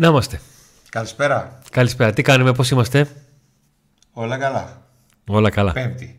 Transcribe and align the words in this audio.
Να 0.00 0.08
είμαστε. 0.08 0.40
Καλησπέρα. 0.88 1.58
Καλησπέρα. 1.70 2.12
Τι 2.12 2.22
κάνουμε, 2.22 2.52
πώς 2.52 2.70
είμαστε; 2.70 3.08
Όλα 4.12 4.38
καλά. 4.38 4.82
Όλα 5.26 5.50
καλά. 5.50 5.72
Πέμπτη. 5.72 6.18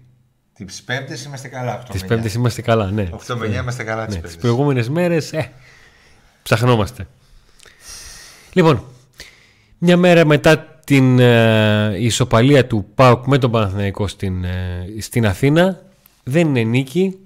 Τις 0.54 0.84
Πέμπτες 0.84 1.24
είμαστε 1.24 1.48
καλά. 1.48 1.84
Τις 1.92 2.06
Πέμπτες 2.06 2.34
είμαστε 2.34 2.62
καλά, 2.62 2.92
ναι. 2.92 3.10
8 3.28 3.36
με 3.36 3.48
9 3.48 3.54
είμαστε 3.54 3.84
καλά 3.84 4.06
τις 4.06 4.16
ναι. 4.16 4.22
Τι 4.22 4.38
προηγούμενες 4.38 4.90
μέρες, 4.90 5.34
ε, 5.34 5.52
ψαχνόμαστε. 6.44 7.08
Λοιπόν, 8.54 8.84
μια 9.78 9.98
μέρα 9.98 10.26
μετά 10.26 10.82
την 10.86 11.20
ε, 11.20 11.96
ισοπαλία 12.00 12.68
του 12.68 12.86
ΠΑΟΚ 12.96 13.26
με 13.26 13.38
τον 13.38 13.52
Παναθηναϊκό 13.52 14.08
στην, 14.08 14.44
ε, 14.44 14.86
στην 15.00 15.26
Αθήνα 15.26 15.82
δεν 16.24 16.48
είναι 16.48 16.62
νίκη 16.62 17.18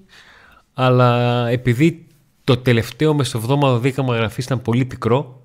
αλλά 0.74 1.46
επειδή 1.48 2.06
το 2.44 2.56
τελευταίο 2.56 3.14
μεσοβδόμαδο 3.14 3.78
δίκαμα 3.78 4.16
γραφής 4.16 4.44
ήταν 4.44 4.62
πολύ 4.62 4.84
πικρό 4.84 5.43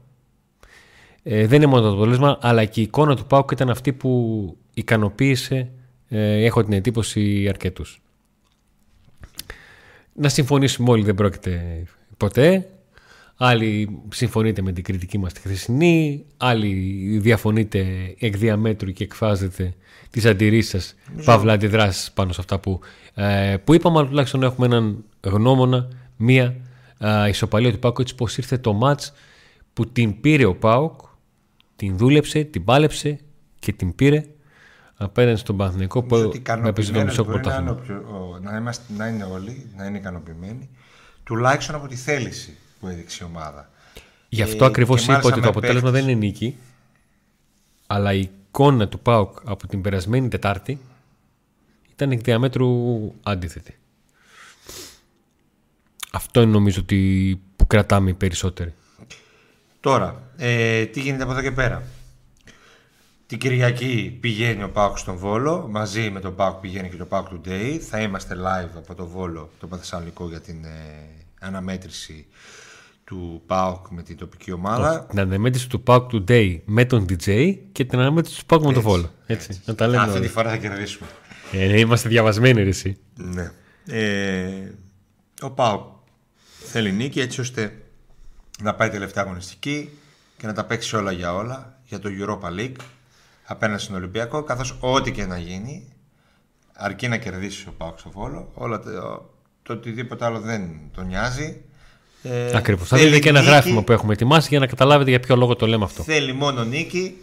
ε, 1.32 1.48
δεν 1.48 1.58
είναι 1.58 1.66
μόνο 1.66 1.82
το 1.82 1.94
αποτέλεσμα 1.94 2.38
αλλά 2.42 2.66
και 2.66 2.80
η 2.80 2.84
εικόνα 2.84 3.16
του 3.16 3.26
ΠΑΟΚ 3.26 3.52
ήταν 3.52 3.70
αυτή 3.70 3.94
που 3.94 4.58
ικανοποίησε 4.74 5.72
ε, 6.08 6.44
έχω 6.44 6.64
την 6.64 6.74
εντύπωση 6.74 7.46
αρκετούς. 7.50 8.02
Να 10.14 10.30
συμφωνήσουμε 10.30 10.92
όλοι 10.92 11.04
δεν 11.04 11.16
πρόκειται 11.16 11.84
ποτέ. 12.18 12.70
Άλλοι 13.36 14.02
συμφωνείτε 14.10 14.62
με 14.62 14.72
την 14.72 14.84
κριτική 14.84 15.18
μας 15.18 15.34
τη 15.34 15.40
χρησινή, 15.40 16.26
άλλοι 16.38 16.74
διαφωνείτε 17.22 17.86
εκ 18.20 18.38
διαμέτρου 18.38 18.92
και 18.92 19.04
εκφράζετε 19.04 19.74
τις 20.10 20.26
αντιρρήσεις 20.26 20.70
σας, 20.70 20.96
παύλα 21.26 21.54
αντιδράσεις 21.54 22.12
πάνω 22.12 22.34
σε 22.34 22.42
αυτά 22.42 22.60
που, 22.60 22.80
ε, 23.14 23.56
που 23.64 23.74
είπαμε, 23.74 24.00
αλλά 24.00 24.08
τουλάχιστον 24.08 24.44
έχουμε 24.44 24.66
έναν 24.66 25.04
γνώμονα, 25.22 25.88
μία 26.18 26.56
ε, 27.00 27.30
ισοπαλία 27.30 27.72
του 27.72 27.80
Πάουκ, 27.80 28.00
έτσι 28.00 28.16
πως 28.16 28.38
ήρθε 28.38 28.58
το 28.58 28.74
μάτς 28.74 29.14
που 29.74 29.88
την 29.88 30.20
πήρε 30.22 30.46
ο 30.46 30.56
Πάουκ, 30.56 31.08
την 31.80 31.98
δούλεψε, 31.98 32.44
την 32.44 32.64
πάλεψε 32.64 33.20
και 33.60 33.74
την 33.74 33.96
πήρε 33.96 34.26
απέναντι 34.96 35.40
στον 35.40 35.58
Παναθηνικό 35.58 36.04
που 36.04 36.32
έπαιζε 36.66 36.92
το 36.92 37.04
μισό 37.04 37.24
πρωτάθλημα. 37.24 37.80
Να, 38.42 38.74
να 38.98 39.08
είναι 39.08 39.24
όλοι, 39.24 39.70
να 39.78 39.86
είναι 39.86 39.98
ικανοποιημένοι, 39.98 40.70
τουλάχιστον 41.24 41.76
από 41.76 41.88
τη 41.88 41.96
θέληση 41.96 42.58
που 42.80 42.88
έδειξε 42.88 43.24
η 43.24 43.28
ομάδα. 43.28 43.70
Γι' 44.30 44.42
αυτό 44.42 44.64
ε, 44.64 44.68
ακριβώς 44.68 45.04
είπα 45.04 45.22
ότι 45.24 45.42
το 45.42 45.50
αποτέλεσμα 45.50 45.92
δεν 45.92 46.04
είναι 46.04 46.14
νίκη, 46.14 46.58
αλλά 47.88 48.14
η 48.14 48.20
εικόνα 48.20 48.88
του 48.88 49.00
ΠΑΟΚ 49.00 49.38
από 49.44 49.68
την 49.68 49.82
περασμένη 49.82 50.28
Τετάρτη 50.28 50.80
ήταν 51.92 52.12
εκ 52.12 52.22
διαμέτρου 52.22 52.68
αντίθετη. 53.24 53.78
Αυτό 56.12 56.42
είναι 56.42 56.52
νομίζω 56.52 56.82
ότι 56.82 57.42
που 57.56 57.68
κρατάμε 57.68 58.10
οι 58.10 58.14
περισσότεροι. 58.14 58.74
Τώρα, 59.80 60.32
ε, 60.38 60.86
τι 60.86 61.00
γίνεται 61.02 61.24
από 61.24 61.32
εδώ 61.32 61.42
και 61.42 61.52
πέρα; 61.52 61.84
Την 63.26 63.38
Κυριακή 63.38 64.18
πηγαίνει 64.22 64.64
ο 64.64 64.70
Πάοκ 64.70 64.98
στον 64.98 65.18
Βόλο. 65.18 65.68
Μαζί 65.70 66.10
με 66.10 66.20
τον 66.20 66.36
Πάοκ 66.36 66.60
πηγαίνει 66.60 66.90
και 66.90 66.98
το 66.98 67.06
Πάοκ 67.06 67.28
Today. 67.28 67.78
Θα 67.90 68.02
είμαστε 68.02 68.36
live 68.36 68.78
από 68.78 68.96
το 68.96 69.08
Βόλο, 69.08 69.50
το 69.60 69.68
Παθεσσαλικό 69.68 70.28
για 70.28 70.40
την 70.40 70.66
ε, 70.66 70.70
αναμέτρηση 71.40 72.26
του 73.04 73.42
ΠΑΟΚ 73.46 73.88
με 73.90 74.04
την 74.04 74.18
τοπική 74.18 74.52
ομάδα. 74.52 75.06
Την 75.10 75.20
αναμέτρηση 75.20 75.70
του 75.70 75.82
ΠΑΟΚ 75.82 76.10
Today 76.14 76.60
με 76.66 76.86
τον 76.86 77.06
DJ 77.10 77.56
και 77.72 77.86
την 77.86 78.00
αναμέτρηση 78.00 78.40
του 78.40 78.46
ΠΑΟΚ 78.46 78.64
με 78.64 78.74
τον 78.74 78.82
Βόλο. 78.82 79.12
Έτσι, 79.26 79.48
έτσι. 79.50 79.62
Να 79.66 79.76
τα 79.76 79.88
λέμε 79.88 80.04
Αυτή 80.04 80.20
τη 80.20 80.28
φορά 80.28 80.50
θα 80.50 80.58
κερδίσουμε. 80.58 81.08
Ε, 81.52 81.68
ναι, 81.68 81.80
είμαστε 81.80 82.10
διαβασμένοι 82.10 82.64
ρε, 82.64 82.70
εσύ. 82.70 82.98
Ναι. 83.16 83.52
Ε, 83.86 84.72
ο 85.42 85.52
ΠΑΟΚ 85.52 85.82
θέλει 86.66 86.92
νίκη 86.92 87.20
έτσι 87.20 87.42
ώστε 87.42 87.74
να 88.62 88.76
πάει 88.76 88.90
τελευταία 88.90 89.24
αγωνιστική 89.24 89.90
και 90.38 90.48
να 90.48 90.54
τα 90.54 90.66
παίξει 90.66 90.96
όλα 90.96 91.12
για 91.12 91.34
όλα 91.36 91.80
για 91.86 92.00
το 92.00 92.10
Europa 92.20 92.60
League 92.60 92.82
απέναντι 93.44 93.82
στον 93.82 93.96
Ολυμπιακό 93.96 94.44
καθώς 94.44 94.78
ό,τι 94.80 95.12
και 95.12 95.26
να 95.26 95.38
γίνει 95.38 95.94
αρκεί 96.74 97.08
να 97.08 97.18
κερδίσει 97.18 97.68
ο 97.68 97.74
ΠΑΟΚ 97.78 98.00
στο 98.00 98.10
Βόλο 98.10 98.52
όλα 98.54 98.80
το, 98.80 98.92
το 99.64 99.74
οτιδήποτε 99.74 100.26
άλλο 100.26 100.40
δεν 100.40 100.70
τον 100.94 101.08
νοιάζει 101.08 101.64
ε, 102.24 102.58
Ακριβώς. 102.58 102.88
Θα 102.88 102.98
δείτε 102.98 103.20
και 103.20 103.30
ένα 103.30 103.42
γράφημα 103.42 103.84
που 103.84 103.92
έχουμε 103.92 104.14
ετοιμάσει 104.14 104.48
για 104.50 104.60
να 104.60 104.68
καταλάβετε 104.68 105.10
για 105.10 105.20
ποιο 105.20 105.36
λόγο 105.36 105.56
το 105.56 105.68
λέμε 105.68 105.84
αυτό. 105.84 106.04
Θέλει 106.04 106.34
μόνο 106.34 106.64
νίκη. 106.64 107.16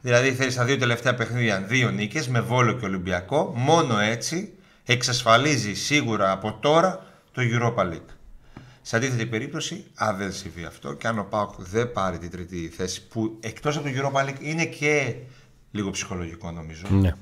Δηλαδή 0.00 0.32
θέλει 0.32 0.50
στα 0.50 0.64
δύο 0.64 0.78
τελευταία 0.78 1.14
παιχνίδια 1.14 1.60
δύο 1.60 1.90
νίκες 1.90 2.28
με 2.28 2.40
Βόλο 2.40 2.72
και 2.72 2.84
Ολυμπιακό. 2.84 3.52
Μόνο 3.56 3.98
έτσι 3.98 4.52
εξασφαλίζει 4.84 5.74
σίγουρα 5.74 6.30
από 6.30 6.58
τώρα 6.60 7.06
το 7.32 7.42
Europa 7.44 7.82
League. 7.82 8.13
Σε 8.86 8.96
αντίθετη 8.96 9.26
περίπτωση, 9.26 9.84
αν 9.94 10.16
δεν 10.16 10.32
συμβεί 10.32 10.64
αυτό 10.64 10.92
και 10.92 11.06
αν 11.06 11.18
ο 11.18 11.24
Πάοκ 11.24 11.54
δεν 11.58 11.92
πάρει 11.92 12.18
την 12.18 12.30
τρίτη 12.30 12.68
θέση 12.68 13.06
που 13.06 13.38
εκτός 13.40 13.76
από 13.76 13.88
το 13.88 13.94
Europa 13.94 14.28
League 14.28 14.40
είναι 14.40 14.64
και 14.64 15.16
λίγο 15.70 15.90
ψυχολογικό 15.90 16.50
νομίζω. 16.50 16.82
Ναι. 16.88 17.14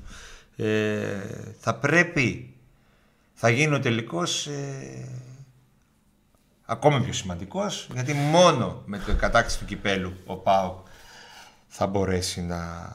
Ε, 0.55 1.55
θα 1.59 1.75
πρέπει, 1.75 2.55
θα 3.33 3.49
γίνει 3.49 3.75
ο 3.75 3.79
τελικός 3.79 4.47
ε, 4.47 5.07
ακόμη 6.65 7.03
πιο 7.03 7.13
σημαντικός 7.13 7.87
γιατί 7.93 8.13
μόνο 8.13 8.81
με 8.85 8.97
την 8.97 9.17
κατάκτηση 9.17 9.59
του 9.59 9.65
κυπέλου 9.65 10.13
ο 10.25 10.35
Πάο 10.35 10.81
θα 11.67 11.87
μπορέσει 11.87 12.41
να 12.41 12.91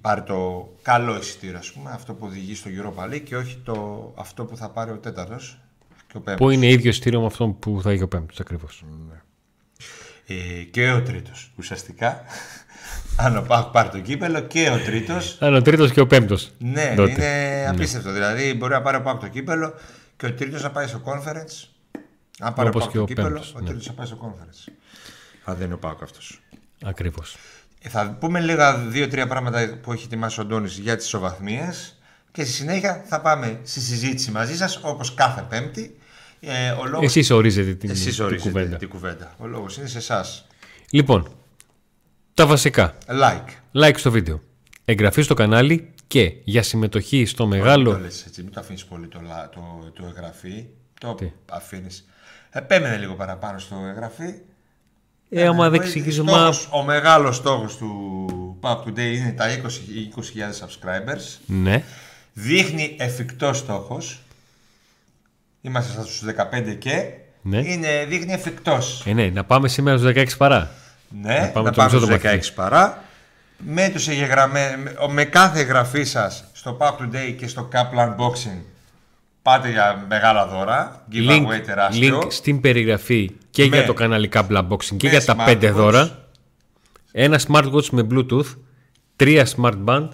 πάρει 0.00 0.22
το 0.22 0.68
καλό 0.82 1.16
εισιτήριο 1.16 1.58
ας 1.58 1.72
πούμε, 1.72 1.90
αυτό 1.90 2.14
που 2.14 2.26
οδηγεί 2.26 2.54
στο 2.54 2.70
Europa 2.70 3.12
League 3.12 3.22
και 3.24 3.36
όχι 3.36 3.60
το, 3.64 4.12
αυτό 4.16 4.44
που 4.44 4.56
θα 4.56 4.70
πάρει 4.70 4.90
ο 4.90 4.98
τέταρτος 4.98 5.58
και 6.06 6.16
ο 6.16 6.20
πέμπτος. 6.20 6.46
Που 6.46 6.50
είναι 6.50 6.66
ίδιο 6.66 6.90
εισιτήριο 6.90 7.20
με 7.20 7.26
αυτό 7.26 7.48
που 7.48 7.80
θα 7.82 7.90
έχει 7.90 8.02
ο 8.02 8.08
πέμπτος 8.08 8.40
ακριβώς. 8.40 8.84
Ναι. 9.08 9.20
Ε, 10.36 10.62
και 10.62 10.90
ο 10.90 11.02
τρίτος 11.02 11.52
ουσιαστικά 11.56 12.24
αν 13.16 13.36
ο 13.36 13.42
Πάοκ 13.42 13.70
πάρει 13.70 13.88
το 13.88 14.00
κύπελο 14.00 14.40
και 14.40 14.70
ο 14.70 14.78
τρίτος. 14.78 15.36
Αν 15.40 15.54
ο 15.54 15.62
τρίτος 15.62 15.92
και 15.92 16.00
ο 16.00 16.06
πέμπτος. 16.06 16.52
Ναι, 16.58 16.94
τότε. 16.96 17.10
είναι 17.10 17.62
ναι. 17.62 17.68
απίστευτο. 17.68 18.12
Δηλαδή 18.12 18.54
μπορεί 18.54 18.72
να 18.72 18.82
πάρει 18.82 18.96
ο 18.96 19.02
Πάοκ 19.02 19.20
το 19.20 19.28
κύπελο 19.28 19.74
και 20.16 20.26
ο 20.26 20.32
τρίτος 20.32 20.62
να 20.62 20.70
πάει 20.70 20.86
στο 20.86 21.02
conference 21.04 21.68
αν 22.38 22.54
πάρει 22.54 22.68
Όπως 22.68 22.88
και 22.88 22.98
ο 22.98 23.04
κύπελο, 23.04 23.44
ο 23.56 23.60
ναι. 23.60 23.80
θα 23.80 23.92
πάει 23.92 24.06
στο 24.06 24.18
conference. 24.22 24.72
Αν 25.44 25.56
δεν 25.56 25.64
είναι 25.64 25.74
ο 25.74 25.78
Πάκος 25.78 26.02
αυτός. 26.02 26.40
Ακριβώς. 26.84 27.36
Ε, 27.82 27.88
θα 27.88 28.16
πούμε 28.20 28.40
λίγα 28.40 28.78
δύο-τρία 28.78 29.26
πράγματα 29.26 29.78
που 29.82 29.92
έχει 29.92 30.04
ετοιμάσει 30.04 30.40
ο 30.40 30.42
Αντώνης 30.42 30.78
για 30.78 30.96
τις 30.96 31.06
ισοβαθμίες 31.06 31.95
και 32.36 32.44
στη 32.44 32.52
συνέχεια 32.52 33.02
θα 33.06 33.20
πάμε 33.20 33.60
στη 33.62 33.80
συζήτηση 33.80 34.30
μαζί 34.30 34.56
σας 34.56 34.80
όπως 34.82 35.14
κάθε 35.14 35.46
Πέμπτη. 35.48 35.98
Ε, 36.40 36.70
ο 36.70 36.84
λόγος... 36.84 37.04
Εσείς 37.04 37.30
ορίζετε 37.30 37.74
την, 37.74 37.90
Εσείς 37.90 38.20
ορίζετε 38.20 38.42
την, 38.42 38.52
κουβέντα. 38.52 38.76
την 38.76 38.88
κουβέντα. 38.88 39.34
Ο 39.38 39.46
λόγος 39.46 39.76
είναι 39.76 39.86
σε 39.86 39.98
εσάς. 39.98 40.46
Λοιπόν, 40.90 41.28
τα 42.34 42.46
βασικά. 42.46 42.94
Like. 43.06 43.80
Like 43.84 43.96
στο 43.96 44.10
βίντεο. 44.10 44.40
Εγγραφή 44.84 45.22
στο 45.22 45.34
κανάλι 45.34 45.92
και 46.06 46.32
για 46.44 46.62
συμμετοχή 46.62 47.24
στο 47.24 47.46
μεγάλο. 47.46 47.90
Μην 47.90 47.98
το 47.98 48.04
λες 48.04 48.24
έτσι, 48.26 48.42
μην 48.42 48.52
το 48.52 48.60
αφήνεις 48.60 48.84
πολύ 48.84 49.06
το, 49.06 49.20
το, 49.54 49.90
το 49.94 50.06
εγγραφή. 50.06 50.66
Το 51.00 51.16
αφήνεις. 51.50 52.06
Επέμενε 52.50 52.96
λίγο 52.96 53.14
παραπάνω 53.14 53.58
στο 53.58 53.76
εγγραφή. 53.88 54.34
Ε, 55.28 55.46
άμα 55.46 55.70
δεν 55.70 55.80
εξηγήσουμε. 55.80 56.32
Ο 56.72 56.82
μεγάλος 56.82 57.36
στόχος 57.36 57.76
του 57.76 58.58
Pub 58.60 58.76
Today 58.76 58.98
είναι 58.98 59.34
τα 59.36 59.44
20.000 59.48 60.66
subscribers. 60.66 61.38
Ναι. 61.46 61.84
Δείχνει 62.38 62.96
εφικτός 62.98 63.58
στόχος. 63.58 64.18
Είμαστε 65.60 66.02
στους 66.02 66.22
15 66.22 66.76
και. 66.78 67.04
Ναι. 67.42 67.58
Είναι, 67.58 68.04
δείχνει 68.08 68.32
εφικτός. 68.32 69.02
Ε, 69.06 69.12
ναι, 69.12 69.26
να 69.26 69.44
πάμε 69.44 69.68
σήμερα 69.68 69.98
στους 69.98 70.10
16 70.14 70.26
παρά. 70.36 70.70
Ναι, 71.22 71.38
να 71.38 71.48
πάμε, 71.48 71.70
να 71.70 71.74
πάμε 71.74 71.88
στους 71.88 72.08
16 72.08 72.38
παρά. 72.54 73.04
Με, 73.58 73.88
τους 73.88 74.08
εγγεγραμμέ... 74.08 74.94
με 75.10 75.24
κάθε 75.24 75.60
εγγραφή 75.60 76.04
σας 76.04 76.44
στο 76.52 76.76
Pub 76.80 77.02
Today 77.02 77.34
και 77.38 77.46
στο 77.46 77.68
Kaplan 77.72 78.16
Boxing 78.16 78.60
Πάτε 79.42 79.70
για 79.70 80.04
μεγάλα 80.08 80.46
δώρα. 80.46 81.06
Giveaway 81.12 81.46
link, 81.46 81.60
τεράστιο. 81.66 82.18
Link 82.18 82.32
στην 82.32 82.60
περιγραφή 82.60 83.30
και 83.50 83.64
για 83.64 83.84
το 83.84 83.92
κανάλι 83.92 84.28
Kabla 84.32 84.68
Boxing 84.68 84.96
και 84.96 85.08
για 85.08 85.24
τα 85.24 85.36
πέντε 85.36 85.70
δώρα. 85.70 86.28
Ένα 87.12 87.40
smartwatch 87.48 87.88
με 87.90 88.06
Bluetooth, 88.10 88.56
τρία 89.16 89.46
smart 89.56 89.84
band 89.84 90.08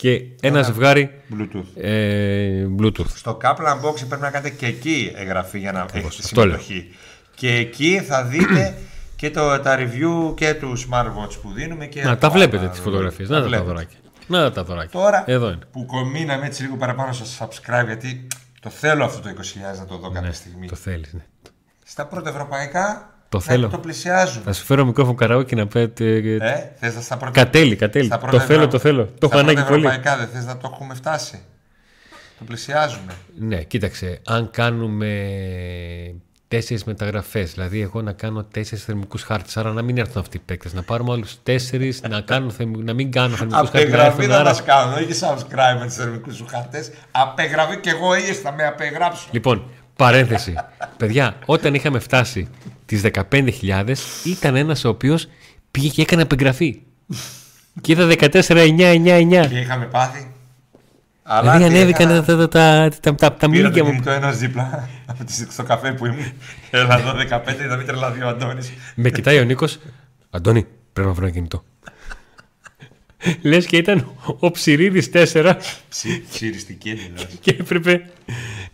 και 0.00 0.22
ένας 0.40 0.66
ζευγάρι 0.66 1.10
Bluetooth. 1.34 1.82
Ε, 1.82 2.66
Bluetooth. 2.78 3.08
Στο 3.14 3.38
Kaplan 3.42 3.80
Boxing 3.84 4.06
πρέπει 4.08 4.22
να 4.22 4.30
κάνετε 4.30 4.50
και 4.50 4.66
εκεί 4.66 5.12
εγγραφή 5.14 5.58
για 5.58 5.72
να 5.72 5.86
έχετε 5.92 6.22
συμμετοχή. 6.22 6.94
Και 7.34 7.54
εκεί 7.54 8.00
θα 8.06 8.24
δείτε 8.24 8.76
και 9.16 9.30
το, 9.30 9.60
τα 9.60 9.78
review 9.78 10.34
και 10.36 10.54
του 10.54 10.78
smartwatch 10.78 11.40
που 11.42 11.52
δίνουμε. 11.52 11.86
Και 11.86 12.02
να 12.02 12.18
τα 12.18 12.30
βλέπετε 12.30 12.68
τις 12.68 12.80
φωτογραφίες. 12.80 13.28
Να 13.28 13.48
τα 13.50 13.62
δωράκια. 13.62 13.98
Να 14.26 14.52
τα 14.52 14.64
δωράκια. 14.64 15.00
Τώρα 15.00 15.24
Εδώ 15.26 15.46
είναι. 15.46 15.64
που 15.72 15.86
κομίναμε 15.86 16.46
έτσι 16.46 16.62
λίγο 16.62 16.76
παραπάνω 16.76 17.12
στο 17.12 17.24
subscribe 17.38 17.86
γιατί 17.86 18.26
το 18.60 18.70
θέλω 18.70 19.04
αυτό 19.04 19.20
το 19.20 19.28
20.000 19.28 19.78
να 19.78 19.84
το 19.84 19.96
δω 19.96 20.10
κάποια 20.10 20.28
ναι, 20.28 20.32
στιγμή. 20.32 20.66
Το 20.66 20.76
θέλεις, 20.76 21.12
ναι. 21.12 21.24
Στα 21.84 22.06
πρώτα 22.06 22.30
ευρωπαϊκά 22.30 23.09
το 23.30 23.40
θέλω. 23.40 23.68
το 23.68 23.78
πλησιάζουμε. 23.78 24.44
Θα 24.44 24.52
σου 24.52 24.64
φέρω 24.64 24.84
μικρόφωνο 24.84 25.16
καραόκι 25.16 25.54
να 25.54 25.66
πέτε. 25.66 26.16
Ε, 26.40 26.88
θες 26.90 27.04
στα 27.04 27.16
πρώτα... 27.16 27.32
Κατέλη, 27.32 27.76
κατέλη. 27.76 28.08
Το 28.30 28.40
θέλω, 28.40 28.68
το 28.68 28.78
θέλω. 28.78 29.04
Το 29.18 29.28
έχω 29.30 29.38
ανάγκη 29.38 29.62
πολύ. 29.62 29.86
Στα 29.86 29.90
ευρωπαϊκά 29.90 30.16
δεν 30.16 30.28
θες 30.28 30.44
να 30.44 30.56
το 30.56 30.70
έχουμε 30.72 30.94
φτάσει. 30.94 31.40
Το 32.38 32.44
πλησιάζουμε. 32.44 33.12
Ναι, 33.38 33.62
κοίταξε. 33.62 34.20
Αν 34.26 34.50
κάνουμε 34.50 35.08
τέσσερις 36.48 36.84
μεταγραφές. 36.84 37.52
Δηλαδή, 37.52 37.80
εγώ 37.80 38.02
να 38.02 38.12
κάνω 38.12 38.44
τέσσερις 38.44 38.84
θερμικούς 38.84 39.22
χάρτες. 39.22 39.56
Άρα 39.56 39.72
να 39.72 39.82
μην 39.82 39.98
έρθουν 39.98 40.20
αυτοί 40.20 40.36
οι 40.36 40.40
παίκτες. 40.44 40.72
Να 40.72 40.82
πάρουμε 40.82 41.12
άλλους 41.12 41.42
τέσσερις, 41.42 42.02
να, 42.08 42.20
κάνω, 42.20 42.50
θερμ- 42.50 42.82
να 42.84 42.92
μην 42.92 43.10
κάνω 43.10 43.36
θερμικούς 43.36 43.68
χάρτες. 43.70 43.82
Απεγγραφή 43.82 44.26
θα 44.26 44.42
μας 44.42 44.62
κάνουν, 44.62 44.94
όχι 44.94 45.08
subscribe 45.20 45.78
με 45.78 45.84
τους 45.86 45.94
θερμικούς 45.94 46.36
σου 46.36 46.46
χαρτέ. 46.48 46.84
Απεγγραφή 47.10 47.80
και 47.80 47.90
εγώ 47.90 48.14
ίδιος 48.14 48.38
θα 48.38 48.52
με 48.52 48.66
απεγράψω. 48.66 49.28
Λοιπόν, 49.30 49.70
παρένθεση. 50.04 50.54
Παιδιά, 50.96 51.36
όταν 51.46 51.74
είχαμε 51.74 51.98
φτάσει 51.98 52.48
τις 52.86 53.02
15.000, 53.30 53.94
ήταν 54.24 54.56
ένας 54.56 54.84
ο 54.84 54.88
οποίος 54.88 55.28
πήγε 55.70 55.88
και 55.88 56.02
έκανε 56.02 56.22
απεγγραφή. 56.22 56.80
και 57.80 57.92
είδα 57.92 58.06
14.999. 58.08 59.46
Και 59.48 59.58
είχαμε 59.58 59.84
πάθει. 59.86 60.30
Δηλαδή 61.40 61.58
τι 61.58 61.64
ανέβηκαν 61.64 62.10
έκανα, 62.10 62.24
τα, 62.24 62.36
τα, 62.36 62.48
τα, 62.48 62.88
τα, 63.00 63.14
τα, 63.14 63.32
τα 63.36 63.48
Πήρα 63.50 63.70
το 63.70 63.70
μίλια 63.70 63.84
μου. 63.84 63.90
κινητό 63.90 64.10
ένας 64.10 64.38
δίπλα 64.38 64.88
από 65.06 65.24
τη- 65.24 65.46
στο 65.52 65.62
καφέ 65.62 65.92
που 65.92 66.06
ήμουν. 66.06 66.32
Έλα 66.70 66.98
εδώ 66.98 67.12
15, 67.44 67.66
να 67.68 67.76
μην 67.76 67.86
τρελαθεί 67.86 68.22
ο 68.22 68.28
Αντώνης. 68.28 68.72
Με 68.94 69.10
κοιτάει 69.10 69.38
ο 69.38 69.44
Νίκος. 69.44 69.78
Αντώνη, 70.30 70.66
πρέπει 70.92 71.08
να 71.08 71.14
βρω 71.14 71.24
ένα 71.24 71.34
κινητό. 71.34 71.64
Λες 73.42 73.66
και 73.66 73.76
ήταν 73.76 74.10
ο 74.38 74.50
Ψηρίδη 74.50 75.10
4 75.12 75.54
Ψι- 75.88 76.22
Ψηριστική 76.30 76.90
εντελώς. 76.90 77.26
και 77.40 77.56
έπρεπε 77.60 78.06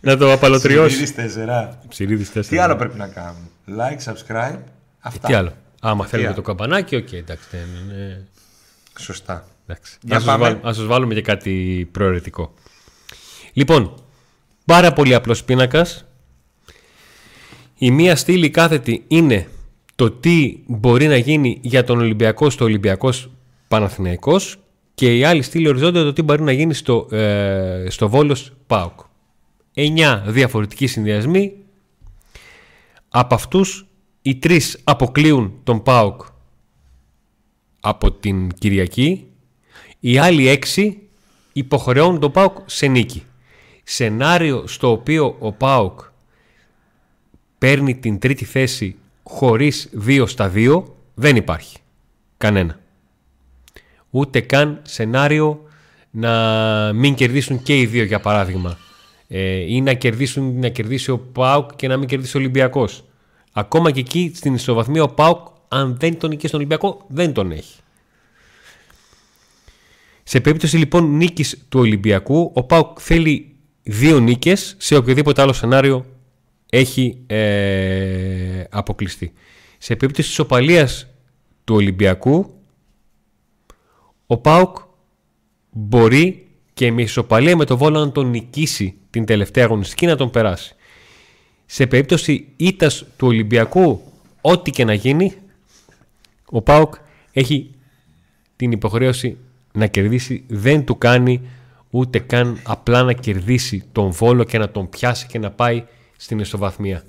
να 0.01 0.17
το 0.17 0.31
απαλωτριώσεις. 0.31 1.13
Ψηρίδης 1.13 1.35
4. 1.45 1.77
Ψηρίδη 1.87 2.25
4. 2.33 2.45
Τι 2.49 2.57
άλλο 2.57 2.75
πρέπει 2.75 2.97
να 2.97 3.07
κάνουμε; 3.07 3.45
Like, 3.67 4.11
subscribe. 4.13 4.59
Αυτά. 4.99 5.27
Τι 5.27 5.33
άλλο; 5.33 5.53
Άμα 5.81 6.05
θέλετε 6.05 6.27
άλλο; 6.27 6.35
το 6.35 6.41
καμπανάκι, 6.41 6.95
οκ, 6.95 7.11
εντάξει. 7.11 7.47
δεν 7.51 7.65
είναι- 7.83 8.27
Σωστά. 8.99 9.47
εντάξει. 9.67 9.97
Για 10.01 10.13
Να 10.15 10.19
σας, 10.21 10.29
πάμε. 10.31 10.43
βάλουμε, 10.43 10.61
να 10.63 10.73
σας 10.73 10.85
βάλουμε 10.85 11.13
και 11.13 11.21
κάτι 11.21 11.87
προαιρετικό. 11.91 12.53
Λοιπόν, 13.53 13.93
πάρα 14.65 14.93
πολύ 14.93 15.13
απλός 15.13 15.43
πίνακας. 15.43 16.05
Η 17.77 17.91
μία 17.91 18.15
στήλη 18.15 18.49
κάθετη 18.49 19.03
είναι 19.07 19.47
το 19.95 20.11
τι 20.11 20.57
μπορεί 20.67 21.07
να 21.07 21.17
γίνει 21.17 21.59
για 21.61 21.83
τον 21.83 21.99
Ολυμπιακό 21.99 22.49
στο 22.49 22.65
Ολυμπιακός 22.65 23.29
Παναθηναϊκός 23.67 24.57
και 24.93 25.17
η 25.17 25.23
άλλη 25.23 25.41
στήλη 25.41 25.67
οριζόντια 25.67 26.03
το 26.03 26.13
τι 26.13 26.21
μπορεί 26.21 26.41
να 26.41 26.51
γίνει 26.51 26.73
στο, 26.73 27.07
ε, 27.11 27.85
στο 27.89 28.09
Βόλος 28.09 28.53
ΠΑΟΚ. 28.67 28.99
Εννιά 29.79 30.23
διαφορετικοί 30.27 30.87
συνδυασμοί. 30.87 31.53
Από 33.09 33.35
αυτούς 33.35 33.87
οι 34.21 34.35
τρεις 34.35 34.79
αποκλείουν 34.83 35.59
τον 35.63 35.83
ΠΑΟΚ 35.83 36.21
από 37.79 38.11
την 38.11 38.49
Κυριακή. 38.51 39.27
Οι 39.99 40.17
άλλοι 40.17 40.47
έξι 40.47 41.01
υποχρεώνουν 41.53 42.19
τον 42.19 42.31
ΠΑΟΚ 42.31 42.57
σε 42.65 42.87
νίκη. 42.87 43.23
Σενάριο 43.83 44.67
στο 44.67 44.91
οποίο 44.91 45.35
ο 45.39 45.51
ΠΑΟΚ 45.51 45.99
παίρνει 47.57 47.95
την 47.95 48.19
τρίτη 48.19 48.45
θέση 48.45 48.95
χωρίς 49.23 49.89
δύο 49.91 50.25
στα 50.25 50.49
δύο 50.49 50.95
δεν 51.13 51.35
υπάρχει. 51.35 51.77
Κανένα. 52.37 52.79
Ούτε 54.09 54.41
καν 54.41 54.79
σενάριο 54.83 55.61
να 56.11 56.93
μην 56.93 57.15
κερδίσουν 57.15 57.63
και 57.63 57.79
οι 57.79 57.85
δύο 57.85 58.03
για 58.03 58.19
παράδειγμα. 58.19 58.77
Ε, 59.27 59.73
ή 59.73 59.81
να, 59.81 59.93
κερδίσουν, 59.93 60.59
να 60.59 60.69
κερδίσει 60.69 61.11
ο 61.11 61.19
ΠΑΟΚ 61.19 61.75
και 61.75 61.87
να 61.87 61.97
μην 61.97 62.07
κερδίσει 62.07 62.37
ο 62.37 62.39
Ολυμπιακός. 62.39 63.03
Ακόμα 63.51 63.91
και 63.91 63.99
εκεί 63.99 64.31
στην 64.35 64.53
ισοβαθμία 64.53 65.03
ο 65.03 65.09
ΠΑΟΚ 65.09 65.47
αν 65.67 65.97
δεν 65.99 66.19
τον 66.19 66.29
νικήσει 66.29 66.51
τον 66.51 66.59
Ολυμπιακό 66.59 67.05
δεν 67.07 67.33
τον 67.33 67.51
έχει. 67.51 67.79
Σε 70.23 70.39
περίπτωση 70.39 70.77
λοιπόν 70.77 71.15
νίκης 71.15 71.65
του 71.69 71.79
Ολυμπιακού, 71.79 72.51
ο 72.53 72.63
ΠΑΟΚ 72.63 72.97
θέλει 73.01 73.55
δύο 73.83 74.19
νίκες 74.19 74.75
σε 74.77 74.95
οποιοδήποτε 74.95 75.41
άλλο 75.41 75.53
σενάριο 75.53 76.05
έχει 76.69 77.23
ε, 77.27 78.63
αποκλειστεί. 78.69 79.33
Σε 79.77 79.95
περίπτωση 79.95 80.27
της 80.27 80.39
οπαλίας 80.39 81.07
του 81.63 81.75
Ολυμπιακού, 81.75 82.53
ο 84.27 84.37
ΠΑΟΚ 84.37 84.77
μπορεί 85.71 86.46
και 86.77 86.91
με 86.91 87.01
ισοπαλία 87.01 87.55
με 87.55 87.65
το 87.65 87.77
Βόλο 87.77 87.99
να 87.99 88.11
τον 88.11 88.29
νικήσει 88.29 88.97
την 89.09 89.25
τελευταία 89.25 89.63
αγωνιστική 89.63 90.05
να 90.05 90.15
τον 90.15 90.29
περάσει. 90.29 90.75
Σε 91.65 91.87
περίπτωση 91.87 92.47
ήττας 92.55 93.05
του 93.17 93.27
Ολυμπιακού, 93.27 94.01
ό,τι 94.41 94.71
και 94.71 94.85
να 94.85 94.93
γίνει, 94.93 95.33
ο 96.45 96.61
ΠΑΟΚ 96.61 96.95
έχει 97.31 97.69
την 98.55 98.71
υποχρέωση 98.71 99.37
να 99.73 99.87
κερδίσει. 99.87 100.43
Δεν 100.47 100.85
του 100.85 100.97
κάνει 100.97 101.41
ούτε 101.89 102.19
καν 102.19 102.59
απλά 102.63 103.03
να 103.03 103.13
κερδίσει 103.13 103.83
τον 103.91 104.11
Βόλο 104.11 104.43
και 104.43 104.57
να 104.57 104.69
τον 104.69 104.89
πιάσει 104.89 105.27
και 105.27 105.39
να 105.39 105.51
πάει 105.51 105.83
στην 106.17 106.39
ισοβαθμία. 106.39 107.03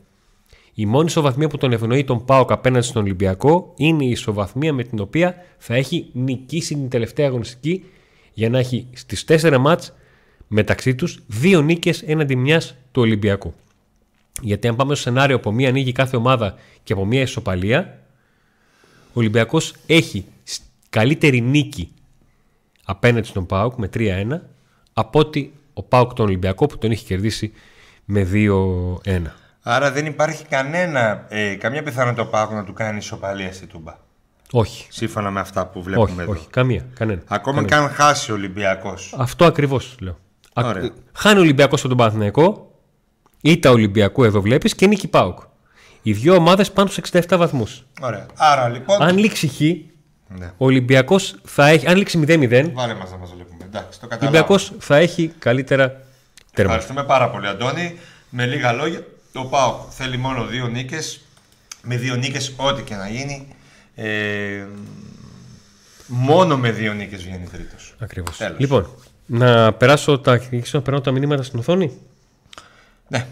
Η 0.75 0.87
μόνη 0.87 1.06
ισοβαθμία 1.06 1.49
που 1.49 1.59
τον 1.59 1.73
ευνοεί 1.73 2.05
τον 2.05 2.25
ΠΑΟΚ 2.25 2.53
απέναντι 2.53 2.87
στον 2.87 3.03
Ολυμπιακό 3.03 3.73
είναι 3.76 4.05
η 4.05 4.11
ισοβαθμία 4.11 4.73
με 4.73 4.82
την 4.82 5.00
οποία 5.00 5.35
θα 5.59 5.75
έχει 5.75 6.11
νικήσει 6.12 6.75
την 6.75 6.88
τελευταία 6.88 7.26
αγωνιστική 7.26 7.85
για 8.38 8.49
να 8.50 8.58
έχει 8.58 8.87
στις 8.93 9.25
4 9.29 9.56
μάτς 9.61 9.93
μεταξύ 10.49 10.94
τους 10.94 11.19
δύο 11.26 11.61
νίκες 11.62 12.02
έναντι 12.02 12.37
μιας 12.37 12.75
του 12.93 13.02
Ολυμπιακού. 13.02 13.55
Γιατί 14.40 14.69
αν 14.69 14.76
πάμε 14.76 14.94
στο 14.94 15.02
σενάριο 15.02 15.37
από 15.37 15.52
μία 15.52 15.70
νίκη 15.70 15.93
κάθε 15.93 16.17
ομάδα 16.17 16.55
και 16.82 16.93
από 16.93 17.05
μία 17.06 17.20
ισοπαλία, 17.20 17.99
ο 19.08 19.12
Ολυμπιακός 19.12 19.75
έχει 19.87 20.25
σ- 20.44 20.62
καλύτερη 20.90 21.40
νίκη 21.40 21.93
απέναντι 22.85 23.26
στον 23.26 23.46
ΠΑΟΚ 23.46 23.75
με 23.76 23.88
3-1 23.94 24.40
από 24.93 25.19
ότι 25.19 25.52
ο 25.73 25.82
ΠΑΟΚ 25.82 26.12
τον 26.12 26.26
Ολυμπιακό 26.26 26.67
που 26.67 26.79
τον 26.79 26.90
έχει 26.90 27.05
κερδίσει 27.05 27.52
με 28.05 28.29
2-1. 28.32 29.23
Άρα 29.62 29.93
δεν 29.93 30.06
υπάρχει 30.06 30.44
κανένα, 30.44 31.26
ε, 31.29 31.55
καμία 31.55 31.82
πιθανότητα 31.82 32.23
ο 32.23 32.26
Πάκου 32.26 32.55
να 32.55 32.64
του 32.64 32.73
κάνει 32.73 32.99
ισοπαλία 32.99 33.52
στη 33.52 33.67
Τούμπα. 33.67 34.06
Όχι, 34.53 34.87
Σύμφωνα 34.91 35.31
με 35.31 35.41
αυτά 35.41 35.67
που 35.67 35.83
βλέπουμε 35.83 36.11
όχι, 36.11 36.21
εδώ. 36.21 36.31
όχι, 36.33 36.47
καμία, 36.50 36.87
κανένα. 36.95 37.21
Ακόμα 37.27 37.65
και 37.65 37.75
αν 37.75 37.89
χάσει 37.91 38.31
ο 38.31 38.35
Ολυμπιακός. 38.35 39.15
Αυτό 39.19 39.45
ακριβώς 39.45 39.97
λέω. 40.00 40.19
Α- 40.55 40.62
Ωραία. 40.67 40.91
Χάνει 41.12 41.39
ο 41.39 41.41
Ολυμπιακός 41.43 41.79
από 41.81 41.89
τον 41.89 41.97
Παναθηναϊκό, 41.97 42.71
ήττα 43.41 43.71
Ολυμπιακού 43.71 44.25
εδώ 44.25 44.41
βλέπεις 44.41 44.75
και 44.75 44.87
νίκη 44.87 45.09
ΠΑΟΚ. 45.09 45.38
Οι 46.02 46.12
δύο 46.12 46.35
ομάδες 46.35 46.73
πάνω 46.73 46.88
στους 46.88 46.97
67 47.12 47.37
βαθμούς. 47.38 47.85
Ωραία. 48.00 48.26
Άρα 48.37 48.69
λοιπόν. 48.69 49.02
Αν 49.02 49.19
λήξει 49.19 49.49
χ, 49.49 49.61
Ναι. 50.38 50.47
ο 50.47 50.64
Ολυμπιακός 50.64 51.35
θα 51.45 51.69
έχει, 51.69 51.87
αν 51.87 51.97
λήξει 51.97 52.19
0-0, 52.19 52.71
Βάλε 52.75 52.95
μας 52.95 53.11
να 53.11 53.17
μας 53.17 53.33
βλέπουμε. 53.35 53.64
Εντάξει, 53.64 54.00
το 54.00 54.07
ο 54.07 54.09
καταλάβω. 54.09 54.26
Ολυμπιακός 54.37 54.73
θα 54.78 54.97
έχει 54.97 55.33
καλύτερα 55.38 55.87
τέρμα. 56.55 56.73
Ευχαριστούμε 56.73 57.05
πάρα 57.05 57.31
πολύ, 57.31 57.47
Αντώνη. 57.47 57.99
Με 58.31 58.47
λίγα 58.47 58.73
λόγια, 58.73 59.07
το 59.33 59.45
ΠΑΟΚ 59.45 59.81
θέλει 59.90 60.17
μόνο 60.17 60.45
δύο 60.47 60.67
νίκες. 60.67 61.21
Με 61.83 61.97
δύο 61.97 62.14
νίκες, 62.14 62.52
ό,τι 62.57 62.83
και 62.83 62.95
να 62.95 63.09
γίνει. 63.09 63.49
Ε, 64.00 64.67
μόνο 66.07 66.57
με 66.57 66.71
δύο 66.71 66.93
νίκες 66.93 67.23
βγαίνει 67.23 67.49
τρίτος. 67.52 67.95
Ακριβώς. 67.99 68.37
Τέλος. 68.37 68.59
Λοιπόν, 68.59 68.88
να 69.26 69.73
περάσω 69.73 70.19
τα, 70.19 70.33
αρχίσω 70.33 70.76
να 70.78 70.83
περνάω 70.83 71.02
τα 71.02 71.11
μηνύματα 71.11 71.43
στην 71.43 71.59
οθόνη. 71.59 71.93
Ναι. 73.09 73.26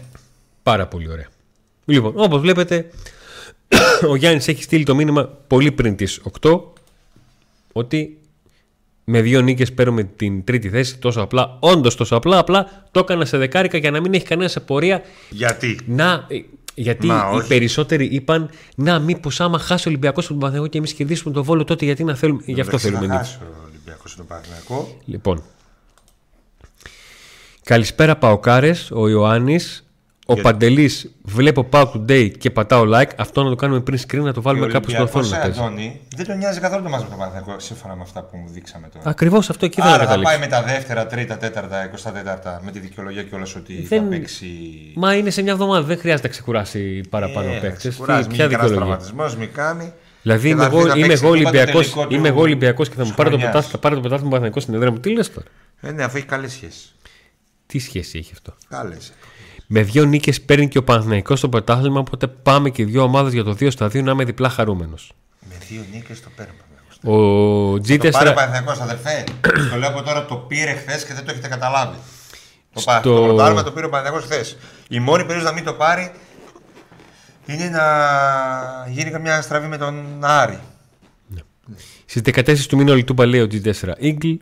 Πάρα 0.63 0.87
πολύ 0.87 1.09
ωραία. 1.11 1.27
Λοιπόν, 1.85 2.13
όπως 2.15 2.41
βλέπετε, 2.41 2.89
ο 4.11 4.15
Γιάννης 4.15 4.47
έχει 4.47 4.63
στείλει 4.63 4.83
το 4.83 4.95
μήνυμα 4.95 5.23
πολύ 5.47 5.71
πριν 5.71 5.95
τις 5.95 6.21
8 6.41 6.61
ότι 7.71 8.17
με 9.03 9.21
δύο 9.21 9.41
νίκες 9.41 9.73
παίρνουμε 9.73 10.03
την 10.03 10.43
τρίτη 10.43 10.69
θέση 10.69 10.97
τόσο 10.97 11.21
απλά, 11.21 11.57
όντως 11.59 11.95
τόσο 11.95 12.15
απλά, 12.15 12.37
απλά 12.37 12.87
το 12.91 12.99
έκανα 12.99 13.25
σε 13.25 13.37
δεκάρικα 13.37 13.77
για 13.77 13.91
να 13.91 13.99
μην 13.99 14.13
έχει 14.13 14.25
κανένα 14.25 14.49
σε 14.49 14.59
πορεία 14.59 15.01
Γιατί; 15.29 15.79
να... 15.85 16.27
ε, 16.77 16.81
Γιατί 16.81 17.07
Μα, 17.07 17.29
οι 17.33 17.35
όχι. 17.35 17.47
περισσότεροι 17.47 18.05
είπαν 18.05 18.49
να 18.75 18.99
μήπως 18.99 19.41
άμα 19.41 19.59
χάσει 19.59 19.87
ο 19.87 19.89
Ολυμπιακός 19.91 20.23
από 20.23 20.31
τον 20.33 20.39
Παναθηναϊκό 20.39 20.71
και 20.71 20.77
εμείς 20.77 20.93
κερδίσουμε 20.93 21.33
τον 21.33 21.43
Βόλο, 21.43 21.63
τότε 21.63 21.85
γιατί 21.85 22.03
να 22.03 22.15
θέλουμε. 22.15 22.41
Γι' 22.45 22.51
αυτό 22.61 22.75
Εντάξει, 22.75 22.87
θέλουμε 22.87 23.07
να 23.07 23.13
νίκη. 23.13 23.25
χάσει 23.29 23.39
ο 23.41 23.63
Ολυμπιακός 23.67 24.11
στον 24.11 24.27
Παναθηναϊκό. 24.27 24.97
Λοιπόν. 25.05 25.43
Καλησπέρα 27.63 28.15
Παοκάρες, 28.17 28.91
ο 28.91 29.07
Ιωάννης. 29.09 29.86
Ο 30.29 30.33
Γιατί- 30.33 30.41
Παντελής, 30.41 31.11
βλέπω 31.23 31.67
Pauk 31.71 31.91
Today 31.93 32.31
και 32.37 32.51
πατάω 32.51 32.83
like. 32.93 33.09
Αυτό 33.17 33.43
να 33.43 33.49
το 33.49 33.55
κάνουμε 33.55 33.79
πριν 33.79 33.99
screen 33.99 34.17
να 34.21 34.33
το 34.33 34.41
βάλουμε 34.41 34.65
Και 34.65 34.71
ο 34.71 34.73
κάπου 34.73 34.89
στην 34.89 35.01
οθόνη 35.03 35.29
να 35.29 35.37
Ολυμπιακός, 35.37 35.59
παίζει. 35.59 35.73
Αντώνη, 35.83 36.01
δεν 36.15 36.25
τον 36.25 36.37
νοιάζει 36.37 36.59
καθόλου 36.59 36.83
το 36.83 36.89
μάτς 36.89 37.03
με 37.03 37.09
τον 37.09 37.17
Παναθηναϊκό, 37.17 37.59
σύμφωνα 37.59 37.95
με 37.95 38.01
αυτά 38.01 38.21
που 38.23 38.37
μου 38.37 38.49
δείξαμε 38.49 38.87
τώρα. 38.93 39.09
Ακριβώς 39.09 39.49
αυτό 39.49 39.65
εκεί 39.65 39.75
θέλω 39.81 39.89
να 39.89 39.95
Άρα 39.95 40.07
θα 40.07 40.13
πάει 40.15 40.23
καταλήξω. 40.23 40.57
με 40.61 40.67
τα 40.67 40.73
δεύτερα, 40.73 41.05
τρίτα, 41.07 41.37
τέταρτα, 41.37 41.85
εικοστά 41.85 42.11
τέταρτα 42.11 42.61
με 42.65 42.71
τη 42.71 42.79
δικαιολογία 42.79 43.23
κιόλα 43.23 43.45
ότι 43.57 43.81
Δεν- 43.81 44.01
θα 44.03 44.07
παίξει. 44.09 44.47
Μα 44.95 45.15
είναι 45.15 45.29
σε 45.29 45.41
μια 45.41 45.51
εβδομάδα, 45.51 45.81
δεν 45.85 45.97
χρειάζεται 45.97 46.27
να 46.27 46.33
ξεκουράσει 46.33 47.01
παραπάνω 47.09 47.49
Ε, 47.49 47.59
παίκτες. 47.59 47.77
ξεκουράζει, 47.77 48.27
Ποια 48.27 48.29
μην 48.29 48.37
κανένα 48.37 48.49
δικαιολογία; 48.69 48.77
τραυματισμός, 48.77 49.35
μην 49.35 49.51
κάνει. 49.53 49.93
Δηλαδή 50.21 50.41
Και 50.41 50.47
είμαι 50.53 50.59
θα 50.59 50.65
έρθει 50.65 50.77
εγώ, 50.77 50.87
να 50.87 50.93
είμαι 50.97 51.07
παίξει 51.07 51.23
εγώ 51.23 51.33
το 51.33 51.39
Ολυμπιακό 51.39 51.71
τελικό 51.79 52.07
του- 52.07 52.13
είμαι 52.15 52.27
εγώ 52.27 52.41
Ολυμπιακός 52.41 52.89
και 52.89 52.95
θα 52.95 53.01
μου 53.01 53.07
της 53.07 53.15
πάρει 53.17 53.29
το 53.29 53.35
χρονιάς. 53.37 53.51
πρωτάθλημα 53.51 53.71
θα 53.71 53.77
πάρει 53.77 53.95
το 53.95 54.01
πρωτάθλημα 54.01 54.29
Παναθηναϊκός 54.31 54.63
στην 54.63 54.73
έδρα 54.75 54.91
μου. 54.91 54.99
Τι 54.99 55.09
λες 55.13 55.31
τώρα; 55.33 55.47
Ε, 55.81 55.91
ναι, 55.91 56.03
αφού 56.03 56.17
έχει 56.17 56.25
καλή 56.25 56.49
σχέση. 56.49 56.85
Τι 57.65 57.79
σχέση 57.79 58.17
έχει 58.17 58.31
αυτό; 58.33 58.53
Καλέ. 58.69 58.95
Με 59.67 59.81
δύο 59.81 60.03
νίκες 60.05 60.41
παίρνει 60.41 60.67
και 60.67 60.77
ο 60.77 60.83
Παναθηναϊκός 60.83 61.37
στο 61.39 61.49
πρωτάθλημα, 61.49 61.99
οπότε 61.99 62.27
πάμε 62.27 62.69
και 62.69 62.85
δύο 62.85 63.01
ομάδες 63.01 63.33
για 63.33 63.43
το 63.43 63.51
2 63.51 63.71
στα 63.71 63.85
2 63.85 64.03
να 64.03 64.11
είμαι 64.11 64.23
διπλά 64.23 64.49
χαρούμενος. 64.49 65.11
Με 65.49 65.55
δύο 65.69 65.81
νίκες 65.93 66.21
το 66.21 66.29
παίρνουμε. 66.35 66.61
Ο 67.03 67.79
Το 67.79 68.09
πάρε 68.11 68.29
ο 68.29 68.31
G4. 68.31 68.35
Παναθηναϊκός 68.35 68.79
αδερφέ. 68.79 69.23
το 69.71 69.77
λέω 69.77 69.89
από 69.89 70.01
τώρα 70.03 70.25
το 70.25 70.35
πήρε 70.35 70.71
χθες 70.73 71.05
και 71.05 71.13
δεν 71.13 71.25
το 71.25 71.31
έχετε 71.31 71.47
καταλάβει. 71.47 71.95
Το, 72.73 72.79
Στο- 72.79 72.91
Στο... 72.91 73.15
το 73.15 73.23
πρωτάθλημα 73.23 73.63
το 73.63 73.71
πήρε 73.71 73.85
ο 73.85 73.89
Παναθηναϊκός 73.89 74.29
χθες. 74.29 74.57
Η 74.89 74.99
μόνη 74.99 75.25
περίοδο 75.25 75.47
να 75.47 75.53
μην 75.53 75.63
το 75.63 75.73
πάρει 75.73 76.11
είναι 77.45 77.69
να 77.69 77.83
γίνει 78.89 79.11
καμιά 79.11 79.41
στραβή 79.41 79.67
με 79.67 79.77
τον 79.77 80.05
Άρη. 80.19 80.59
Στις 82.05 82.21
14 82.35 82.57
του 82.59 82.77
μήνα 82.77 82.91
ο 82.91 82.95
Λιτούμπα 82.95 83.25
λέει 83.25 83.41
ο 83.41 83.47
G4 83.51 83.89
Eagle. 84.01 84.37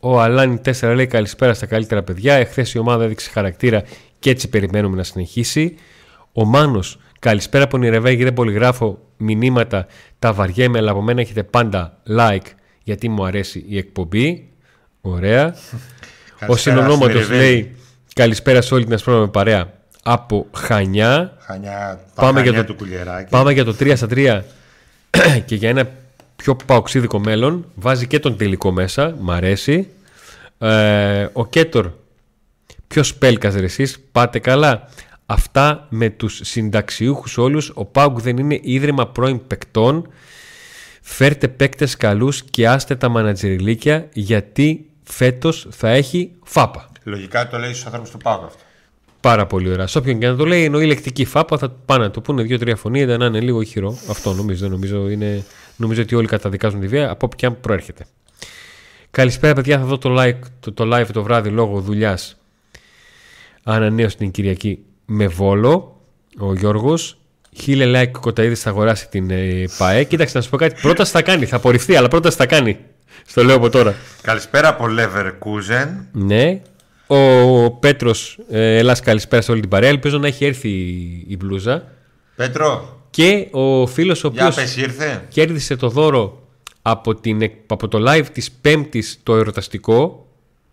Ο 0.00 0.20
Αλάνι 0.20 0.60
4 0.80 0.92
λέει 0.94 1.06
καλησπέρα 1.06 1.54
στα 1.54 1.66
καλύτερα 1.66 2.02
παιδιά. 2.02 2.34
Εχθές 2.34 2.74
η 2.74 2.78
ομάδα 2.78 3.04
έδειξε 3.04 3.30
χαρακτήρα 3.30 3.82
και 4.20 4.30
έτσι 4.30 4.48
περιμένουμε 4.48 4.96
να 4.96 5.02
συνεχίσει. 5.02 5.74
Ο 6.32 6.44
Μάνος, 6.44 6.98
καλησπέρα 7.18 7.64
από 7.64 7.76
Νιρεβέγη. 7.78 8.24
Δεν 8.24 8.34
πολυγράφω 8.34 8.98
μηνύματα. 9.16 9.86
Τα 10.18 10.32
βαριέμαι, 10.32 10.78
αλλά 10.78 10.90
από 10.90 11.02
μένα 11.02 11.20
έχετε 11.20 11.42
πάντα 11.42 11.98
like 12.16 12.46
γιατί 12.82 13.08
μου 13.08 13.24
αρέσει 13.24 13.64
η 13.68 13.78
εκπομπή. 13.78 14.48
Ωραία. 15.00 15.54
ο 16.46 16.56
συνονόματος 16.56 17.30
λέει 17.30 17.74
καλησπέρα 18.14 18.60
σε 18.60 18.74
όλη 18.74 18.84
την 18.84 18.92
ασπρόμα 18.94 19.18
με 19.20 19.28
παρέα 19.28 19.72
από 20.02 20.46
Χανιά. 20.54 21.36
Χανιά, 21.38 22.00
τα 22.14 22.22
Πάμε 22.22 22.38
χανιά 22.38 22.52
για 22.52 22.60
το- 22.60 22.66
του 22.72 22.74
κουλιεράκι. 22.74 23.30
Πάμε 23.30 23.52
για 23.52 23.64
το 23.64 23.74
3 23.80 23.96
στα 23.96 24.06
3 24.10 24.42
και 25.46 25.54
για 25.54 25.68
ένα 25.68 25.88
πιο 26.36 26.56
παοξίδικο 26.66 27.18
μέλλον. 27.18 27.66
Βάζει 27.74 28.06
και 28.06 28.18
τον 28.18 28.36
τελικό 28.36 28.70
μέσα. 28.72 29.16
Μ' 29.20 29.30
αρέσει. 29.30 29.88
Ε, 30.58 31.26
ο 31.32 31.46
Κέτορ. 31.46 31.90
Ποιος 32.94 33.14
πέλκας 33.14 33.54
ρε 33.54 33.64
εσείς. 33.64 33.98
Πάτε 34.12 34.38
καλά. 34.38 34.88
Αυτά 35.26 35.86
με 35.88 36.10
τους 36.10 36.40
συνταξιούχους 36.42 37.38
όλους. 37.38 37.72
Ο 37.74 37.84
Πάουκ 37.84 38.20
δεν 38.20 38.36
είναι 38.36 38.58
ίδρυμα 38.62 39.06
πρώην 39.06 39.46
παικτών. 39.46 40.08
Φέρτε 41.00 41.48
παίκτες 41.48 41.96
καλούς 41.96 42.42
και 42.42 42.68
άστε 42.68 42.96
τα 42.96 43.08
μανατζεριλίκια 43.08 44.08
γιατί 44.12 44.86
φέτος 45.02 45.66
θα 45.70 45.88
έχει 45.88 46.30
φάπα. 46.42 46.88
Λογικά 47.02 47.48
το 47.48 47.58
λέει 47.58 47.72
στους 47.72 47.86
ανθρώπου 47.86 48.10
του 48.10 48.18
Πάγου 48.18 48.44
αυτό. 48.44 48.62
Πάρα 49.20 49.46
πολύ 49.46 49.70
ωραία. 49.72 49.86
Σε 49.86 49.98
όποιον 49.98 50.18
και 50.18 50.26
να 50.26 50.36
το 50.36 50.44
λέει, 50.46 50.64
εννοεί 50.64 50.86
λεκτική 50.86 51.24
φάπα, 51.24 51.58
θα 51.58 51.70
πάνε 51.70 52.04
να 52.04 52.10
το 52.10 52.20
πούνε 52.20 52.42
δύο-τρία 52.42 52.76
φωνή, 52.76 53.06
να 53.06 53.24
είναι 53.24 53.40
λίγο 53.40 53.60
ηχηρό. 53.60 53.98
Αυτό 54.08 54.32
νομίζω. 54.32 54.60
Δεν 54.60 54.70
νομίζω, 54.70 55.08
είναι, 55.08 55.44
νομίζω 55.76 56.02
ότι 56.02 56.14
όλοι 56.14 56.26
καταδικάζουν 56.26 56.80
τη 56.80 56.86
βία 56.86 57.10
από 57.10 57.26
όπου 57.26 57.36
και 57.36 57.46
αν 57.46 57.60
προέρχεται. 57.60 58.06
Καλησπέρα, 59.10 59.54
παιδιά. 59.54 59.78
Θα 59.78 59.84
δω 59.84 59.98
το, 59.98 60.16
like, 60.18 60.38
το, 60.60 60.72
το 60.72 60.96
live 60.96 61.06
το 61.12 61.22
βράδυ 61.22 61.48
λόγω 61.48 61.80
δουλειάς. 61.80 62.39
Ανανέωση 63.64 64.16
την 64.16 64.30
Κυριακή 64.30 64.78
με 65.06 65.26
βόλο. 65.26 66.00
Ο 66.38 66.54
Γιώργος. 66.54 67.14
Χίλια 67.56 68.02
like 68.02 68.10
κοταίδης 68.20 68.60
θα 68.62 68.70
αγοράσει 68.70 69.08
την 69.08 69.30
ε, 69.30 69.64
ΠαΕ. 69.78 70.04
Κοίταξε 70.04 70.36
να 70.36 70.42
σου 70.42 70.50
πω 70.50 70.56
κάτι. 70.56 70.80
Πρόταση 70.80 71.10
θα 71.12 71.22
κάνει. 71.22 71.46
Θα 71.46 71.56
απορριφθεί, 71.56 71.96
αλλά 71.96 72.08
πρόταση 72.08 72.36
θα 72.36 72.46
κάνει. 72.46 72.78
Στο 73.26 73.44
λέω 73.44 73.56
από 73.56 73.70
τώρα. 73.70 73.94
Καλησπέρα 74.22 74.68
από 74.68 74.84
Leverkusen. 74.98 75.88
Ναι. 76.12 76.60
Ο 77.06 77.70
Πέτρος, 77.70 78.38
ε, 78.50 78.76
Ελλάς, 78.76 79.00
καλησπέρα 79.00 79.42
σε 79.42 79.50
όλη 79.50 79.60
την 79.60 79.70
παρέα. 79.70 79.88
Ελπίζω 79.88 80.18
να 80.18 80.26
έχει 80.26 80.44
έρθει 80.44 80.68
η- 80.68 81.24
η 81.28 81.36
μπλούζα. 81.36 81.84
Πέτρο, 82.36 82.98
Και 83.10 83.46
ο 83.50 83.86
φίλος 83.86 84.24
ο 84.24 84.28
για 84.28 84.46
οποίος 84.46 84.56
πες 84.64 84.76
ήρθε. 84.76 85.24
κέρδισε 85.28 85.76
το 85.76 85.88
δώρο 85.88 86.38
από, 86.82 87.14
την, 87.14 87.42
εκ- 87.42 87.54
από 87.66 87.88
το 87.88 87.98
live 88.10 88.26
της 88.32 88.50
Πέμπτης 88.50 89.20
το 89.22 89.36
ερωταστικό 89.36 90.26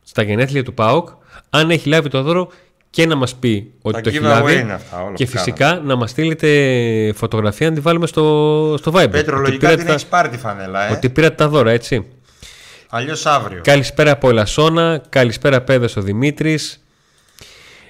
στα 0.03 0.21
γενέθλια 0.23 0.63
του 0.63 0.73
ΠΑΟΚ. 0.73 1.09
Αν 1.49 1.69
έχει 1.69 1.89
λάβει 1.89 2.09
το 2.09 2.21
δώρο 2.21 2.51
και 2.89 3.05
να 3.05 3.15
μας 3.15 3.35
πει 3.35 3.71
ότι 3.81 3.95
Τα 3.95 4.01
το 4.01 4.09
έχει 4.09 4.19
giveaway 4.21 4.23
λάβει. 4.23 4.59
είναι 4.59 4.73
αυτά, 4.73 5.01
όλα 5.01 5.13
και 5.13 5.25
που 5.25 5.31
φυσικά 5.31 5.81
να 5.85 5.95
μας 5.95 6.09
στείλετε 6.09 7.13
φωτογραφία 7.15 7.69
να 7.69 7.75
τη 7.75 7.81
βάλουμε 7.81 8.07
στο, 8.07 8.75
στο 8.77 8.91
Viber. 8.95 9.11
Πέτρο, 9.11 9.37
ότι, 9.37 9.45
λογικά 9.45 9.59
πήρατε 9.59 9.75
την 9.77 9.85
τα, 9.85 9.91
έχεις 9.91 10.05
πάρει 10.05 10.29
τη 10.29 10.37
φανέλα, 10.37 10.89
ε. 10.89 10.91
ότι 10.91 11.09
πήρατε 11.09 11.35
τα 11.35 11.47
δώρα, 11.47 11.71
έτσι. 11.71 12.05
Αλλιώς 12.89 13.25
αύριο. 13.25 13.61
Καλησπέρα 13.63 14.11
από 14.11 14.29
Ελασσόνα. 14.29 15.01
Καλησπέρα 15.09 15.61
Πέδος 15.61 15.95
ο 15.95 16.01
Δημήτρης. 16.01 16.81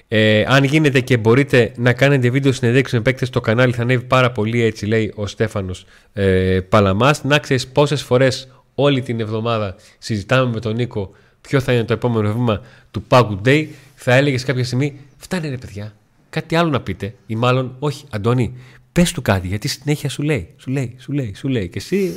Ε, 0.08 0.44
αν 0.48 0.64
γίνεται 0.64 1.00
και 1.00 1.16
μπορείτε 1.16 1.72
να 1.76 1.92
κάνετε 1.92 2.30
βίντεο 2.30 2.52
συνεντεύξεις 2.52 2.98
με 2.98 3.02
παίκτες 3.02 3.28
στο 3.28 3.40
κανάλι 3.40 3.72
θα 3.72 3.82
ανέβει 3.82 4.04
πάρα 4.04 4.30
πολύ 4.30 4.62
έτσι 4.62 4.86
λέει 4.86 5.12
ο 5.14 5.26
Στέφανος 5.26 5.86
ε, 6.12 6.60
Παλαμάς. 6.68 7.24
Να 7.24 7.38
ξέρεις 7.38 7.68
πόσες 7.68 8.02
φορές 8.02 8.48
όλη 8.74 9.02
την 9.02 9.20
εβδομάδα 9.20 9.74
συζητάμε 9.98 10.50
με 10.52 10.60
τον 10.60 10.74
Νίκο 10.74 11.10
ποιο 11.40 11.60
θα 11.60 11.72
είναι 11.72 11.84
το 11.84 11.92
επόμενο 11.92 12.32
βήμα 12.32 12.60
του 12.90 13.04
Pagu 13.08 13.38
Day 13.44 13.66
θα 14.00 14.14
έλεγες 14.14 14.44
κάποια 14.44 14.64
στιγμή 14.64 15.00
φτάνει 15.16 15.48
ρε 15.48 15.56
παιδιά 15.56 15.92
κάτι 16.30 16.56
άλλο 16.56 16.70
να 16.70 16.80
πείτε 16.80 17.14
ή 17.26 17.36
μάλλον 17.36 17.76
όχι 17.78 18.04
Αντώνη 18.10 18.56
πες 18.92 19.12
του 19.12 19.22
κάτι 19.22 19.46
γιατί 19.46 19.68
συνέχεια 19.68 20.08
σου 20.08 20.22
λέει 20.22 20.54
σου 20.56 20.70
λέει, 20.70 20.96
σου 20.98 21.12
λέει, 21.12 21.34
σου 21.36 21.48
λέει 21.48 21.68
και 21.68 21.78
εσύ 21.78 22.14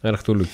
Αραχτουλούκι. 0.00 0.50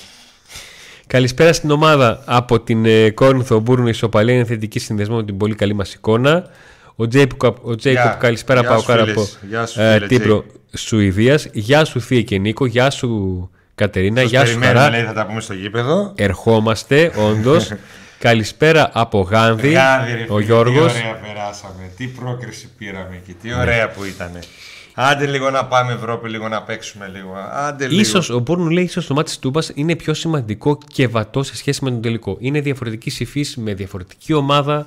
Καλησπέρα 1.07 1.53
στην 1.53 1.71
ομάδα 1.71 2.23
από 2.25 2.61
την 2.61 2.85
ε, 2.85 3.11
Κόρινθο 3.11 3.59
Μπούρνο. 3.59 3.87
Η 3.87 3.91
ισοπαλία 3.91 4.35
είναι 4.35 4.45
θετική 4.45 4.79
συνδεσμό 4.79 5.17
με 5.17 5.25
την 5.25 5.37
πολύ 5.37 5.55
καλή 5.55 5.75
μας 5.75 5.95
εικόνα. 5.95 6.47
Ο 6.97 7.09
Τζέικοπ, 7.09 7.67
ο 7.67 7.75
Τζέικοπ 7.75 8.05
Γεια. 8.05 8.17
καλησπέρα 8.21 8.61
Γεια 8.61 8.69
πάω 8.69 8.81
σου, 8.81 8.87
κάρα 8.87 9.05
φίλες. 9.05 9.17
από 9.37 9.47
Γεια 9.49 9.67
σου, 9.67 9.81
ε, 9.81 9.93
φίλε 9.95 10.07
Τύπρο 10.07 10.45
Σουηδία. 10.77 11.41
Γεια 11.53 11.85
σου 11.85 12.01
Θεία 12.01 12.23
και 12.23 12.39
Νίκο, 12.39 12.67
γεια 12.67 12.91
σου 12.91 13.51
Κατερίνα, 13.75 14.21
Σας 14.21 14.31
γεια 14.31 14.41
σου 14.41 14.47
περιμένουμε, 14.47 14.81
Χαρά. 14.81 14.97
λέει, 14.97 15.05
θα 15.05 15.13
τα 15.13 15.27
πούμε 15.27 15.41
στο 15.41 15.55
γήπεδο. 15.55 16.13
Ερχόμαστε, 16.17 17.13
όντως. 17.17 17.71
καλησπέρα 18.19 18.91
από 18.93 19.21
Γάνδη, 19.21 19.71
Γάδι, 19.71 20.13
ρε 20.13 20.27
ο 20.29 20.35
φίλε, 20.35 20.45
Γιώργος. 20.45 20.93
Τι 20.93 20.99
ωραία 20.99 21.15
περάσαμε. 21.15 21.91
Τι 21.97 22.07
πρόκριση 22.07 22.69
πήραμε 22.79 23.17
εκεί. 23.17 23.33
Τι 23.33 23.55
ωραία 23.55 23.91
που 23.91 24.05
ήταν. 24.05 24.31
Άντε 24.95 25.27
λίγο 25.27 25.51
να 25.51 25.65
πάμε 25.65 25.93
Ευρώπη, 25.93 26.29
λίγο 26.29 26.49
να 26.49 26.63
παίξουμε 26.63 27.11
λίγο. 27.15 27.35
Άντε 27.53 27.87
λίγο. 27.87 28.01
Ίσως, 28.01 28.31
ο 28.31 28.39
Μπούρνου 28.39 28.71
λέει 28.71 28.85
ίσως 28.85 29.07
το 29.07 29.15
μάτι 29.15 29.29
της 29.29 29.39
Τούμπα 29.39 29.61
είναι 29.75 29.97
πιο 29.97 30.15
σημαντικό 30.15 30.79
και 30.93 31.09
βατό 31.09 31.43
σε 31.43 31.57
σχέση 31.57 31.85
με 31.85 31.91
τον 31.91 32.01
τελικό. 32.01 32.37
Είναι 32.41 32.61
διαφορετική 32.61 33.23
υφή 33.23 33.47
με 33.57 33.75
διαφορετική 33.75 34.33
ομάδα. 34.33 34.87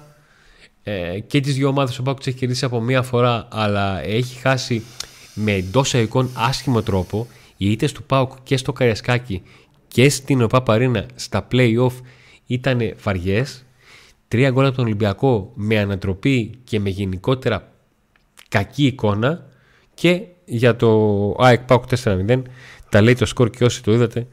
Ε, 0.84 1.20
και 1.20 1.40
τις 1.40 1.56
δύο 1.56 1.68
ομάδες 1.68 2.00
ο 2.00 2.04
Πάκου 2.04 2.20
έχει 2.26 2.38
κερδίσει 2.38 2.66
από 2.66 2.82
μία 2.82 3.02
φορά, 3.02 3.48
αλλά 3.52 4.02
έχει 4.06 4.40
χάσει 4.40 4.86
με 5.34 5.52
εντός 5.52 5.94
εικόν 5.94 6.30
άσχημο 6.34 6.82
τρόπο. 6.82 7.28
Οι 7.58 7.72
ήττε 7.72 7.88
του 7.88 8.04
Πάουκ 8.04 8.32
και 8.44 8.58
στο 8.58 8.74
Καριασκάκι 8.74 9.44
και 9.88 10.10
στην 10.10 10.42
ΟΠΑ 10.42 10.62
Παρίνα 10.62 11.06
στα 11.16 11.48
play-off 11.52 11.92
ήταν 12.50 12.80
βαριές. 13.04 13.66
Τρία 14.28 14.50
γκολ 14.50 14.66
από 14.66 14.76
τον 14.76 14.86
Ολυμπιακό 14.86 15.52
με 15.56 15.80
ανατροπή 15.80 16.52
και 16.64 16.80
με 16.80 16.90
γενικότερα 16.90 17.72
κακή 18.50 18.86
εικόνα 18.86 19.46
και 19.94 20.22
για 20.46 20.76
το 20.76 20.90
ΑΕΚ 21.40 21.60
ΠΑΟΚ 21.60 21.84
4-0 22.04 22.42
τα 22.90 23.02
λέει 23.02 23.16
το 23.16 23.26
σκορ 23.26 23.50
και 23.50 23.64
όσοι 23.64 23.84
το 23.84 23.92
είδατε 23.94 24.28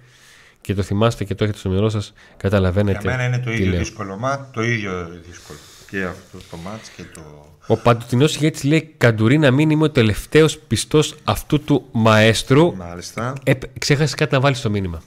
και 0.60 0.74
το 0.74 0.82
θυμάστε 0.82 1.24
και 1.24 1.34
το 1.34 1.44
έχετε 1.44 1.58
στο 1.58 1.68
μυαλό 1.68 1.88
σας 1.88 2.12
καταλαβαίνετε 2.36 2.98
Για 3.02 3.10
μένα 3.10 3.24
είναι 3.24 3.38
το 3.38 3.50
τι 3.50 3.56
ίδιο 3.56 3.70
λέω. 3.70 3.78
δύσκολο 3.78 4.16
μάτ, 4.16 4.54
το 4.54 4.62
ίδιο 4.62 5.08
δύσκολο. 5.28 5.58
Και 5.90 6.02
αυτό 6.04 6.38
το 6.50 6.56
μάτς 6.56 6.88
και 6.88 7.02
το... 7.14 7.20
Ο 7.66 7.76
Παντοτινός 7.76 8.36
ηγέτης 8.36 8.62
λέει 8.64 8.94
Καντουρί 8.98 9.38
να 9.38 9.50
μην 9.50 9.70
είμαι 9.70 9.84
ο 9.84 9.90
τελευταίος 9.90 10.58
πιστός 10.58 11.14
αυτού 11.24 11.60
του 11.60 11.86
μαέστρου 11.92 12.76
Μάλιστα. 12.76 13.32
ε, 13.44 13.52
ξέχασες 13.78 14.14
κάτι 14.14 14.34
να 14.34 14.40
βάλεις 14.40 14.58
στο 14.58 14.70
μήνυμα 14.70 15.02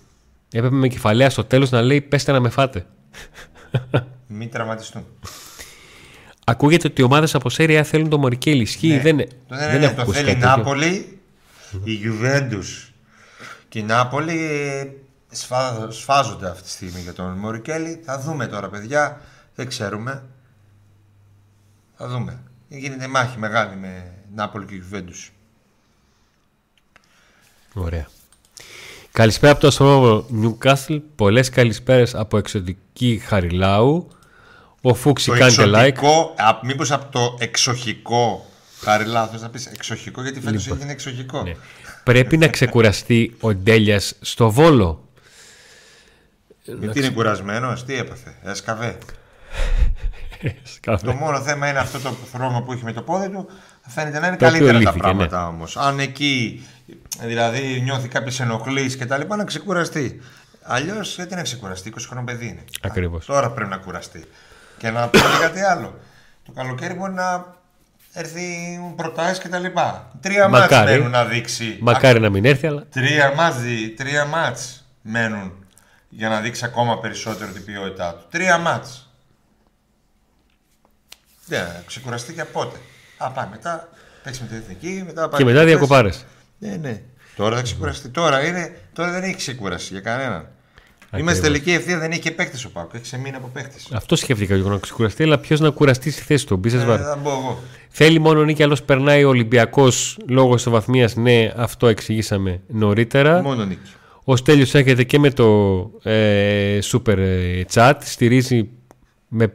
έπρεπε 0.52 0.76
με 0.76 0.88
κεφαλαία 0.88 1.30
στο 1.30 1.44
τέλος 1.44 1.70
να 1.70 1.82
λέει 1.82 2.02
πέστε 2.02 2.32
να 2.32 2.40
με 2.40 2.50
φάτε 2.50 2.86
Μην 4.28 4.50
τραυματιστούν. 4.50 5.06
Ακούγεται 6.46 6.88
ότι 6.88 7.02
οι 7.02 7.04
ομάδες 7.04 7.36
από 7.36 7.50
Σέρια 7.50 7.84
θέλουν 7.84 8.10
το 8.10 8.18
Μωρικέλη 8.18 8.62
ισχύει 8.62 8.88
Ναι. 8.88 9.00
δεν, 9.02 9.18
Το 9.18 9.26
δεν, 9.48 9.72
δεν, 9.72 9.84
έχω 9.84 9.96
το 9.96 10.02
ακούσει 10.02 10.18
θέλει 10.18 10.30
η 10.32 10.34
κάτι 10.34 10.46
τέτοιο. 10.46 10.58
Νάπολη, 10.64 11.20
η 11.84 12.00
Juventus 12.06 12.90
και 13.70 13.80
η 13.80 13.84
Νάπολη 13.84 14.44
ε, 14.44 14.88
σφα- 15.30 15.92
σφάζονται 15.92 16.50
αυτή 16.50 16.64
τη 16.64 16.70
στιγμή 16.70 17.00
για 17.00 17.14
τον 17.14 17.32
Μωρικέλη. 17.38 18.02
Θα 18.06 18.20
δούμε 18.20 18.48
τώρα 18.48 18.70
παιδιά, 18.70 19.22
δεν 19.56 19.68
ξέρουμε. 19.68 20.24
Θα 21.98 22.08
δούμε. 22.08 22.40
Γίνεται 22.68 23.08
μάχη 23.08 23.38
μεγάλη 23.38 23.76
με 23.76 24.12
Νάπολη 24.36 24.66
και 24.66 24.82
Juventus. 24.92 25.30
Ωραία. 27.74 28.08
Καλησπέρα 29.12 29.52
από 29.52 29.62
το 29.62 29.68
αστρονόμο 29.68 30.26
Newcastle. 30.42 31.02
Πολλές 31.16 31.50
καλησπέρες 31.50 32.16
από 32.16 32.38
εξωτική 32.38 33.22
Χαριλάου. 33.26 34.08
Ο 34.82 34.94
Φούξη 34.94 35.32
Το 35.32 35.38
κάντε 35.38 35.64
like. 35.64 35.74
εξωτικό, 35.74 36.34
α, 36.38 36.60
μήπως 36.64 36.92
από 36.92 37.12
το 37.12 37.38
εξοχικό 37.40 38.46
Χαριλά, 38.80 39.28
θες 39.28 39.42
να 39.42 39.50
πεις 39.50 39.66
εξοχικό 39.66 40.22
γιατί 40.22 40.40
φέτος 40.40 40.68
έγινε 40.68 40.92
εξοχικό. 40.92 41.44
Ναι. 41.44 41.56
Πρέπει 42.04 42.38
να 42.38 42.48
ξεκουραστεί 42.48 43.36
ο 43.40 43.54
Ντέλιας 43.54 44.16
στο 44.22 44.52
βόλο. 44.52 45.08
Γιατί 46.80 47.00
είναι 47.00 47.10
κουρασμένος, 47.10 47.86
τι 47.86 47.94
έπαθε, 47.98 48.36
έσκαβε. 48.44 48.98
Σκάφε. 50.64 51.06
Το 51.06 51.14
μόνο 51.14 51.42
θέμα 51.42 51.70
είναι 51.70 51.80
αυτό 51.80 52.00
το 52.00 52.16
θρόμο 52.32 52.62
που 52.62 52.72
έχει 52.72 52.84
με 52.84 52.94
το 52.94 53.02
πόδι 53.02 53.30
του. 53.30 53.50
Φαίνεται 53.88 54.20
να 54.20 54.28
είναι 54.28 54.38
Το 54.38 54.46
οποίο 54.46 54.58
καλύτερα 54.58 54.74
τα 54.74 54.80
λύθηκε, 54.80 55.00
πράγματα 55.00 55.48
όμως. 55.48 55.78
Αν 55.78 56.00
εκεί 56.00 56.64
δηλαδή 57.22 57.82
νιώθει 57.82 58.08
κάποιε 58.08 58.46
ενοχλήσει 58.46 58.98
και 58.98 59.06
τα 59.06 59.18
λοιπά, 59.18 59.36
να 59.36 59.44
ξεκουραστεί. 59.44 60.22
Αλλιώς 60.64 61.16
γιατί 61.16 61.36
να 61.36 61.42
ξεκουραστεί, 61.42 61.94
20 61.96 62.02
χρονών 62.08 62.26
παιδί 62.26 62.48
είναι. 62.48 62.64
Ακριβώς. 62.82 63.26
Τώρα 63.26 63.52
πρέπει 63.52 63.70
να 63.70 63.78
κουραστεί. 63.78 64.26
Και 64.78 64.90
να 64.90 65.08
πω 65.08 65.18
και 65.20 65.38
κάτι 65.42 65.62
άλλο. 65.62 66.00
Το 66.46 66.52
καλοκαίρι 66.52 66.94
μπορεί 66.94 67.14
να 67.14 67.56
έρθει 68.14 68.80
προτάσει 68.96 69.42
και 69.42 69.48
τα 69.48 69.60
λοιπά. 69.60 70.12
Τρία 70.22 70.48
μάτς 70.48 70.72
Μακάρι. 70.72 70.92
μένουν 70.92 71.12
να 71.12 71.26
δείξει. 71.26 71.78
Μακάρι 71.82 72.20
να 72.20 72.30
μην 72.30 72.46
έρθει, 72.46 72.68
αλλά 72.68 72.86
Τρία 72.92 73.34
μάτς, 73.34 73.58
δι- 73.62 73.98
τρία 73.98 74.26
μάτς 74.26 74.86
μένουν 75.02 75.66
για 76.10 76.30
να 76.30 76.40
δείξει 76.40 76.66
ακόμα 76.66 77.00
περισσότερο 77.00 77.52
την 77.52 77.66
ποιότητά 77.66 78.14
του. 78.14 78.26
Τρία 78.30 78.58
μάτς. 78.58 79.10
Δεν, 81.46 81.66
ξεκουραστεί 81.86 82.34
και 82.34 82.44
πότε; 82.44 82.78
Α, 83.18 83.30
πάμε 83.32 83.48
μετά. 83.52 83.90
Παίξει 84.24 84.42
με 84.42 84.48
την 84.48 84.58
εθνική, 84.58 85.04
μετά 85.06 85.22
πάμε. 85.30 85.38
Και 85.38 85.44
μετά 85.52 85.66
διακοπάρες. 85.66 86.26
Ναι, 86.60 86.76
ναι. 86.82 87.02
Τώρα 87.36 87.56
θα 87.56 87.62
ξεκουραστεί. 87.62 88.10
Τώρα, 88.10 88.46
είναι, 88.46 88.78
τώρα 88.94 89.12
δεν 89.12 89.24
έχει 89.24 89.36
ξεκουραστεί 89.36 89.94
για 89.94 90.02
κανέναν. 90.02 90.48
Είμαστε 91.18 91.42
τελική 91.42 91.72
ευθεία, 91.72 92.00
δεν 92.00 92.12
έχει 92.12 92.20
και 92.20 92.32
παίκτης 92.32 92.66
ο 92.66 92.70
Πάκο. 92.70 92.90
Έχεις 92.94 93.08
σε 93.08 93.18
μήνα 93.18 93.38
από 93.38 93.50
παίκτης. 93.54 93.88
Αυτό 93.92 94.16
σκέφτηκα 94.16 94.56
για 94.56 94.70
να 94.70 94.78
ξεκουραστεί, 94.78 95.24
αλλά 95.24 95.38
ποιος 95.38 95.60
να 95.60 95.70
κουραστεί 95.70 96.12
στη 96.12 96.22
θέση 96.22 96.46
του. 96.46 96.58
Μπίσε 96.58 96.78
Ε, 96.78 96.86
βάρ. 96.86 97.00
θα 97.04 97.20
μπω 97.24 97.30
εγώ. 97.30 97.60
Θέλει 97.90 98.20
μόνο 98.20 98.44
νίκη, 98.44 98.64
άλλο 98.64 98.78
περνάει 98.86 99.24
ο 99.24 99.30
Ολυμπιακός 99.30 100.18
λόγω 100.28 100.54
ισοβαθμία. 100.54 101.10
Ναι, 101.16 101.52
αυτό 101.56 101.88
εξηγήσαμε 101.88 102.62
νωρίτερα. 102.68 103.42
Μόνο 103.42 103.66
νίκης. 103.66 103.96
Ο 104.24 104.36
Στέλιος 104.36 104.74
έρχεται 104.74 105.04
και 105.04 105.20
με 105.20 105.32
το 105.32 105.80
ε, 106.04 106.80
super 106.92 107.18
ε, 107.18 107.62
chat. 107.74 107.94
Στηρίζει 108.00 108.70
με 109.28 109.54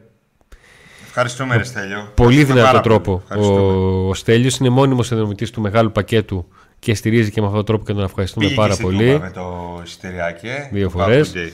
Ευχαριστούμε, 1.07 1.57
ρε 1.57 1.63
Στέλιο. 1.63 2.11
πολύ 2.15 2.39
Ευχαριστούμε 2.39 2.43
δυνατό 2.43 2.65
πάρα 2.65 2.81
τρόπο 2.81 3.11
πολύ. 3.11 3.21
Ευχαριστούμε. 3.23 3.59
ο, 3.59 4.07
ο 4.09 4.13
Στέλιος. 4.13 4.57
Είναι 4.57 4.69
μόνιμος 4.69 5.07
συνδρομητής 5.07 5.51
του 5.51 5.61
μεγάλου 5.61 5.91
πακέτου 5.91 6.47
και 6.85 6.95
στηρίζει 6.95 7.31
και 7.31 7.41
με 7.41 7.47
αυτόν 7.47 7.65
τον 7.65 7.75
τρόπο 7.75 7.85
και 7.85 7.93
τον 7.93 8.03
ευχαριστούμε 8.03 8.45
Πήγε 8.45 8.57
πάρα 8.57 8.67
και 8.69 8.73
στην 8.73 8.85
πολύ. 8.85 9.11
Τούμπα 9.11 9.19
Με 9.25 9.31
το 9.31 9.81
εισιτηριάκι. 9.85 10.47
ε. 10.47 10.69
Δύο 10.71 10.85
Του 10.87 10.91
φορές. 10.99 11.31
Cup 11.35 11.37
Day. 11.37 11.51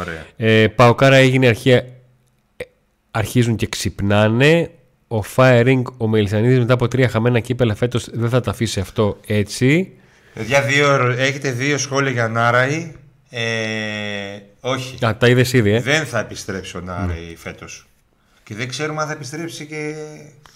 Ωραία. 0.00 0.26
Ε, 0.36 0.66
Παοκάρα 0.68 1.16
έγινε 1.16 1.46
αρχαία. 1.46 1.76
ε, 1.76 1.84
Αρχίζουν 3.10 3.56
και 3.56 3.66
ξυπνάνε. 3.66 4.70
Ο 5.08 5.22
Firing, 5.36 5.82
ο 5.96 6.06
Μελισανίδης 6.08 6.58
μετά 6.58 6.74
από 6.74 6.88
τρία 6.88 7.08
χαμένα 7.08 7.40
κύπελα 7.40 7.74
φέτος 7.74 8.08
δεν 8.12 8.28
θα 8.28 8.40
τα 8.40 8.50
αφήσει 8.50 8.80
αυτό 8.80 9.18
έτσι. 9.26 9.92
Παιδιά, 10.34 10.62
δύο, 10.62 10.92
ερω- 10.92 11.18
έχετε 11.18 11.50
δύο 11.50 11.78
σχόλια 11.78 12.10
για 12.10 12.28
Νάραη. 12.28 12.92
Ε, 13.30 13.40
όχι. 14.60 15.04
Α, 15.06 15.16
τα 15.16 15.28
είδες 15.28 15.52
ήδη, 15.52 15.70
ε; 15.70 15.80
Δεν 15.80 16.04
θα 16.06 16.18
επιστρέψει 16.18 16.76
ο 16.76 16.80
Νάραη 16.80 17.34
φέτος. 17.36 17.86
Και 18.50 18.56
δεν 18.56 18.68
ξέρουμε 18.68 19.00
αν 19.02 19.06
θα 19.06 19.12
επιστρέψει 19.12 19.66
και 19.66 19.94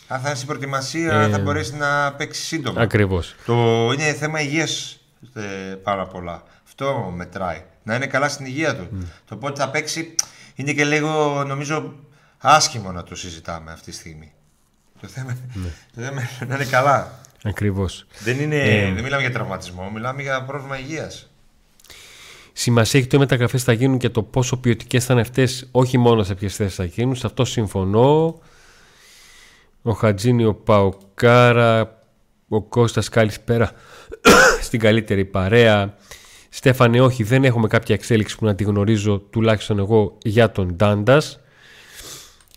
αν 0.09 0.21
θα 0.21 0.27
είναι 0.27 0.35
στην 0.35 0.47
προετοιμασία, 0.47 1.13
Ε, 1.13 1.25
αν 1.25 1.31
θα 1.31 1.39
μπορέσει 1.39 1.75
να 1.75 2.13
παίξει 2.13 2.43
σύντομα. 2.43 2.81
Ακριβώς. 2.81 3.35
Το 3.47 3.91
είναι 3.93 4.13
θέμα 4.13 4.41
υγείας 4.41 5.01
πάρα 5.83 6.07
πολλά. 6.07 6.43
Αυτό 6.67 7.13
μετράει. 7.17 7.63
Να 7.83 7.95
είναι 7.95 8.07
καλά 8.07 8.29
στην 8.29 8.47
υγεία 8.47 8.77
του. 8.77 9.09
Το 9.29 9.37
πότε 9.37 9.61
θα 9.61 9.71
παίξει 9.71 10.15
είναι 10.55 10.73
και 10.73 10.85
λίγο 10.85 11.45
νομίζω 11.45 11.95
άσχημο 12.39 12.93
να 12.93 13.03
το 13.03 13.15
συζητάμε 13.15 13.73
αυτή 13.73 13.91
τη 13.91 13.97
στιγμή. 13.97 14.33
Το 15.01 15.09
θέμα, 15.09 15.37
το 15.95 16.01
θέμα 16.03 16.21
είναι 16.21 16.49
να 16.49 16.55
είναι 16.55 16.65
καλά. 16.65 17.21
Ακριβώς. 17.45 18.07
Δεν, 18.19 18.41
είναι, 18.41 18.57
Ε. 18.57 18.93
δεν 18.93 19.03
μιλάμε 19.03 19.23
για 19.23 19.33
τραυματισμό, 19.33 19.91
μιλάμε 19.91 20.23
για 20.23 20.43
πρόβλημα 20.45 20.79
υγείας. 20.79 21.31
Σημασία 22.57 23.01
έχει 23.01 23.09
το 23.09 23.17
οι 23.17 23.21
μεταγραφές 23.21 23.63
θα 23.63 23.73
γίνουν 23.73 23.99
και 23.99 24.09
το 24.09 24.23
πόσο 24.23 24.57
ποιοτικές 24.57 25.05
θα 25.05 25.13
είναι 25.13 25.23
αυτές, 25.23 25.69
όχι 25.71 25.99
μόνο 25.99 26.23
σε 26.23 26.35
ποιες 26.35 26.57
θέσεις 26.57 26.75
θα 26.75 26.85
γίνουν. 26.85 27.15
Σε 27.17 27.27
αυτό 27.27 27.45
συμφωνώ. 27.45 28.41
Ο 29.83 29.91
Χατζίνη, 29.93 30.45
ο 30.45 30.55
Παοκάρα, 30.55 32.03
ο 32.49 32.63
Κώστας 32.63 33.09
καλησπέρα 33.09 33.71
στην 34.67 34.81
καλύτερη 34.81 35.25
παρέα. 35.25 35.95
Στέφανε, 36.49 37.01
όχι, 37.01 37.23
δεν 37.23 37.45
έχουμε 37.45 37.67
κάποια 37.69 37.95
εξέλιξη 37.95 38.37
που 38.37 38.45
να 38.45 38.55
τη 38.55 38.65
γνωρίζω, 38.65 39.19
τουλάχιστον 39.19 39.79
εγώ, 39.79 40.19
για 40.23 40.51
τον 40.51 40.75
Ντάντας. 40.75 41.41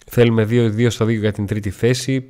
Θέλουμε 0.06 0.44
2-2 0.50 0.88
στα 0.90 1.06
2 1.06 1.20
για 1.20 1.32
την 1.32 1.46
τρίτη 1.46 1.70
θέση. 1.70 2.30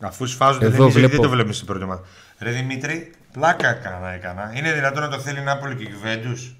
Αφού 0.00 0.26
σφάζονται, 0.26 0.66
Εδώ 0.66 0.76
δεν, 0.76 0.88
βλέπω... 0.90 0.98
βλέπω- 0.98 1.12
δεν 1.12 1.22
το 1.22 1.28
βλέπουμε 1.30 1.54
στην 1.54 1.66
πρώτη 1.66 1.84
ομάδα. 1.84 2.02
Ρε 2.38 2.50
Δημήτρη, 2.50 3.10
πλάκα 3.32 3.68
έκανα. 3.68 4.12
έκανα. 4.12 4.52
Είναι 4.54 4.72
δυνατόν 4.72 5.02
να 5.02 5.08
το 5.08 5.18
θέλει 5.20 5.38
η 5.38 5.42
Νάπολη 5.42 5.74
και 5.74 5.82
η 5.82 5.86
Γιουβέντους; 5.86 6.56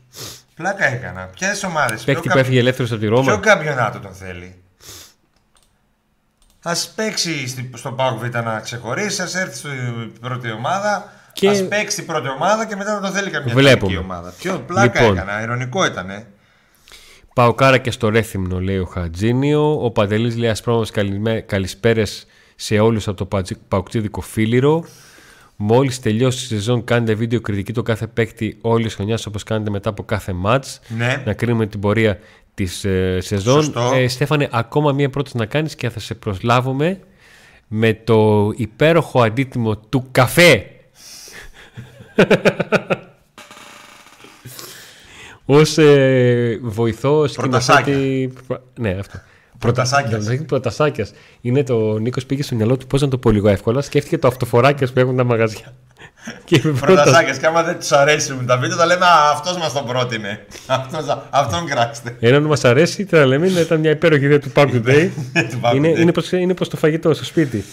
Πλάκα 0.55 0.85
έκανα. 0.92 1.31
Ποιες 1.38 1.64
ομάδες; 1.64 2.05
Παίκτη 2.05 2.29
που 2.29 2.38
έφυγε 2.38 2.59
ελεύθερος 2.59 2.90
από 2.92 3.01
τη 3.01 3.07
Ρώμα. 3.07 3.23
Ποιο 3.25 3.38
καμπιονάτο 3.40 3.99
τον 3.99 4.12
θέλει; 4.14 4.55
Α 6.62 6.73
παίξει 6.94 7.49
στη- 7.49 7.71
στον 7.75 7.97
Πάοκ 7.97 8.18
Β 8.18 8.35
να 8.37 8.61
ξεχωρίσει, 8.61 9.23
ας 9.23 9.35
έρθει 9.35 9.57
στην 9.57 9.73
πρώτη 10.21 10.51
ομάδα. 10.53 11.12
Και- 11.33 11.51
Και... 11.51 11.59
Α 11.59 11.64
παίξει 11.64 11.97
την 11.97 12.07
πρώτη 12.07 12.29
ομάδα 12.29 12.66
και 12.66 12.77
μετά 12.77 12.94
να 12.94 13.01
τον 13.01 13.11
θέλει 13.12 13.31
καμιά 13.31 13.55
Βλέπουμε. 13.55 13.92
εθνική 13.92 13.97
ομάδα. 13.97 14.33
Ποιο 14.38 14.59
πλάκα 14.66 15.01
Λοιπόν. 15.01 15.16
έκανα, 15.16 15.42
ηρωνικό 15.42 15.85
ήταν. 15.85 16.25
Πάω 17.35 17.55
κάρα 17.55 17.79
και 17.79 17.90
στο 17.90 18.09
Ρέθυμνο, 18.09 18.61
λέει 18.61 18.79
ο 18.79 18.85
Χατζίνιο. 18.85 19.85
Ο 19.85 19.90
Παντελής 19.90 20.37
λέει 20.37 20.51
ασπρόμως 20.51 20.90
καλησπέρες 21.47 22.27
σε 22.57 22.79
όλους 22.79 23.09
από 23.09 23.16
το 23.16 23.25
πατζι- 23.27 23.59
παουκτζίδικο 23.68 24.21
φίληρο. 25.61 25.75
Μόλις 25.75 26.01
τελειώσει 26.01 26.44
η 26.44 26.46
σεζόν 26.49 26.85
κάνετε 26.85 27.14
βίντεο 27.14 27.40
κριτική 27.40 27.73
το 27.73 27.83
κάθε 27.83 28.07
παίκτη 28.07 28.59
όλης 28.61 28.87
της 28.87 28.94
χρονιάς 28.94 29.27
όπως 29.27 29.42
κάνετε 29.42 29.70
μετά 29.70 29.90
από 29.90 30.03
κάθε 30.03 30.33
μάτς. 30.33 30.81
Ναι. 30.88 31.23
Να 31.27 31.33
κρίνουμε 31.33 31.66
την 31.66 31.81
πορεία 31.81 32.18
της 32.55 32.85
ε, 32.85 33.18
σεζόν. 33.20 33.62
Σωστό. 33.62 33.90
Ε, 33.94 34.09
Στέφανε, 34.09 34.49
ακόμα 34.53 34.92
μία 34.92 35.11
πρόταση 35.11 35.37
να 35.37 35.46
κάνεις 35.46 35.75
και 35.75 35.90
θα 35.90 36.01
σε 36.01 36.14
προσλάβουμε 36.14 37.01
με 37.68 37.94
το 37.94 38.51
υπέροχο 38.57 39.23
αντίτιμο 39.23 39.77
του 39.77 40.09
καφέ. 40.11 40.66
Ως 45.44 45.79
ε, 45.79 46.59
βοηθό 46.62 47.29
Πρωτασάκια. 47.35 47.94
σκηνοθέτη... 47.94 48.33
Ναι, 48.79 48.90
αυτό. 48.90 49.20
Πρωτασάκιας. 49.61 50.11
Πρωτασάκια. 50.11 50.44
Πρωτασάκιας. 50.44 51.12
Είναι 51.40 51.62
το 51.64 51.99
Νίκος 51.99 52.27
πήγε 52.27 52.42
στο 52.42 52.55
μυαλό 52.55 52.77
του 52.77 52.87
πώς 52.87 53.01
να 53.01 53.09
το 53.09 53.18
πω 53.18 53.31
λίγο 53.31 53.49
εύκολα. 53.49 53.81
Σκέφτηκε 53.83 54.18
το 54.18 54.29
αυτοφοράκιας 54.29 54.92
που 54.92 54.99
έχουν 54.99 55.16
τα 55.16 55.25
μαγαζιά. 55.25 55.75
Και 56.44 56.55
είπε 56.57 56.68
πρώτα. 56.68 56.87
Πρωτασάκιας, 56.87 57.38
και 57.38 57.46
άμα 57.46 57.62
δεν 57.62 57.79
τους 57.79 57.92
αρέσουν 57.92 58.46
τα 58.46 58.59
βίντεο, 58.59 58.77
θα 58.77 58.87
λέμε 58.87 59.05
Α, 59.05 59.31
αυτός 59.33 59.57
μας 59.57 59.73
το 59.73 59.81
πρότεινε. 59.88 60.46
Αυτός, 60.66 61.25
αυτόν 61.31 61.66
κράξτε. 61.66 62.16
Έναν 62.20 62.42
που 62.42 62.49
μας 62.49 62.64
αρέσει, 62.64 63.05
τι 63.05 63.16
να 63.16 63.25
λέμε, 63.25 63.49
είναι- 63.49 63.61
ήταν 63.61 63.81
μια 63.81 63.90
υπέροχη 63.90 64.25
ιδέα 64.25 64.38
του 64.38 64.53
Park 64.55 64.68
Today. 64.75 65.09
Του 65.51 65.61
Park 65.62 65.75
είναι, 65.75 65.92
Today. 65.92 65.99
είναι, 65.99 66.12
προς, 66.12 66.33
είναι 66.33 66.55
προς 66.55 66.68
το 66.68 66.77
φαγητό 66.77 67.14
στο 67.14 67.25
σπίτι. 67.25 67.64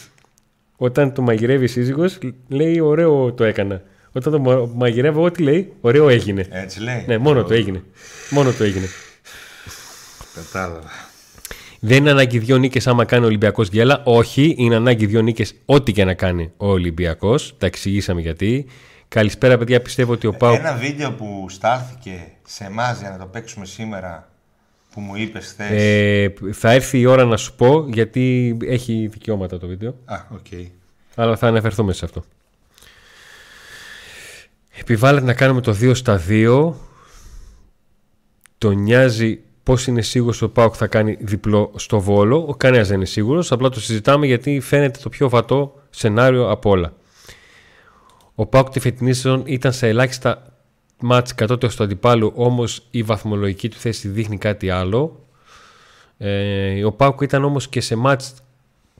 Όταν 0.77 1.13
το 1.13 1.21
μαγειρεύει 1.21 1.63
η 1.63 1.67
σύζυγος, 1.67 2.17
λέει 2.47 2.79
ωραίο 2.79 3.33
το 3.33 3.43
έκανα. 3.43 3.81
Όταν 4.11 4.31
το 4.33 4.39
μα- 4.39 4.69
μαγειρεύω, 4.75 5.23
ό,τι 5.23 5.43
λέει, 5.43 5.73
ωραίο 5.81 6.09
έγινε. 6.09 6.45
Έτσι 6.49 6.79
λέει. 6.81 7.03
Ναι, 7.07 7.17
μόνο 7.17 7.43
το 7.43 7.53
έγινε. 7.53 7.83
Μόνο 8.29 8.51
το 8.51 8.63
έγινε. 8.63 8.85
Κατάλαβα. 10.35 10.89
Δεν 11.87 11.97
είναι 11.97 12.09
ανάγκη 12.09 12.39
δύο 12.39 12.57
νίκες 12.57 12.87
άμα 12.87 13.05
κάνει 13.05 13.23
ο 13.23 13.27
Ολυμπιακός 13.27 13.67
γέλα. 13.67 14.01
Όχι, 14.05 14.55
είναι 14.57 14.75
ανάγκη 14.75 15.05
δύο 15.05 15.21
νίκες 15.21 15.53
ό,τι 15.65 15.91
και 15.91 16.05
να 16.05 16.13
κάνει 16.13 16.51
ο 16.57 16.67
Ολυμπιακός. 16.67 17.55
Τα 17.57 17.65
εξηγήσαμε 17.65 18.21
γιατί. 18.21 18.65
Καλησπέρα, 19.07 19.57
παιδιά. 19.57 19.81
Πιστεύω 19.81 20.11
ότι 20.11 20.27
ο 20.27 20.33
Πάο. 20.33 20.53
Ένα 20.53 20.73
βίντεο 20.73 21.11
που 21.11 21.45
στάλθηκε 21.49 22.31
σε 22.45 22.63
εμάς 22.63 22.99
για 22.99 23.09
να 23.09 23.17
το 23.17 23.25
παίξουμε 23.25 23.65
σήμερα 23.65 24.29
που 24.91 25.01
μου 25.01 25.15
είπες 25.15 25.45
χθε. 25.45 25.67
Ε, 25.69 26.33
θα 26.51 26.71
έρθει 26.71 26.99
η 26.99 27.05
ώρα 27.05 27.25
να 27.25 27.37
σου 27.37 27.55
πω 27.55 27.85
γιατί 27.89 28.57
έχει 28.63 29.07
δικαιώματα 29.11 29.57
το 29.57 29.67
βίντεο. 29.67 29.95
Α, 30.05 30.15
οκ. 30.29 30.69
Αλλά 31.15 31.37
θα 31.37 31.47
αναφερθούμε 31.47 31.93
σε 31.93 32.05
αυτό. 32.05 32.23
Επιβάλλεται 34.79 35.25
να 35.25 35.33
κάνουμε 35.33 35.61
το 35.61 35.77
2 35.81 35.95
στα 35.95 36.21
2. 36.27 36.73
Το 38.57 38.71
νοιάζει 38.71 39.39
πώς 39.67 39.87
είναι 39.87 40.01
σίγουρος 40.01 40.41
ότι 40.41 40.51
ο 40.51 40.53
ΠΑΟΚ 40.53 40.73
θα 40.77 40.87
κάνει 40.87 41.17
διπλό 41.19 41.71
στο 41.75 41.99
Βόλο. 41.99 42.45
Ο 42.47 42.55
κανένας 42.55 42.87
δεν 42.87 42.95
είναι 42.95 43.05
σίγουρος. 43.05 43.51
Απλά 43.51 43.69
το 43.69 43.79
συζητάμε 43.79 44.25
γιατί 44.25 44.59
φαίνεται 44.59 44.99
το 45.03 45.09
πιο 45.09 45.29
βατό 45.29 45.73
σενάριο 45.89 46.49
από 46.49 46.69
όλα. 46.69 46.93
Ο 48.35 48.45
ΠΑΟΚ 48.45 48.69
τη 48.69 48.79
φετινή 48.79 49.13
σεζόν 49.13 49.43
ήταν 49.45 49.73
σε 49.73 49.87
ελάχιστα 49.87 50.53
ματς 50.99 51.35
κατώτερος 51.35 51.75
του 51.75 51.83
αντιπάλου, 51.83 52.31
όμως 52.35 52.87
η 52.91 53.03
βαθμολογική 53.03 53.69
του 53.69 53.77
θέση 53.77 54.07
δείχνει 54.07 54.37
κάτι 54.37 54.69
άλλο. 54.69 55.25
Ε, 56.17 56.85
ο 56.85 56.91
ΠΑΟΚ 56.91 57.21
ήταν 57.21 57.43
όμως 57.43 57.67
και 57.67 57.81
σε 57.81 57.95
ματς 57.95 58.33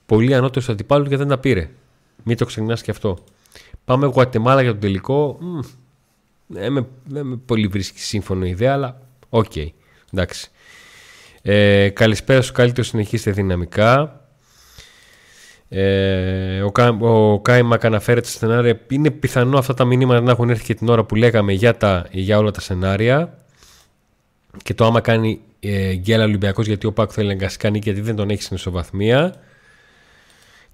πολύ 0.05 0.35
ανώτερος 0.35 0.65
του 0.65 0.71
αντιπάλου 0.71 1.05
και 1.05 1.17
δεν 1.17 1.27
τα 1.27 1.37
πήρε. 1.37 1.69
Μην 2.23 2.37
το 2.37 2.45
ξεχνάς 2.45 2.81
και 2.81 2.91
αυτό. 2.91 3.17
Πάμε 3.85 4.05
Γουατεμάλα 4.05 4.61
για 4.61 4.71
τον 4.71 4.79
τελικό. 4.79 5.37
Μμ, 5.39 5.59
δεν, 6.47 6.71
με, 6.71 6.87
δεν 7.05 7.25
με 7.25 7.35
πολύ 7.45 7.67
βρίσκει 7.67 7.99
σύμφωνο 7.99 8.45
η 8.45 8.49
ιδέα, 8.49 8.73
αλλά 8.73 9.01
οκ. 9.29 9.55
εντάξει. 10.13 10.51
Ε, 11.41 11.89
καλησπέρα 11.89 12.41
σου, 12.41 12.51
καλύτερο 12.51 12.87
συνεχίστε 12.87 13.31
δυναμικά. 13.31 14.21
Ε, 15.69 16.61
ο, 16.61 16.71
Κα, 16.71 16.89
ο 16.89 17.39
Κάιμακ 17.39 17.85
αναφέρεται 17.85 18.27
στα 18.27 18.37
σενάρια. 18.37 18.79
Είναι 18.87 19.11
πιθανό 19.11 19.57
αυτά 19.57 19.73
τα 19.73 19.85
μηνύματα 19.85 20.21
να 20.21 20.31
έχουν 20.31 20.49
έρθει 20.49 20.63
και 20.63 20.73
την 20.73 20.89
ώρα 20.89 21.03
που 21.03 21.15
λέγαμε 21.15 21.53
για, 21.53 21.77
τα, 21.77 22.07
για 22.11 22.37
όλα 22.37 22.51
τα 22.51 22.61
σενάρια. 22.61 23.37
Και 24.63 24.73
το 24.73 24.85
άμα 24.85 25.01
κάνει 25.01 25.39
ε, 25.59 25.93
γκέλα 25.95 26.23
Ολυμπιακός 26.23 26.65
γιατί 26.67 26.87
ο 26.87 26.93
Πάκου 26.93 27.11
θέλει 27.11 27.27
να 27.27 27.33
εγκαστικά 27.33 27.69
νίκη 27.69 27.89
γιατί 27.89 28.01
δεν 28.05 28.15
τον 28.15 28.29
έχει 28.29 28.41
στην 28.41 28.55
ισοβαθμία. 28.55 29.35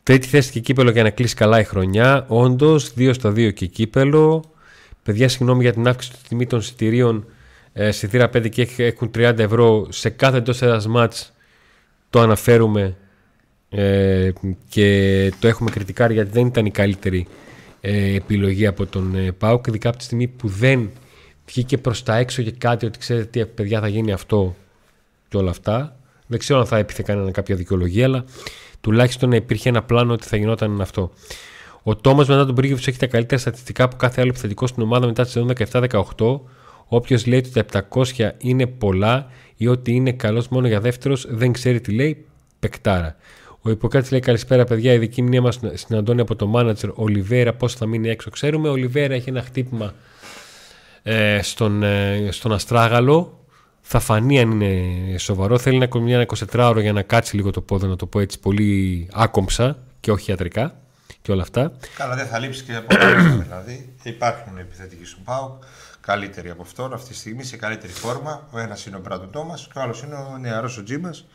Τρίτη 0.04 0.28
θέση 0.28 0.52
και 0.52 0.60
κύπελο 0.60 0.92
για 0.92 1.04
να 1.04 1.10
κλείσει 1.10 1.36
καλά 1.36 1.60
η 1.60 1.64
χρονιά. 1.64 2.26
Όντως, 2.28 2.94
2 2.98 3.14
στα 3.14 3.30
2 3.30 3.54
και 3.54 3.66
κύπελο. 3.66 4.44
Παιδιά, 5.04 5.30
συγγνώμη 5.30 5.62
για 5.64 5.74
την 5.74 5.88
αύξηση 5.88 6.14
του 6.14 6.20
τιμή 6.28 6.46
των 6.46 6.60
εισιτηρίων 6.60 7.26
ε, 7.74 7.92
στη 7.92 8.08
θύρα 8.08 8.30
5 8.34 8.50
και 8.50 8.68
έχουν 8.78 9.12
30 9.16 9.40
ευρώ 9.40 9.88
σε 9.90 10.10
κάθε 10.10 10.38
εντός 10.38 10.62
ένα 10.62 10.84
μάτς 10.90 11.34
το 12.10 12.20
αναφέρουμε 12.20 12.96
ε, 13.70 14.32
και 14.70 15.32
το 15.40 15.48
έχουμε 15.48 15.70
κριτικάρει 15.70 16.14
γιατί 16.14 16.32
δεν 16.32 16.46
ήταν 16.46 16.66
η 16.66 16.72
καλύτερη 16.72 17.28
ε, 17.82 18.16
επιλογή 18.16 18.68
από 18.68 18.86
τον 18.86 19.16
ε, 19.16 19.32
ΠΑΟΚ 19.32 19.68
ειδικά 19.68 19.90
από 19.90 19.98
τη 19.98 20.04
στιγμή 20.04 20.28
που 20.28 20.48
δεν 20.48 20.90
βγήκε 21.46 21.78
προς 21.78 22.04
τα 22.04 22.16
έξω 22.16 22.42
και 22.42 22.52
κάτι 22.52 22.86
ότι 22.86 23.00
ξέρετε 23.00 23.26
τι 23.26 23.46
παιδιά 23.46 23.80
θα 23.80 23.88
γίνει 23.88 24.12
αυτό 24.12 24.56
και 25.28 25.38
όλα 25.38 25.50
αυτά 25.50 25.96
δεν 26.28 26.40
ξέρω 26.40 26.60
αν 26.60 26.66
θα 26.66 26.78
έπιθε 26.78 27.04
κανένα 27.06 27.32
κάποια 27.32 27.56
δικαιολογία 27.56 28.06
αλλά 28.06 28.26
Τουλάχιστον 28.84 29.30
να 29.30 29.36
υπήρχε 29.36 29.70
ένα 29.70 29.84
πλάνο 29.84 30.14
ότι 30.14 30.28
θα 30.28 30.38
γινόταν 30.38 30.82
αυτό. 30.82 31.12
Ο 31.84 31.96
Τόμας 31.96 32.28
μετά 32.28 32.46
τον 32.46 32.56
Πρίγκεβιτ 32.56 32.88
έχει 32.88 32.98
τα 32.98 33.08
καλύτερα 33.08 33.42
στατιστικά 33.42 33.84
από 33.84 33.96
κάθε 33.96 34.22
άλλο 34.22 34.30
επιθετικό 34.30 34.68
στην 34.68 34.84
ομάδα 34.84 35.06
μετά 35.06 35.24
τη 35.24 35.30
σεζόν 35.30 35.52
17-18. 35.72 36.40
Όποιος 36.88 37.26
λέει 37.26 37.40
ότι 37.40 37.64
τα 37.64 37.86
700 37.90 38.32
είναι 38.38 38.66
πολλά 38.66 39.28
ή 39.58 39.68
ότι 39.68 39.92
είναι 39.92 40.12
καλός 40.12 40.48
μόνο 40.48 40.68
για 40.68 40.80
δεύτερος, 40.80 41.26
δεν 41.30 41.52
ξέρει 41.52 41.82
τι 41.82 41.92
λέει. 41.92 42.26
Πεκτάρα. 42.60 43.16
Ο 43.62 43.70
Ιπποκράτης 43.70 44.12
λέει 44.12 44.20
καλησπέρα, 44.20 44.64
παιδιά. 44.64 44.94
Η 44.94 44.98
δική 44.98 45.22
μνήμα 45.22 45.44
μας 45.44 45.60
στην 45.80 45.96
Αντώνη 45.96 46.22
από 46.22 46.36
το 46.36 46.48
μάνατζερ 46.48 46.90
Ολιβέρα. 46.94 47.54
Πώς 47.54 47.74
θα 47.74 47.86
μείνει 47.86 48.10
έξω, 48.10 48.30
ξέρουμε. 48.30 48.70
Ο 48.70 48.72
Ολιβέρα 48.72 49.14
έχει 49.14 49.30
ένα 49.30 49.42
χτύπημα 49.42 49.94
ε, 51.04 51.40
στον, 51.42 51.84
ε, 51.84 52.28
στον 52.32 52.54
Αστράγαλο. 52.54 53.46
Θα 53.82 54.00
φανεί 54.00 54.40
αν 54.40 54.62
είναι 54.62 55.18
σοβαρό. 55.18 55.58
Θέλει 55.58 55.78
να 55.78 55.86
κάνει 55.86 56.14
ένα 56.14 56.26
24ωρο 56.54 56.78
για 56.82 56.94
να 56.94 57.02
κάτσει 57.02 57.36
λίγο 57.36 57.52
το 57.52 57.62
πόδι, 57.62 57.88
να 57.88 57.96
το 57.96 58.06
πω 58.06 58.20
έτσι 58.20 58.40
πολύ 58.40 59.08
άκομψα 59.14 59.78
και 60.00 60.12
όχι 60.12 60.30
ιατρικά 60.32 60.76
και 61.22 61.32
όλα 61.32 61.42
αυτά. 61.42 61.72
Καλά, 61.98 62.16
δεν 62.16 62.26
θα 62.26 62.40
λείψει 62.40 62.64
και 62.64 62.76
από 62.76 62.96
πάνω 62.96 63.42
δηλαδή. 63.44 63.94
Υπάρχουν 64.04 64.58
επιθετικοί 64.58 65.06
στον 65.06 65.24
Πάουκ 65.24 65.64
καλύτεροι 66.06 66.50
από 66.50 66.62
αυτόν 66.62 66.94
αυτή 66.94 67.10
τη 67.10 67.16
στιγμή, 67.16 67.44
σε 67.44 67.58
καλύτερη 67.58 67.92
φόρμα. 67.92 68.48
Ο 68.52 68.60
ένας 68.60 68.86
είναι 68.86 68.96
ο 68.96 69.00
Μπράντον 69.00 69.32
Τόμας 69.32 69.68
και 69.74 69.80
ο 69.80 69.82
άλλος 69.82 70.02
είναι 70.02 70.16
ο 70.16 70.38
νεαρός 70.38 70.78
ο 70.78 70.84
Τζίμας 70.84 71.26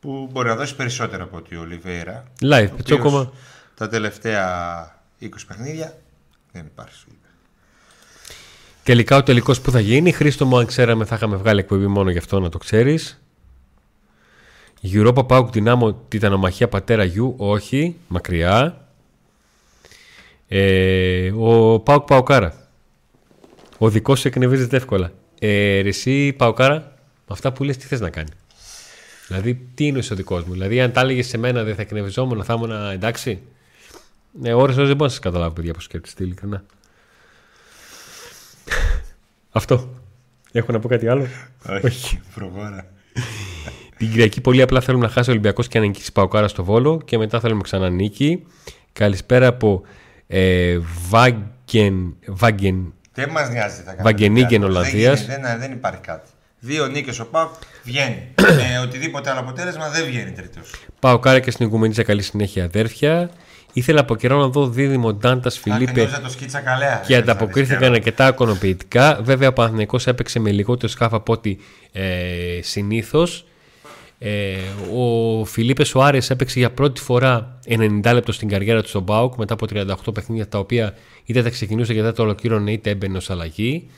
που 0.00 0.28
μπορεί 0.32 0.48
να 0.48 0.56
δώσει 0.56 0.76
περισσότερα 0.76 1.22
από 1.22 1.36
ότι 1.36 1.56
ο 1.56 1.60
Ολιβέρα. 1.60 2.24
Live, 2.42 2.68
πετσόκομα. 2.76 3.32
Τα 3.74 3.88
τελευταία 3.88 4.44
20 5.20 5.28
παιχνίδια 5.46 5.96
δεν 6.52 6.66
υπάρχει. 6.66 7.04
Τελικά 8.82 9.16
ο 9.16 9.22
τελικός 9.22 9.60
που 9.60 9.70
θα 9.70 9.80
γίνει, 9.80 10.12
Χρήστο 10.12 10.46
μου, 10.46 10.58
αν 10.58 10.66
ξέραμε, 10.66 11.04
θα 11.04 11.14
είχαμε 11.14 11.36
βγάλει 11.36 11.60
εκπομπή 11.60 11.86
μόνο 11.86 12.10
γι' 12.10 12.18
αυτό 12.18 12.40
να 12.40 12.48
το 12.48 12.58
ξέρεις. 12.58 13.22
Europa 14.92 15.26
Pauk 15.26 15.48
Δυνάμω 15.52 15.92
Τιτανομαχία 15.92 16.68
Πατέρα 16.68 17.04
Γιου, 17.04 17.34
όχι, 17.38 17.96
μακριά. 18.08 18.86
Ε, 20.48 21.32
ο 21.36 21.80
Πάουκ 21.80 22.06
Παουκάρα. 22.06 22.63
Ο 23.84 23.88
δικός 23.88 24.20
σου 24.20 24.28
εκνευρίζεται 24.28 24.76
εύκολα. 24.76 25.12
Ε, 25.38 25.78
εσύ 25.78 26.32
Παουκάρα, 26.32 26.74
με 27.16 27.24
αυτά 27.28 27.52
που 27.52 27.64
λες 27.64 27.76
τι 27.76 27.86
θες 27.86 28.00
να 28.00 28.10
κάνει; 28.10 28.28
Δηλαδή, 29.26 29.54
τι 29.74 29.86
είναι 29.86 29.98
ο 29.98 30.14
δικός 30.14 30.44
μου; 30.44 30.52
Δηλαδή, 30.52 30.80
αν 30.80 30.92
τα 30.92 31.00
έλεγες 31.00 31.26
σε 31.26 31.38
μένα 31.38 31.62
δεν 31.62 31.74
θα 31.74 31.82
εκνευριζόμουν, 31.82 32.44
θα 32.44 32.54
ήμουν 32.54 32.90
εντάξει. 32.92 33.38
Ναι, 34.40 34.52
ώρες 34.52 34.74
ώρες 34.74 34.86
δεν 34.88 34.96
μπορώ 34.96 35.04
να 35.04 35.08
σας 35.08 35.18
καταλάβω, 35.18 35.52
παιδιά, 35.54 35.72
πώ 35.72 35.80
σκέφτεστε 35.80 36.24
ειλικρινά. 36.24 36.64
Αυτό. 39.50 39.88
Έχω 40.52 40.72
να 40.72 40.78
πω 40.78 40.88
κάτι 40.88 41.08
άλλο; 41.08 41.26
Όχι, 41.84 42.20
προχώρα. 42.34 42.86
Την 43.96 44.10
Κυριακή 44.10 44.40
πολύ 44.40 44.62
απλά 44.62 44.80
θέλουμε 44.80 45.06
να 45.06 45.12
χάσει 45.12 45.28
ο 45.28 45.32
Ολυμπιακός 45.32 45.68
και 45.68 45.78
να 45.78 45.84
νικήσει 45.84 46.12
Παοκάρα 46.12 46.48
στο 46.48 46.64
Βόλο 46.64 47.02
και 47.04 47.18
μετά 47.18 47.40
θέλουμε 47.40 47.62
ξανά 47.62 47.90
νίκη. 47.90 48.46
Καλησπέρα 48.92 49.46
από 49.46 49.82
ε, 50.26 50.78
Βάγκεν. 51.08 52.16
Βάγκεν. 52.26 52.92
Δεν 53.14 53.28
μας 53.30 53.50
νοιάζει. 53.50 53.82
Θα 53.82 53.96
Βαγγενίκεν 54.02 54.62
Ολλανδίας. 54.62 55.26
Δεν, 55.26 55.42
δεν, 55.42 55.58
δεν 55.58 55.72
υπάρχει 55.72 56.00
κάτι. 56.00 56.30
Δύο 56.58 56.86
νίκες 56.86 57.20
ο 57.20 57.26
Πάοκ 57.26 57.52
βγαίνει. 57.82 58.28
Με 58.40 58.78
οτιδήποτε 58.84 59.30
άλλο 59.30 59.40
αποτέλεσμα 59.40 59.88
δεν 59.88 60.04
βγαίνει 60.04 60.30
τρίτος. 60.30 60.70
Πάω 61.00 61.18
κάρα 61.18 61.40
και 61.40 61.50
στην 61.50 61.66
Οικουμενίτσα 61.66 62.02
καλή 62.02 62.22
συνέχεια 62.22 62.64
αδέρφια. 62.64 63.30
Ήθελα 63.72 64.00
από 64.00 64.16
καιρό 64.16 64.38
να 64.38 64.48
δω 64.48 64.68
δίδυμο 64.68 65.14
Ντάντας 65.14 65.58
Φιλίπε 65.58 66.08
και 67.06 67.16
ανταποκρίθηκαν 67.16 67.92
αρκετά 67.92 68.26
ακονοποιητικά. 68.26 69.18
Βέβαια, 69.22 69.48
ο 69.48 69.52
Παναθυνικό 69.52 69.98
έπαιξε 70.04 70.38
με 70.38 70.50
λιγότερο 70.50 70.88
σκάφο 70.88 71.16
από 71.16 71.32
ό,τι 71.32 71.56
ε, 71.92 72.58
συνήθως. 72.62 73.46
Ε, 74.26 74.56
ο 74.94 75.44
Φιλίπε 75.44 75.84
Σουάρες 75.84 76.30
έπαιξε 76.30 76.58
για 76.58 76.70
πρώτη 76.70 77.00
φορά 77.00 77.58
90 77.68 78.10
λεπτό 78.12 78.32
στην 78.32 78.48
καριέρα 78.48 78.82
του 78.82 78.88
στον 78.88 79.04
Πάουκ 79.04 79.36
μετά 79.36 79.54
από 79.54 79.66
38 80.06 80.14
παιχνίδια 80.14 80.48
τα 80.48 80.58
οποία 80.58 80.94
είτε 81.24 81.42
θα 81.42 81.50
ξεκινούσε 81.50 81.94
και 81.94 82.02
δεν 82.02 82.14
το 82.14 82.22
ολοκλήρωνε 82.22 82.72
είτε 82.72 82.90
έμπαινε 82.90 83.16
ως 83.16 83.30
αλλαγή. 83.30 83.90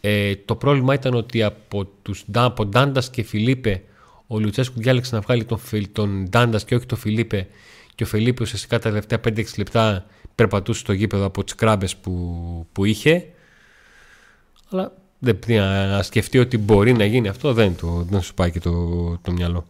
Ε, 0.00 0.36
το 0.44 0.54
πρόβλημα 0.54 0.94
ήταν 0.94 1.14
ότι 1.14 1.42
από, 1.42 1.84
τους, 2.02 2.24
από 2.32 2.66
Ντάντας 2.66 3.10
και 3.10 3.22
Φιλίπε 3.22 3.82
ο 4.26 4.38
Λουτσέσκου 4.38 4.80
διάλεξε 4.80 5.14
να 5.14 5.20
βγάλει 5.20 5.44
τον, 5.44 5.60
τον 5.92 6.28
Ντάντας 6.28 6.64
και 6.64 6.74
όχι 6.74 6.86
τον 6.86 6.98
Φιλίπε 6.98 7.46
και 7.94 8.02
ο 8.02 8.06
Φιλίπε 8.06 8.42
ουσιαστικά 8.42 8.78
τα 8.78 8.88
τελευταία 8.88 9.20
5-6 9.24 9.44
λεπτά 9.56 10.06
περπατούσε 10.34 10.80
στο 10.80 10.92
γήπεδο 10.92 11.24
από 11.24 11.44
τις 11.44 11.54
κράμπες 11.54 11.96
που, 11.96 12.66
που 12.72 12.84
είχε. 12.84 13.26
Αλλά 14.70 14.92
δεν, 15.20 15.38
να 15.90 16.02
σκεφτεί 16.02 16.38
ότι 16.38 16.58
μπορεί 16.58 16.92
να 16.92 17.04
γίνει 17.04 17.28
αυτό 17.28 17.52
δεν, 17.52 17.76
το, 17.76 18.06
δεν 18.10 18.22
σου 18.22 18.34
πάει 18.34 18.50
και 18.50 18.60
το, 18.60 18.70
το 19.22 19.32
μυαλό. 19.32 19.66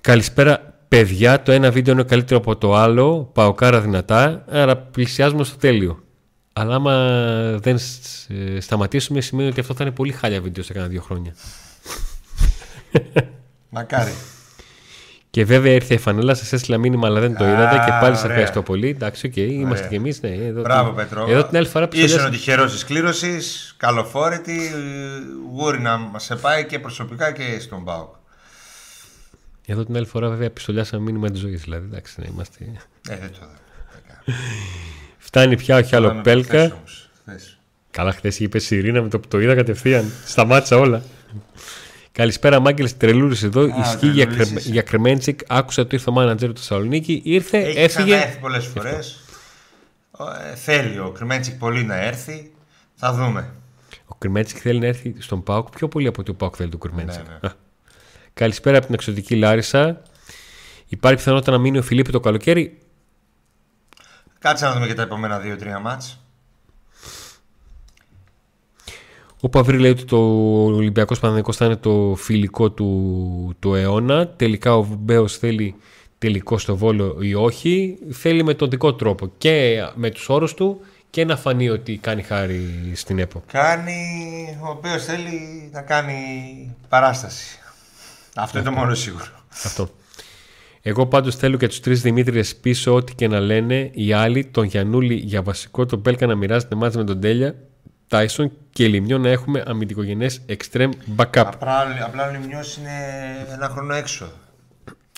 Καλησπέρα 0.00 0.78
παιδιά, 0.88 1.42
το 1.42 1.52
ένα 1.52 1.70
βίντεο 1.70 1.94
είναι 1.94 2.02
καλύτερο 2.02 2.40
από 2.40 2.56
το 2.56 2.74
άλλο, 2.74 3.30
πάω 3.32 3.54
κάρα 3.54 3.80
δυνατά, 3.80 4.44
άρα 4.48 4.76
πλησιάζουμε 4.76 5.44
στο 5.44 5.56
τέλειο. 5.56 6.02
Αλλά 6.52 6.74
άμα 6.74 6.94
δεν 7.58 7.78
σταματήσουμε 8.58 9.20
σημαίνει 9.20 9.48
ότι 9.48 9.60
αυτό 9.60 9.74
θα 9.74 9.84
είναι 9.84 9.92
πολύ 9.92 10.12
χάλια 10.12 10.40
βίντεο 10.40 10.64
σε 10.64 10.72
κάνα 10.72 10.86
δύο 10.86 11.00
χρόνια. 11.02 11.34
Μακάρι. 13.68 14.12
Και 15.32 15.44
βέβαια 15.44 15.72
ήρθε 15.72 15.94
η 15.94 15.98
φανέλα, 15.98 16.34
σας 16.34 16.52
έστειλα 16.52 16.78
μήνυμα, 16.78 17.06
αλλά 17.06 17.20
δεν 17.20 17.36
το 17.36 17.44
είδατε 17.44 17.76
και 17.84 17.90
πάλι 18.00 18.16
σε 18.16 18.26
ευχαριστώ 18.26 18.62
πολύ. 18.62 18.88
Εντάξει, 18.88 19.26
OK, 19.26 19.32
okay, 19.36 19.50
είμαστε 19.50 19.88
κι 19.88 19.94
εμείς. 19.94 20.20
Ναι, 20.20 20.28
εδώ, 20.28 20.60
Μπράβο, 20.60 20.90
Πετρό. 20.90 21.26
Εδώ 21.28 21.44
την 21.44 21.56
άλλη 21.56 21.66
φορά 21.66 21.88
που 21.88 21.96
Ήσουν 21.96 22.24
ο 22.24 22.28
τυχερό 22.28 22.64
της 22.64 22.84
κλήρωσης, 22.84 23.74
καλοφόρητη, 23.76 24.70
γούρι 25.52 25.80
να 25.80 25.96
μας 25.96 26.24
σε 26.24 26.36
πάει 26.36 26.66
και 26.66 26.78
προσωπικά 26.78 27.32
και 27.32 27.58
στον 27.60 27.84
ΠΑΟΚ. 27.84 28.14
Εδώ 29.66 29.84
την 29.84 29.96
άλλη 29.96 30.06
φορά 30.06 30.28
βέβαια 30.28 30.50
πιστολιάσαμε 30.50 31.02
μήνυμα 31.02 31.30
της 31.30 31.40
ζωής. 31.40 31.62
Δηλαδή, 31.62 31.86
εντάξει, 31.90 32.14
ναι, 32.20 32.26
είμαστε. 32.32 32.64
Ε, 33.08 33.16
δεν 33.16 33.30
το 33.30 33.38
Φτάνει 35.18 35.56
πια, 35.56 35.76
όχι 35.76 35.96
άλλο 35.96 36.20
Πέλκα. 36.22 36.82
Καλά, 37.90 38.12
χθες 38.12 38.40
είπε 38.40 38.58
η 38.58 38.76
Ειρήνα 38.76 39.02
με 39.02 39.08
το 39.08 39.18
που 39.18 39.28
το 39.28 39.40
είδα 39.40 39.54
κατευθείαν. 39.54 40.12
Σταμάτησα 40.24 40.76
όλα. 40.76 41.02
Καλησπέρα, 42.12 42.60
Μάγκελ 42.60 42.96
Τρελούρης 42.96 43.42
εδώ. 43.42 43.62
Α, 43.62 43.80
Ισχύει 43.80 44.08
για, 44.08 44.24
κρε... 44.24 44.44
για 44.58 44.82
Κρεμέντσικ. 44.82 45.40
Άκουσα 45.48 45.82
ότι 45.82 45.94
ήρθε 45.94 46.10
ο 46.10 46.12
μάνατζερ 46.12 46.52
του 46.52 46.58
Θεσσαλονίκη. 46.58 47.22
Ήρθε, 47.24 47.58
Έχει 47.58 47.78
έφυγε. 47.78 48.14
Έχει 48.14 48.22
έρθει 48.22 48.38
πολλές 48.38 48.60
φορές. 48.60 49.20
Ε, 50.50 50.54
θέλει 50.54 50.98
ο 50.98 51.10
Κρεμέντσικ 51.10 51.58
πολύ 51.58 51.84
να 51.84 51.94
έρθει. 51.96 52.52
Θα 52.94 53.12
δούμε. 53.12 53.54
Ο 54.06 54.14
Κρεμέντσικ 54.14 54.58
θέλει 54.60 54.78
να 54.78 54.86
έρθει 54.86 55.14
στον 55.18 55.42
ΠΑΟΚ 55.42 55.70
πιο 55.70 55.88
πολύ 55.88 56.06
από 56.06 56.20
ότι 56.20 56.30
ο 56.30 56.34
ΠΑΟΚ 56.34 56.54
θέλει 56.56 56.70
τον 56.70 56.80
Κρεμέντσικ. 56.80 57.28
Ναι, 57.28 57.38
ναι. 57.40 57.50
Καλησπέρα 58.34 58.76
από 58.76 58.86
την 58.86 58.94
εξωτική 58.94 59.36
Λάρισα. 59.36 60.02
Υπάρχει 60.88 61.16
πιθανότητα 61.16 61.50
να 61.50 61.58
μείνει 61.58 61.78
ο 61.78 61.82
Φιλίππη 61.82 62.12
το 62.12 62.20
καλοκαίρι; 62.20 62.78
Κάτσε 64.38 64.64
να 64.64 64.72
δούμε 64.72 64.86
και 64.86 64.94
τα 64.94 65.02
επόμενα 65.02 65.40
2-3 65.44 65.80
μάτς. 65.82 66.21
Ο 69.44 69.48
Παυρή 69.48 69.78
λέει 69.78 69.90
ότι 69.90 70.04
το 70.04 70.16
Ολυμπιακός 70.64 71.20
Παναδικό 71.20 71.52
θα 71.52 71.64
είναι 71.64 71.76
το 71.76 72.14
φιλικό 72.16 72.70
του, 72.70 73.56
του 73.58 73.74
αιώνα. 73.74 74.28
Τελικά 74.28 74.76
ο 74.76 74.86
Μπέο 74.98 75.28
θέλει 75.28 75.74
τελικό 76.18 76.58
στο 76.58 76.76
Βόλο 76.76 77.16
ή 77.20 77.34
όχι. 77.34 77.98
Θέλει 78.10 78.44
με 78.44 78.54
τον 78.54 78.70
δικό 78.70 78.94
τρόπο 78.94 79.32
και 79.38 79.82
με 79.94 80.10
τους 80.10 80.28
όρους 80.28 80.54
του 80.54 80.80
και 81.10 81.24
να 81.24 81.36
φανεί 81.36 81.68
ότι 81.68 81.96
κάνει 81.96 82.22
χάρη 82.22 82.92
στην 82.94 83.18
ΕΠΟ. 83.18 83.42
Κάνει, 83.52 84.02
ο 84.60 84.78
Μπέο 84.82 84.98
θέλει 84.98 85.68
να 85.72 85.82
κάνει 85.82 86.14
παράσταση. 86.88 87.58
Αυτό 88.36 88.58
είναι 88.58 88.68
το 88.68 88.74
μόνο 88.74 88.94
σίγουρο. 88.94 89.24
Αυτό. 89.64 89.88
Εγώ 90.82 91.06
πάντως 91.06 91.36
θέλω 91.36 91.56
και 91.56 91.68
τους 91.68 91.80
τρεις 91.80 92.02
Δημήτριες 92.02 92.56
πίσω, 92.56 92.94
ό,τι 92.94 93.14
και 93.14 93.28
να 93.28 93.40
λένε 93.40 93.90
οι 93.92 94.12
άλλοι, 94.12 94.44
τον 94.44 94.64
Γιανούλη 94.64 95.14
για 95.14 95.42
βασικό, 95.42 95.86
τον 95.86 96.02
Πέλκα 96.02 96.26
να 96.26 96.34
μοιράζεται 96.34 96.74
μάτια 96.74 96.98
με 96.98 97.04
τον 97.04 97.20
Τέλια 97.20 97.54
Τάισον 98.12 98.50
και 98.70 98.88
Λιμιό 98.88 99.18
να 99.18 99.28
έχουμε 99.28 99.62
αμυντικογενές 99.66 100.42
extreme 100.48 100.90
backup. 101.16 101.26
Απλά, 101.32 102.04
απλά 102.06 102.28
ο 102.28 102.32
Λιμιός 102.32 102.76
είναι 102.76 102.90
ένα 103.52 103.68
χρόνο 103.68 103.94
έξω. 103.94 104.32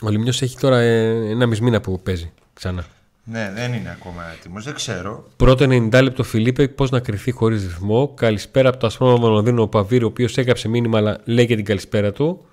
Ο 0.02 0.09
Λιμιός 0.09 0.42
έχει 0.42 0.59
τώρα 0.59 0.80
ε, 0.80 1.30
ένα 1.30 1.46
μισή 1.46 1.62
μήνα 1.62 1.80
που 1.80 2.00
παίζει 2.00 2.33
ξανά. 2.54 2.85
Ναι, 3.24 3.52
δεν 3.54 3.72
είναι 3.72 3.90
ακόμα 3.90 4.22
έτοιμος, 4.38 4.64
δεν 4.64 4.74
ξέρω. 4.74 5.24
Πρώτο 5.37 5.64
90 5.64 6.02
λεπτό 6.02 6.22
Φιλίππε, 6.22 6.68
πώς 6.68 6.90
να 6.90 7.00
κρυθεί 7.00 7.30
χωρίς 7.30 7.62
ρυθμό. 7.62 8.14
Καλησπέρα 8.14 8.68
από 8.68 8.78
το 8.78 8.87
Ασπρόμαυρο 8.87 9.33
Λονδίνο, 9.33 9.62
ο 9.62 9.68
Παβίρη, 9.68 10.04
ο 10.04 10.07
οποίος 10.07 10.38
έγραψε 10.38 10.68
μήνυμα, 10.68 10.98
αλλά 10.98 11.20
λέει 11.24 11.46
και 11.46 11.57
την 11.57 11.64
καλησπέρα 11.64 12.12
του. 12.12 12.46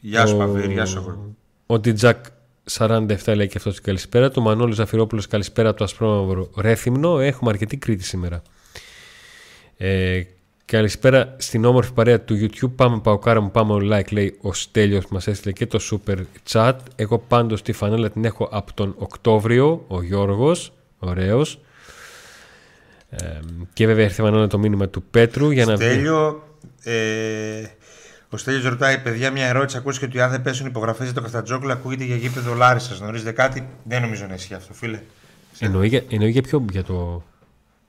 Γεια 0.00 0.26
σου, 0.26 0.34
ο... 0.34 0.38
Παβίρη, 0.38 0.72
γεια 0.72 0.84
σου. 0.84 1.36
Ο 1.66 1.78
Ντιτζακ 1.78 2.24
47 2.72 3.06
λέει 3.26 3.46
και 3.46 3.56
αυτός 3.56 3.74
την 3.74 3.82
καλησπέρα 3.82 4.30
του. 4.30 4.42
Μανώλης 4.42 4.76
Ζαφυρόπουλο, 4.76 5.22
καλησπέρα 5.28 5.68
από 5.68 5.78
το 5.78 5.84
Ασπρόμαυρο 5.84 6.50
Ρέθυμνο. 6.56 7.18
Έχουμε 7.20 7.50
αρκετή 7.50 7.76
Κρήτη 7.76 8.04
σήμερα. 8.04 8.42
Ε, 9.76 10.22
καλησπέρα 10.64 11.36
στην 11.38 11.64
όμορφη 11.64 11.92
παρέα 11.92 12.20
του 12.20 12.34
YouTube. 12.40 12.70
Πάμε 12.76 13.00
παοκάρα 13.00 13.40
μου, 13.40 13.50
πάμε 13.50 13.74
like 13.80 14.12
λέει 14.12 14.38
ο 14.40 14.52
Στέλιος 14.52 15.06
μας 15.06 15.26
έστειλε 15.26 15.52
και 15.52 15.66
το 15.66 15.78
super 15.90 16.16
chat. 16.52 16.74
Εγώ 16.96 17.18
πάντως 17.18 17.62
τη 17.62 17.72
φανέλα 17.72 18.10
την 18.10 18.24
έχω 18.24 18.48
από 18.52 18.72
τον 18.74 18.94
Οκτώβριο, 18.98 19.84
ο 19.88 20.02
Γιώργος, 20.02 20.72
ωραίος. 20.98 21.60
Ε, 23.10 23.38
και 23.72 23.86
βέβαια 23.86 24.04
ήρθε 24.04 24.22
φανέλα 24.22 24.46
το 24.46 24.58
μήνυμα 24.58 24.88
του 24.88 25.02
Πέτρου 25.10 25.50
για 25.50 25.64
να 25.66 25.76
Στέλιο, 25.76 26.42
ε, 26.82 27.62
Ο 28.30 28.36
Στέλιος 28.36 28.64
ρωτάει, 28.64 28.98
παιδιά, 28.98 29.30
μια 29.30 29.46
ερώτηση. 29.46 29.76
Ακούστηκε 29.76 30.04
ότι 30.06 30.20
αν 30.20 30.30
δεν 30.30 30.42
πέσουν 30.42 30.66
υπογραφές 30.66 31.04
για 31.04 31.14
το 31.14 31.20
Καφτατζόκλου, 31.20 31.72
ακούγεται 31.72 32.04
για 32.04 32.16
γήπεδο 32.16 32.54
Λάρισας. 32.54 32.98
Γνωρίζετε 32.98 33.32
κάτι; 33.32 33.68
Δεν 33.84 34.00
νομίζω 34.00 34.26
να 34.26 34.34
ισχύει 34.34 34.54
αυτό, 34.54 34.74
φίλε. 34.74 35.00
Εννοεί, 35.58 35.88
για- 35.88 36.02
εννοεί 36.08 36.30
για 36.30 36.42
ποιο, 36.42 36.64
για 36.70 36.84
το... 36.84 36.94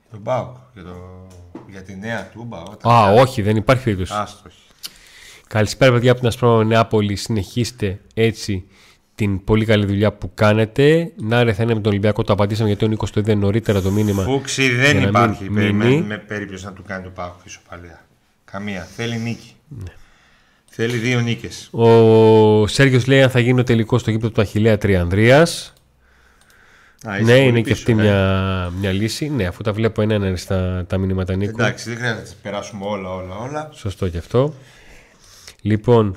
Για 0.00 0.10
τον 0.10 0.20
Μπάουκ. 0.20 0.56
Για, 0.74 0.82
το... 0.82 1.26
για 1.70 1.82
τη 1.82 1.96
νέα 1.96 2.30
τούμπα. 2.32 2.62
Όταν... 2.62 2.92
Α, 2.92 3.12
όχι, 3.12 3.42
δεν 3.42 3.56
υπάρχει 3.56 3.82
περίπτωση. 3.84 4.12
Άστο. 4.16 4.42
όχι. 4.46 4.58
Καλησπέρα, 5.48 5.92
παιδιά 5.92 6.10
από 6.10 6.20
την 6.20 6.28
Ασπρό 6.28 6.62
Νεάπολη. 6.62 7.16
Συνεχίστε 7.16 8.00
έτσι 8.14 8.64
την 9.14 9.44
πολύ 9.44 9.64
καλή 9.64 9.86
δουλειά 9.86 10.12
που 10.12 10.30
κάνετε. 10.34 11.12
Να 11.16 11.44
ρε, 11.44 11.52
θα 11.52 11.62
είναι 11.62 11.74
με 11.74 11.80
τον 11.80 11.90
Ολυμπιακό. 11.90 12.22
Το 12.22 12.32
απαντήσαμε 12.32 12.68
γιατί 12.68 12.84
ο 12.84 12.88
Νίκος 12.88 13.10
το 13.10 13.20
είδε 13.20 13.34
νωρίτερα 13.34 13.80
το 13.80 13.90
μήνυμα. 13.90 14.22
Φούξη 14.22 14.68
δεν 14.68 14.90
Για 14.90 15.00
να 15.00 15.08
υπάρχει 15.08 15.50
μην 15.50 15.52
με, 15.52 15.84
μείνει. 15.84 16.00
με, 16.00 16.06
με 16.06 16.18
περίπτωση 16.18 16.64
να 16.64 16.72
του 16.72 16.82
κάνει 16.86 17.04
το 17.04 17.10
Πάουκ 17.10 17.34
ισοπαλία. 17.44 18.06
Καμία. 18.44 18.88
Θέλει 18.96 19.16
νίκη. 19.18 19.52
Θέλει 20.70 20.96
δύο 20.96 21.20
νίκες. 21.20 21.68
Ο 21.70 22.66
Σέργιος 22.66 23.06
λέει 23.06 23.22
αν 23.22 23.30
θα 23.30 23.40
γίνει 23.40 23.60
ο 23.60 23.64
τελικός 23.64 24.00
στο 24.00 24.10
γήπεδο 24.10 24.32
του 24.32 24.40
Αχηλέα 24.40 24.78
Τριανδρίας. 24.78 25.72
Ναι, 27.22 27.32
είναι 27.38 27.60
και 27.60 27.72
αυτή 27.72 27.94
μια, 27.94 28.72
μια 28.78 28.92
λύση. 28.92 29.28
Ναι, 29.28 29.46
αφού 29.46 29.62
τα 29.62 29.72
βλέπω 29.72 30.02
ένα-ένα 30.02 30.26
είναι 30.26 30.36
στα 30.36 30.84
τα 30.86 30.98
μηνύματα 30.98 31.36
Νίκο. 31.36 31.50
Εντάξει, 31.50 31.88
δεν 31.88 31.96
χρειάζεται 31.98 32.20
να 32.20 32.26
τις 32.26 32.34
περάσουμε 32.42 32.84
όλα, 32.86 33.10
όλα, 33.14 33.34
όλα. 33.36 33.70
Σωστό 33.72 34.08
και 34.08 34.18
αυτό. 34.18 34.54
Λοιπόν, 35.60 36.16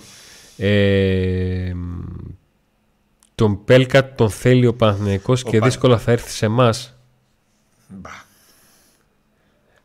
ε, 0.58 1.72
τον 3.36 3.64
Πέλκα 3.66 4.16
τον 4.16 4.30
θέλει 4.30 4.66
ο 4.66 4.74
Παναθηναϊκός 4.74 5.44
και 5.44 5.60
Πα- 5.60 5.66
δύσκολα 5.66 5.98
θα 5.98 6.12
έρθει 6.12 6.30
σε 6.30 6.46
εμάς. 6.46 6.94
Μπα. 7.88 8.10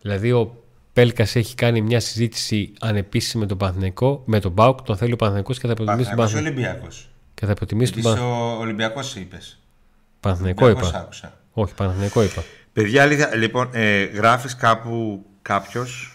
Δηλαδή 0.00 0.32
ο 0.32 0.62
Πέλκας 0.92 1.36
έχει 1.36 1.54
κάνει 1.54 1.80
μια 1.80 2.00
συζήτηση 2.00 2.72
ανεπίσημη 2.80 3.42
με 3.42 3.48
τον 3.48 3.58
Παναθηναϊκό, 3.58 4.22
με 4.26 4.40
τον 4.40 4.52
Μπάουκ, 4.52 4.82
τον 4.82 4.96
θέλει 4.96 5.12
ο 5.12 5.16
Παναθηναϊκός 5.16 5.58
και 5.58 5.66
θα 5.66 5.74
προτιμήσει 5.74 6.08
τον 6.08 6.16
Παναθηναϊκός 6.16 6.52
Παναθηναϊκό. 6.52 6.70
Ολυμπιακός. 6.78 7.08
Και 7.34 7.46
θα 7.46 7.54
προτιμήσει 7.54 7.92
τον 7.92 8.00
Είσαι 8.00 8.08
Παναθηναϊκό. 8.08 8.54
ο 8.56 8.58
Ολυμπιακός 8.58 9.16
είπες. 9.16 9.58
Παναθηναϊκό 10.24 10.64
Ολυμπιακός 10.64 10.90
είπα. 10.90 11.00
άκουσα. 11.00 11.32
Όχι, 11.52 11.74
Παναθηναϊκό 11.74 12.22
είπα. 12.22 12.42
Παιδιά, 12.72 13.02
αλήθεια, 13.02 13.36
λοιπόν, 13.36 13.68
ε, 13.72 14.02
γράφεις 14.04 14.56
κάπου 14.56 15.24
κάποιος; 15.42 16.08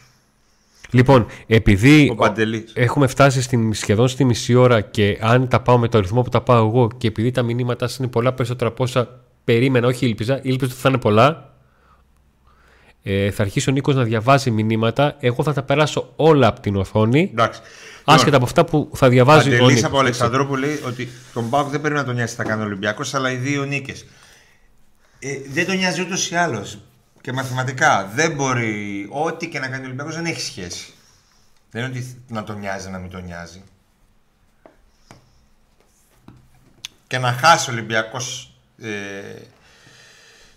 Λοιπόν, 0.91 1.25
επειδή 1.47 2.09
Ο 2.11 2.15
Παντελής. 2.15 2.71
έχουμε 2.75 3.07
φτάσει 3.07 3.41
στην, 3.41 3.73
σχεδόν 3.73 4.07
στη 4.07 4.23
μισή 4.23 4.53
ώρα 4.55 4.81
και 4.81 5.17
αν 5.21 5.47
τα 5.47 5.61
πάω 5.61 5.77
με 5.77 5.87
το 5.87 5.99
ρυθμό 5.99 6.21
που 6.21 6.29
τα 6.29 6.41
πάω 6.41 6.67
εγώ 6.67 6.87
και 6.97 7.07
επειδή 7.07 7.31
τα 7.31 7.41
μηνύματά 7.41 7.87
σας 7.87 7.97
είναι 7.97 8.07
πολλά 8.07 8.33
περισσότερα 8.33 8.69
από 8.69 8.83
όσα 8.83 9.19
περίμενα, 9.43 9.87
όχι 9.87 10.05
ήλπιζα, 10.05 10.39
ήλπιζα 10.41 10.71
ότι 10.71 10.81
θα 10.81 10.89
είναι 10.89 10.97
πολλά, 10.97 11.53
ε, 13.03 13.31
θα 13.31 13.41
αρχίσει 13.43 13.69
ο 13.69 13.71
Νίκος 13.73 13.95
να 13.95 14.03
διαβάζει 14.03 14.51
μηνύματα. 14.51 15.15
Εγώ 15.19 15.43
θα 15.43 15.53
τα 15.53 15.63
περάσω 15.63 16.13
όλα 16.15 16.47
από 16.47 16.59
την 16.59 16.75
οθόνη, 16.75 17.29
Εντάξει. 17.31 17.62
άσχετα 18.03 18.35
από 18.35 18.45
αυτά 18.45 18.65
που 18.65 18.91
θα 18.95 19.09
διαβάζει 19.09 19.47
ο 19.47 19.51
Παντελής 19.51 19.67
Νίκος. 19.75 19.83
από 19.83 19.99
Αλεξανδρόπουλου 19.99 20.59
λέει 20.59 20.81
ότι 20.85 21.09
τον 21.33 21.49
Πάουκ 21.49 21.69
δεν 21.69 21.81
πρέπει 21.81 21.95
να 21.95 22.03
τον 22.05 22.15
νοιάζει 22.15 22.31
τι 22.31 22.38
θα 22.38 22.43
κάνει 22.43 22.62
ο 22.62 22.65
Ολυμπιακός, 22.65 23.13
αλλά 23.13 23.31
οι 23.31 23.35
δύο 23.35 23.63
νίκες. 23.65 24.05
Ε, 25.19 25.38
δεν 25.49 25.65
τον 25.65 25.77
νοιάζει 25.77 26.01
ούτως 26.01 26.31
ή 26.31 26.35
άλλως. 26.35 26.79
Και 27.21 27.31
μαθηματικά 27.33 28.12
δεν 28.15 28.31
μπορεί. 28.31 29.07
Ό,τι 29.12 29.47
και 29.49 29.59
να 29.59 29.67
κάνει 29.67 29.83
ο 29.83 29.85
Ολυμπιακός 29.85 30.15
δεν 30.15 30.25
έχει 30.25 30.41
σχέση. 30.41 30.93
Δεν 31.71 31.83
είναι 31.83 31.91
ότι 31.97 32.23
να 32.27 32.43
τον 32.43 32.59
νοιάζει, 32.59 32.89
να 32.89 32.97
μην 32.97 33.09
τον 33.09 33.23
νοιάζει. 33.23 33.63
Και 37.07 37.17
να 37.17 37.31
χάσει 37.31 37.69
ο 37.69 37.73
Ολυμπιακός 37.73 38.53
ε, 38.81 38.89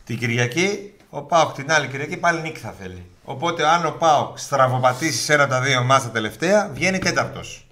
την 0.04 0.18
Κυριακή, 0.18 0.92
ο 1.14 1.22
Πάοκ 1.22 1.52
την 1.52 1.72
άλλη 1.72 1.88
Κυριακή 1.88 2.16
πάλι 2.16 2.40
νίκη 2.40 2.58
θα 2.58 2.74
θέλει. 2.80 3.06
Οπότε 3.24 3.66
αν 3.66 3.86
ο 3.86 3.90
Πάοκ 3.90 4.38
στραβοπατήσει 4.38 5.22
σε 5.22 5.32
ένα 5.32 5.42
από 5.42 5.52
τα 5.52 5.60
δύο 5.60 5.82
μάτσα 5.82 6.10
τελευταία, 6.10 6.70
βγαίνει 6.74 6.98
τέταρτος. 6.98 7.66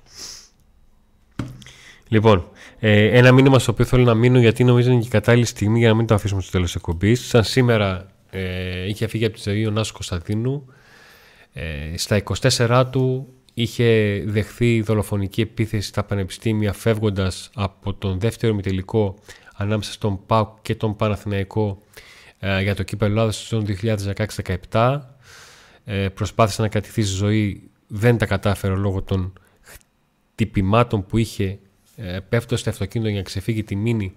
Λοιπόν, 2.09 2.49
ε, 2.79 3.19
ένα 3.19 3.33
μήνυμα 3.33 3.59
στο 3.59 3.73
οποίο 3.73 3.85
θέλω 3.85 4.05
να 4.05 4.15
μείνω 4.15 4.39
γιατί 4.39 4.65
νομίζω 4.65 4.91
είναι 4.91 5.01
και 5.01 5.07
η 5.07 5.11
κατάλληλη 5.11 5.45
στιγμή 5.45 5.79
για 5.79 5.89
να 5.89 5.95
μην 5.95 6.07
το 6.07 6.15
αφήσουμε 6.15 6.41
στο 6.41 6.51
τέλος 6.51 6.67
της 6.67 6.77
εκπομπής. 6.77 7.29
Σαν 7.29 7.45
σήμερα 7.45 8.07
ε, 8.31 8.89
είχε 8.89 9.07
φύγει 9.07 9.25
από 9.25 9.35
τη 9.35 9.41
ζωή 9.51 9.67
ο 9.67 9.71
Νάσος 9.71 9.93
Κωνσταντίνου. 9.93 10.67
Ε, 11.53 11.97
στα 11.97 12.23
24 12.59 12.85
του 12.91 13.27
είχε 13.55 14.23
δεχθεί 14.27 14.83
δολοφονική 14.83 15.41
επίθεση 15.41 15.89
στα 15.89 16.05
πανεπιστήμια 16.05 16.73
φεύγοντας 16.73 17.51
από 17.55 17.95
τον 17.95 18.21
δεύτερο 18.21 18.55
μητελικό 18.55 19.15
ανάμεσα 19.57 19.93
στον 19.93 20.27
ΠΑΟΚ 20.27 20.49
και 20.63 20.75
τον 20.75 20.97
Παναθηναϊκό 20.97 21.83
ε, 21.83 22.09
για 22.41 22.75
το 22.75 22.83
κύπελο 22.83 23.11
Ελλάδας 23.11 23.47
στο 23.47 23.63
2016-17. 24.71 25.01
Ε, 25.85 26.09
προσπάθησε 26.09 26.63
να 26.63 26.69
κρατηθεί 26.69 27.03
στη 27.03 27.15
ζωή, 27.15 27.71
δεν 27.87 28.19
τα 28.19 28.27
κατάφερε 28.27 28.75
λόγω 28.75 29.03
των 29.03 29.33
χτυπημάτων 29.61 31.07
που 31.07 31.17
είχε 31.19 31.59
ε, 31.97 32.19
πέφτοντας 32.29 32.61
στο 32.61 32.71
αυτοκίνητο 32.71 33.11
για 33.11 33.19
να 33.19 33.25
ξεφύγει 33.25 33.65
τη 33.65 33.77
μήνυ 33.77 34.13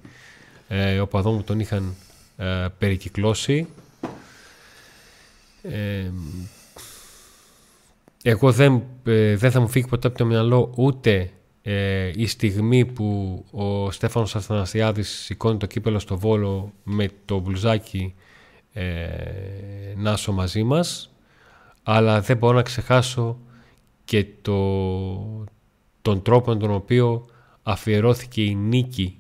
ε, 0.68 1.00
οπαδών 1.00 1.38
που 1.38 1.44
τον 1.44 1.60
είχαν 1.60 1.96
ε, 2.38 2.66
περικυκλώσει. 2.78 3.68
Ε, 5.62 6.12
εγώ 8.24 8.52
δεν, 8.52 8.84
ε, 9.04 9.36
δεν 9.36 9.52
θα 9.52 9.60
μου 9.60 9.68
φύγει 9.68 9.88
ποτέ 9.88 10.08
από 10.08 10.18
το 10.18 10.26
μυαλό 10.26 10.74
ούτε 10.76 11.32
ε, 11.66 12.12
η 12.16 12.26
στιγμή 12.26 12.86
που 12.86 13.38
ο 13.52 13.92
Στέφανος 13.92 14.36
Αθανασιάδης 14.36 15.10
σηκώνει 15.10 15.58
το 15.58 15.66
κύπελο 15.66 16.00
στο 16.00 16.18
Βόλο 16.18 16.74
με 16.84 17.10
το 17.26 17.40
μπλουζάκι 17.40 18.16
ε, 18.74 19.08
Νάσο 19.96 20.32
μαζί 20.32 20.64
μας 20.64 21.14
αλλά 21.84 22.22
δεν 22.22 22.38
μπορώ 22.38 22.56
να 22.56 22.62
ξεχάσω 22.62 23.40
και 24.06 24.26
το, 24.42 25.46
τον 26.02 26.22
τρόπο 26.22 26.52
με 26.52 26.58
τον 26.58 26.72
οποίο 26.72 27.26
αφιερώθηκε 27.64 28.44
η 28.44 28.56
νίκη 28.56 29.18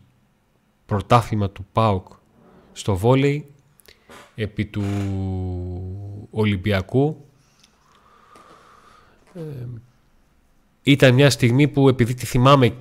πρωτάθλημα 0.85 1.49
του 1.49 1.65
ΠΑΟΚ 1.71 2.07
στο 2.73 2.95
βόλεϊ 2.95 3.53
επί 4.35 4.65
του 4.65 4.83
Ολυμπιακού. 6.31 7.25
Ε, 9.33 9.41
ήταν 10.83 11.13
μια 11.13 11.29
στιγμή 11.29 11.67
που 11.67 11.89
επειδή 11.89 12.13
τη 12.13 12.25
θυμάμαι 12.25 12.73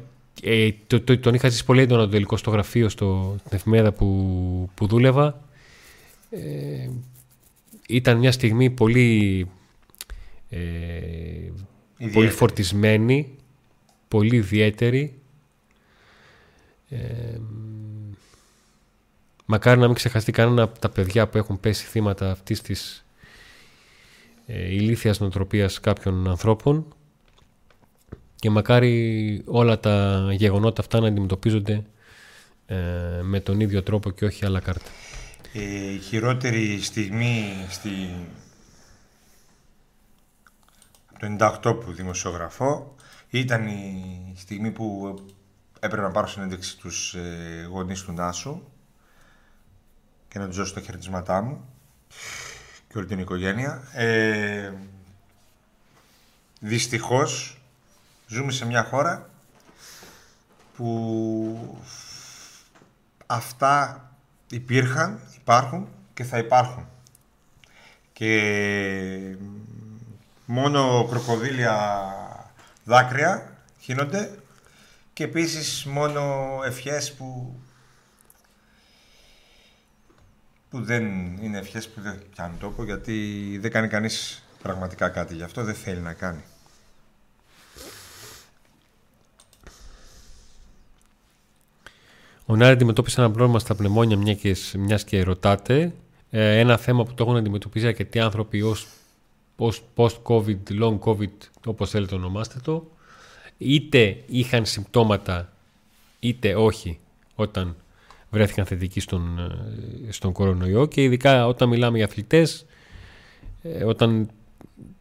ε, 0.43 0.69
το, 0.87 1.01
το- 1.01 1.19
τον 1.19 1.35
είχα 1.35 1.49
ζήσει 1.49 1.65
πολύ 1.65 1.81
έντονα 1.81 2.03
το 2.05 2.09
τελικό 2.11 2.37
στο 2.37 2.51
γραφείο 2.51 2.89
στο, 2.89 3.37
στην 3.39 3.57
εφημερίδα 3.57 3.93
που, 3.93 4.71
που 4.75 4.87
δούλευα. 4.87 5.41
Ε, 6.31 6.89
ήταν 7.89 8.19
μια 8.19 8.33
στιγμή 8.33 8.71
πολύ 8.71 9.47
ε, 10.51 10.59
πολύ 10.59 11.53
Ιδιαίτερη. 11.99 12.29
φορτισμένη 12.31 13.31
πολύ 14.09 14.37
ιδιαίτερη. 14.37 15.15
Ε, 16.89 16.99
μακάρι 19.47 19.81
να 19.81 19.87
μην 19.87 19.95
ξεχαστεί 19.95 20.33
κανένα 20.33 20.63
από 20.63 20.79
τα 20.79 20.89
παιδιά 20.89 21.29
που 21.29 21.39
έχουν 21.39 21.61
πέσει 21.61 21.85
θύματα 21.87 22.31
αυτής 22.31 22.61
της 22.61 23.05
ε, 24.47 24.73
ηλίθιας 24.75 25.21
νοοτροπίας 25.21 25.81
κάποιων 25.81 26.29
ανθρώπων 26.29 26.87
και 28.43 28.51
μακάρι 28.51 29.43
όλα 29.47 29.81
τα 29.81 30.27
γεγονότα 30.33 30.81
αυτά 30.81 31.01
να 31.01 31.07
αντιμετωπίζονται 31.07 31.85
ε, 32.67 32.77
με 33.23 33.41
τον 33.41 33.61
ίδιο 33.61 33.83
τρόπο 33.83 34.11
και 34.11 34.25
όχι 34.25 34.45
άλλα 34.45 34.61
κάρτα. 34.61 34.91
Ε, 35.53 35.93
η 35.93 35.99
χειρότερη 35.99 36.81
στιγμή 36.83 37.67
στη... 37.69 37.91
από 41.07 41.63
το 41.63 41.73
98 41.73 41.85
που 41.85 41.93
δημοσιογραφώ 41.93 42.95
ήταν 43.31 43.67
η 43.67 44.35
στιγμή 44.37 44.71
που 44.71 45.15
έπρεπε 45.81 46.03
να 46.03 46.11
πάρω 46.11 46.27
συνέντευξη 46.27 46.71
στους 46.71 47.15
ε, 47.15 47.67
γονείς 47.71 48.03
του 48.03 48.13
Νάσου 48.13 48.63
και 50.29 50.39
να 50.39 50.47
τους 50.47 50.57
δώσω 50.57 50.75
τα 50.75 50.81
χαιρετίσματά 50.81 51.43
μου 51.43 51.69
και 52.89 52.99
όλη 52.99 53.07
την 53.07 53.19
οικογένεια. 53.19 53.83
Ε, 53.93 54.73
δυστυχώς 56.61 57.57
ζούμε 58.33 58.53
σε 58.53 58.67
μια 58.67 58.85
χώρα 58.85 59.31
που 60.77 61.79
αυτά 63.27 64.07
υπήρχαν, 64.51 65.21
υπάρχουν 65.37 65.89
και 66.15 66.25
θα 66.25 66.39
υπάρχουν. 66.39 66.89
Και 68.13 69.37
μόνο 70.47 71.07
κροκοδίλια 71.11 72.05
δάκρυα 72.85 73.57
χύνονται 73.81 74.39
και 75.13 75.25
επίσης 75.25 75.85
μόνο 75.85 76.61
ευχές 76.65 77.13
που 77.15 77.61
που 80.71 80.83
δεν 80.83 81.05
είναι 81.37 81.59
ευχές 81.59 81.89
που 81.89 82.01
δεν 82.01 82.23
πιάνουν 82.31 82.59
τόπο 82.59 82.85
γιατί 82.85 83.59
δεν 83.61 83.71
κάνει 83.71 83.89
κανείς 83.89 84.43
πραγματικά 84.63 85.09
κάτι 85.09 85.35
γι' 85.35 85.43
αυτό 85.43 85.65
δεν 85.65 85.75
θέλει 85.75 86.01
να 86.01 86.13
κάνει. 86.13 86.43
Ο 92.47 92.57
Νάρη 92.57 92.73
αντιμετώπισε 92.73 93.21
ένα 93.21 93.31
πρόβλημα 93.31 93.59
στα 93.59 93.75
πνευμόνια 93.75 94.17
μια 94.17 94.35
και, 94.35 94.57
μιας 94.79 95.05
και 95.05 95.23
ρωτάτε. 95.23 95.93
Ε, 96.31 96.59
ένα 96.59 96.77
θέμα 96.77 97.05
που 97.05 97.15
το 97.15 97.25
έχουν 97.25 97.37
αντιμετωπίσει 97.37 97.87
αρκετοί 97.87 98.21
άνθρωποι 98.21 98.63
ως, 98.63 98.87
ως 99.57 99.83
post-COVID, 99.97 100.59
long-COVID, 100.81 101.31
όπως 101.67 101.91
θέλετε 101.91 102.15
ονομάστε 102.15 102.59
το, 102.65 102.91
είτε 103.59 104.17
είχαν 104.27 104.67
συμπτώματα 104.67 105.53
είτε 106.21 106.55
όχι 106.55 106.99
όταν 107.35 107.77
βρέθηκαν 108.31 108.67
θετικοί 108.67 109.01
στον, 109.01 109.39
ε, 110.09 110.13
στον 110.13 110.33
κορονοϊό 110.33 110.87
και 110.87 111.03
ειδικά 111.03 111.47
όταν 111.47 111.69
μιλάμε 111.69 111.97
για 111.97 112.07
αθλητές 112.07 112.67
ε, 113.63 113.85
όταν 113.85 114.31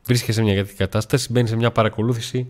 βρίσκεσαι 0.03 0.31
σε 0.31 0.41
μια 0.41 0.55
τέτοια 0.55 0.75
κατάσταση 0.77 1.31
μπαίνει 1.31 1.47
σε 1.47 1.55
μια 1.55 1.71
παρακολούθηση 1.71 2.47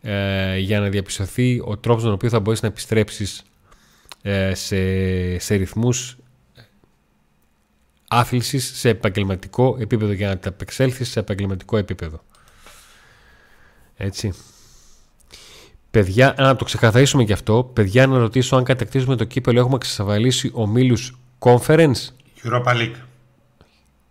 ε, 0.00 0.58
για 0.58 0.80
να 0.80 0.88
διαπιστωθεί 0.88 1.62
ο 1.64 1.76
τρόπος 1.76 2.02
τον 2.02 2.12
οποίο 2.12 2.28
θα 2.28 2.40
μπορείς 2.40 2.62
να 2.62 2.68
επιστρέψεις 2.68 3.38
ε, 3.38 3.42
σε, 4.52 5.38
σε 5.38 5.54
ρυθμούς 5.54 6.16
άθλησης 8.08 8.72
σε 8.74 8.88
επαγγελματικό 8.88 9.76
επίπεδο 9.80 10.12
για 10.12 10.28
να 10.28 10.38
τα 10.38 10.48
απεξέλθεις 10.48 11.08
σε 11.10 11.20
επαγγελματικό 11.20 11.76
επίπεδο. 11.76 12.22
Έτσι. 13.96 14.32
Παιδιά, 15.90 16.34
να 16.38 16.56
το 16.56 16.64
ξεκαθαρίσουμε 16.64 17.24
και 17.24 17.32
αυτό. 17.32 17.70
Παιδιά, 17.72 18.06
να 18.06 18.18
ρωτήσω 18.18 18.56
αν 18.56 18.64
κατακτήσουμε 18.64 19.16
το 19.16 19.24
κύπελο 19.24 19.58
έχουμε 19.58 19.74
εξασφαλίσει 19.74 20.50
ομίλους 20.54 21.18
conference; 21.38 22.08
Europa 22.42 22.74
League. 22.74 22.96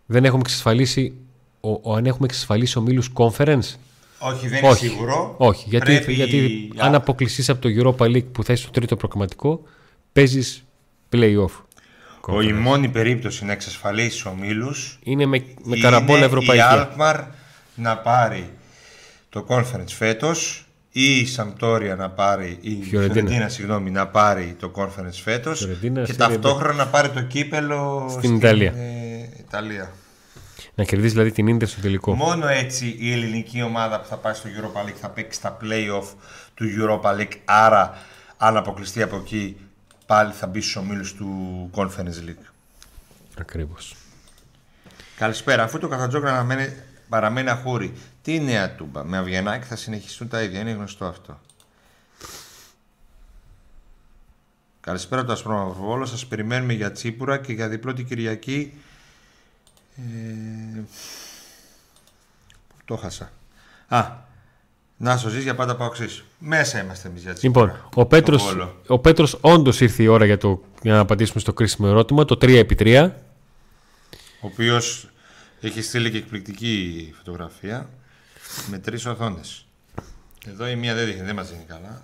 Δεν 0.06 0.26
έχουμε 0.26 0.42
εξασφαλίσει. 0.46 1.14
Ο, 1.60 1.70
ο, 1.82 1.96
αν 1.96 2.06
έχουμε 2.06 2.26
εξασφαλίσει 2.26 2.78
ομίλους 2.78 3.10
conference; 3.14 3.76
Όχι, 4.20 4.48
δεν 4.48 4.64
είναι 4.64 4.74
σίγουρο. 4.74 5.36
Όχι, 5.38 5.70
γιατί, 5.70 5.86
Πρέπει... 5.86 6.14
γιατί 6.14 6.70
αν 6.78 6.96
αποκλειστείς 6.96 7.50
από 7.50 7.62
το 7.62 7.70
Europa 7.78 8.06
League 8.06 8.32
που 8.32 8.44
θα 8.44 8.54
είσαι 8.54 8.64
στο 8.64 8.72
τρίτο 8.72 8.96
προκριματικό, 8.96 9.64
παίζεις 10.14 10.64
playoff. 11.12 11.52
Ο 12.28 12.42
η 12.42 12.54
μόνη 12.54 12.90
περίπτωση 12.90 13.46
να 13.46 13.52
εξασφαλίσει 13.52 14.28
ομίλου 14.28 14.74
είναι 15.04 15.26
με, 15.26 15.46
με 15.64 15.78
καραμπόλα 15.78 16.24
ευρωπαϊκή. 16.24 16.64
Η 16.64 16.68
Alkmaar 16.70 17.24
να 17.76 17.98
πάρει 17.98 18.50
το 19.30 19.46
conference 19.50 19.90
φέτος 19.98 20.66
ή 20.92 21.20
η 21.20 21.26
Σαμπτόρια 21.26 21.96
να 21.96 22.10
πάρει, 22.10 22.58
η 22.62 22.84
Φιωρεντίνα 22.90 23.50
συγγνώμη, 23.50 23.92
να 23.92 24.08
πάρει 24.08 24.56
το 24.60 24.72
conference 24.76 25.20
φέτος 25.24 25.68
και 26.06 26.14
ταυτόχρονα 26.14 26.74
να 26.74 26.88
πάρει 26.88 27.10
το 27.10 27.22
κύπελο 27.22 28.06
στην, 28.10 28.22
στην 28.22 28.36
Ιταλία. 28.36 28.74
Ε, 28.78 29.30
Ιταλία. 29.40 29.92
Να 30.76 30.84
κερδίσει 30.84 31.12
δηλαδή 31.14 31.32
την 31.32 31.48
Ίντερ 31.48 31.68
στο 31.68 31.82
τελικό. 31.82 32.14
Μόνο 32.14 32.48
έτσι 32.48 32.96
η 33.00 33.12
ελληνική 33.12 33.62
ομάδα 33.62 34.00
που 34.00 34.08
θα 34.08 34.16
πάει 34.16 34.34
στο 34.34 34.50
Europa 34.50 34.90
League 34.90 34.98
θα 35.02 35.10
παίξει 35.10 35.42
τα 35.42 35.58
play-off 35.62 36.08
του 36.54 36.66
Europa 36.80 37.20
League. 37.20 37.38
Άρα, 37.46 37.98
αν 38.38 38.58
αποκλειστεί 38.58 39.02
από 39.02 39.16
εκεί, 39.16 39.58
πάλι 40.14 40.34
θα 40.34 40.48
μπει 40.48 40.62
στους 40.62 40.76
ομίλους 40.76 41.14
του 41.14 41.70
Conference 41.76 42.28
League. 42.28 42.46
Ακριβώς. 43.40 43.96
Καλησπέρα. 45.18 45.64
Αφού 45.64 45.80
το 45.80 45.88
Καθατζόκρα 45.88 46.48
παραμένει 47.10 47.50
αχούρι, 47.50 47.94
τι 48.22 48.40
νέα 48.40 48.76
τούμπα. 48.76 49.04
Με 49.04 49.18
Αβγενάκη 49.18 49.66
θα 49.66 49.76
συνεχιστούν 49.76 50.28
τα 50.28 50.42
ίδια. 50.42 50.60
Είναι 50.60 50.72
γνωστό 50.72 51.06
αυτό. 51.06 51.40
Καλησπέρα 54.82 55.26
το 55.26 55.32
Ασπρόμαυρο 55.32 56.06
Σας 56.06 56.26
περιμένουμε 56.26 56.74
για 56.74 56.92
Τσίπουρα 56.92 57.38
και 57.38 57.54
για 57.54 57.70
διπλό 57.70 57.94
την 57.94 58.08
Κυριακή. 58.08 58.74
Ε... 59.96 60.82
Το 62.86 62.96
χάσα. 62.96 63.32
Α, 63.88 64.12
να 65.04 65.18
σου 65.18 65.30
ζεις 65.30 65.44
για 65.44 65.56
πάντα 65.56 65.76
πάω 65.76 65.92
Μέσα 66.38 66.84
είμαστε 66.84 67.08
εμείς 67.08 67.22
για 67.22 67.34
Τσίπουρα. 67.34 67.66
Λοιπόν, 67.66 67.90
ο 67.94 68.06
Πέτρος, 68.06 68.56
ο 68.88 69.00
Πέτρος 69.00 69.38
όντως 69.42 69.82
ήρθε 69.82 70.04
η 70.04 70.08
ώρα 70.08 70.26
για, 70.26 70.38
το, 70.38 70.64
για 70.82 70.94
να 70.94 71.00
απαντήσουμε 71.00 71.40
στο 71.40 71.54
κρίσιμο 71.54 71.88
ερώτημα, 71.92 72.26
το 72.26 72.38
3x3. 72.42 73.10
Ο 74.42 74.48
οποίος 74.48 75.10
έχει 75.62 75.82
στείλει 75.82 76.12
και 76.12 76.18
εκπληκτική 76.18 77.14
φωτογραφία. 77.18 77.90
Με 78.70 78.80
τρεις 78.80 79.06
οθόνες. 79.06 79.66
Εδώ 80.48 80.68
η 80.68 80.76
μία 80.76 80.94
δεν 80.94 81.06
δείχνει, 81.06 81.26
δεν 81.26 81.36
μας 81.36 81.50
δίνει 81.50 81.64
καλά. 81.68 82.02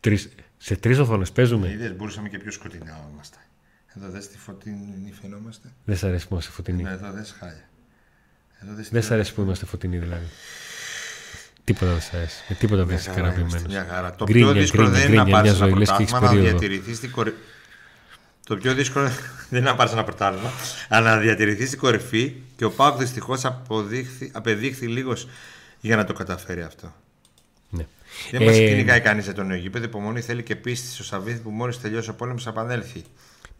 Τρεις, 0.00 0.28
σε 0.56 0.76
τρεις 0.76 0.98
οθόνες 0.98 1.32
παίζουμε. 1.32 1.68
Είδες, 1.68 1.96
μπορούσαμε 1.96 2.28
και 2.28 2.38
πιο 2.38 2.50
σκοτεινά 2.50 3.08
είμαστε. 3.12 3.36
Εδώ 3.96 4.08
δες 4.10 4.28
τη 4.28 4.38
φωτεινή 4.38 5.12
φαινόμαστε. 5.20 5.68
Δεν 5.84 5.96
σ' 5.96 6.04
αρέσει 6.04 6.26
που 6.26 6.32
είμαστε 6.32 6.52
φωτεινοί. 6.52 6.82
Ναι, 6.82 6.90
εδώ 6.90 7.12
δεν 7.12 7.24
χάλια. 7.38 7.68
δεν 8.90 9.02
σ' 9.02 9.10
αρέσει 9.10 9.34
που 9.34 9.40
είμαστε 9.40 9.66
φωτεινοί 9.66 9.98
δηλαδή. 9.98 10.26
Τίποτα 11.68 11.92
δεν 11.92 12.00
σ' 12.00 12.14
αρέσει. 12.14 12.42
Με 12.48 12.54
τίποτα 12.54 12.84
δεν 12.84 12.96
είσαι 12.96 13.10
ικανοποιημένος. 13.10 13.62
Μια 13.68 13.86
χαρά. 13.90 14.14
Το 14.14 14.24
πιο 14.24 14.52
δύσκολο 14.52 14.88
δεν 14.88 15.12
είναι 15.12 15.22
να 15.22 15.24
πάρεις 15.24 15.60
ένα 15.60 15.68
πρωτάθλημα, 15.68 16.20
να 16.20 16.32
διατηρηθείς 16.32 16.96
στην 16.96 17.10
κορυφή. 17.10 17.36
Το 18.46 18.56
πιο 18.56 18.74
δύσκολο 18.74 19.04
δεν 19.50 19.60
είναι 19.60 19.70
να 19.70 19.76
πάρεις 19.76 19.92
ένα 19.92 20.04
πρωτάθλημα, 20.04 20.50
αλλά 20.88 21.14
να 21.14 21.20
διατηρηθείς 21.20 21.66
στην 21.66 21.78
κορυφή 21.78 22.34
και 22.56 22.64
ο 22.64 22.70
Πάοκ 22.70 22.98
δυστυχώς 22.98 23.44
απεδείχθη 24.32 24.86
λίγος 24.86 25.28
για 25.80 25.96
να 25.96 26.04
το 26.04 26.12
καταφέρει 26.12 26.62
αυτό. 26.62 26.94
Ναι. 27.70 27.86
Δεν 28.30 28.42
μας 28.42 28.56
ε... 28.56 28.68
κυνηγάει 28.68 29.00
κανείς 29.00 29.24
για 29.24 29.34
τον 29.34 29.46
νέο 29.46 29.56
γήπεδο. 29.56 29.84
Υπομονή 29.84 30.20
θέλει 30.20 30.42
και 30.42 30.56
πίστη 30.56 30.88
στο 30.88 31.04
Σαββίδι 31.04 31.38
που 31.38 31.50
μόλις 31.50 31.80
τελειώσει 31.80 32.10
ο 32.10 32.14
πόλεμος 32.14 32.46
επανέλθει. 32.46 33.02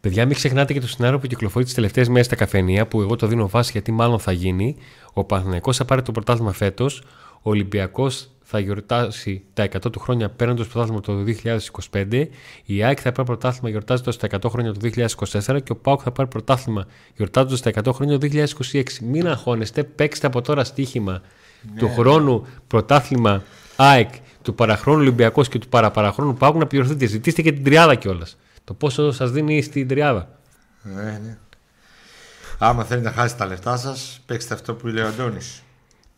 Παιδιά, 0.01 0.25
μην 0.25 0.35
ξεχνάτε 0.35 0.73
και 0.73 0.79
το 0.79 0.87
σενάριο 0.87 1.19
που 1.19 1.27
κυκλοφορεί 1.27 1.65
τις 1.65 1.73
τελευταίες 1.73 2.07
μέρες 2.07 2.25
στα 2.25 2.35
καφενεία, 2.35 2.87
που 2.87 3.01
εγώ 3.01 3.15
το 3.15 3.27
δίνω 3.27 3.49
βάση 3.49 3.71
γιατί 3.71 3.91
μάλλον 3.91 4.19
θα 4.19 4.31
γίνει. 4.31 4.77
Ο 5.13 5.23
Παναθηναϊκός 5.23 5.77
θα 5.77 5.85
πάρει 5.85 6.01
το 6.01 6.11
πρωτάθλημα 6.11 6.51
φέτος. 6.51 7.03
Ο 7.41 7.49
Ολυμπιακός 7.49 8.29
θα 8.51 8.59
γιορτάσει 8.59 9.43
τα 9.53 9.63
100 9.63 9.91
του 9.91 9.99
χρόνια 9.99 10.29
παίρνοντας 10.29 10.67
το 10.67 10.71
πρωτάθλημα 10.71 11.01
το 11.01 11.23
2025. 11.91 12.27
Η 12.65 12.83
ΑΕΚ 12.83 12.99
θα 13.01 13.11
πάρει 13.11 13.27
πρωτάθλημα 13.27 13.69
γιορτάζοντας 13.69 14.17
τα 14.17 14.27
100 14.31 14.49
χρόνια 14.49 14.73
το 14.73 14.79
2024 14.83 15.63
και 15.63 15.71
ο 15.71 15.75
ΠΑΟΚ 15.75 16.01
θα 16.03 16.11
πάρει 16.11 16.29
πρωτάθλημα 16.29 16.85
γιορτάζοντας 17.15 17.61
τα 17.61 17.71
100 17.83 17.93
χρόνια 17.93 18.17
το 18.19 18.27
2026. 18.71 18.83
Μην 19.01 19.27
αγχώνεστε, 19.27 19.83
παίξτε 19.83 20.27
από 20.27 20.41
τώρα 20.41 20.63
στοίχημα 20.63 21.21
του 21.77 21.85
ναι. 21.85 21.93
χρόνου 21.93 22.47
πρωτάθλημα 22.67 23.43
ΑΕΚ, 23.75 24.09
του 24.41 24.55
παραχρόνου 24.55 24.99
Ολυμπιακός 24.99 25.47
και 25.47 25.59
του 25.59 25.67
παραπαραχρόνου 25.67 26.33
ΠΑΟΚ 26.33 26.55
να 26.55 26.67
πληρωθείτε. 26.67 27.05
Ζητήστε 27.05 27.41
και 27.41 27.51
την 27.51 27.63
τριάδα 27.63 27.95
κιόλας. 27.95 28.37
Το 28.63 28.73
πόσο 28.73 29.11
σας 29.11 29.31
δίνει 29.31 29.61
στην 29.61 29.87
τριάδα. 29.87 30.29
Ναι, 30.81 31.19
ναι. 31.23 31.37
Άμα 32.57 32.83
θέλετε 32.83 33.07
να 33.07 33.13
χάσετε 33.13 33.43
τα 33.43 33.49
λεφτά 33.49 33.77
σας, 33.77 34.19
παίξτε 34.25 34.53
αυτό 34.53 34.73
που 34.73 34.87
λέει 34.87 35.03
ο 35.03 35.07
Αντώνης. 35.07 35.63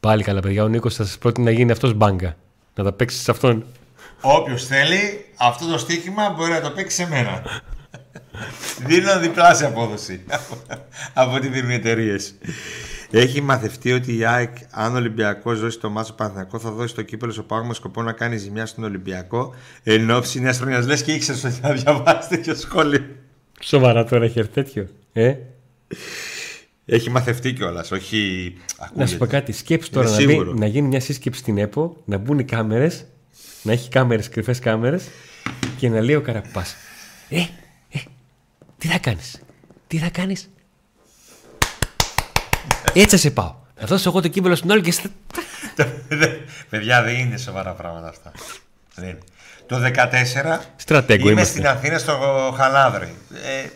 Πάλι 0.02 0.24
καλά, 0.24 0.40
παιδιά. 0.40 0.64
Ο 0.64 0.68
Νίκος 0.68 0.96
θα 0.96 1.06
σας 1.06 1.18
πρότεινε 1.18 1.50
να 1.50 1.58
γίνει 1.58 1.72
αυτός 1.72 1.94
μπάγκα. 1.94 2.36
Να 2.76 2.84
τα 2.84 2.94
παίξει 2.94 3.18
σε 3.18 3.32
αυτόν. 3.32 3.66
Όποιος 4.22 4.66
θέλει, 4.66 5.26
αυτό 5.38 5.66
το 5.72 5.78
στοίχημα 5.78 6.30
μπορεί 6.38 6.52
να 6.52 6.62
το 6.62 6.70
παίξει 6.70 6.96
σε 6.96 7.08
μένα. 7.08 7.44
Δίνω 8.86 9.20
διπλάσια 9.20 9.68
απόδοση 9.68 10.24
από 11.14 11.36
ό,τι 11.36 11.48
δίνουν 11.48 11.70
οι 11.70 11.74
εταιρείες. 11.74 12.34
Έχει 13.12 13.42
μαθευτεί 13.42 13.92
ότι 13.92 14.18
η 14.18 14.26
ΑΕΚ, 14.26 14.58
αν 14.72 14.94
ο 14.94 14.98
Ολυμπιακός 14.98 15.60
δώσει 15.60 15.80
το 15.80 15.90
Μάσο 15.90 16.14
Παναθηνακό, 16.14 16.60
θα 16.60 16.72
δώσει 16.72 16.96
το 16.96 17.02
κύπελο 17.02 17.32
στο 17.32 17.44
πάγμα 17.44 17.74
σκοπό 17.74 18.02
να 18.02 18.12
κάνει 18.12 18.38
ζημιά 18.38 18.66
στον 18.66 18.84
Ολυμπιακό. 18.84 19.56
Εν 19.84 20.12
ώψη 20.12 20.40
νέας 20.40 20.58
χρονιάς. 20.58 20.86
Λες 20.86 21.04
και 21.04 21.12
ήξερες 21.12 21.44
ότι 21.44 21.54
θα 21.54 21.74
διαβάσεις 21.74 22.28
τέτοιο 22.28 22.56
σχόλιο. 22.56 23.06
Σοβαρά 23.60 24.04
τώρα 24.04 24.26
έχει 24.26 24.40
έρθει 24.40 24.52
τέτοιο. 24.52 24.88
Ε; 25.14 25.36
Έχει 26.94 27.10
μαθευτεί 27.10 27.54
κιόλας, 27.54 27.92
όχι. 27.92 28.54
Ακούγεται. 28.78 29.00
Να 29.00 29.08
σου 29.08 29.18
πω 29.18 29.26
κάτι. 29.26 29.52
Σκέψει 29.52 29.92
τώρα 29.92 30.10
να, 30.10 30.54
να, 30.54 30.66
γίνει 30.66 30.88
μια 30.88 31.00
σύσκεψη 31.00 31.40
στην 31.40 31.58
ΕΠΟ, 31.58 31.98
να 32.06 32.18
μπουν 32.18 32.40
οι 32.40 32.44
κάμερες, 32.44 33.06
να 33.62 33.72
έχει 33.72 33.90
κάμερες, 33.90 34.30
κρυφές 34.30 34.60
κάμερες 34.60 35.08
και 35.78 35.90
να 35.90 36.02
λέει 36.02 36.16
ο 36.16 36.22
Καραπάς. 36.22 36.76
Ε, 37.30 37.40
ε, 37.90 38.00
τι 38.78 38.88
θα 38.88 38.98
κάνεις, 38.98 39.42
τι 39.88 39.98
θα 39.98 40.10
κάνεις; 40.10 40.50
Έτσι 42.94 43.18
σε 43.18 43.32
πάω. 43.32 43.56
Θα 43.76 43.86
δώσω 43.86 44.10
εγώ 44.10 44.22
το 44.22 44.28
κύπελο 44.28 44.56
στην 44.56 44.70
όλη 44.70 44.82
και. 44.82 44.94
Παιδιά, 46.70 47.04
δεν 47.04 47.16
είναι 47.16 47.38
σοβαρά 47.38 47.72
πράγματα 47.72 48.08
αυτά. 48.08 48.32
Το 49.66 49.92
14 49.96 50.60
Στρατέγκο 50.76 51.30
είμαι 51.30 51.44
στην 51.44 51.68
Αθήνα 51.68 51.98
στο 51.98 52.14
Χαλάδρι. 52.58 53.16
Ε, 53.34 53.70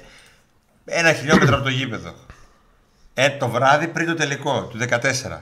ένα 0.86 1.13
χιλιόμετρο 1.13 1.55
από 1.55 1.63
το 1.63 1.70
γήπεδο. 1.70 2.24
Ε, 3.18 3.30
το 3.30 3.49
βράδυ 3.49 3.88
πριν 3.88 4.07
το 4.07 4.13
τελικό 4.13 4.63
του 4.63 4.78
14. 4.78 5.39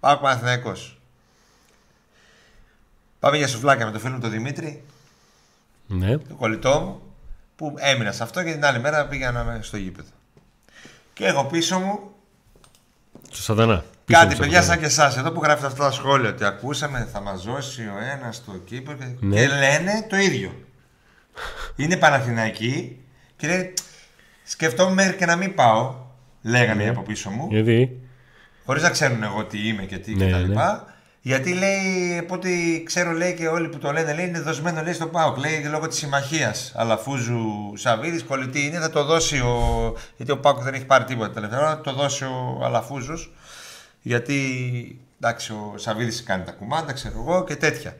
Πάω 0.00 0.16
Παναθηναϊκός. 0.16 1.00
Πάμε 3.18 3.36
για 3.36 3.48
σουβλάκια 3.48 3.86
με 3.86 3.92
το 3.92 3.98
φίλο 3.98 4.12
μου 4.12 4.20
τον 4.20 4.30
Δημήτρη. 4.30 4.84
Ναι. 5.86 6.18
Το 6.18 6.34
κολλητό 6.34 6.80
μου. 6.80 7.02
Που 7.56 7.74
έμεινα 7.78 8.12
σε 8.12 8.22
αυτό 8.22 8.42
και 8.42 8.52
την 8.52 8.64
άλλη 8.64 8.78
μέρα 8.80 9.06
πήγαμε 9.06 9.58
στο 9.62 9.76
γήπεδο. 9.76 10.10
Και 11.12 11.26
εγώ 11.26 11.44
πίσω 11.44 11.78
μου. 11.78 12.00
Στο 13.30 13.42
σατανά. 13.42 13.84
Κάτι 14.04 14.36
παιδιά 14.36 14.62
σαν 14.62 14.78
και 14.78 14.84
εσάς 14.84 15.16
εδώ 15.16 15.32
που 15.32 15.42
γράφετε 15.42 15.66
αυτά 15.66 15.84
τα 15.84 15.90
σχόλια 15.90 16.30
ότι 16.30 16.44
ακούσαμε 16.44 17.08
θα 17.12 17.20
μας 17.20 17.42
δώσει 17.42 17.82
ο 17.82 17.98
ένας 18.12 18.44
το 18.44 18.52
κύπρο 18.52 18.94
και, 18.94 19.04
ναι. 19.20 19.36
και 19.36 19.46
λένε 19.48 20.06
το 20.08 20.16
ίδιο. 20.16 20.64
Είναι 21.76 21.96
Παναθηναϊκή 21.96 23.00
και 23.36 23.46
λέει 23.46 23.74
σκεφτόμουν 24.44 24.92
μέχρι 24.94 25.16
και 25.16 25.26
να 25.26 25.36
μην 25.36 25.54
πάω 25.54 25.94
λέγανε 26.42 26.84
ναι. 26.84 26.90
από 26.90 27.02
πίσω 27.02 27.30
μου. 27.30 27.48
Γιατί; 27.50 28.00
Χωρίς 28.64 28.82
να 28.82 28.90
ξέρουν 28.90 29.22
εγώ 29.22 29.44
τι 29.44 29.68
είμαι 29.68 29.82
και 29.82 29.98
τι 29.98 30.14
ναι, 30.14 30.26
κτλ. 30.26 30.52
Ναι. 30.52 30.62
Γιατί 31.20 31.54
λέει, 31.54 32.18
από 32.18 32.34
ό,τι 32.34 32.82
ξέρω, 32.82 33.12
λέει 33.12 33.34
και 33.34 33.46
όλοι 33.46 33.68
που 33.68 33.78
το 33.78 33.92
λένε, 33.92 34.14
λέει 34.14 34.26
είναι 34.26 34.40
δοσμένο 34.40 34.82
λέει 34.82 34.92
στο 34.92 35.06
ΠΑΟΚ. 35.06 35.38
Λέει 35.38 35.62
λόγω 35.70 35.88
της 35.88 35.98
συμμαχίας 35.98 36.72
Αλαφούζου 36.76 37.72
Σαββίδης, 37.74 38.22
κολλητή 38.22 38.66
είναι, 38.66 38.78
θα 38.78 38.90
το 38.90 39.04
δώσει 39.04 39.38
ο. 39.38 39.94
Γιατί 40.16 40.32
ο 40.32 40.38
ΠΑΟΚ 40.38 40.62
δεν 40.62 40.74
έχει 40.74 40.84
πάρει 40.84 41.04
τίποτα 41.04 41.30
τελευταία, 41.30 41.58
θα 41.58 41.80
το 41.80 41.92
δώσει 41.92 42.24
ο 42.24 42.60
Αλαφούζος. 42.64 43.32
Γιατί 44.02 44.36
Εντάξει, 45.24 45.52
ο 45.52 45.74
Σαββίδης 45.76 46.22
κάνει 46.22 46.44
τα 46.44 46.52
κουμάντα, 46.52 46.92
ξέρω 46.92 47.14
εγώ 47.18 47.44
και 47.44 47.56
τέτοια. 47.56 47.96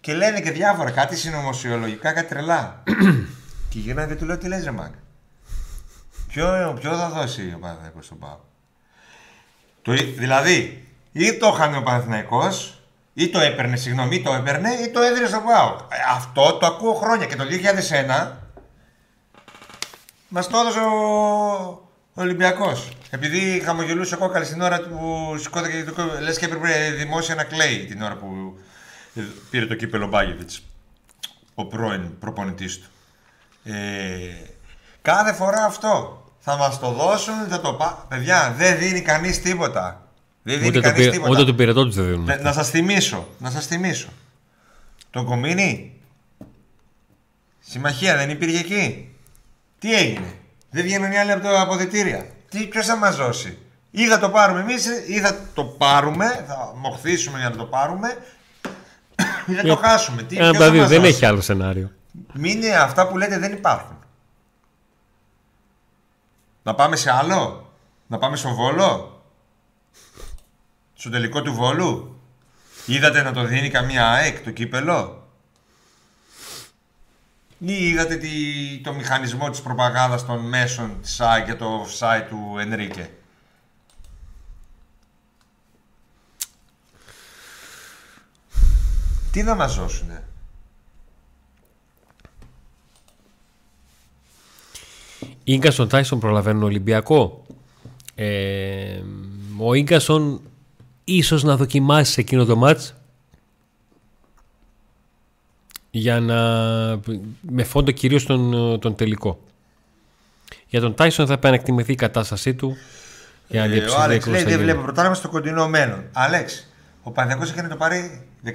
Και 0.00 0.14
λένε 0.14 0.40
και 0.40 0.50
διάφορα, 0.50 0.90
κάτι 0.90 1.16
συνωμοσιολογικά, 1.16 2.12
κάτι 2.12 2.28
τρελά. 2.28 2.82
και 3.70 3.78
γυρνάει 3.78 4.06
και 4.06 4.14
του 4.14 4.24
λέω: 4.24 4.38
Τι 4.38 4.48
λες, 4.48 4.64
ρε 4.64 4.70
Μάγκα; 4.70 4.98
Ποιο, 6.32 6.76
ποιο 6.80 6.96
θα 6.96 7.08
δώσει 7.08 7.52
ο 7.56 7.58
Παναθηναϊκός 7.58 8.04
στον 8.04 8.18
Πάο; 8.18 8.38
Το, 9.82 9.92
δηλαδή, 9.92 10.88
ή 11.12 11.36
το 11.36 11.52
είχαν 11.54 11.74
ο 11.74 11.82
Παναθηναϊκός, 11.82 12.80
ή 13.14 13.28
το 13.28 13.40
έπαιρνε, 13.40 13.76
συγγνώμη, 13.76 14.16
ή 14.16 14.22
το 14.22 14.32
έπαιρνε, 14.32 14.70
ή 14.70 14.90
το 14.90 15.00
έδινε 15.00 15.26
στον 15.26 15.44
Πάο. 15.44 15.76
Ε, 15.88 15.96
αυτό 16.10 16.52
το 16.52 16.66
ακούω 16.66 16.94
χρόνια 16.94 17.26
και 17.26 17.36
το 17.36 17.44
2001 17.44 18.32
μας 20.28 20.48
το 20.48 20.58
έδωσε 20.58 20.80
ο 20.80 21.88
Ολυμπιακός. 22.14 22.88
Επειδή 23.10 23.60
χαμογελούσε 23.64 24.16
κόκαλη 24.16 24.44
στην 24.44 24.60
ώρα 24.60 24.80
που 24.80 25.34
σηκώθηκε 25.38 25.84
το 25.96 26.04
λες 26.20 26.38
και 26.38 26.44
έπρεπε 26.44 26.90
δημόσια 26.96 27.34
να 27.34 27.44
κλαίει 27.44 27.84
την 27.84 28.02
ώρα 28.02 28.16
που 28.16 28.58
πήρε 29.50 29.66
το 29.66 29.74
κύπελο 29.74 30.06
Μπάγεβιτς. 30.06 30.62
Ο 31.54 31.66
πρώην 31.66 32.18
προπονητής 32.18 32.78
του. 32.78 32.88
Ε, 33.64 33.74
κάθε 35.02 35.32
φορά 35.32 35.64
αυτό. 35.64 36.24
Θα 36.38 36.56
μας 36.56 36.78
το 36.78 36.90
δώσουν, 36.90 37.34
θα 37.48 37.60
το 37.60 37.72
πά... 37.72 38.04
Παιδιά, 38.08 38.54
δεν 38.56 38.78
δίνει 38.78 39.00
κανείς 39.00 39.42
τίποτα. 39.42 40.02
Δεν 40.42 40.58
δίνει 40.58 40.68
Ούτε, 40.68 40.80
κανείς 40.80 41.04
το, 41.06 41.10
τίποτα. 41.12 41.30
ούτε 41.30 41.44
το 41.44 41.54
πυρετό 41.54 41.84
τους 41.84 41.94
δεν 41.94 42.04
δίνουν. 42.04 42.24
Να, 42.24 42.38
να 42.40 42.52
σας 42.52 42.70
θυμίσω, 42.70 43.28
να 43.38 43.50
σας 43.50 43.66
θυμίσω. 43.66 44.08
Τον 45.10 45.24
Κομίνη, 45.24 45.92
συμμαχία 47.60 48.16
δεν 48.16 48.30
υπήρχε 48.30 48.58
εκεί. 48.58 49.14
Τι 49.78 49.94
έγινε; 49.94 50.34
Δεν 50.70 50.82
βγαίνουν 50.82 51.12
οι 51.12 51.18
άλλοι 51.18 51.32
από 51.32 51.42
τα 51.42 51.60
αποδητήρια. 51.60 52.26
Τι, 52.48 52.66
ποιος 52.66 52.86
θα 52.86 52.96
μας 52.96 53.16
δώσει; 53.16 53.58
Ή 53.90 54.06
θα 54.06 54.18
το 54.18 54.30
πάρουμε 54.30 54.60
εμείς, 54.60 54.86
ή 55.08 55.20
θα 55.20 55.36
το 55.54 55.64
πάρουμε, 55.64 56.44
θα 56.48 56.72
μοχθήσουμε 56.76 57.38
για 57.38 57.48
να 57.48 57.56
το 57.56 57.64
πάρουμε, 57.64 58.16
ή 59.46 59.52
θα 59.52 59.62
το 59.62 59.76
χάσουμε. 59.76 60.22
Τι, 60.22 60.36
Ένα 60.36 60.48
από 60.48 60.56
ποιος 60.56 60.58
τα 60.58 60.64
θα 60.66 60.72
δύο, 60.72 60.80
μας 60.80 60.90
δεν 60.90 61.00
δώσει; 61.00 61.12
έχει 61.12 61.26
άλλο 61.26 61.40
σενάριο. 61.40 61.90
Μην 62.32 62.62
είναι 62.62 62.76
αυτά 62.76 63.08
που 63.08 63.18
λέτε 63.18 63.38
δεν 63.38 63.52
υπάρχουν. 63.52 63.98
Να 66.70 66.76
πάμε 66.76 66.96
σε 66.96 67.10
άλλο; 67.12 67.72
Να 68.06 68.18
πάμε 68.18 68.36
στο 68.36 68.54
Βόλο; 68.54 69.22
Στο 70.94 71.10
τελικό 71.10 71.42
του 71.42 71.54
Βόλου; 71.54 72.20
Είδατε 72.86 73.22
να 73.22 73.32
το 73.32 73.44
δίνει 73.44 73.70
καμία 73.70 74.10
ΑΕΚ 74.10 74.40
το 74.44 74.50
κύπελο; 74.50 75.28
Ή 77.58 77.88
είδατε 77.88 78.16
τι, 78.16 78.30
το 78.82 78.92
μηχανισμό 78.92 79.50
της 79.50 79.60
προπαγάνδας 79.60 80.26
των 80.26 80.48
μέσων 80.48 81.00
της 81.02 81.20
ΑΕΚ 81.20 81.44
και 81.44 81.54
το 81.54 81.86
site 81.98 82.26
του 82.28 82.56
Ενρίκε; 82.58 83.10
Τι 89.32 89.42
να 89.42 89.54
μας 89.54 89.74
δώσουνε; 89.74 90.28
Ίγκασον 95.52 95.88
Τάισον 95.88 96.18
προλαβαίνουν 96.20 96.62
Ολυμπιακό. 96.62 97.44
Ε, 98.14 99.00
ο 99.58 99.74
Ίγκασον 99.74 100.40
ίσως 101.04 101.42
να 101.42 101.56
δοκιμάσει 101.56 102.12
σε 102.12 102.20
εκείνο 102.20 102.44
το 102.44 102.56
μάτς 102.56 102.94
για 105.90 106.20
να 106.20 106.36
με 107.40 107.64
φόντο 107.64 107.90
κυρίως 107.90 108.24
τον, 108.26 108.78
τον 108.80 108.94
τελικό. 108.94 109.40
Για 110.68 110.80
τον 110.80 110.94
Τάισον 110.94 111.26
θα 111.26 111.32
επανεκτιμηθεί 111.32 111.92
η 111.92 111.94
κατάστασή 111.94 112.54
του 112.54 112.76
για 113.48 113.60
να 113.60 113.66
Ε, 113.66 113.68
ο 113.68 113.72
διαψευθεί 113.72 114.02
Άλεξ 114.02 114.26
λέει 114.26 114.34
θα 114.38 114.44
δεν 114.48 114.52
γίνει. 114.52 114.64
βλέπω 114.64 114.82
πρωτάθλημα 114.82 115.14
στο 115.14 115.28
κοντινό 115.28 115.68
μέλλον. 115.68 116.04
Άλεξ, 116.12 116.68
ο 117.02 117.10
Παναθηναϊκός 117.10 117.52
έκανε 117.52 117.68
το 117.68 117.76
πάρει 117.76 118.26
13. 118.44 118.50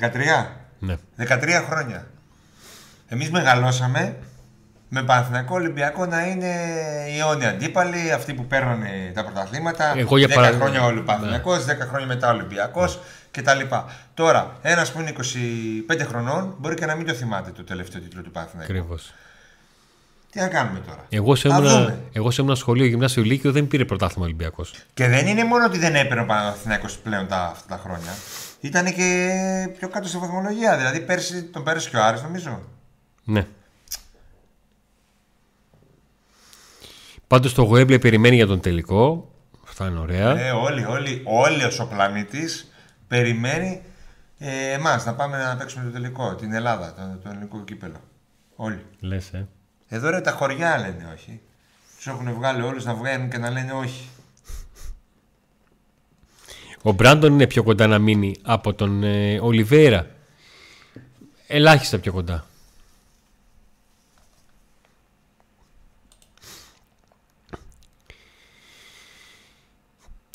Ναι. 0.79 0.97
13 1.17 1.65
χρόνια. 1.69 2.07
Εμείς 3.07 3.31
μεγαλώσαμε 3.31 4.15
με 4.95 5.03
Παναθηναϊκό 5.03 5.55
Ολυμπιακό 5.55 6.05
να 6.05 6.25
είναι 6.27 6.53
οι 7.15 7.19
αιώνιοι 7.19 7.45
αντίπαλοι, 7.45 8.11
αυτοί 8.11 8.33
που 8.33 8.45
παίρνανε 8.45 9.11
τα 9.13 9.23
πρωταθλήματα. 9.23 9.93
Εγώ 9.97 10.17
για 10.17 10.27
10 10.27 10.33
παρα- 10.35 10.51
χρόνια 10.51 10.83
ο 10.85 10.91
Ναι. 10.91 11.01
Παναθηναϊκός, 11.01 11.65
10 11.65 11.85
χρόνια 11.85 12.07
μετά 12.07 12.27
ο 12.31 12.33
Ολυμπιακός 12.33 12.99
κτλ. 13.31 13.59
Τώρα, 14.13 14.55
ένας 14.61 14.91
που 14.91 14.99
είναι 14.99 15.09
25 15.09 16.05
χρονών 16.05 16.55
μπορεί 16.59 16.75
και 16.75 16.85
να 16.85 16.95
μην 16.95 17.05
το 17.07 17.13
θυμάται 17.13 17.51
το 17.51 17.63
τελευταίο 17.63 18.01
τίτλο 18.01 18.21
του 18.21 18.31
Παναθηναϊκού. 18.31 18.71
Ακριβώς. 18.73 19.13
Τι 20.31 20.39
να 20.39 20.47
κάνουμε 20.47 20.79
τώρα; 20.79 21.05
Εγώ 21.09 21.35
σε, 21.35 21.49
Θα 21.49 21.55
ήμουνα, 21.57 21.79
δούμε. 21.79 21.97
εγώ 22.13 22.31
σε 22.31 22.41
ήμουνα 22.41 22.55
σχολείο 22.55 22.85
γυμνάσιο 22.85 23.23
Λύκειο 23.23 23.51
δεν 23.51 23.67
πήρε 23.67 23.85
πρωτάθλημα 23.85 24.25
Ολυμπιακός. 24.25 24.73
Και 24.93 25.07
δεν 25.07 25.27
είναι 25.27 25.43
μόνο 25.43 25.65
ότι 25.65 25.77
δεν 25.77 25.95
έπαιρνε 25.95 26.21
ο 26.21 26.25
Παναθηναϊκός 26.25 26.97
πλέον 26.97 27.27
τα, 27.27 27.41
αυτά 27.51 27.75
τα 27.75 27.81
χρόνια. 27.83 28.11
Ήταν 28.59 28.85
και 28.93 29.29
πιο 29.77 29.87
κάτω 29.89 30.07
στη 30.07 30.17
βαθμολογία. 30.17 30.77
Δηλαδή 30.77 30.99
πέρσι 30.99 31.43
τον 31.43 31.63
πέρασε 31.63 31.89
και 31.89 31.97
ο 31.97 32.03
Άρης 32.03 32.21
νομίζω. 32.21 32.61
Ναι. 33.23 33.45
Πάντως 37.27 37.53
το 37.53 37.63
Γουέμπλε 37.63 37.99
περιμένει 37.99 38.35
για 38.35 38.47
τον 38.47 38.59
τελικό. 38.59 39.31
Αυτά 39.67 39.87
είναι 39.87 39.99
ωραία. 39.99 40.39
Ε, 40.39 40.51
όλοι, 40.51 40.85
όλοι, 40.85 41.21
όλος 41.25 41.79
ο 41.79 41.87
πλανήτης 41.87 42.71
περιμένει 43.07 43.81
ε, 44.37 44.71
εμάς 44.71 45.05
να 45.05 45.13
πάμε 45.13 45.37
να 45.37 45.55
παίξουμε 45.57 45.83
το 45.85 45.91
τελικό, 45.91 46.35
την 46.35 46.53
Ελλάδα, 46.53 46.93
το, 46.93 47.19
το 47.23 47.29
ελληνικό 47.29 47.63
κύπελο. 47.63 48.01
Όλοι. 48.55 48.85
Λες, 48.99 49.33
ε. 49.33 49.47
Εδώ 49.87 50.09
ρε 50.09 50.21
τα 50.21 50.31
χωριά 50.31 50.77
λένε 50.77 51.11
όχι. 51.13 51.41
Τους 51.95 52.07
έχουν 52.07 52.33
βγάλει 52.33 52.61
όλους 52.61 52.85
να 52.85 52.93
βγαίνουν 52.93 53.29
και 53.29 53.37
να 53.37 53.49
λένε 53.49 53.71
όχι. 53.71 54.07
Ο 56.81 56.91
Μπράντον 56.91 57.33
είναι 57.33 57.47
πιο 57.47 57.63
κοντά 57.63 57.87
να 57.87 57.99
μείνει 57.99 58.35
από 58.41 58.73
τον 58.73 59.03
ε, 59.03 59.39
Ολιβέρα. 59.39 60.07
Ελάχιστα 61.47 61.99
πιο 61.99 62.11
κοντά. 62.11 62.45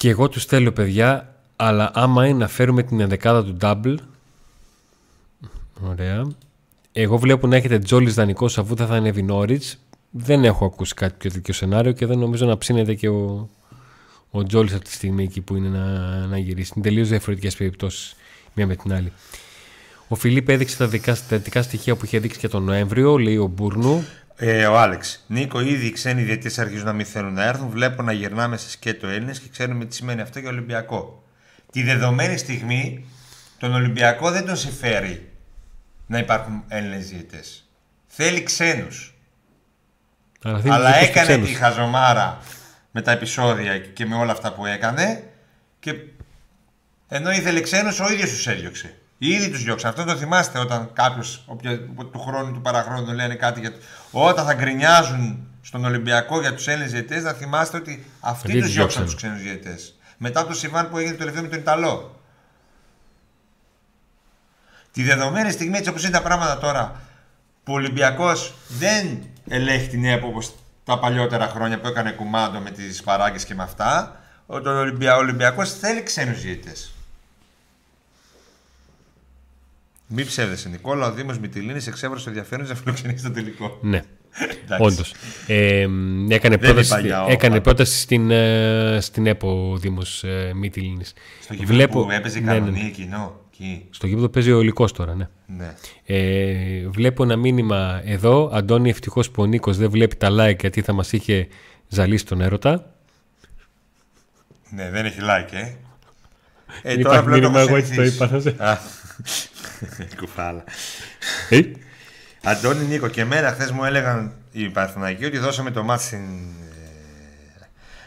Και 0.01 0.09
εγώ 0.09 0.29
τους 0.29 0.45
θέλω 0.45 0.73
παιδιά, 0.73 1.35
αλλά 1.57 1.91
άμα 1.95 2.27
είναι 2.27 2.39
να 2.39 2.49
φέρουμε 2.49 2.83
την 2.83 3.01
ενδεκάδα 3.01 3.45
του 3.45 3.57
double, 3.61 3.95
ωραία, 5.81 6.27
εγώ 6.93 7.19
βλέπω 7.19 7.47
να 7.47 7.57
έχετε 7.57 7.79
Τζόλις 7.79 8.15
δανεικός 8.15 8.59
αφού 8.59 8.75
δεν 8.75 8.87
θα 8.87 8.95
ανέβει 8.95 9.23
Νόριτς. 9.23 9.79
Δεν 10.11 10.45
έχω 10.45 10.65
ακούσει 10.65 10.95
κάτι 10.95 11.15
πιο 11.19 11.31
τέτοιο 11.31 11.55
σενάριο 11.55 11.93
και 11.93 12.07
δεν 12.07 12.19
νομίζω 12.19 12.47
να 12.47 12.59
ψήνεται 12.59 12.95
και 12.95 13.09
ο, 13.09 13.49
ο 14.31 14.43
Τζόλις 14.43 14.73
αυτή 14.73 14.85
τη 14.85 14.93
στιγμή 14.93 15.23
εκεί 15.23 15.41
που 15.41 15.57
είναι 15.57 15.69
να, 15.69 15.87
να 16.27 16.39
γυρίσει. 16.39 16.73
Είναι 16.77 16.85
τελείως 16.85 17.09
διαφορετικές 17.09 17.57
περιπτώσεις 17.57 18.15
μία 18.55 18.67
με 18.67 18.77
την 18.77 18.93
άλλη. 18.93 19.13
Ο 20.09 20.15
Φιλίπ 20.15 20.49
έδειξε 20.49 20.77
τα 20.77 20.87
δικά, 20.87 21.17
τα 21.29 21.37
δικά 21.37 21.63
στοιχεία 21.63 21.97
που 21.97 22.05
είχε 22.05 22.19
δείξει 22.19 22.39
και 22.39 22.49
τον 22.49 22.63
Νοέμβριο, 22.63 23.19
λέει 23.19 23.37
ο 23.37 23.47
Μπούρνου. 23.47 24.05
Ε, 24.43 24.67
ο 24.67 24.79
Άλεξ. 24.79 25.25
Νίκο, 25.27 25.61
ήδη 25.61 25.87
οι 25.87 25.93
ξένοι 25.93 26.23
διαιτητές 26.23 26.59
αρχίζουν 26.59 26.87
να 26.87 26.93
μην 26.93 27.07
θέλουν 27.07 27.33
να 27.33 27.45
έρθουν. 27.45 27.69
Βλέπω 27.69 28.03
να 28.03 28.13
γυρνάμε 28.13 28.57
σε 28.57 28.71
σκέτο 28.71 29.07
Έλληνες 29.07 29.41
και 29.41 29.49
ξέρουμε 29.49 29.85
τι 29.85 29.95
σημαίνει 29.95 30.21
αυτό 30.21 30.39
για 30.39 30.49
Ολυμπιακό. 30.49 31.25
Τη 31.73 31.83
δεδομένη 31.83 32.37
στιγμή 32.37 33.05
τον 33.59 33.75
Ολυμπιακό 33.75 34.31
δεν 34.31 34.47
τον 34.47 34.57
συμφέρει 34.57 35.33
να 36.07 36.19
υπάρχουν 36.19 36.65
Έλληνες 36.69 37.09
διαιτητές. 37.09 37.69
Θέλει 38.07 38.43
ξένους. 38.43 39.15
Αλλά, 40.43 40.61
θέλει 40.61 40.75
Αλλά 40.75 40.99
τους 40.99 41.09
έκανε 41.09 41.27
ξένους. 41.27 41.49
τη 41.49 41.55
χαζομάρα 41.55 42.39
με 42.91 43.03
τα 43.03 43.11
επεισόδια 43.11 43.79
και 43.79 44.07
με 44.07 44.15
όλα 44.15 44.33
αυτά 44.33 44.53
που 44.53 44.67
έκανε 44.67 45.25
και 45.81 45.95
ενώ 47.09 47.31
ήθελε 47.31 47.61
ξένους 47.61 48.01
ο 48.01 48.13
ίδιος 48.13 48.31
τους 48.31 48.47
έδιωξε. 48.47 48.95
Οι 49.23 49.29
ίδιοι 49.29 49.51
τους 49.51 49.63
διώξαν. 49.65 49.91
Αυτό 49.91 50.05
το 50.05 50.17
θυμάστε 50.17 50.59
όταν 50.59 50.91
κάποιος 50.93 51.43
οποια- 51.47 51.79
του 52.13 52.19
χρόνου 52.21 52.53
του 52.53 52.61
παραχρόνου 52.61 53.13
λένε 53.13 53.35
κάτι 53.35 53.61
για... 53.61 53.73
Όταν 54.11 54.45
θα 54.47 54.55
γκρινιάζουν 54.55 55.47
στον 55.63 55.85
Ολυμπιακό 55.85 56.41
για 56.41 56.55
τους 56.55 56.67
Έλληνες 56.69 56.91
διαιτητές 56.93 57.23
να 57.23 57.33
θυμάστε 57.33 57.77
ότι 57.77 58.07
αυτοί 58.21 58.47
Αυτοί 58.47 58.53
τους 58.53 58.63
τους 58.67 58.73
διώξαν 58.75 58.75
διώξαν. 58.75 59.05
τους 59.05 59.15
ξένους 59.15 59.43
διαιτητές. 59.43 59.99
Μετά 60.17 60.47
το 60.47 60.55
συμβάν 60.55 60.89
που 60.91 60.97
έγινε 60.99 61.13
το 61.13 61.19
τελευταίο 61.19 61.43
με 61.43 61.49
τον 61.49 61.59
Ιταλό. 61.59 62.21
Τη 64.93 65.03
δεδομένη 65.03 65.51
στιγμή 65.51 65.77
έτσι 65.77 65.91
όπως 65.91 66.03
είναι 66.03 66.13
τα 66.13 66.23
πράγματα 66.23 66.59
τώρα 66.59 67.01
που 67.65 67.73
ο 67.73 67.77
Ολυμπιακός 67.77 68.55
δεν 68.69 69.23
ελέγχει 69.49 69.89
την 69.89 70.05
ΕΠΟ 70.05 70.27
όπως 70.27 70.53
τα 70.85 70.99
παλιότερα 70.99 71.47
χρόνια 71.49 71.81
που 71.81 71.87
έκανε 71.87 72.11
κουμάντο 72.11 72.59
με 72.59 72.71
τις 72.71 73.03
παράγκες 73.03 73.45
και 73.45 73.55
με 73.55 73.63
αυτά 73.63 74.21
ο 74.47 74.61
τον 74.61 74.77
Ολυμπια... 74.77 75.15
ο 75.15 75.19
Ολυμπιακός 75.19 75.73
θέλει 75.79 76.03
ξένους 76.03 76.41
διαιτητές. 76.41 76.95
Μη 80.13 80.25
ψεύδεσαι, 80.25 80.69
Νικόλα. 80.69 81.07
Ο 81.07 81.13
Δήμος 81.13 81.39
Μυτιλίνης 81.39 81.87
εξέφρασε 81.87 82.25
το 82.25 82.31
ενδιαφέρον 82.31 82.67
να 82.67 82.75
φιλοξενήσει 82.75 83.25
το 83.25 83.31
τελικό. 83.31 83.79
Ναι, 83.83 84.03
Εντάξει. 84.65 84.83
όντως. 84.85 85.15
Ε, 85.47 85.87
έκανε 86.29 86.57
Δεν 86.57 86.59
πρόταση, 86.59 86.91
είπα 86.93 87.01
για 87.01 87.25
έκανε 87.29 87.55
όπα. 87.55 87.63
πρόταση 87.63 88.01
στην, 88.01 88.31
ε, 88.31 88.99
στην 89.01 89.27
ΕΠΟ 89.27 89.71
ο 89.73 89.77
Δήμος 89.77 90.25
ε, 90.25 90.53
Μυτιλίνης. 90.55 91.13
Στο 91.43 91.55
γήπεδο 91.55 91.89
που 91.89 92.09
έπαιζε 92.11 92.39
ναι, 92.41 92.53
ναι, 92.53 92.59
κανονή 92.59 92.81
ναι. 92.81 92.87
εκείνο. 92.87 93.41
Εκεί. 93.53 93.87
Στο 93.91 94.07
γήπεδο 94.07 94.29
παίζει 94.29 94.53
ο 94.53 94.61
Υλικός 94.61 94.93
τώρα, 94.93 95.15
ναι. 95.15 95.29
Ναι. 95.47 95.75
Ε, 96.07 96.89
βλέπω 96.89 97.23
ένα 97.23 97.37
μήνυμα 97.37 98.01
εδώ. 98.05 98.51
Αντώνη, 98.53 98.91
ευτυχώς 98.91 99.31
που 99.31 99.43
ο 99.43 99.47
Νίκος 99.47 99.77
δεν 99.77 99.91
βλέπει 99.91 100.17
τα 100.17 100.29
like 100.31 100.59
γιατί 100.61 100.81
θα 100.83 100.93
μας 100.93 101.13
είχε 101.13 101.49
ζαλίσει 101.89 102.25
τον 102.27 102.41
έρωτα. 102.41 102.95
ναι, 104.71 104.91
δεν 104.91 105.05
έχει 105.05 105.19
like, 105.21 105.53
ε. 105.53 105.61
Ε, 106.83 106.95
Δεν 106.95 107.03
τώρα 107.03 107.19
υπάρχει 107.19 107.25
πλέον 107.39 107.41
μήνυμα, 107.41 107.61
έχω 107.61 107.69
εγώ 107.69 107.77
έτσι 107.77 107.95
το 107.95 108.03
συνηθίσει. 108.05 108.49
είπα. 108.49 108.81
Θα 109.25 109.87
σε- 109.95 110.03
Α, 110.03 110.07
Κουφάλα. 110.19 110.65
Ε, 111.49 111.61
Αντώνη 112.45 112.85
Νίκο 112.85 113.09
και 113.09 113.21
εμένα 113.21 113.51
χθες 113.53 113.71
μου 113.71 113.85
έλεγαν 113.85 114.33
οι 114.53 114.69
Παναθηναϊκοί 114.69 115.25
ότι 115.25 115.39
δώσαμε 115.39 115.71
το 115.71 115.83
μάτι 115.83 116.03
στην 116.03 116.19
ε, 116.19 117.65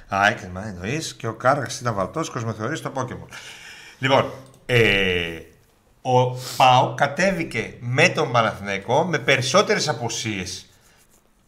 ΑΕΚ, 0.08 0.38
μα 0.54 0.68
εννοείς, 0.68 1.14
και 1.14 1.28
ο 1.28 1.34
Κάργας 1.34 1.80
ήταν 1.80 1.94
βαλτόσκο 1.94 2.40
με 2.46 2.54
θεωρεί 2.58 2.78
στο 2.78 2.92
Pokémon. 2.96 3.28
Λοιπόν, 4.00 4.26
ε, 4.66 5.40
ο 6.02 6.30
Πάο 6.58 6.94
κατέβηκε 6.96 7.74
με 7.80 8.10
τον 8.10 8.32
Παναθηναϊκό 8.32 9.04
με 9.04 9.20
περισσότερες 9.20 9.88
αποσίε 9.90 10.44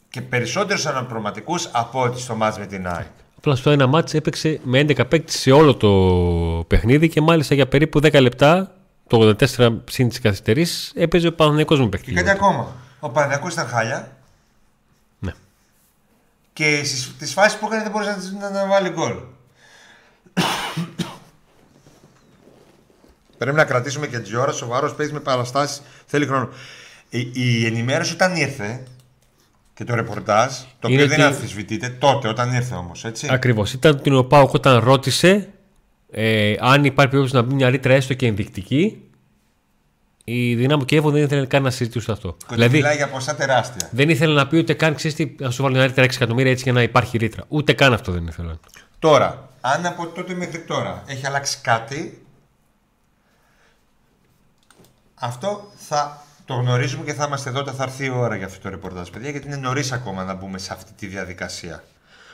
και 0.10 0.22
περισσότερους 0.22 0.86
αναπροματικούς 0.86 1.70
από 1.72 2.02
ό,τι 2.02 2.20
στο 2.22 2.36
μάτς 2.36 2.58
με 2.58 2.66
την 2.66 2.88
ΑΕΚ. 2.88 3.06
Απλά 3.38 3.56
στο 3.56 3.70
ένα 3.70 3.88
μάτς 3.88 4.14
έπαιξε 4.14 4.60
με 4.64 4.80
11 4.80 5.08
παίκτες 5.08 5.36
σε 5.40 5.52
όλο 5.52 5.76
το 5.76 5.90
παιχνίδι 6.68 7.10
και 7.10 7.22
μάλιστα 7.22 7.56
για 7.56 7.68
περίπου 7.68 8.00
10 8.04 8.22
λεπτά, 8.22 8.76
το 9.08 9.36
84 9.58 9.78
συν 9.90 10.10
της 10.10 10.20
καθυστερής, 10.22 10.92
έπαιζε 10.96 11.28
ο 11.28 11.34
Παναθηναϊκός 11.34 11.80
με 11.80 11.88
παίκτη. 11.90 12.08
Και 12.14 12.14
κάτι 12.18 12.30
ακόμα. 12.30 12.76
Ο 13.00 13.10
Παναθηναϊκός 13.10 13.54
ήταν 13.54 13.68
χάλια 13.68 14.18
Ναι. 15.20 15.32
και 16.54 16.82
στις 16.84 17.16
τις 17.18 17.34
φάσεις 17.34 17.60
που 17.60 17.66
έκανε 17.66 17.82
δεν 17.84 17.92
μπορούσε 17.92 18.10
να, 18.10 18.16
τις- 18.18 18.32
να, 18.32 18.50
να 18.50 18.66
βάλει 18.68 18.90
γκολ. 18.90 19.14
Πρέπει 23.38 23.58
να 23.58 23.66
κρατήσουμε 23.66 24.08
και 24.08 24.20
τη 24.20 24.36
ώρα. 24.36 24.52
Σοβαρός 24.52 24.96
παίζει 24.96 25.14
με 25.14 25.20
παραστάσεις. 25.20 25.82
Θέλει 26.06 26.26
χρόνο. 26.26 26.50
Η, 27.10 27.32
η 27.34 27.66
ενημέρωση 27.66 28.14
όταν 28.14 28.36
ήρθε 28.36 28.84
και 29.74 29.84
το 29.84 29.96
ρεπορτάζ, 29.96 30.54
το 30.80 30.88
Είναι 30.88 31.04
οποίο 31.04 31.16
δεν 31.16 31.26
ότι- 31.26 31.36
αμφισβητείται 31.36 31.90
τότε, 31.90 32.28
όταν 32.28 32.54
ήρθε 32.54 32.76
όμως. 32.76 33.06
Έτσι. 33.06 33.28
Ακριβώς. 33.32 33.74
Ήταν 33.74 34.02
την 34.02 34.16
ο 34.16 34.24
Πάοκ 34.24 34.54
όταν 34.54 34.80
ρώτησε 34.84 35.50
ε, 36.18 36.56
αν 36.60 36.86
υπάρχει 36.86 37.12
περίπτωση 37.12 37.36
να 37.36 37.42
μπει 37.42 37.54
μια 37.54 37.70
ρήτρα 37.70 37.94
έστω 37.94 38.14
και 38.14 38.28
ενδεικτική. 38.28 39.02
Η 40.24 40.56
Δυνάμω 40.56 40.86
Κιέβο 40.86 41.12
δεν 41.12 41.24
ήθελε 41.24 41.46
καν 41.46 41.64
να 41.64 41.70
συζητούσε 41.70 42.12
αυτό. 42.12 42.30
Και 42.32 42.46
ότι 42.46 42.54
Δηλαδή 42.56 42.78
μιλάει 42.78 42.96
για 42.96 43.10
ποσά 43.10 43.36
τεράστια. 43.36 43.90
δεν 43.92 44.10
ήθελε 44.10 44.34
να 44.34 44.48
πει 44.48 44.58
ούτε 44.58 44.74
καν 44.74 44.96
ξέρεις 44.96 45.16
τι, 45.16 45.36
να 45.40 45.52
σου 45.52 45.64
βάλει 45.64 45.76
μια 45.76 45.86
ρήτρα 45.86 46.04
6 46.04 46.10
εκατομμύρια 46.14 46.52
έτσι 46.52 46.64
για 46.64 46.74
να 46.74 46.82
υπάρχει 46.82 47.18
ρήτρα. 47.18 47.44
Ούτε 47.48 47.74
καν 47.74 47.94
αυτό 47.94 48.12
δεν 48.12 48.28
ήθελε. 48.28 48.54
Τώρα, 49.00 49.50
αν 49.62 49.86
από 49.86 50.08
τότε 50.08 50.34
μέχρι 50.34 50.60
τώρα 50.60 51.04
έχει 51.08 51.26
αλλάξει 51.26 51.58
κάτι, 51.62 52.26
αυτό 55.16 55.72
θα 55.76 56.24
το 56.46 56.54
γνωρίζουμε 56.54 57.04
και 57.04 57.14
θα 57.14 57.26
είμαστε 57.26 57.50
εδώ 57.50 57.60
όταν 57.60 57.74
θα 57.74 57.84
έρθει 57.84 58.06
η 58.06 58.10
ώρα 58.10 58.36
για 58.36 58.46
αυτό 58.46 58.60
το 58.60 58.70
ρεπορτάζ, 58.70 59.10
παιδιά, 59.10 59.30
γιατί 59.30 59.48
είναι 59.48 59.56
νωρίς 59.56 59.92
ακόμα 59.92 60.24
να 60.24 60.34
μπούμε 60.34 60.58
σε 60.58 60.74
αυτή 60.74 60.92
τη 60.94 61.08
διαδικασία. 61.08 61.84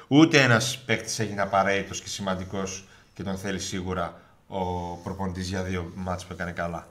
Ούτε 0.08 0.42
ένας 0.42 0.78
παίκτης 0.86 1.20
έγινε 1.20 1.42
απαραίτητος 1.42 2.02
και 2.02 2.10
σημαντικός 2.10 2.86
και 3.14 3.24
τον 3.24 3.38
θέλει 3.38 3.60
σίγουρα 3.60 4.22
ο 4.48 4.96
προπονητής 5.04 5.48
για 5.48 5.64
δύο 5.64 5.92
μάτς 5.96 6.26
που 6.26 6.34
έκανε 6.34 6.52
καλά. 6.52 6.88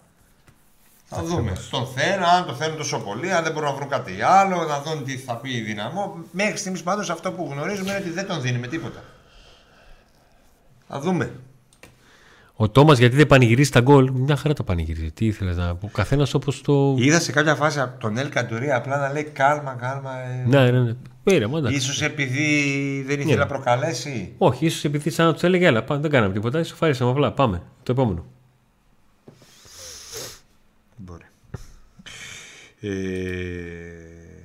Θα 1.12 1.22
δούμε. 1.22 1.52
Τον 1.70 1.86
θέλουν, 1.86 2.24
αν 2.24 2.46
το 2.46 2.54
θέλουν 2.54 2.76
τόσο 2.76 2.98
πολύ, 2.98 3.32
αν 3.32 3.42
δεν 3.42 3.52
μπορούν 3.52 3.68
να 3.68 3.74
βρουν 3.74 3.88
κάτι 3.88 4.22
άλλο, 4.22 4.64
να 4.64 4.80
δουν 4.80 5.04
τι 5.04 5.16
θα 5.18 5.36
πει 5.36 5.50
η 5.50 5.60
δυναμό. 5.60 6.24
Μέχρι 6.30 6.56
στιγμής 6.56 6.82
πάντως 6.82 7.10
αυτό 7.10 7.32
που 7.32 7.48
γνωρίζουμε 7.50 7.90
είναι 7.90 7.98
ότι 7.98 8.10
δεν 8.10 8.26
τον 8.26 8.40
δίνει 8.40 8.58
με 8.58 8.66
τίποτα. 8.66 9.02
Θα 10.88 11.00
δούμε. 11.00 11.32
Ο 12.62 12.68
Τόμας 12.68 12.98
γιατί 12.98 13.16
δεν 13.16 13.26
πανηγυρίζει 13.26 13.70
τα 13.70 13.80
γκολ, 13.80 14.10
μια 14.10 14.36
χαρά 14.36 14.54
το 14.54 14.62
πανηγυρίζει. 14.62 15.10
Τι 15.12 15.26
ήθελες 15.26 15.56
να 15.56 15.74
πω; 15.74 15.90
Καθένας 15.92 16.34
όπως 16.34 16.60
το. 16.60 16.94
Είδα 16.98 17.20
σε 17.20 17.32
κάποια 17.32 17.54
φάση 17.54 17.80
από 17.80 18.00
τον 18.00 18.18
Ελ 18.18 18.28
Καντουρί 18.28 18.70
απλά 18.70 18.98
να 18.98 19.12
λέει 19.12 19.22
κάλμα, 19.24 19.72
κάλμα. 19.80 20.10
Ε. 20.20 20.44
Ναι, 20.46 20.70
ναι, 20.70 20.80
ναι. 20.80 20.92
Πήρε, 21.22 21.46
μόνο. 21.46 21.58
εντάξει. 21.58 21.76
Ίσως 21.76 22.02
επειδή 22.02 22.44
δεν 23.06 23.18
ήθελε 23.18 23.34
Ναι. 23.34 23.40
να 23.40 23.46
προκαλέσει. 23.46 24.34
Όχι, 24.38 24.66
ίσως 24.66 24.84
επειδή 24.84 25.10
σαν 25.10 25.26
να 25.26 25.34
του 25.34 25.46
έλεγε, 25.46 25.66
Έλα, 25.66 25.82
πάμε, 25.82 26.00
δεν 26.00 26.10
κάναμε 26.10 26.32
τίποτα. 26.32 26.58
Ισοφάρισαμε 26.60 27.10
απλά. 27.10 27.32
Πάμε. 27.32 27.62
Το 27.82 27.92
επόμενο. 27.92 28.24
Μπορεί. 30.96 31.24
Ε, 32.80 32.88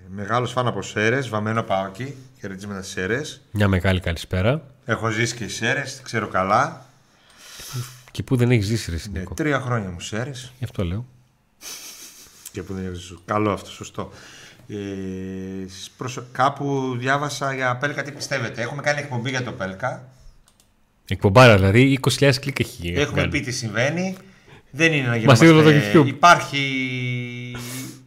μεγάλος 0.09 0.51
φαν 0.51 0.67
από 0.67 0.81
Σέρες, 0.81 1.29
βαμμένο 1.29 1.63
Πάοκι, 1.63 2.15
χαιρετίσματα 2.39 2.81
στις 2.81 2.93
Σέρες. 2.93 3.41
Μια 3.51 3.67
μεγάλη 3.67 3.99
καλησπέρα. 3.99 4.61
Έχω 4.85 5.09
ζήσει 5.09 5.35
και 5.35 5.43
στις 5.43 5.55
Σέρες, 5.55 5.99
ξέρω 6.03 6.27
καλά. 6.27 6.85
Και 8.15 8.23
που 8.23 8.35
δεν 8.35 8.51
έχεις 8.51 8.65
ζήσει, 8.65 8.91
ρε 8.91 8.97
Ναι, 9.11 9.19
Νίκο. 9.19 9.33
τρία 9.33 9.59
χρόνια 9.59 9.89
μου 9.89 9.99
Σέρες. 9.99 10.51
Γι' 10.57 10.63
αυτό 10.63 10.83
λέω. 10.83 11.05
Και 12.51 12.63
που 12.63 12.73
δεν 12.73 12.85
έχω 12.85 12.93
ζήσει. 12.93 13.17
Καλό 13.25 13.51
αυτό, 13.51 13.69
σωστό. 13.69 14.11
Ε, 14.67 14.75
στις 15.69 15.89
προσω- 15.97 16.23
Κάπου 16.31 16.95
διάβασα 16.97 17.53
για 17.53 17.75
Πέλκα 17.77 18.03
τι 18.03 18.11
πιστεύετε. 18.11 18.61
Έχουμε 18.61 18.81
κάνει 18.81 18.99
εκπομπή 18.99 19.29
για 19.29 19.43
το 19.43 19.51
Πέλκα. 19.51 20.07
Εκπομπάρα, 21.07 21.55
δηλαδή 21.55 21.99
20.000 22.01 22.39
κλικ 22.39 22.59
έχει. 22.59 22.87
Έχουμε 22.95 23.19
κάνει. 23.19 23.31
πει 23.31 23.39
τι 23.39 23.51
συμβαίνει. 23.51 24.17
Δεν 24.71 24.93
είναι 24.93 25.07
να 25.07 25.09
Μας 25.25 25.39
γινόμαστε... 25.39 25.75
είδε 25.75 25.91
το 25.93 26.01
YouTube. 26.01 26.07
Υπάρχει 26.07 26.61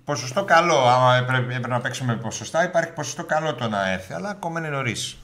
ποσοστό 0.04 0.44
καλό. 0.44 0.78
Άμα 0.88 1.16
έπρεπε, 1.16 1.42
έπρεπε 1.54 1.68
να 1.68 1.80
παίξουμε 1.80 2.14
με 2.14 2.20
ποσοστά, 2.20 2.64
υπάρχει 2.64 2.92
ποσοστό 2.92 3.24
καλό 3.24 3.54
το 3.54 3.68
να 3.68 3.90
έρθει. 3.92 4.12
Αλλά 4.12 4.28
ακόμα 4.28 4.58
είναι 4.58 4.68
νωρίς. 4.68 5.16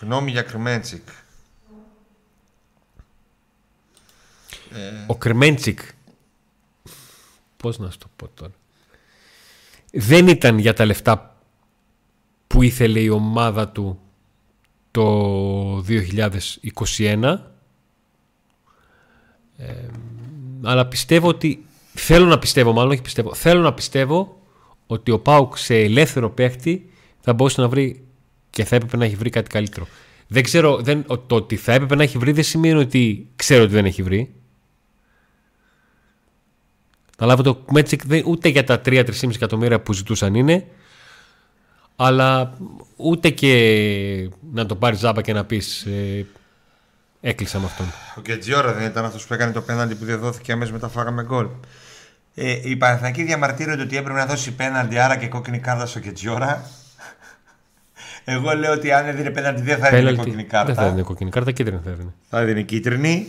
Γνώμη 0.00 0.30
για 0.30 0.42
Κρμέντσικ. 0.42 1.08
Ο 5.06 5.16
Κρμέντσικ. 5.16 5.80
Πώς 7.56 7.78
να 7.78 7.90
σου 7.90 7.98
το 7.98 8.06
πω 8.16 8.28
τώρα. 8.28 8.52
Δεν 9.92 10.28
ήταν 10.28 10.58
για 10.58 10.72
τα 10.72 10.84
λεφτά 10.84 11.36
που 12.46 12.62
ήθελε 12.62 13.00
η 13.00 13.08
ομάδα 13.08 13.68
του 13.68 14.00
το 14.90 15.78
2021. 15.78 17.38
Ε, 19.56 19.72
αλλά 20.62 20.86
πιστεύω 20.86 21.28
ότι. 21.28 21.66
Θέλω 21.98 22.26
να 22.26 22.38
πιστεύω, 22.38 22.72
μάλλον 22.72 22.90
όχι 22.90 23.02
πιστεύω. 23.02 23.34
Θέλω 23.34 23.60
να 23.60 23.74
πιστεύω 23.74 24.40
ότι 24.86 25.10
ο 25.10 25.20
Πάουκ 25.20 25.56
σε 25.56 25.74
ελεύθερο 25.74 26.30
παίχτη 26.30 26.90
θα 27.20 27.32
μπορούσε 27.32 27.60
να 27.60 27.68
βρει 27.68 28.05
και 28.56 28.64
θα 28.64 28.76
έπρεπε 28.76 28.96
να 28.96 29.04
έχει 29.04 29.14
βρει 29.14 29.30
κάτι 29.30 29.48
καλύτερο. 29.48 29.86
Δεν 30.28 30.42
ξέρω, 30.42 30.76
δεν, 30.82 31.04
ο- 31.06 31.18
το 31.18 31.34
ότι 31.34 31.56
θα 31.56 31.72
έπρεπε 31.72 31.94
να 31.94 32.02
έχει 32.02 32.18
βρει 32.18 32.32
δεν 32.32 32.44
σημαίνει 32.44 32.78
ότι 32.80 33.28
ξέρω 33.36 33.62
ότι 33.62 33.72
δεν 33.72 33.84
έχει 33.84 34.02
βρει. 34.02 34.34
Να 37.18 37.26
λάβω 37.26 37.42
το 37.42 37.64
Μέτσικ 37.70 38.06
δεν- 38.06 38.22
ούτε 38.26 38.48
για 38.48 38.64
τα 38.64 38.80
3-3,5 38.84 39.34
εκατομμύρια 39.34 39.80
που 39.80 39.92
ζητούσαν 39.92 40.34
είναι, 40.34 40.66
αλλά 41.96 42.56
ούτε 42.96 43.30
και 43.30 44.30
να 44.52 44.66
το 44.66 44.76
πάρεις 44.76 44.98
ζάμπα 44.98 45.20
και 45.22 45.32
να 45.32 45.44
πεις 45.44 45.82
ε, 45.86 46.26
έκλεισα 47.20 47.58
με 47.58 47.64
αυτόν. 47.64 47.86
Ο 48.16 48.20
Κετζιόρα 48.20 48.72
δεν 48.72 48.86
ήταν 48.86 49.04
αυτός 49.04 49.26
που 49.26 49.34
έκανε 49.34 49.52
το 49.52 49.60
πέναντι 49.62 49.94
που 49.94 50.04
δεν 50.04 50.18
δόθηκε 50.18 50.52
αμέσως 50.52 50.72
μετά 50.72 50.88
φάγαμε 50.88 51.22
γκολ. 51.24 51.46
Ε, 52.34 52.60
οι 52.70 52.76
Παναθηναϊκοί 52.76 53.22
διαμαρτύρονται 53.22 53.82
ότι 53.82 53.96
έπρεπε 53.96 54.18
να 54.18 54.26
δώσει 54.26 54.52
πέναντι, 54.52 54.98
άρα 54.98 55.16
και 55.16 55.26
κόκκινη 55.28 55.58
κάρτα 55.58 55.86
στο 55.86 55.98
Κετζιόρα. 56.00 56.70
Εγώ 58.28 58.52
λέω 58.56 58.72
ότι 58.72 58.92
αν 58.92 59.06
έδινε 59.06 59.30
πέναντι 59.30 59.62
δεν 59.62 59.78
θα 59.78 59.86
έδινε 59.86 60.00
Πέναλτι. 60.00 60.16
κόκκινη 60.18 60.36
Δεν 60.42 60.50
θα 60.50 60.64
κάρτα. 60.64 60.84
έδινε 60.84 61.02
κόκκινη 61.02 61.30
κάρτα, 61.30 61.52
κίτρινη 61.52 61.80
θα 61.84 61.90
έδινε. 61.90 62.12
Θα 62.30 62.40
έδινε 62.40 62.62
κίτρινη. 62.62 63.28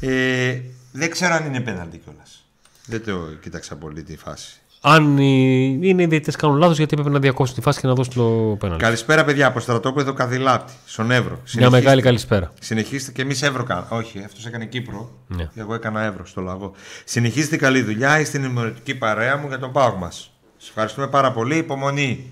Ε, 0.00 0.58
δεν 0.92 1.10
ξέρω 1.10 1.34
αν 1.34 1.44
είναι 1.46 1.60
πέναντι 1.60 1.96
κιόλας. 2.04 2.44
Δεν 2.86 3.04
το 3.04 3.18
κοίταξα 3.42 3.76
πολύ 3.76 4.02
τη 4.02 4.16
φάση. 4.16 4.60
Αν 4.80 5.18
ε, 5.18 5.22
είναι 5.22 6.02
οι 6.02 6.06
διαιτητές 6.06 6.36
κάνουν 6.36 6.56
λάθος, 6.58 6.76
γιατί 6.76 6.92
έπρεπε 6.94 7.12
να 7.14 7.18
διακόψουν 7.20 7.54
τη 7.56 7.60
φάση 7.60 7.80
και 7.80 7.86
να 7.86 7.94
δώσουν 7.94 8.12
το 8.14 8.56
πέναλτι. 8.58 8.82
Καλησπέρα, 8.84 9.24
παιδιά, 9.24 9.46
από 9.46 9.60
στρατόπεδο 9.60 10.12
Καδιλάτη, 10.12 10.72
στον 10.86 11.10
Εύρο. 11.10 11.30
Μια 11.30 11.40
Συνεχίστε- 11.44 11.82
μεγάλη 11.82 12.02
καλησπέρα. 12.02 12.52
Συνεχίστε 12.60 13.12
και 13.12 13.22
εμείς 13.22 13.42
Εύρο 13.42 13.62
κάναμε. 13.64 13.86
Όχι, 13.90 14.22
αυτός 14.24 14.46
έκανε 14.46 14.64
Κύπρο. 14.64 15.10
Ναι. 15.28 15.48
Εγώ 15.54 15.74
έκανα 15.74 16.02
Εύρο 16.04 16.26
στο 16.26 16.40
λαγό. 16.40 16.72
Συνεχίστε 17.04 17.56
καλή 17.56 17.82
δουλειά. 17.82 18.20
Είστε 18.20 18.38
ενημερωτική 18.38 18.94
παρέα 18.94 19.36
μου 19.36 19.48
για 19.48 19.58
τον 19.58 19.72
πάγο 19.72 19.96
μας. 19.96 20.30
Σας 20.56 20.68
ευχαριστούμε 20.68 21.06
πάρα 21.08 21.32
πολύ. 21.32 21.56
Υπομονή. 21.56 22.30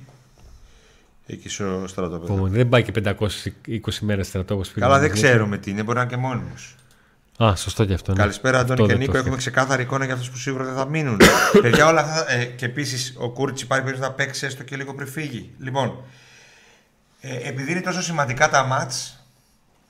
Εκεί 1.27 1.49
στο 1.49 1.85
στρατόπεδο. 1.87 2.25
Υπομονή. 2.33 2.57
Δεν 2.57 2.69
πάει 2.69 2.83
και 2.83 2.93
520 3.05 3.79
μέρες 4.01 4.27
στρατό 4.27 4.55
όπως 4.55 4.73
Καλά, 4.73 4.87
πήγαμε. 4.87 5.07
δεν 5.07 5.11
ξέρουμε 5.17 5.59
τι 5.59 5.71
είναι. 5.71 5.83
Μπορεί 5.83 5.97
να 5.97 6.03
είναι 6.03 6.11
και 6.11 6.17
μόνιμος. 6.17 6.75
Α, 7.45 7.57
σωστό 7.57 7.85
και 7.85 7.95
αυτό. 7.95 8.13
ναι. 8.13 8.19
Καλησπέρα, 8.19 8.59
Αυτό 8.59 8.73
Αντώνη 8.73 8.89
και 8.89 8.97
δεν 8.97 9.07
το 9.07 9.13
Νίκο. 9.13 9.19
Έχουμε 9.19 9.41
σκέφτηκα. 9.41 9.61
ξεκάθαρη 9.61 9.83
εικόνα 9.83 10.05
για 10.05 10.15
αυτούς 10.15 10.31
που 10.31 10.37
σίγουρα 10.37 10.65
δεν 10.65 10.75
θα 10.75 10.87
μείνουν. 10.87 11.21
Παιδιά, 11.63 11.87
όλα 11.87 12.01
αυτά. 12.01 12.33
Ε, 12.33 12.45
και 12.45 12.65
επίσης, 12.65 13.15
ο 13.19 13.31
Κούρτ 13.31 13.61
υπάρχει 13.61 13.85
περίπτωση 13.85 14.11
να 14.11 14.17
παίξει 14.17 14.47
έστω 14.47 14.63
και 14.63 14.77
λίγο 14.77 14.95
πριν 14.95 15.09
φύγει. 15.09 15.51
Λοιπόν, 15.59 16.03
ε, 17.21 17.49
επειδή 17.49 17.71
είναι 17.71 17.81
τόσο 17.81 18.03
σημαντικά 18.03 18.49
τα 18.49 18.65
μάτς, 18.65 19.25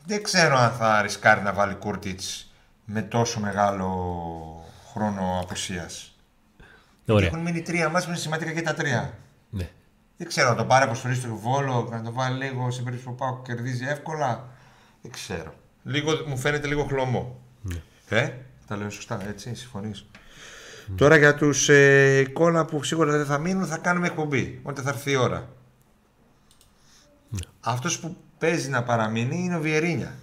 δεν 0.07 0.23
ξέρω 0.23 0.57
αν 0.59 0.71
θα 0.71 1.03
ρισκάρει 1.03 1.43
να 1.43 1.53
βάλει 1.53 1.75
Κούρτιτς 1.75 2.53
με 2.85 3.03
τόσο 3.03 3.41
μεγάλο 3.41 3.87
χρόνο 4.93 5.39
απουσίας. 5.43 6.17
Ωραία. 7.07 7.27
Έχουν 7.27 7.41
μείνει 7.41 7.63
τρία 7.63 7.89
μάτς 7.89 8.05
που 8.05 8.11
είναι 8.11 8.19
σημαντικά 8.21 8.53
και 8.53 8.63
τα 8.63 8.75
τρία. 8.75 9.15
Ναι. 10.25 10.29
Δεν 10.31 10.33
ξέρω, 10.33 10.49
να 10.49 10.55
το 10.55 10.65
πάρει 10.65 10.85
αποστολή 10.85 11.15
στο 11.15 11.37
Βόλο, 11.37 11.89
να 11.91 12.03
το 12.03 12.13
βάλει 12.13 12.45
λίγο 12.45 12.71
σε 12.71 12.83
περίπτωση 12.83 13.09
που 13.09 13.15
πάω 13.15 13.43
κερδίζει 13.43 13.85
εύκολα. 13.85 14.49
Δεν 15.03 15.13
ξέρω. 15.13 15.55
Λίγο, 15.83 16.13
μου 16.27 16.39
φαίνεται 16.39 16.67
λίγο 16.67 16.85
χλωμό. 16.85 17.41
Ε, 18.09 18.31
τα 18.67 18.77
λέω 18.77 18.91
σωστά, 18.91 19.29
έτσι, 19.29 19.55
συμφωνείς. 19.55 20.07
Τώρα 20.97 21.17
για 21.17 21.35
τους 21.35 21.69
ε, 21.69 22.19
εικόνα 22.19 22.65
που 22.65 22.83
σίγουρα 22.83 23.17
δεν 23.17 23.27
θα 23.27 23.39
μείνουν, 23.39 23.67
θα 23.67 23.79
κάνουμε 23.79 24.07
εκπομπή. 24.07 24.61
Όταν 24.63 24.85
θα 24.85 24.91
έρθει 24.91 25.11
η 25.11 25.17
ώρα. 25.17 25.49
Αυτός 27.61 27.99
που 27.99 28.17
παίζει 28.39 28.69
να 28.69 28.83
παραμείνει 28.83 29.37
είναι 29.37 29.57
ο 29.57 29.61
Βιερίνια. 29.61 30.15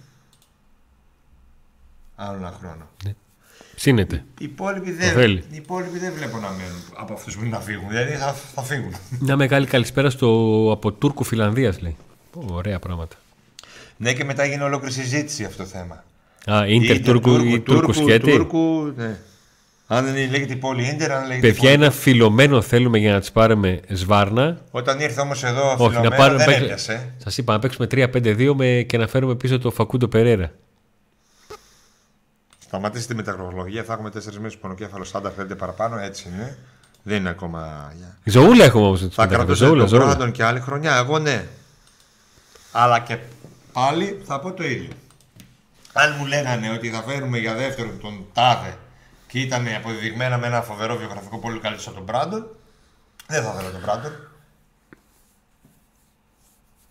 Άλλο 2.14 2.36
ένα 2.36 2.54
χρόνο. 2.58 2.88
Ψήνεται. 3.82 4.24
Οι 4.38 4.44
υπόλοιποι 4.44 4.90
Το 4.90 4.96
δεν, 4.98 5.12
θέλει. 5.12 5.44
οι 5.50 5.56
υπόλοιποι 5.56 5.98
δεν 5.98 6.12
βλέπω 6.16 6.36
να 6.38 6.48
μένουν 6.48 6.82
από 6.96 7.12
αυτούς 7.12 7.36
που 7.36 7.40
είναι 7.44 7.50
να 7.56 7.60
φύγουν. 7.60 7.88
Δηλαδή 7.88 8.12
θα, 8.12 8.34
θα 8.54 8.62
φύγουν. 8.62 8.94
Μια 9.20 9.36
μεγάλη 9.36 9.66
καλησπέρα 9.66 10.10
στο, 10.10 10.28
από 10.72 10.92
Τούρκου 10.92 11.24
Φιλανδίας 11.24 11.80
λέει. 11.80 11.96
Ω, 12.34 12.40
Ωραία 12.54 12.78
πράγματα. 12.78 13.16
ναι, 13.96 14.12
και 14.12 14.24
μετά 14.24 14.42
έγινε 14.42 14.64
ολόκληρη 14.64 14.92
συζήτηση 14.94 15.44
αυτό 15.44 15.62
το 15.62 15.68
θέμα. 15.68 16.04
Α, 16.58 16.66
Ίντερ 16.66 16.96
Ίντερ, 16.96 17.12
Τούρκου 17.20 17.44
ή 17.44 17.60
Τούρκου 17.60 17.92
σκέτη. 17.92 18.30
Τούρκου, 18.30 18.92
ναι. 18.96 19.16
Αν 19.86 20.04
δεν 20.04 20.14
λέγεται 20.30 20.52
η 20.52 20.56
πόλη 20.56 20.88
Ίντερ, 20.88 21.12
αν 21.12 21.26
λέγεται. 21.26 21.46
η 21.46 21.50
Παιδιά, 21.50 21.70
πόλη- 21.70 21.82
ένα 21.82 21.90
φιλωμένο 21.90 22.60
θέλουμε 22.60 22.98
για 22.98 23.12
να 23.12 23.20
τις 23.20 23.32
πάρουμε 23.32 23.80
σβάρνα. 23.88 24.58
Όταν 24.70 25.00
ήρθε 25.00 25.20
όμως 25.20 25.44
εδώ 25.44 25.70
Όχι, 25.72 25.82
να 25.82 25.88
φιλομένα, 25.88 26.16
πάρουμε. 26.16 26.44
δεν 26.44 26.62
έπιασε. 26.62 27.12
Σας 27.18 27.38
είπα 27.38 27.52
να 27.52 27.58
παίξουμε 27.58 27.86
3-5-2 27.90 28.52
με... 28.56 28.84
και 28.88 28.98
να 28.98 29.06
φέρουμε 29.06 29.34
πίσω 29.34 29.58
το 29.58 29.70
Φακούντο 29.70 30.08
Περέρα. 30.08 30.52
Σταματήστε 32.72 33.14
με 33.14 33.22
τα 33.22 33.32
χρονολογία, 33.32 33.84
θα 33.84 33.92
έχουμε 33.92 34.10
τέσσερις 34.10 34.38
μέρε 34.38 34.56
πονοκέφαλο 34.56 35.04
στάντα, 35.04 35.30
θέλετε 35.30 35.54
παραπάνω, 35.54 35.98
έτσι 35.98 36.28
είναι. 36.28 36.58
Δεν 37.02 37.16
είναι 37.16 37.28
ακόμα. 37.28 37.92
για- 37.96 38.16
Ζωούλα 38.24 38.64
έχουμε 38.64 38.84
όμως. 38.86 39.08
Θα 39.12 39.26
κρατούσε 39.26 39.66
τον 39.66 39.88
Μπράντον 39.88 40.32
και 40.32 40.44
άλλη 40.44 40.60
χρονιά. 40.60 40.96
Εγώ 40.96 41.18
ναι. 41.18 41.46
Αλλά 42.72 42.98
και 43.00 43.18
πάλι 43.72 44.22
θα 44.24 44.40
πω 44.40 44.52
το 44.52 44.64
ίδιο. 44.64 44.90
Αν 45.92 46.14
μου 46.18 46.26
λέγανε 46.26 46.70
ότι 46.70 46.90
θα 46.90 47.02
φέρουμε 47.02 47.38
για 47.38 47.54
δεύτερον 47.54 48.00
τον 48.00 48.24
Τάδε 48.32 48.76
και 49.26 49.38
ήταν 49.40 49.66
αποδεδειγμένα 49.76 50.38
με 50.38 50.46
ένα 50.46 50.62
φοβερό 50.62 50.96
βιογραφικό 50.96 51.38
πολύ 51.38 51.58
καλύτερο 51.58 51.84
από 51.86 51.96
τον 51.96 52.04
Μπράντον, 52.04 52.46
δεν 53.26 53.42
θα 53.42 53.52
θέλω 53.52 53.70
τον 53.70 53.80
Μπράντον. 53.80 54.12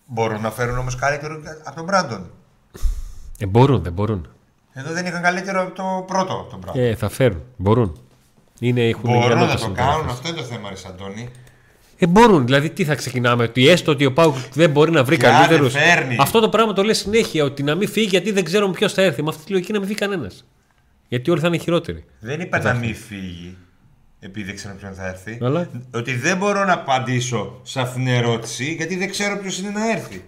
Μπορούν 0.06 0.40
να 0.40 0.50
φέρουν 0.50 0.78
όμως 0.78 0.96
καλύτερο 0.96 1.40
από 1.64 1.76
τον 1.76 1.84
Μπράντον. 1.84 2.30
Ε, 3.38 3.46
μπορούν, 3.46 3.82
δεν 3.82 3.92
μπορούν. 3.92 4.28
Εδώ 4.72 4.92
δεν 4.92 5.06
είχαν 5.06 5.22
καλύτερο 5.22 5.62
από 5.62 5.74
το 5.74 6.04
πρώτο 6.06 6.32
από 6.32 6.50
τον 6.50 6.58
Μπράντον. 6.58 6.82
Ε, 6.82 6.94
θα 6.94 7.08
φέρουν. 7.08 7.42
Μπορούν. 7.56 7.98
Είναι, 8.60 8.88
έχουν 8.88 9.00
Μπορούν 9.02 9.20
να 9.20 9.26
ικανότητες 9.26 9.60
το 9.60 9.70
οι 9.70 9.74
κάνουν, 9.74 9.92
μεταγραφές. 9.92 10.12
αυτό 10.12 10.28
είναι 10.28 10.36
το 10.36 10.42
θέμα, 10.44 10.68
Ρε 10.68 10.74
Αντώνη. 10.88 11.28
Ε, 11.98 12.06
μπορούν. 12.06 12.44
Δηλαδή, 12.46 12.70
τι 12.70 12.84
θα 12.84 12.94
ξεκινάμε, 12.94 13.42
ότι 13.44 13.68
έστω 13.68 13.92
ότι 13.92 14.04
ο 14.06 14.12
Πάουκ 14.12 14.36
δεν 14.52 14.70
μπορεί 14.70 14.90
να 14.90 15.04
βρει 15.04 15.16
Και 15.16 15.26
αν 15.26 15.32
καλύτερους. 15.32 15.72
δεν 15.72 15.82
φέρνει. 15.82 16.16
Αυτό 16.20 16.40
το 16.40 16.48
πράγμα 16.48 16.72
το 16.72 16.82
λέει 16.82 16.94
συνέχεια, 16.94 17.44
ότι 17.44 17.62
να 17.62 17.74
μην 17.74 17.88
φύγει 17.88 18.06
γιατί 18.06 18.32
δεν 18.32 18.44
ξέρουμε 18.44 18.72
ποιος 18.72 18.92
θα 18.92 19.02
έρθει. 19.02 19.22
Με 19.22 19.28
αυτή 19.28 19.44
τη 19.44 19.52
λογική 19.52 19.72
να 19.72 19.78
μην 19.78 19.86
φύγει 19.88 19.98
κανένας. 19.98 20.44
Γιατί 21.08 21.30
όλοι 21.30 21.40
θα 21.40 21.46
είναι 21.46 21.58
χειρότεροι. 21.58 22.04
Δεν 22.20 22.40
είπα 22.40 22.58
να 22.62 22.72
μην 22.74 22.94
φύγει, 22.94 23.56
επειδή 24.20 24.46
δεν 24.46 24.54
ξέρω 24.54 24.74
ποιον 24.74 24.94
θα 24.94 25.06
έρθει. 25.08 25.38
Αλλά; 25.42 25.68
Ότι 25.94 26.14
δεν 26.16 26.36
μπορώ 26.36 26.64
να 26.64 26.72
απαντήσω 26.72 27.60
σε 27.62 27.80
αυτήν 27.80 28.04
την 28.04 28.12
ερώτηση, 28.14 28.64
γιατί 28.72 28.96
δεν 28.96 29.10
ξέρω 29.10 29.38
ποιος 29.38 29.58
είναι 29.58 29.70
να 29.70 29.90
έρθει. 29.90 30.24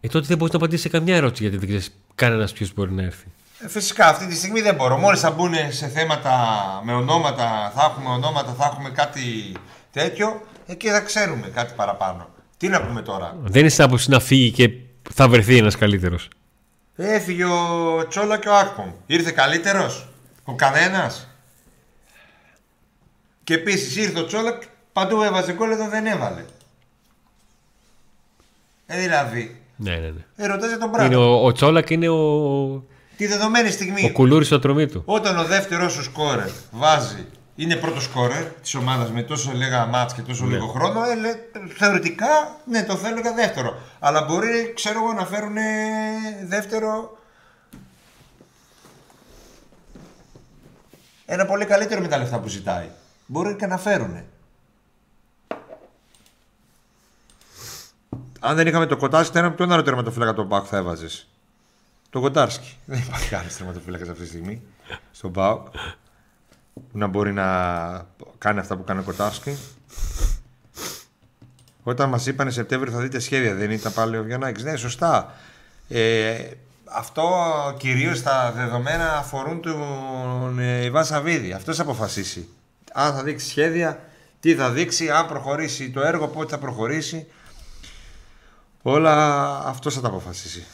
Ε, 0.00 0.08
τότε 0.08 0.26
δεν 0.28 0.36
μπορείς 0.36 0.52
να 0.52 0.58
απαντήσεις 0.58 0.82
σε 0.82 0.88
καμιά 0.88 1.16
ερώτηση 1.16 1.42
γιατί 1.42 1.56
δεν 1.58 1.66
ξέρεις 1.68 1.94
κανένας 2.14 2.52
ποιος 2.52 2.74
μπορεί 2.74 2.92
να 2.92 3.02
έρθει. 3.02 3.26
Ε, 3.60 3.68
φυσικά 3.68 4.08
αυτή 4.08 4.26
τη 4.26 4.34
στιγμή 4.36 4.60
δεν 4.60 4.74
μπορώ. 4.74 4.96
Μόλις 4.96 5.20
θα 5.20 5.30
μπουν 5.30 5.54
σε 5.70 5.88
θέματα 5.88 6.34
με 6.84 6.92
ονόματα, 6.94 7.72
θα 7.74 7.84
έχουμε 7.84 8.08
ονόματα, 8.14 8.52
θα 8.52 8.64
έχουμε 8.72 8.90
κάτι 8.90 9.52
τέτοιο, 9.92 10.40
εκεί 10.66 10.88
θα 10.88 11.00
ξέρουμε 11.00 11.46
κάτι 11.48 11.72
παραπάνω. 11.76 12.28
Τι 12.56 12.68
να 12.68 12.82
πούμε 12.86 13.02
τώρα; 13.02 13.36
Δεν 13.42 13.60
είναι 13.60 13.68
στην 13.70 13.84
άποψη 13.84 14.10
να 14.10 14.20
φύγει 14.20 14.50
και 14.50 14.70
θα 15.12 15.28
βρεθεί 15.28 15.56
ένας 15.56 15.76
καλύτερος. 15.76 16.28
Έφυγε 16.96 17.44
ο 17.44 18.06
Τσόλα 18.08 18.38
και 18.38 18.48
ο 18.48 18.54
Άκπομ. 18.56 18.90
Ήρθε 19.06 19.30
καλύτερος. 19.30 20.08
Ο 20.44 20.54
κανένας; 20.54 21.28
Και 23.44 23.54
επίσης 23.54 23.96
ήρθε 23.96 24.18
ο 24.20 24.24
Τσόλα, 24.26 24.58
παντού 24.92 25.22
έβαζε 25.22 25.52
γκολ, 25.52 25.70
εδώ 25.70 25.88
δεν 25.88 26.06
έβαλε. 26.06 26.44
Ε, 28.86 29.00
δηλαδή, 29.00 29.62
Ναι, 29.76 29.90
ναι, 29.90 30.08
ναι. 30.10 30.24
ε, 30.36 30.46
ρωτάς 30.46 30.68
για 30.68 30.78
τον 30.78 30.88
Είναι 30.88 30.96
πράγμα. 30.98 31.18
ο, 31.18 31.44
ο 31.46 31.52
Τσόλακ 31.52 31.90
είναι 31.90 32.08
ο, 32.08 32.16
ο 32.74 32.82
Τη 33.18 33.26
δεδομένη 33.26 33.70
στιγμή, 33.70 34.12
κουλούρι 34.12 34.44
στο 34.44 34.58
τρομή 34.58 34.86
του. 34.86 35.02
όταν 35.06 35.38
ο 35.38 35.44
δεύτερος 35.44 35.92
σου 35.92 36.02
σκόρερ 36.02 36.48
βάζει, 36.70 37.26
είναι 37.56 37.76
πρώτος 37.76 38.04
σκόρερ 38.04 38.44
της 38.44 38.74
ομάδας 38.74 39.10
με 39.10 39.22
τόσο 39.22 39.52
λίγα 39.54 39.86
μάτς 39.86 40.14
και 40.14 40.22
τόσο 40.22 40.44
λίγο 40.44 40.66
χρόνο, 40.66 41.02
ε, 41.04 41.14
λέ, 41.14 41.34
θεωρητικά 41.76 42.26
ναι, 42.64 42.84
το 42.84 42.96
θέλω 42.96 43.20
για 43.20 43.32
δεύτερο. 43.32 43.78
Αλλά 43.98 44.24
μπορεί, 44.24 44.72
ξέρω 44.74 44.98
εγώ, 44.98 45.12
να 45.12 45.26
φέρουν 45.26 45.54
δεύτερο. 46.44 47.18
Ένα 51.26 51.46
πολύ 51.46 51.64
καλύτερο 51.64 52.00
με 52.00 52.08
τα 52.08 52.18
λεφτά 52.18 52.38
που 52.38 52.48
ζητάει. 52.48 52.88
Μπορεί 53.26 53.56
και 53.56 53.66
να 53.66 53.78
φέρουν. 53.78 54.22
Αν 58.40 58.56
δεν 58.56 58.66
είχαμε 58.66 58.86
το 58.86 58.96
Κοτάρσκι, 58.96 59.38
ήταν 59.38 59.54
ποιον 59.54 59.72
άλλο 59.72 59.82
τερματοφύλακα 59.82 60.34
τον 60.34 60.48
Πάουκ 60.48 60.66
θα 60.68 60.76
έβαζες. 60.76 61.28
Το 62.10 62.20
Κοτάρσκι. 62.20 62.76
Δεν 62.86 62.98
υπάρχει 62.98 63.34
άλλος 63.34 63.56
τερματοφύλακα 63.56 64.10
αυτή 64.10 64.22
τη 64.22 64.28
στιγμή 64.28 64.62
στον 65.10 65.32
Πάουκ 65.32 65.66
που 66.74 66.98
να 66.98 67.06
μπορεί 67.06 67.32
να 67.32 67.46
κάνει 68.38 68.58
αυτά 68.58 68.76
που 68.76 68.84
κάνει 68.84 69.00
ο 69.00 69.02
Κοτάρσκι. 69.02 69.56
Όταν 71.82 72.08
μας 72.08 72.26
είπανε 72.26 72.50
Σεπτέμβριο 72.50 72.92
θα 72.92 73.00
δείτε 73.00 73.18
σχέδια, 73.18 73.54
δεν 73.54 73.70
ήταν 73.70 73.92
πάλι 73.92 74.16
ο 74.16 74.26
Γιάννάκη. 74.26 74.62
Ναι, 74.62 74.76
σωστά. 74.76 75.34
Ε, 75.88 76.38
αυτό 76.84 77.30
κυρίως 77.78 78.22
τα 78.22 78.52
δεδομένα 78.56 79.16
αφορούν 79.16 79.62
τον 79.62 80.58
ε, 80.58 80.84
Ιβάν 80.84 81.04
Σαββίδη. 81.04 81.52
Αυτός 81.52 81.76
θα 81.76 81.82
αποφασίσει. 81.82 82.48
Αν 82.92 83.14
θα 83.14 83.22
δείξει 83.22 83.48
σχέδια, 83.48 84.00
τι 84.40 84.54
θα 84.54 84.70
δείξει, 84.70 85.10
αν 85.10 85.26
προχωρήσει 85.26 85.90
το 85.90 86.00
έργο, 86.00 86.28
πότε 86.28 86.50
θα 86.50 86.58
προχωρήσει. 86.58 87.26
Όλα 88.82 89.56
αυτός 89.64 89.94
θα 89.94 90.00
τα 90.00 90.08
αποφασίσει. 90.08 90.66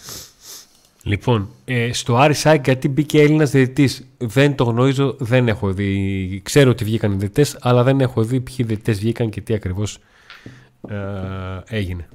Λοιπόν, 1.07 1.49
ε, 1.65 1.93
στο 1.93 2.17
Άρη 2.17 2.35
Σάικ 2.35 2.65
γιατί 2.65 2.89
μπήκε 2.89 3.21
Έλληνας 3.21 3.51
διαιτητής; 3.51 4.07
Δεν 4.19 4.55
το 4.55 4.65
γνωρίζω, 4.65 5.17
δεν 5.19 5.49
έχω 5.49 5.73
δει. 5.73 6.41
Ξέρω 6.45 6.71
ότι 6.71 6.85
βγήκαν 6.85 7.13
οι 7.13 7.17
διαιτητές, 7.17 7.57
αλλά 7.61 7.83
δεν 7.83 8.01
έχω 8.01 8.23
δει 8.25 8.41
ποιοι 8.41 8.67
διαιτητές 8.67 8.99
βγήκαν 8.99 9.31
και 9.31 9.41
τι 9.41 9.55
ακριβώς 9.55 9.99
ε, 10.89 10.97
έγινε. 11.65 12.09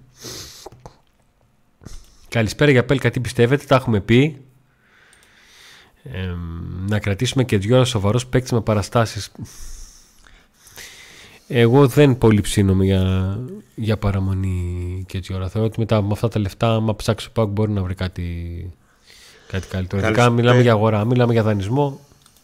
Καλησπέρα 2.29 2.71
για 2.71 2.85
Πέλκα, 2.85 3.09
τι 3.09 3.19
πιστεύετε, 3.19 3.65
τα 3.65 3.75
έχουμε 3.75 3.99
πει. 3.99 4.37
Ε, 6.03 6.33
να 6.87 6.99
κρατήσουμε 6.99 7.43
και 7.43 7.57
δυο 7.57 7.85
σοβαρός 7.85 8.27
παίκτη 8.27 8.53
με 8.53 8.61
παραστάσεις. 8.61 9.31
Εγώ 11.51 11.87
δεν 11.87 12.17
πολύ 12.17 12.41
ψήνομαι 12.41 12.85
για, 12.85 13.37
για 13.75 13.97
παραμονή 13.97 15.03
και 15.07 15.17
έτσι 15.17 15.33
ώρα. 15.33 15.49
Θεωρώ 15.49 15.67
ότι 15.67 15.79
μετά 15.79 16.01
με 16.01 16.09
αυτά 16.11 16.27
τα 16.27 16.39
λεφτά, 16.39 16.73
άμα 16.73 16.95
ψάξει 16.95 17.27
ο 17.27 17.31
Πάκ, 17.33 17.47
μπορεί 17.47 17.71
να 17.71 17.83
βρει 17.83 17.95
κάτι, 17.95 18.23
κάτι 19.47 19.67
καλύτερο. 19.67 20.01
Ειδικά 20.01 20.15
Καλησπέρα. 20.15 20.29
μιλάμε 20.29 20.61
για 20.61 20.71
αγορά, 20.71 21.05
μιλάμε 21.05 21.33
για 21.33 21.43
δανεισμό. 21.43 21.99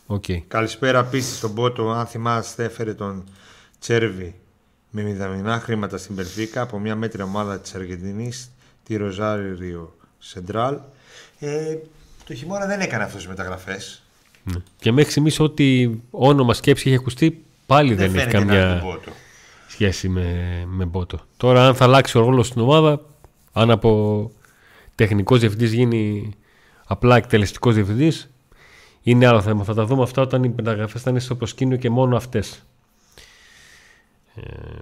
Οκ. 0.05 0.23
Καλησπέρα 0.47 1.03
πίστη 1.03 1.35
στον 1.35 1.53
Πότο. 1.53 1.89
Αν 1.89 2.05
θυμάστε, 2.05 2.63
έφερε 2.63 2.93
τον 2.93 3.23
Τσέρβι 3.79 4.35
με 4.89 5.01
μηδαμινά 5.01 5.59
χρήματα 5.59 5.97
στην 5.97 6.15
Περφίκα 6.15 6.61
από 6.61 6.79
μια 6.79 6.95
μέτρη 6.95 7.21
ομάδα 7.21 7.59
της 7.59 7.75
Αργεντινής, 7.75 8.51
τη 8.83 8.95
Ροζάριο 8.95 9.95
Σεντράλ. 10.19 10.77
Ε, 11.39 11.77
το 12.27 12.33
χειμώνα 12.33 12.65
δεν 12.65 12.79
έκανε 12.79 13.03
αυτές 13.03 13.19
τις 13.19 13.29
μεταγραφές. 13.29 14.03
Ναι. 14.43 14.61
Και 14.77 14.91
μέχρι 14.91 15.11
στιγμής 15.11 15.39
ό,τι 15.39 15.89
όνομα 16.11 16.53
σκέψη 16.53 16.87
έχει 16.87 16.97
ακουστεί, 16.97 17.44
πάλι 17.65 17.93
δεν, 17.93 18.05
έχει 18.05 18.17
φαίνεται 18.17 18.37
να 18.37 18.41
είναι 18.43 18.53
καμιά 18.61 18.79
τον 18.79 18.89
Πότο. 18.89 19.11
σχέση 19.67 20.09
με, 20.09 20.63
με 20.67 20.85
Μπότο. 20.85 21.19
Τώρα, 21.37 21.67
αν 21.67 21.75
θα 21.75 21.83
αλλάξει 21.85 22.17
ο 22.17 22.21
ρόλος 22.21 22.47
στην 22.47 22.61
ομάδα, 22.61 23.01
αν 23.53 23.71
από 23.71 24.31
τεχνικός 24.95 25.39
διευθυντής 25.39 25.73
γίνει 25.73 26.31
απλά 26.87 27.15
εκτελεστικός 27.15 27.75
διευθυντής, 27.75 28.29
είναι 29.01 29.27
άλλο 29.27 29.41
θέμα. 29.41 29.63
Θα 29.63 29.73
τα 29.73 29.85
δούμε 29.85 30.03
αυτά 30.03 30.21
όταν 30.21 30.43
οι 30.43 30.53
μεταγραφέ 30.55 30.99
θα 30.99 31.09
είναι 31.09 31.19
στο 31.19 31.35
προσκήνιο 31.35 31.77
και 31.77 31.89
μόνο 31.89 32.15
αυτές. 32.15 32.63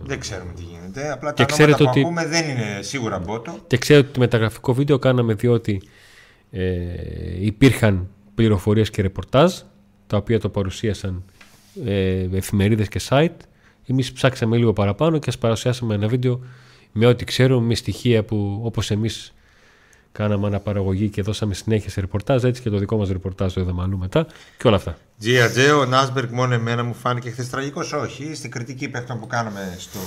Δεν 0.01 0.19
ξέρουμε 0.19 0.53
τι 0.53 0.61
γίνεται. 0.63 1.11
Απλά 1.11 1.34
Και 1.34 1.45
τα 1.45 1.53
ονόματα 1.53 1.53
ξέρετε 1.53 1.84
που 1.84 1.89
ότι- 1.89 1.99
ακούμε 1.99 2.25
δεν 2.27 2.49
είναι 2.49 2.79
σίγουρα 2.81 3.19
Μπότο. 3.19 3.55
Και 3.67 3.77
ξέρετε 3.77 4.05
ότι 4.05 4.13
το 4.13 4.19
μεταγραφικό 4.19 4.73
βίντεο 4.73 4.99
κάναμε 4.99 5.34
διότι 5.34 5.81
ε, 6.51 6.65
υπήρχαν 7.39 8.07
πληροφορίες 8.36 8.89
και 8.89 9.01
ρεπορτάζ 9.01 9.53
τα 10.07 10.17
οποία 10.17 10.39
το 10.39 10.49
παρουσίασαν 10.49 11.23
ε, 11.86 12.28
εφημερίδες 12.34 12.88
και 12.88 13.01
site. 13.09 13.30
Εμείς 13.88 14.11
ψάξαμε 14.11 14.57
λίγο 14.57 14.74
παραπάνω 14.74 15.17
και 15.17 15.24
σας 15.32 15.38
παρουσιάσαμε 15.38 15.93
ένα 15.95 16.07
βίντεο 16.07 16.39
με 16.91 17.05
ό,τι 17.05 17.24
ξέρουμε, 17.26 17.65
με 17.65 17.76
στοιχεία 17.76 18.24
που 18.24 18.61
όπως 18.63 18.91
εμείς 18.91 19.34
κάναμε 20.11 20.47
αναπαραγωγή 20.47 21.09
και 21.09 21.21
δώσαμε 21.21 21.53
συνέχεια 21.53 21.89
σε 21.89 22.01
ρεπορτάζ, 22.01 22.43
έτσι 22.43 22.61
και 22.61 22.69
το 22.69 22.78
δικό 22.78 22.97
μας 22.97 23.09
ρεπορτάζ 23.09 23.53
το 23.53 23.61
είδαμε 23.61 23.82
αλλού 23.82 23.97
μετά 23.97 24.26
και 24.57 24.67
όλα 24.67 24.76
αυτά. 24.76 24.97
Τζιατζέ, 25.19 25.71
ο 25.71 25.86
Νάσμπεργκ 25.86 26.32
μόνο 26.32 26.53
εμένα 26.53 26.84
μου 26.84 26.93
φάνηκε 26.93 27.30
χθες 27.30 27.49
τραγικός. 27.49 27.93
Όχι, 27.93 28.36
στην 28.36 28.51
κριτική 28.51 28.89
παίχτων 28.89 29.19
που 29.19 29.28
κάναμε 29.28 29.76
στο 29.80 29.99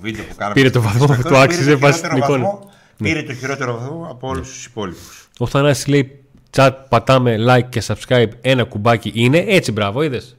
βίντεο 0.00 0.24
που 0.24 0.34
κάναμε. 0.36 0.54
Πήρε 0.54 0.70
το 0.70 0.80
στις 0.80 0.90
βαθμό 0.92 1.06
που 1.06 1.12
παιχτών, 1.12 1.32
του 1.32 1.38
άξιζε 1.38 1.62
πήρε 1.64 1.74
το 1.74 1.78
βάσει 1.86 2.00
την 2.00 2.10
χειρότερο 2.10 2.34
εικόνα. 2.34 2.50
βαθμό- 2.52 2.70
Πήρε 2.96 3.22
το 3.22 3.34
χειρότερο 3.34 3.78
βαθμό 3.78 4.06
από 4.10 4.28
όλους 4.28 4.48
τους 4.48 4.64
υπόλοιπους. 4.66 5.28
Ο 5.38 5.46
Θανάσης 5.46 5.86
λέει 5.86 6.20
chat 6.56 6.70
πατάμε 6.88 7.36
like 7.48 7.64
και 7.68 7.82
subscribe 7.86 8.28
ένα 8.40 8.64
κουμπάκι 8.64 9.10
είναι 9.14 9.44
έτσι 9.48 9.72
μπράβο 9.72 10.02
είδες 10.02 10.36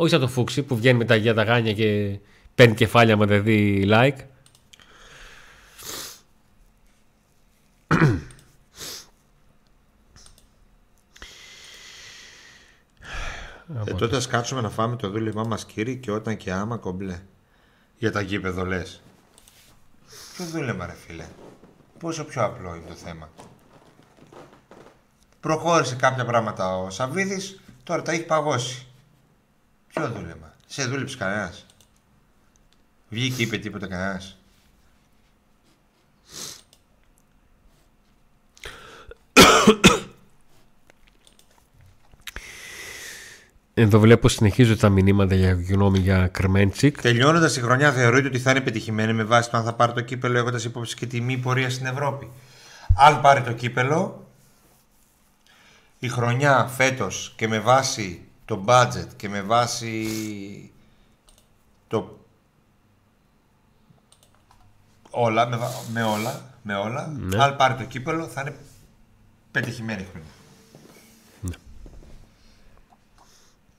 όχι 0.00 0.10
σαν 0.10 0.20
το 0.20 0.28
Φούξη 0.28 0.62
που 0.62 0.76
βγαίνει 0.76 0.98
με 0.98 1.04
τα 1.04 1.14
γεια 1.14 1.34
τα 1.34 1.42
γάνια 1.42 1.72
και 1.72 2.18
παίρνει 2.54 2.74
κεφάλια 2.74 3.16
με 3.16 3.26
δεν 3.26 3.42
δει 3.42 3.88
like. 3.88 4.16
Ε, 13.84 13.94
τότε 13.98 14.16
ας 14.16 14.26
κάτσουμε 14.26 14.60
να 14.60 14.70
φάμε 14.70 14.96
το 14.96 15.10
δούλευμα 15.10 15.44
μας 15.44 15.64
κύριε 15.64 15.94
και 15.94 16.10
όταν 16.10 16.36
και 16.36 16.52
άμα 16.52 16.76
κομπλέ. 16.76 17.20
Για 17.98 18.12
τα 18.12 18.20
γήπεδο 18.20 18.64
λες. 18.64 19.02
Τι 20.36 20.44
δούλεμα 20.44 20.86
ρε 20.86 20.94
φίλε. 21.06 21.24
Πόσο 21.98 22.24
πιο 22.24 22.44
απλό 22.44 22.74
είναι 22.74 22.88
το 22.88 22.94
θέμα. 22.94 23.28
Προχώρησε 25.40 25.96
κάποια 25.96 26.24
πράγματα 26.24 26.76
ο 26.76 26.90
Σαββίδης, 26.90 27.60
τώρα 27.82 28.02
τα 28.02 28.12
έχει 28.12 28.24
παγώσει. 28.24 28.84
Ποιο 29.92 30.08
δούλεμα. 30.08 30.54
Σε 30.66 30.84
δούλεψε 30.84 31.16
κανένας. 31.16 31.66
Βγήκε 33.08 33.42
είπε 33.42 33.58
τίποτα 33.58 33.86
κανένας. 33.86 34.34
Εδώ 43.74 43.98
βλέπω 43.98 44.28
συνεχίζω 44.28 44.76
τα 44.76 44.88
μηνύματα 44.88 45.34
για 45.34 45.52
γνώμη 45.68 45.98
για 45.98 46.26
Κρμέντσικ. 46.26 47.00
Τελειώνοντας 47.00 47.56
η 47.56 47.60
χρονιά, 47.60 47.92
θεωρείτε 47.92 48.26
ότι 48.26 48.38
θα 48.38 48.50
είναι 48.50 48.60
πετυχημένη 48.60 49.12
με 49.12 49.24
βάση 49.24 49.50
το 49.50 49.56
αν 49.56 49.64
θα 49.64 49.74
πάρει 49.74 49.92
το 49.92 50.00
κύπελο, 50.00 50.38
έχοντας 50.38 50.64
υπόψη 50.64 50.96
και 50.96 51.06
τη 51.06 51.20
μη 51.20 51.36
πορεία 51.36 51.70
στην 51.70 51.86
Ευρώπη. 51.86 52.30
Αν 52.96 53.20
πάρει 53.20 53.42
το 53.42 53.52
κύπελο, 53.52 54.26
η 55.98 56.08
χρονιά 56.08 56.66
φέτος 56.76 57.32
και 57.36 57.48
με 57.48 57.58
βάση 57.58 58.29
το 58.50 58.64
budget 58.66 59.06
και 59.16 59.28
με 59.28 59.42
βάση 59.42 60.72
το. 61.88 62.18
Όλα, 65.10 65.46
με, 65.46 65.56
βα- 65.56 65.82
με 65.92 66.02
όλα, 66.02 66.54
με 66.62 66.74
όλα, 66.74 67.06
Ναι. 67.06 67.42
αν 67.42 67.56
πάρει 67.56 67.74
το 67.74 67.84
κύπελο 67.84 68.26
θα 68.28 68.40
είναι 68.40 68.56
πετυχημένη 69.50 70.06
χρονιά. 70.10 70.28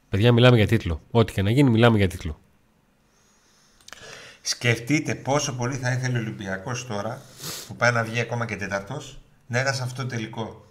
Παιδιά, 0.09 0.31
μιλάμε 0.31 0.55
για 0.57 0.67
τίτλο. 0.67 1.01
Ό,τι 1.11 1.33
και 1.33 1.41
να 1.41 1.51
γίνει, 1.51 1.69
μιλάμε 1.69 1.97
για 1.97 2.07
τίτλο. 2.07 2.39
Σκεφτείτε 4.41 5.15
πόσο 5.15 5.53
πολύ 5.55 5.75
θα 5.75 5.91
ήθελε 5.91 6.17
ο 6.17 6.21
Ολυμπιακός 6.21 6.87
τώρα 6.87 7.21
που 7.67 7.75
πάει 7.75 7.91
να 7.91 8.03
βγει 8.03 8.19
ακόμα 8.19 8.45
και 8.45 8.55
τέταρτος 8.55 9.19
να 9.47 9.59
ήταν 9.59 9.73
σε 9.73 9.83
αυτό 9.83 10.01
το 10.01 10.07
τελικό. 10.07 10.65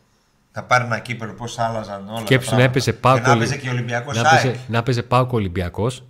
Να 0.52 0.62
πάρει 0.62 0.84
ένα 0.84 0.98
κύπελο, 0.98 1.32
πώς 1.32 1.58
άλλαζαν 1.58 2.08
όλα. 2.08 2.20
Σκέψου 2.20 2.50
τα 2.50 2.56
να 2.56 2.62
πράγματα. 2.62 2.62
έπαιζε 2.64 2.90
Και 2.90 2.96
Πάοκ 2.98 3.22
να 3.22 3.30
Ολυ- 3.30 3.42
έπαιζε 3.42 3.60
και 3.60 3.68
ο 3.68 3.72
Ολυμπιακός 3.72 4.16
να 4.22 4.28
ΑΕΚ. 4.28 4.42
παίζει- 4.42 4.60
να 4.68 4.82
παίζει 4.82 5.02
Πάοκ 5.02 5.32
Ολυμπιακός 5.32 6.04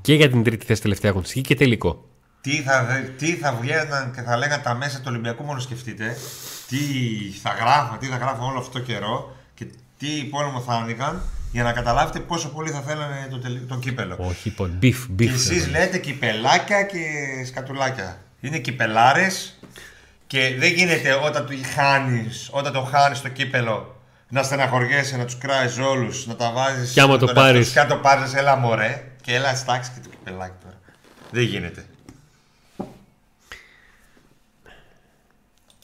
και 0.00 0.14
για 0.14 0.28
την 0.30 0.42
τρίτη 0.42 0.66
θέση 0.66 0.80
τελευταία 0.82 1.10
αγωνιστική 1.10 1.40
και 1.40 1.54
τελικό. 1.54 2.08
Τι 2.40 2.62
θα, 2.62 2.84
δε- 2.84 3.00
τι 3.00 3.34
θα 3.34 3.52
βγαίναν 3.60 4.12
και 4.14 4.20
θα 4.22 4.36
λέγανε 4.36 4.62
τα 4.62 4.74
μέσα 4.74 4.96
του 4.98 5.04
Ολυμπιακού, 5.08 5.44
μόνο 5.44 5.60
σκεφτείτε. 5.60 6.16
Τι 6.68 6.76
θα 7.42 7.50
γράφαν, 7.60 7.98
τι 7.98 8.06
θα 8.06 8.16
γράφαν 8.16 8.40
όλο 8.48 8.58
αυτό 8.58 8.72
το 8.78 8.84
καιρό 8.84 9.36
και 9.54 9.66
τι 9.98 10.24
πόλεμο 10.30 10.60
θα 10.60 10.72
άνοιγαν 10.72 11.22
για 11.52 11.62
να 11.62 11.72
καταλάβετε 11.72 12.20
πόσο 12.20 12.48
πολύ 12.48 12.70
θα 12.70 12.80
θέλανε 12.80 13.26
το, 13.30 13.38
τελ- 13.38 13.68
το 13.68 13.76
κύπελο. 13.78 14.16
Όχι, 14.18 14.48
λοιπόν, 14.48 14.70
μπιφ, 14.78 15.06
Και 15.06 15.12
μπιφ. 15.12 15.34
εσείς 15.34 15.68
λέτε 15.68 15.98
κυπελάκια 15.98 16.82
και 16.82 16.98
σκατουλάκια. 17.46 18.18
Είναι 18.40 18.58
κυπελάρες 18.58 19.58
και 20.28 20.54
δεν 20.58 20.72
γίνεται 20.72 21.12
όταν 21.14 21.46
το 21.46 21.52
χάνεις, 21.74 22.48
όταν 22.52 22.72
το 22.72 22.82
χάνεις 22.82 23.20
το 23.20 23.28
κύπελο 23.28 23.96
να 24.28 24.42
στεναχωριέσαι, 24.42 25.16
να 25.16 25.24
τους 25.24 25.38
κράζεις 25.38 25.78
όλους, 25.78 26.26
να 26.26 26.36
τα 26.36 26.52
βάζεις... 26.52 26.92
Κι 26.92 27.00
άμα 27.00 27.12
με 27.12 27.18
το 27.18 27.26
τον 27.26 27.36
εαυτό 27.36 27.50
πάρεις. 27.50 27.66
σου, 27.66 27.72
Και 27.72 27.80
αν 27.80 27.88
το 27.88 27.96
πάρεις, 27.96 28.34
έλα 28.34 28.56
μωρέ 28.56 29.12
και 29.22 29.34
έλα 29.34 29.54
στάξει 29.54 29.90
και 29.90 30.00
το 30.02 30.08
κυπελάκι 30.08 30.54
τώρα. 30.62 30.74
Δεν 31.30 31.42
γίνεται. 31.42 31.86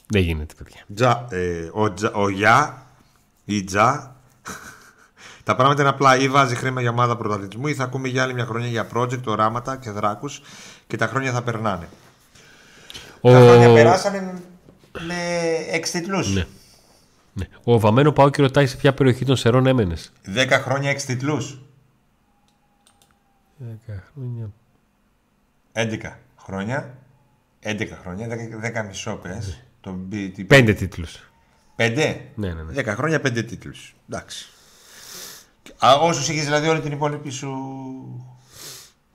Δεν 0.07 0.21
γίνεται, 0.21 0.53
παιδιά. 0.53 0.85
Τζα, 0.95 1.27
ε, 1.29 1.69
ο, 1.71 1.93
τζα, 1.93 2.11
ο 2.13 2.29
Γιά, 2.29 2.85
η 3.45 3.63
Τζα, 3.63 4.15
τα 5.43 5.55
πράγματα 5.55 5.81
είναι 5.81 5.89
απλά 5.89 6.17
ή 6.17 6.29
βάζει 6.29 6.55
χρήμα 6.55 6.81
για 6.81 6.89
ομάδα 6.89 7.17
πρωταθλητισμού 7.17 7.67
ή 7.67 7.73
θα 7.73 7.83
ακούμε 7.83 8.07
για 8.07 8.23
άλλη 8.23 8.33
μια 8.33 8.45
χρονιά 8.45 8.67
για 8.67 8.87
project, 8.93 9.23
οράματα 9.25 9.77
και 9.77 9.89
δράκους 9.89 10.41
και 10.87 10.97
τα 10.97 11.07
χρόνια 11.07 11.31
θα 11.31 11.41
περνάνε. 11.41 11.87
Ο... 13.25 13.31
Τα 13.31 13.39
χρόνια 13.39 13.73
περάσανε 13.73 14.21
με- 14.21 14.41
με 15.05 15.15
έξι 15.71 15.91
τίτλους. 15.99 16.33
Ναι. 16.33 16.45
ναι. 17.33 17.45
Ο 17.63 17.79
Βαμμένο 17.79 18.11
Πάοκ 18.11 18.37
ρωτάει 18.37 18.67
σε 18.67 18.77
ποια 18.77 18.93
περιοχή 18.93 19.25
των 19.25 19.35
Σερών 19.35 19.65
έμενες. 19.65 20.11
Δέκα 20.23 20.59
χρόνια 20.59 20.89
έξι 20.89 21.05
τίτλους. 21.05 21.59
10 23.59 23.93
χρόνια. 24.13 24.49
11 25.73 26.17
χρόνια. 26.37 26.97
11 27.63 27.87
χρόνια, 28.01 28.27
10, 28.27 28.79
10 28.81 28.85
μισό 28.87 29.15
πες. 29.15 29.61
Το 29.81 29.91
μπι- 29.91 30.33
τι- 30.35 30.43
Πέντε 30.43 30.73
τίτλους. 30.73 31.31
Πέντε; 31.75 32.21
Ναι, 32.35 32.53
ναι, 32.53 32.61
ναι. 32.63 32.73
10 32.81 32.85
χρόνια, 32.95 33.19
πέντε 33.19 33.43
τίτλους. 33.43 33.95
Εντάξει. 34.09 34.47
Α, 35.85 35.93
όσους 35.93 36.29
είχες 36.29 36.43
δηλαδή 36.43 36.67
όλη 36.67 36.79
την 36.81 36.91
υπόλοιπη 36.91 37.29
σου 37.29 37.49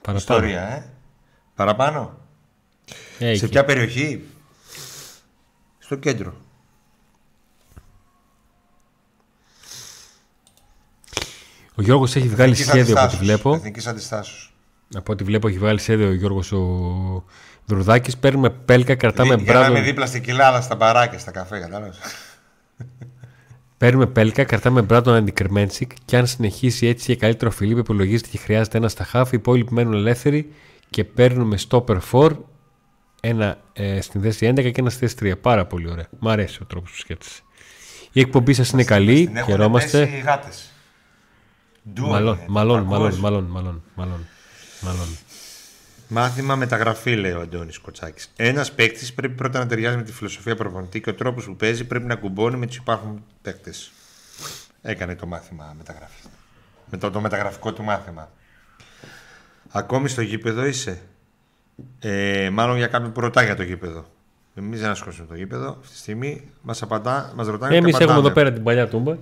Παραπάνω. 0.02 0.18
ιστορία, 0.18 0.62
ε. 0.70 0.84
Παραπάνω. 1.54 2.18
Ε, 3.22 3.34
Σε 3.36 3.44
εκεί. 3.44 3.48
ποια 3.48 3.64
περιοχή; 3.64 4.24
Στο 5.78 5.96
κέντρο. 5.96 6.34
Ο 11.74 11.82
Γιώργος 11.82 12.16
έχει 12.16 12.28
βγάλει 12.28 12.50
Εθνικής 12.52 12.72
σχέδιο 12.72 12.92
από 12.94 13.04
ό,τι 13.04 13.14
αντιστάσεως. 13.16 13.40
βλέπω. 13.42 13.54
Εθνικής 13.54 13.86
αντιστάσεως. 13.86 14.52
Από 14.94 15.12
ό,τι 15.12 15.24
βλέπω 15.24 15.48
έχει 15.48 15.58
βγάλει 15.58 15.78
σχέδιο 15.80 16.08
ο 16.08 16.12
Γιώργος 16.12 16.52
ο 16.52 17.24
Δρουδάκης. 17.66 18.16
Παίρνουμε 18.16 18.50
πέλκα, 18.50 18.94
κρατάμε 18.94 19.34
Δι- 19.34 19.44
Για 19.44 19.52
να 19.52 19.58
είμαι 19.60 19.68
μπράτον. 19.68 19.84
δίπλα 19.86 20.06
στην 20.06 20.22
κοιλάδα, 20.22 20.60
στα 20.60 20.74
μπαράκια, 20.76 21.18
στα 21.18 21.30
καφέ, 21.30 21.58
κατάλαβες. 21.58 21.98
Παίρνουμε 23.78 24.06
πέλκα, 24.06 24.44
κρατάμε 24.44 24.82
μπράτον 24.82 25.14
αντικρμέντσικ 25.14 25.90
και 26.04 26.16
αν 26.16 26.26
συνεχίσει 26.26 26.86
έτσι 26.86 27.04
για 27.06 27.16
καλύτερο 27.20 27.50
φιλίπ 27.50 27.78
υπολογίζεται 27.78 28.28
και 28.30 28.38
χρειάζεται 28.38 28.78
ένα 28.78 28.88
στα 28.88 29.04
χάφη. 29.04 29.34
Οι 29.34 29.38
υπόλοιποι 29.38 29.72
μένουν 29.74 29.92
ελεύθεροι 29.94 30.52
και 30.90 31.04
παίρνουμε 31.04 31.58
stopper 31.68 31.98
4, 32.12 32.30
ένα 33.20 33.58
ε, 33.72 34.00
στην 34.00 34.22
θέση 34.22 34.52
11 34.54 34.54
και 34.72 34.80
ένα 34.80 34.90
στη 34.90 35.06
θέση 35.06 35.34
3. 35.34 35.40
Πάρα 35.40 35.66
πολύ 35.66 35.90
ωραία. 35.90 36.06
Μ' 36.18 36.28
αρέσει 36.28 36.58
ο 36.62 36.64
τρόπος 36.64 36.90
που 36.90 36.96
σκέφτεσαι. 36.96 37.40
Η 38.12 38.20
εκπομπή 38.20 38.54
σας 38.54 38.70
είναι 38.70 38.84
καλή. 38.84 39.26
Την 39.26 39.36
έχουν 39.36 39.50
Χαιρόμαστε. 39.50 39.98
πέσει 40.04 40.16
οι 40.16 40.20
γάτες. 40.20 40.70
Ντου 41.92 42.06
Μαλών, 42.06 42.36
είναι, 42.36 42.44
μαλών, 42.48 42.78
το 42.78 42.84
μαλών, 42.84 43.06
ακούς. 43.06 43.18
μαλών, 43.18 43.44
μαλών, 43.44 43.82
μαλών, 43.94 44.26
μαλών. 44.80 45.18
Μάθημα 46.08 46.56
μεταγραφή, 46.56 47.16
λέει 47.16 47.32
ο 47.32 47.40
Αντώνης 47.40 47.78
Κοτσάκης. 47.78 48.32
Ένας 48.36 48.72
παίκτης 48.72 49.14
πρέπει 49.14 49.34
πρώτα 49.34 49.58
να 49.58 49.66
ταιριάζει 49.66 49.96
με 49.96 50.02
τη 50.02 50.12
φιλοσοφία 50.12 50.56
προπονητή 50.56 51.00
και 51.00 51.10
ο 51.10 51.14
τρόπος 51.14 51.44
που 51.44 51.56
παίζει 51.56 51.84
πρέπει 51.84 52.06
να 52.06 52.14
κουμπώνει 52.14 52.56
με 52.56 52.66
τους 52.66 52.76
υπάρχον 52.76 53.24
παίκτες. 53.42 53.90
Έκανε 54.82 55.14
το 55.14 55.26
μάθημα 55.26 55.74
μεταγραφή. 55.76 56.22
Με 56.90 56.98
το, 56.98 57.10
το 57.10 57.20
μεταγραφικό 57.20 57.72
του 57.72 57.82
μάθημα. 57.82 58.30
Ακόμη 59.70 60.08
στο 60.08 60.20
γήπεδο 60.22 60.64
είσαι; 60.64 61.02
Ε, 61.98 62.50
μάλλον 62.52 62.76
για 62.76 62.86
κάποιον 62.86 63.12
που 63.12 63.20
ρωτάει 63.20 63.44
για 63.44 63.56
το 63.56 63.62
γήπεδο. 63.62 64.04
Εμείς 64.54 64.80
δεν 64.80 64.90
ασχολούμαστε 64.90 65.26
με 65.28 65.34
το 65.34 65.42
γήπεδο. 65.44 65.76
Αυτή 65.80 65.92
τη 65.92 65.98
στιγμή 65.98 66.42
μας 66.62 66.82
απαντά, 66.82 67.32
μας 67.36 67.46
ρωτάνε. 67.46 67.76
Εμείς 67.76 67.96
και 67.96 68.02
έχουμε 68.02 68.18
απαντάμε. 68.18 68.26
εδώ 68.26 68.34
πέρα 68.34 68.52
την 68.52 68.62
παλιά 68.62 68.88
τούμπα. 68.88 69.16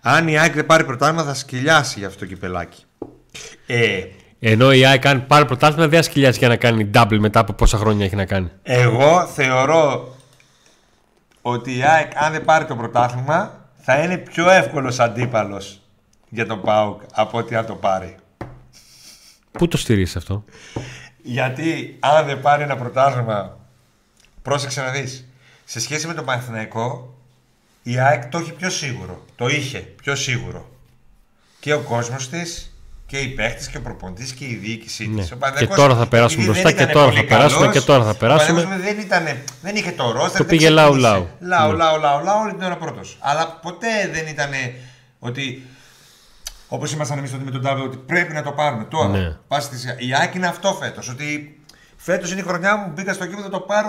Αν 0.00 0.28
η 0.28 0.38
ΑΕΚ 0.38 0.54
δεν 0.54 0.66
πάρει 0.66 0.84
πρωτάθλημα, 0.84 1.22
θα 1.22 1.34
σκυλιάσει 1.34 1.98
για 1.98 2.08
αυτό 2.08 2.18
το 2.18 2.26
κυπελάκι. 2.26 2.84
Ε, 3.66 4.02
Ενώ 4.40 4.72
η 4.72 4.84
ΑΕΚ 4.84 5.06
αν 5.06 5.26
πάρει 5.26 5.44
πρωτάθλημα 5.44 5.88
δεν 5.88 5.98
ασκηλιάζει 5.98 6.38
για 6.38 6.48
να 6.48 6.56
κάνει 6.56 6.90
double 6.94 7.18
μετά 7.18 7.40
από 7.40 7.52
πόσα 7.52 7.78
χρόνια 7.78 8.04
έχει 8.04 8.16
να 8.16 8.24
κάνει. 8.24 8.50
Εγώ 8.62 9.26
θεωρώ 9.26 10.14
ότι 11.42 11.76
η 11.76 11.82
ΑΕΚ 11.82 12.12
αν 12.14 12.32
δεν 12.32 12.44
πάρει 12.44 12.64
το 12.64 12.76
πρωτάθλημα 12.76 13.68
θα 13.76 14.02
είναι 14.02 14.16
πιο 14.16 14.50
εύκολος 14.50 14.98
αντίπαλος 15.00 15.80
για 16.28 16.46
τον 16.46 16.60
ΠΑΟΚ 16.60 17.00
από 17.12 17.38
ότι 17.38 17.54
αν 17.54 17.66
το 17.66 17.74
πάρει. 17.74 18.16
Πού 19.52 19.68
το 19.68 19.76
στηρίζεις 19.76 20.16
αυτό; 20.16 20.44
Γιατί 21.30 21.96
αν 22.00 22.26
δεν 22.26 22.40
πάρει 22.40 22.62
ένα 22.62 22.76
πρωτάθλημα, 22.76 23.58
πρόσεξε 24.42 24.80
να 24.80 24.90
δεις, 24.90 25.28
σε 25.64 25.80
σχέση 25.80 26.06
με 26.06 26.14
τον 26.14 26.24
Παναθηναϊκό, 26.24 27.14
η 27.82 27.98
ΑΕΚ 27.98 28.26
το 28.26 28.38
έχει 28.38 28.52
πιο 28.52 28.70
σίγουρο. 28.70 29.24
Το 29.36 29.46
είχε 29.48 29.78
πιο 29.78 30.14
σίγουρο. 30.14 30.68
Και 31.60 31.72
ο 31.74 31.80
κόσμος 31.80 32.28
της 32.28 32.72
και 33.06 33.18
οι 33.18 33.28
παίχτες 33.28 33.68
και 33.68 33.76
ο 33.76 33.80
προπονητής 33.80 34.32
και 34.32 34.44
η 34.44 34.54
διοίκησή 34.54 35.06
Ναι. 35.08 35.20
της. 35.20 35.30
Ο 35.30 35.34
Και 35.34 35.40
Παναθηναϊκός, 35.40 35.76
τώρα 35.76 35.94
θα 35.96 36.06
περάσουμε 36.08 36.42
επειδή 36.44 36.60
μπροστά 36.60 36.68
δεν 36.68 36.76
και 36.78 36.82
ήταν 36.92 36.94
τώρα 36.94 37.06
θα 37.06 37.12
πολύ 37.16 37.26
περάσουμε 37.28 37.60
καλός, 37.60 37.74
και 37.78 37.86
τώρα 37.86 38.04
θα 38.04 38.10
ο 38.10 38.14
περάσουμε. 38.14 38.62
Παναθηναϊκός 38.62 38.94
δεν, 38.94 39.04
ήταν, 39.04 39.42
δεν 39.62 39.76
είχε 39.76 39.90
το 39.90 40.10
ρόστερ. 40.12 40.30
Το 40.30 40.36
δεν 40.36 40.46
πήγε 40.46 40.68
λαού, 40.70 40.90
ξεκίνησε. 40.92 41.08
λαού. 41.12 41.28
Λαού, 41.40 41.70
Ναι. 41.70 41.76
λαού, 41.76 42.00
λαού, 42.00 42.24
λαού, 42.24 42.40
όλη 42.42 42.52
την 42.54 42.62
ώρα 42.62 42.76
πρώτος. 42.76 43.16
Αλλά 43.20 43.58
ποτέ 43.62 43.88
δεν 44.12 44.26
ήταν 44.26 44.50
ότι 45.18 45.66
Όπως 46.68 46.92
ήμασταν 46.92 47.18
εμείς 47.18 47.30
τότε 47.30 47.44
με 47.44 47.50
τον 47.50 47.62
Τάβε, 47.62 47.82
ότι 47.82 47.96
πρέπει 47.96 48.32
να 48.32 48.42
το 48.42 48.52
πάρουμε 48.52 48.84
τώρα. 48.84 49.08
Ναι. 49.08 49.36
Πας 49.48 49.64
στη 49.64 49.78
σειρά. 49.78 49.94
Η 49.98 50.14
Άκη 50.22 50.36
είναι 50.36 50.46
αυτό 50.46 50.74
φέτος. 50.74 51.08
Ότι 51.08 51.60
φέτος 51.96 52.30
είναι 52.32 52.40
η 52.40 52.44
χρονιά 52.44 52.76
μου, 52.76 52.92
μπήκα 52.94 53.12
στο 53.12 53.26
κήπο, 53.26 53.40
θα 53.42 53.48
το 53.48 53.60
πάρω 53.60 53.88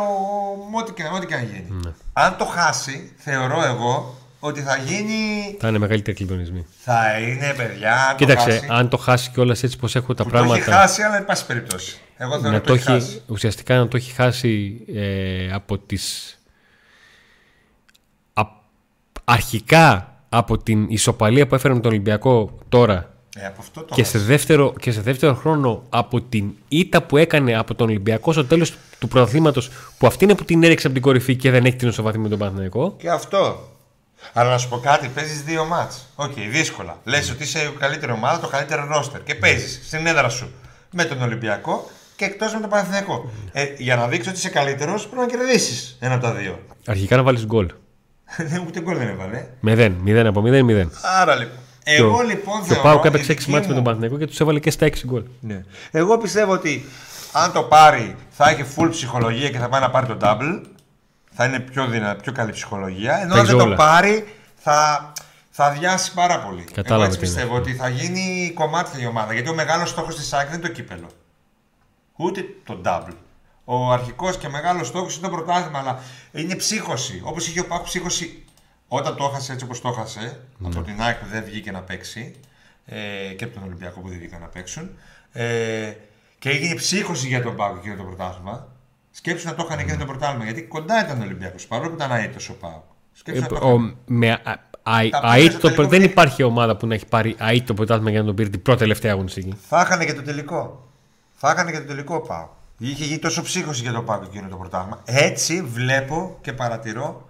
με 0.71 0.77
ό,τι 0.77 0.91
και, 0.93 1.03
ό,τι 1.15 1.25
και 1.25 1.33
αν 1.33 1.43
γίνει. 1.43 1.67
Ναι. 1.85 1.91
Αν 2.13 2.37
το 2.37 2.45
χάσει, 2.45 3.11
θεωρώ 3.17 3.63
εγώ 3.63 4.17
ότι 4.39 4.61
θα 4.61 4.77
γίνει. 4.77 5.55
Θα 5.59 5.67
είναι 5.67 5.77
μεγαλύτερη 5.77 6.17
κλειδονισμή. 6.17 6.65
Θα 6.79 7.19
είναι 7.19 7.53
παιδιά. 7.57 7.93
αν 7.93 8.09
το 8.09 8.15
Κοίταξε, 8.25 8.51
χάσει, 8.51 8.67
αν 8.69 8.89
το 8.89 8.97
χάσει 8.97 9.29
κιόλας 9.29 9.63
έτσι 9.63 9.77
πως 9.77 9.95
έχω 9.95 10.13
τα 10.13 10.23
που 10.23 10.29
Το 10.29 10.37
έχει 10.37 10.45
πράγματα. 10.47 10.71
χάσει, 10.71 11.01
αλλά 11.01 11.17
εν 11.17 11.25
πάση 11.25 11.45
περιπτώσει. 11.45 11.97
Εγώ 12.17 12.31
θεωρώ 12.33 12.49
να 12.49 12.55
ότι 12.57 12.67
το 12.67 12.73
έχει 12.73 12.91
έχει, 12.91 13.01
χάσει. 13.05 13.21
ουσιαστικά 13.27 13.77
να 13.77 13.87
το 13.87 13.97
έχει 13.97 14.11
χάσει 14.11 14.81
ε, 14.95 15.51
από 15.53 15.77
τις 15.77 16.33
α- 18.33 18.43
αρχικά 19.23 20.13
από 20.29 20.57
την 20.57 20.85
ισοπαλία 20.89 21.47
που 21.47 21.55
έφερε 21.55 21.73
με 21.73 21.79
τον 21.79 21.91
Ολυμπιακό 21.91 22.57
τώρα 22.69 23.13
Ε, 23.35 23.45
από 23.45 23.57
αυτό 23.59 23.81
το 23.81 23.95
και 23.95 24.03
σε, 24.03 24.19
δεύτερο, 24.19 24.73
και 24.79 24.91
σε 24.91 25.01
δεύτερο 25.01 25.33
χρόνο 25.33 25.83
από 25.89 26.21
την 26.21 26.51
ήττα 26.67 27.01
που 27.01 27.17
έκανε 27.17 27.57
από 27.57 27.75
τον 27.75 27.87
Ολυμπιακό 27.89 28.31
στο 28.31 28.45
τέλος 28.45 28.77
του 28.99 29.07
πρωταθλήματος, 29.07 29.69
που 29.97 30.07
αυτή 30.07 30.23
είναι 30.23 30.35
που 30.35 30.45
την 30.45 30.63
έριξε 30.63 30.85
από 30.87 30.95
την 30.95 31.03
κορυφή 31.03 31.35
και 31.35 31.51
δεν 31.51 31.65
έχει 31.65 31.75
την 31.75 31.87
ισοβαθμία 31.87 32.23
με 32.23 32.29
τον 32.29 32.37
Παναθηναϊκό. 32.39 32.95
Και 32.97 33.09
αυτό. 33.09 33.67
Αλλά 34.33 34.49
να 34.49 34.57
σου 34.57 34.69
πω 34.69 34.77
κάτι, 34.77 35.07
παίζεις 35.07 35.43
δύο 35.43 35.65
ματς. 35.65 36.05
Οκ, 36.15 36.33
δύσκολα. 36.51 36.97
Λες 37.03 37.31
ότι 37.31 37.43
είσαι 37.43 37.59
η 37.59 37.77
καλύτερη 37.79 38.11
ομάδα, 38.11 38.39
το 38.39 38.47
καλύτερο 38.47 38.87
ρόστερ. 38.87 39.23
Και 39.23 39.35
παίζεις 39.35 39.81
στην 39.87 40.07
έδρα 40.07 40.29
σου 40.29 40.51
με 40.91 41.03
τον 41.05 41.21
Ολυμπιακό 41.21 41.89
και 42.15 42.25
εκτός 42.25 42.53
με 42.53 42.59
τον 42.59 42.69
Παναθηναϊκό. 42.69 43.29
Ε, 43.51 43.65
για 43.77 43.95
να 43.95 44.07
δείξει 44.07 44.29
ότι 44.29 44.37
είσαι 44.37 44.49
καλύτερος 44.49 45.07
πρέπει 45.07 45.31
να 45.31 45.37
κερδίσεις 45.37 45.97
ένα 45.99 46.13
από 46.13 46.23
τα 46.23 46.31
δύο. 46.31 46.59
Αρχικά 46.85 47.15
να 47.15 47.23
βάλεις 47.23 47.45
γκολ. 47.45 47.67
Ούτε 48.67 48.79
γκολ 48.81 48.97
δεν 48.97 49.07
έβαλε. 49.07 49.45
0, 49.65 49.91
0 50.05 50.25
από 50.27 50.41
0, 50.45 50.65
0. 50.65 50.85
Άρα 51.19 51.35
λοιπόν. 51.35 51.57
Εγώ 51.83 52.19
λοιπόν 52.21 52.55
Και 52.55 52.61
ο 52.61 52.65
θεωρώ. 52.65 52.81
Πάουκ 52.81 53.03
η 53.03 53.07
έπαιξε 53.07 53.31
6 53.33 53.35
δική 53.37 53.49
μάτς 53.51 53.61
με 53.61 53.67
μου- 53.67 53.75
τον 53.75 53.83
Παναθηναϊκό 53.83 54.17
και 54.17 54.25
τους 54.27 54.39
έβαλε 54.39 54.59
και 54.59 54.71
στα 54.71 54.85
6 54.85 55.05
γκολ. 55.05 55.23
Ναι. 55.41 55.63
Εγώ 55.91 56.17
πιστεύω 56.17 56.51
ότι 56.51 56.85
αν 57.31 57.51
το 57.51 57.63
πάρει 57.63 58.15
θα 58.29 58.49
έχει 58.49 58.65
full 58.75 58.87
ψυχολογία 58.91 59.49
και 59.49 59.57
θα 59.57 59.69
πάει 59.69 59.81
να 59.81 59.89
πάρει 59.89 60.05
το 60.07 60.17
double. 60.21 60.61
Θα 61.31 61.45
είναι 61.45 61.59
πιο, 61.59 61.87
δυνα, 61.87 62.15
πιο 62.15 62.31
καλή 62.31 62.51
ψυχολογία. 62.51 63.13
Ενώ 63.13 63.23
αν 63.23 63.29
Παίζει 63.29 63.45
δεν 63.45 63.57
το 63.57 63.63
όλα. 63.63 63.75
πάρει 63.75 64.27
θα, 64.55 65.11
θα 65.49 65.65
αδειάσει 65.65 66.13
πάρα 66.13 66.39
πολύ. 66.39 66.63
Κατάλαβα 66.63 67.03
Εγώ 67.03 67.13
έτσι 67.13 67.19
τι 67.19 67.25
είναι. 67.25 67.35
πιστεύω 67.35 67.55
ότι 67.55 67.73
θα 67.73 67.89
γίνει 67.89 68.51
κομμάτι 68.55 69.01
η 69.01 69.05
ομάδα. 69.05 69.33
Γιατί 69.33 69.49
ο 69.49 69.53
μεγάλος 69.53 69.89
στόχος 69.89 70.15
της 70.15 70.33
ΑΕΚ 70.33 70.49
δεν 70.49 70.57
είναι 70.59 70.67
το 70.67 70.73
κύπελο. 70.73 71.07
Ούτε 72.15 72.45
το 72.65 72.81
double. 72.85 73.13
Ο 73.71 73.91
αρχικός 73.91 74.37
και 74.37 74.49
μεγάλος 74.49 74.87
στόχος 74.87 75.17
είναι 75.17 75.27
το 75.27 75.33
πρωτάθλημα, 75.35 75.79
αλλά 75.79 75.99
είναι 76.31 76.55
ψύχωση. 76.55 77.21
Όπως 77.23 77.47
είχε 77.47 77.59
ο 77.59 77.65
Πάκου 77.65 77.83
ψύχωση 77.83 78.43
όταν 78.87 79.15
το 79.15 79.23
έχασε 79.31 79.51
έτσι 79.53 79.65
όπως 79.65 79.81
το 79.81 79.89
έχασε, 79.89 80.39
Ναι. 80.57 80.67
από 80.67 80.81
την 80.81 81.01
ΑΕΚ 81.01 81.17
που 81.17 81.25
δεν 81.31 81.43
βγήκε 81.43 81.71
να 81.71 81.79
παίξει 81.81 82.35
ε, 82.85 83.33
και 83.33 83.43
από 83.43 83.53
τον 83.53 83.63
Ολυμπιακό 83.63 83.99
που 83.99 84.07
δεν 84.09 84.17
βγήκαν 84.17 84.41
να 84.41 84.47
παίξουν. 84.47 84.89
Ε, 85.31 85.91
και 86.39 86.49
έγινε 86.49 86.75
ψύχωση 86.75 87.27
για 87.27 87.41
τον 87.43 87.55
Πάκου 87.55 87.79
και 87.79 87.87
για 87.87 87.97
το 87.97 88.03
πρωτάθλημα. 88.03 88.67
Σκέψου 89.11 89.47
να 89.47 89.55
το 89.55 89.63
είχαν 89.67 89.79
εκείνο 89.79 89.97
το 89.97 90.05
πρωτάθλημα, 90.05 90.43
γιατί 90.43 90.61
κοντά 90.61 91.05
ήταν 91.05 91.19
ο 91.21 91.23
Ολυμπιακός 91.23 91.67
παρόλο 91.67 91.89
που 91.89 91.95
ήταν 91.95 92.11
αίτητο 92.11 92.53
ο 92.53 92.55
Πάκου. 92.55 92.83
Σκέψου 93.13 93.41
να 93.41 93.47
το 93.47 93.55
είχαν. 93.55 93.69
Ε, 93.69 93.73
Ο- 93.73 93.95
με 94.05 94.31
α- 94.31 94.39
α- 94.83 95.09
Τα 95.09 95.35
αίτητο- 95.35 95.35
πήρε 95.35 95.49
στο 95.51 95.59
τελικό 95.59 95.81
δεν 95.81 95.89
παιχνίδι. 95.89 96.03
υπάρχει 96.11 96.43
ομάδα 96.43 96.75
που 96.77 96.87
να 96.87 96.93
έχει 96.93 97.05
πάρει 97.05 97.35
αίτητο 97.39 97.73
πρωτάθλημα 97.73 98.09
για 98.09 98.19
να 98.19 98.25
τον 98.25 98.35
πήρε 98.35 98.49
την 98.49 98.61
πρώτη 98.61 98.79
τελευταία 98.79 99.11
αγωνιστική. 99.11 99.57
Θα 99.67 99.81
είχαν 99.81 100.05
και 100.05 100.13
το 100.13 100.21
τελικό. 100.21 100.87
Θα 101.35 101.51
είχαν 101.51 101.71
και 101.71 101.79
το 101.79 101.85
τελικό 101.85 102.15
ο 102.15 102.19
Πάου. 102.21 102.49
Είχε 102.81 103.05
γίνει 103.05 103.19
τόσο 103.19 103.41
ψύχωση 103.41 103.81
για 103.81 103.91
τον 103.91 104.05
Πάου 104.05 104.23
εκείνο 104.23 104.47
το 104.47 104.55
πρωτάθλημα. 104.55 105.01
Έτσι 105.05 105.61
βλέπω 105.61 106.37
και 106.41 106.53
παρατηρώ 106.53 107.29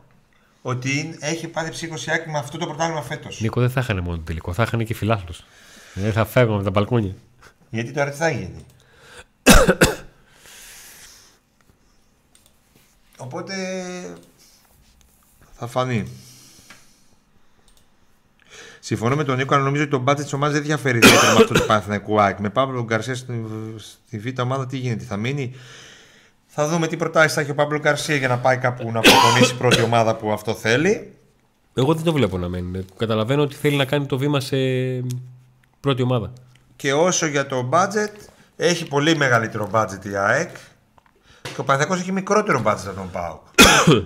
ότι 0.62 1.00
είναι- 1.00 1.18
έχει 1.20 1.48
πάθει 1.48 1.70
ψύχωση 1.72 2.12
άκρη 2.12 2.32
με 2.32 2.38
αυτό 2.38 2.58
το 2.58 2.66
πρωτάθλημα 2.66 3.02
φέτος. 3.02 3.40
Νίκο 3.42 3.60
δεν 3.62 3.70
θα 3.70 3.80
είχαν 3.80 3.98
μόνο 4.00 4.18
το 4.18 4.24
τελικό, 4.24 4.54
θα 4.54 4.64
είχαν 4.64 4.86
και 4.86 4.94
φιλάθλου. 4.94 5.34
Δεν 5.94 6.12
θα 6.14 6.26
φεύγουν 6.26 6.56
από 6.56 6.64
τα 6.64 6.70
μπαλκόνια. 6.70 7.16
Γιατί 7.70 7.92
τώρα 7.92 8.10
τι 8.12 8.18
θα 8.18 8.30
γίνει. 8.30 8.66
Οπότε 13.18 13.56
θα 15.58 15.68
φανεί. 15.68 16.08
Συμφωνώ 18.90 19.16
με 19.16 19.24
τον 19.24 19.38
Νίκο, 19.38 19.56
αλλά 19.56 19.64
νομίζω 19.64 19.82
ότι 19.84 19.92
το 19.92 20.00
μπάτζετ 20.00 20.28
τη 20.28 20.36
ομάδα 20.36 20.54
δεν 20.54 20.64
διαφέρει 20.64 20.98
ιδιαίτερα 20.98 21.34
με 21.34 21.42
αυτό 21.42 21.54
του 21.54 21.66
Παναθηναϊκού 21.66 22.22
ΑΕΚ. 22.22 22.40
Με 22.40 22.50
Παύλο 22.50 22.84
Γκαρσία 22.84 23.16
στη, 23.16 23.46
στη 23.78 24.20
Β' 24.20 24.40
ομάδα 24.40 24.66
τι 24.66 24.78
γίνεται, 24.78 25.04
θα 25.04 25.18
μείνει; 25.18 25.56
Θα 26.48 26.68
δούμε 26.68 26.88
τι 26.88 26.98
προτάσεις 26.98 27.34
θα 27.34 27.42
έχει 27.42 27.52
ο 27.52 27.56
Παύλο 27.56 27.80
Γκαρσία 27.80 28.16
για 28.16 28.28
να 28.28 28.38
πάει 28.38 28.58
κάπου 28.58 28.92
να 28.92 29.00
προπονήσει 29.00 29.54
η 29.54 29.58
πρώτη 29.58 29.82
ομάδα 29.82 30.16
που 30.16 30.32
αυτό 30.32 30.54
θέλει. 30.54 31.14
Εγώ 31.74 31.94
δεν 31.94 32.04
το 32.04 32.14
βλέπω 32.14 32.38
να 32.38 32.50
μένει. 32.50 32.86
Καταλαβαίνω 32.98 33.42
ότι 33.42 33.56
θέλει 33.56 33.76
να 33.76 33.86
κάνει 33.86 34.06
το 34.06 34.18
βήμα 34.18 34.40
σε 34.40 34.58
πρώτη 35.80 36.02
ομάδα. 36.02 36.34
Και 36.76 36.94
όσο 36.94 37.26
για 37.26 37.46
το 37.46 37.70
budget, 37.72 38.14
έχει 38.56 38.88
πολύ 38.88 39.16
μεγαλύτερο 39.16 39.70
budget 39.74 40.06
η 40.06 40.16
ΑΕΚ. 40.16 40.50
Και 41.42 41.60
ο 41.62 41.64
Παναθηναϊκός 41.64 42.00
έχει 42.00 42.12
μικρότερο 42.12 42.62
budget 42.66 42.88
από 42.88 42.96
τον 42.96 43.12
ΠΑΟΚ. 43.12 43.42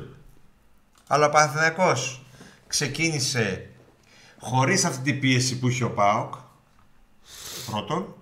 Αλλά 1.07 1.25
ο 1.25 1.29
Παναθηναϊκός 1.29 2.25
ξεκίνησε 2.67 3.67
χωρίς 4.43 4.85
αυτή 4.85 5.11
την 5.11 5.19
πίεση 5.19 5.59
που 5.59 5.67
είχε 5.67 5.83
ο 5.83 5.91
ΠΑΟΚ. 5.91 6.33
Πρώτον. 7.71 8.15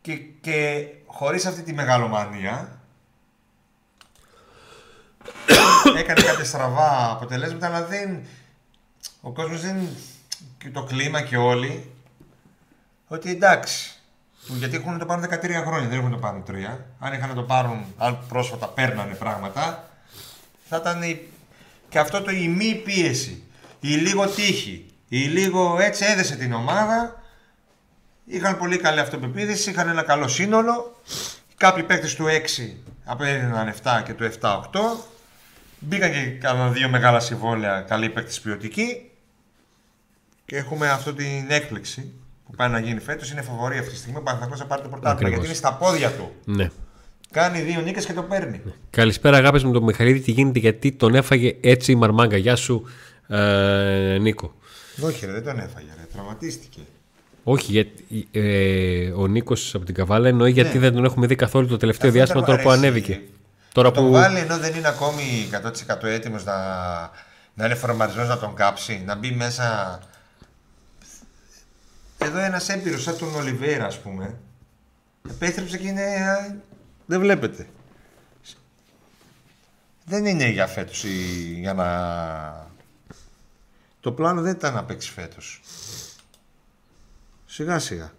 Και, 0.00 0.14
και 0.16 0.86
χωρίς 1.06 1.46
αυτή 1.46 1.62
τη 1.62 1.72
μεγαλομανία. 1.72 2.80
Έκανε 5.98 6.22
κάποια 6.22 6.44
στραβά 6.44 7.10
αποτελέσματα, 7.10 7.66
αλλά 7.66 7.86
δεν... 7.86 8.26
Ο 9.20 9.30
κόσμος 9.30 9.60
δεν... 9.60 9.88
Και 10.58 10.70
το 10.70 10.82
κλίμα 10.82 11.22
και 11.22 11.36
όλοι 11.36 11.90
ότι 13.08 13.30
εντάξει. 13.30 13.94
Γιατί 14.46 14.76
έχουν 14.76 14.92
να 14.92 14.98
το 14.98 15.06
πάρουν 15.06 15.24
13 15.24 15.62
χρόνια, 15.66 15.88
δεν 15.88 15.98
έχουν 15.98 16.10
να 16.10 16.16
το 16.16 16.20
πάρουν 16.20 16.44
3. 16.48 16.52
Αν 16.98 17.12
είχαν 17.12 17.28
να 17.28 17.34
το 17.34 17.42
πάρουν, 17.42 17.84
αν 17.98 18.18
πρόσφατα 18.28 18.68
παίρνανε 18.68 19.14
πράγματα, 19.14 19.90
θα 20.68 20.76
ήταν 20.76 21.02
η... 21.02 21.28
και 21.88 21.98
αυτό 21.98 22.22
το 22.22 22.30
η 22.30 22.48
μη 22.48 22.74
πίεση. 22.74 23.44
Η 23.80 23.88
λίγο 23.88 24.26
τύχη. 24.26 24.86
Η 25.08 25.18
λίγο 25.18 25.78
έτσι 25.80 26.04
έδεσε 26.08 26.36
την 26.36 26.52
ομάδα. 26.52 27.22
Είχαν 28.24 28.58
πολύ 28.58 28.76
καλή 28.76 29.00
αυτοπεποίθηση, 29.00 29.70
είχαν 29.70 29.88
ένα 29.88 30.02
καλό 30.02 30.28
σύνολο. 30.28 31.00
Κάποιοι 31.56 31.82
παίκτες 31.82 32.14
του 32.14 32.24
6 32.26 32.76
απέδιναν 33.04 33.74
7 33.82 34.02
και 34.04 34.12
του 34.12 34.30
7-8. 34.40 34.60
Μπήκαν 35.78 36.12
και 36.12 36.20
κάναν 36.40 36.72
δύο 36.72 36.88
μεγάλα 36.88 37.20
συμβόλαια, 37.20 37.80
καλοί 37.80 38.08
παίκτες 38.08 38.40
ποιοτικοί. 38.40 39.10
Και 40.44 40.56
έχουμε 40.56 40.88
αυτή 40.88 41.12
την 41.12 41.46
έκπληξη 41.48 42.12
που 42.46 42.52
πάει 42.56 42.68
να 42.68 42.78
γίνει 42.78 43.00
φέτος. 43.00 43.30
Είναι 43.30 43.42
φοβορή 43.42 43.78
αυτή 43.78 43.90
τη 43.90 43.96
στιγμή. 43.96 44.18
Ο 44.18 44.22
Παναθηναϊκός 44.22 44.58
θα 44.58 44.66
πάρει 44.66 44.82
το 44.82 44.88
πρωτάθλημα 44.88 45.28
Ακριβώς. 45.28 45.46
γιατί 45.46 45.46
είναι 45.46 45.68
στα 45.68 45.74
πόδια 45.74 46.10
του. 46.10 46.32
Ναι. 46.44 46.70
Κάνει 47.30 47.60
δύο 47.60 47.80
νίκες 47.80 48.06
και 48.06 48.12
το 48.12 48.22
παίρνει. 48.22 48.62
Καλησπέρα, 48.90 49.36
αγάπη 49.36 49.66
με 49.66 49.72
τον 49.72 49.82
Μιχαλίδη. 49.82 50.20
Τι 50.20 50.30
γίνεται, 50.30 50.58
γιατί 50.58 50.92
τον 50.92 51.14
έφαγε 51.14 51.56
έτσι 51.60 51.92
η 51.92 51.94
μαρμάγκα. 51.94 52.36
Γεια 52.36 52.56
σου, 52.56 52.84
ε, 53.30 54.18
Νίκο. 54.20 54.54
Όχι, 55.02 55.26
ρε, 55.26 55.32
δεν 55.32 55.44
τον 55.44 55.58
έφαγε. 55.58 55.88
Ρε. 55.96 56.06
Τραυματίστηκε. 56.12 56.80
Όχι, 57.44 57.72
γιατί, 57.72 58.28
ε, 58.30 59.10
ο 59.10 59.26
Νίκος 59.26 59.74
από 59.74 59.84
την 59.84 59.94
Καβάλα 59.94 60.28
εννοεί 60.28 60.50
γιατί 60.50 60.78
δεν 60.78 60.92
τον 60.92 61.04
έχουμε 61.04 61.26
δει 61.26 61.34
καθόλου 61.34 61.66
το 61.66 61.76
τελευταίο 61.76 62.10
Ναι. 62.10 62.20
Αυτό 62.22 62.32
διάστημα 62.34 62.54
ήταν 62.54 62.64
τώρα 62.64 62.68
που 62.68 62.70
αρέσει. 62.70 62.86
ανέβηκε. 62.86 63.20
Τώρα 63.72 63.90
Τον 63.90 64.04
που. 64.06 64.12
βάλει 64.12 64.38
ενώ 64.38 64.58
δεν 64.58 64.74
είναι 64.74 64.88
ακόμη 64.88 65.48
100% 66.00 66.02
έτοιμος 66.04 66.44
να, 66.44 66.54
να 67.54 67.64
είναι 67.64 67.74
φορμαρισμένο 67.74 68.28
να 68.28 68.38
τον 68.38 68.54
κάψει, 68.54 69.02
να 69.06 69.14
μπει 69.14 69.30
μέσα. 69.30 69.98
Εδώ 72.18 72.38
ένας 72.38 72.68
έμπειρος 72.68 73.02
σαν 73.02 73.18
τον 73.18 73.34
Ολιβέρα, 73.34 73.84
ας 73.86 73.98
πούμε. 73.98 74.34
Επέστρεψε 75.30 75.78
και 75.78 75.88
είναι. 75.88 76.02
α, 76.02 76.56
Δεν 77.06 77.20
βλέπετε. 77.20 77.66
Δεν 80.04 80.24
είναι 80.26 80.48
για 80.48 80.66
φέτος 80.66 81.04
για 81.60 81.74
να. 81.74 81.88
Το 84.00 84.12
πλάνο 84.12 84.40
δεν 84.40 84.52
ήταν 84.52 84.74
να 84.74 84.84
παίξει 84.84 85.10
φέτος. 85.10 85.60
Σιγά 87.46 87.78
σιγά. 87.78 88.12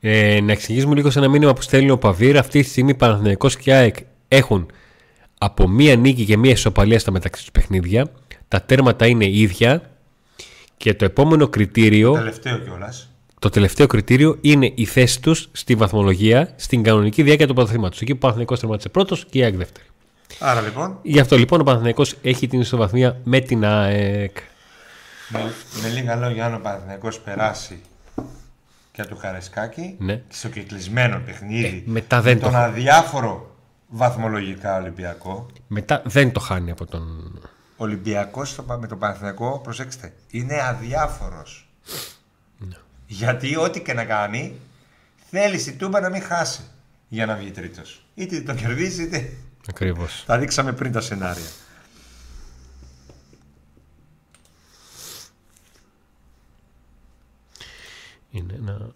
Ε, 0.00 0.40
να 0.40 0.52
εξηγήσουμε 0.52 0.94
λίγο 0.94 1.10
σε 1.10 1.18
ένα 1.18 1.28
μήνυμα 1.28 1.52
που 1.52 1.62
στέλνει 1.62 1.90
ο 1.90 1.98
Παβίρ. 1.98 2.38
Αυτή 2.38 2.62
τη 2.62 2.68
στιγμή 2.68 2.94
Παναθηναϊκός 2.94 3.56
και 3.56 3.72
ΑΕΚ 3.74 3.96
έχουν 4.28 4.70
από 5.38 5.68
μία 5.68 5.96
νίκη 5.96 6.24
και 6.24 6.36
μία 6.36 6.50
ισοπαλία 6.50 6.98
στα 6.98 7.10
μεταξύ 7.10 7.42
τους 7.42 7.50
παιχνίδια. 7.50 8.10
Τα 8.48 8.62
τέρματα 8.62 9.06
είναι 9.06 9.26
ίδια. 9.26 9.90
Και 10.76 10.94
το 10.94 11.04
επόμενο 11.04 11.48
κριτήριο, 11.48 12.12
Τελευταίο 12.12 12.58
κιόλας. 12.58 13.08
το 13.38 13.48
τελευταίο 13.48 13.86
κριτήριο 13.86 14.38
είναι 14.40 14.72
η 14.74 14.84
θέση 14.84 15.20
τους 15.20 15.48
στη 15.52 15.74
βαθμολογία 15.74 16.52
στην 16.56 16.82
κανονική 16.82 17.22
διάρκεια 17.22 17.46
του 17.46 17.54
πρωταθλήματος. 17.54 18.00
Εκεί 18.00 18.10
που 18.10 18.16
ο 18.16 18.20
Παναθηναϊκός 18.20 18.60
τερμάτισε 18.60 18.88
πρώτος 18.88 19.26
και 19.30 19.38
η 19.38 19.42
ΑΕΚ 19.42 19.56
δεύτερη. 19.56 19.86
Άρα 20.38 20.60
λοιπόν, 20.60 20.98
Γι' 21.02 21.20
αυτό 21.20 21.36
λοιπόν 21.36 21.60
ο 21.60 21.64
Παναθηναϊκός 21.64 22.14
έχει 22.22 22.46
την 22.46 22.60
ισοβαθμία 22.60 23.20
με 23.24 23.40
την 23.40 23.64
ΑΕΚ. 23.64 24.36
Με, 25.32 25.52
με 25.82 25.88
λίγα 25.88 26.16
λόγια, 26.16 26.46
αν 26.46 26.54
ο 26.54 26.58
Παναθηναϊκός 26.58 27.20
περάσει 27.20 27.80
και 28.92 29.04
του 29.04 29.16
Χαρεσκάκη 29.16 29.96
Ναι. 29.98 30.14
και 30.16 30.22
στο 30.34 30.48
κεκλεισμένο 30.48 31.18
παιχνίδι 31.24 31.84
Ε, 31.86 31.90
μετά 31.90 32.20
δεν 32.20 32.34
με 32.34 32.40
το 32.40 32.46
τον 32.46 32.54
έχω. 32.54 32.64
αδιάφορο 32.64 33.56
βαθμολογικά 33.88 34.76
Ολυμπιακό. 34.76 35.46
Μετά 35.66 36.02
δεν 36.04 36.32
το 36.32 36.40
χάνει 36.40 36.70
από 36.70 36.86
τον. 36.86 37.32
Ολυμπιακός 37.76 38.48
στο, 38.50 38.64
με 38.80 38.86
τον 38.86 38.98
Παναθηναϊκό, 38.98 39.60
προσέξτε, 39.62 40.12
είναι 40.30 40.62
αδιάφορος. 40.62 41.68
Ναι. 42.58 42.76
Γιατί 43.06 43.56
ό,τι 43.56 43.80
και 43.80 43.92
να 43.94 44.04
κάνει, 44.04 44.56
θέλει 45.30 45.58
στην 45.58 45.78
Τούμπα 45.78 46.00
να 46.00 46.08
μην 46.08 46.22
χάσει 46.22 46.60
για 47.08 47.26
να 47.26 47.34
βγει 47.34 47.50
τρίτος. 47.50 48.04
Είτε 48.14 48.40
τον 48.40 48.56
κερδίζει, 48.56 49.02
είτε... 49.02 49.32
Ακριβώς. 49.68 50.22
Τα 50.26 50.38
δείξαμε 50.38 50.72
πριν 50.72 50.92
τα 50.92 51.00
σενάρια. 51.00 51.46
Είναι 58.32 58.54
ένα 58.58 58.94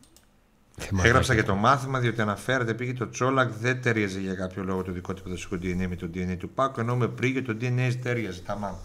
θέμα. 0.76 1.04
Έγραψα 1.04 1.34
για 1.34 1.44
το 1.44 1.54
μάθημα 1.54 1.98
διότι 1.98 2.20
αναφέρεται 2.20 2.74
πήγε 2.74 2.92
το 2.92 3.08
Τσόλακ 3.08 3.52
δεν 3.52 3.82
ταιριάζει 3.82 4.20
για 4.20 4.34
κάποιο 4.34 4.62
λόγο 4.64 4.82
το 4.82 4.92
δικό 4.92 5.14
του 5.14 5.22
ποδοσφαιρικό 5.22 5.66
DNA 5.66 5.88
με 5.88 5.96
το 5.96 6.10
DNA 6.14 6.36
του 6.38 6.50
Πάκου 6.50 6.80
ενώ 6.80 6.96
με 6.96 7.08
πρίγιο 7.08 7.42
το 7.42 7.56
DNA 7.60 7.94
ταιριάζει. 8.02 8.40
Ταμά. 8.40 8.78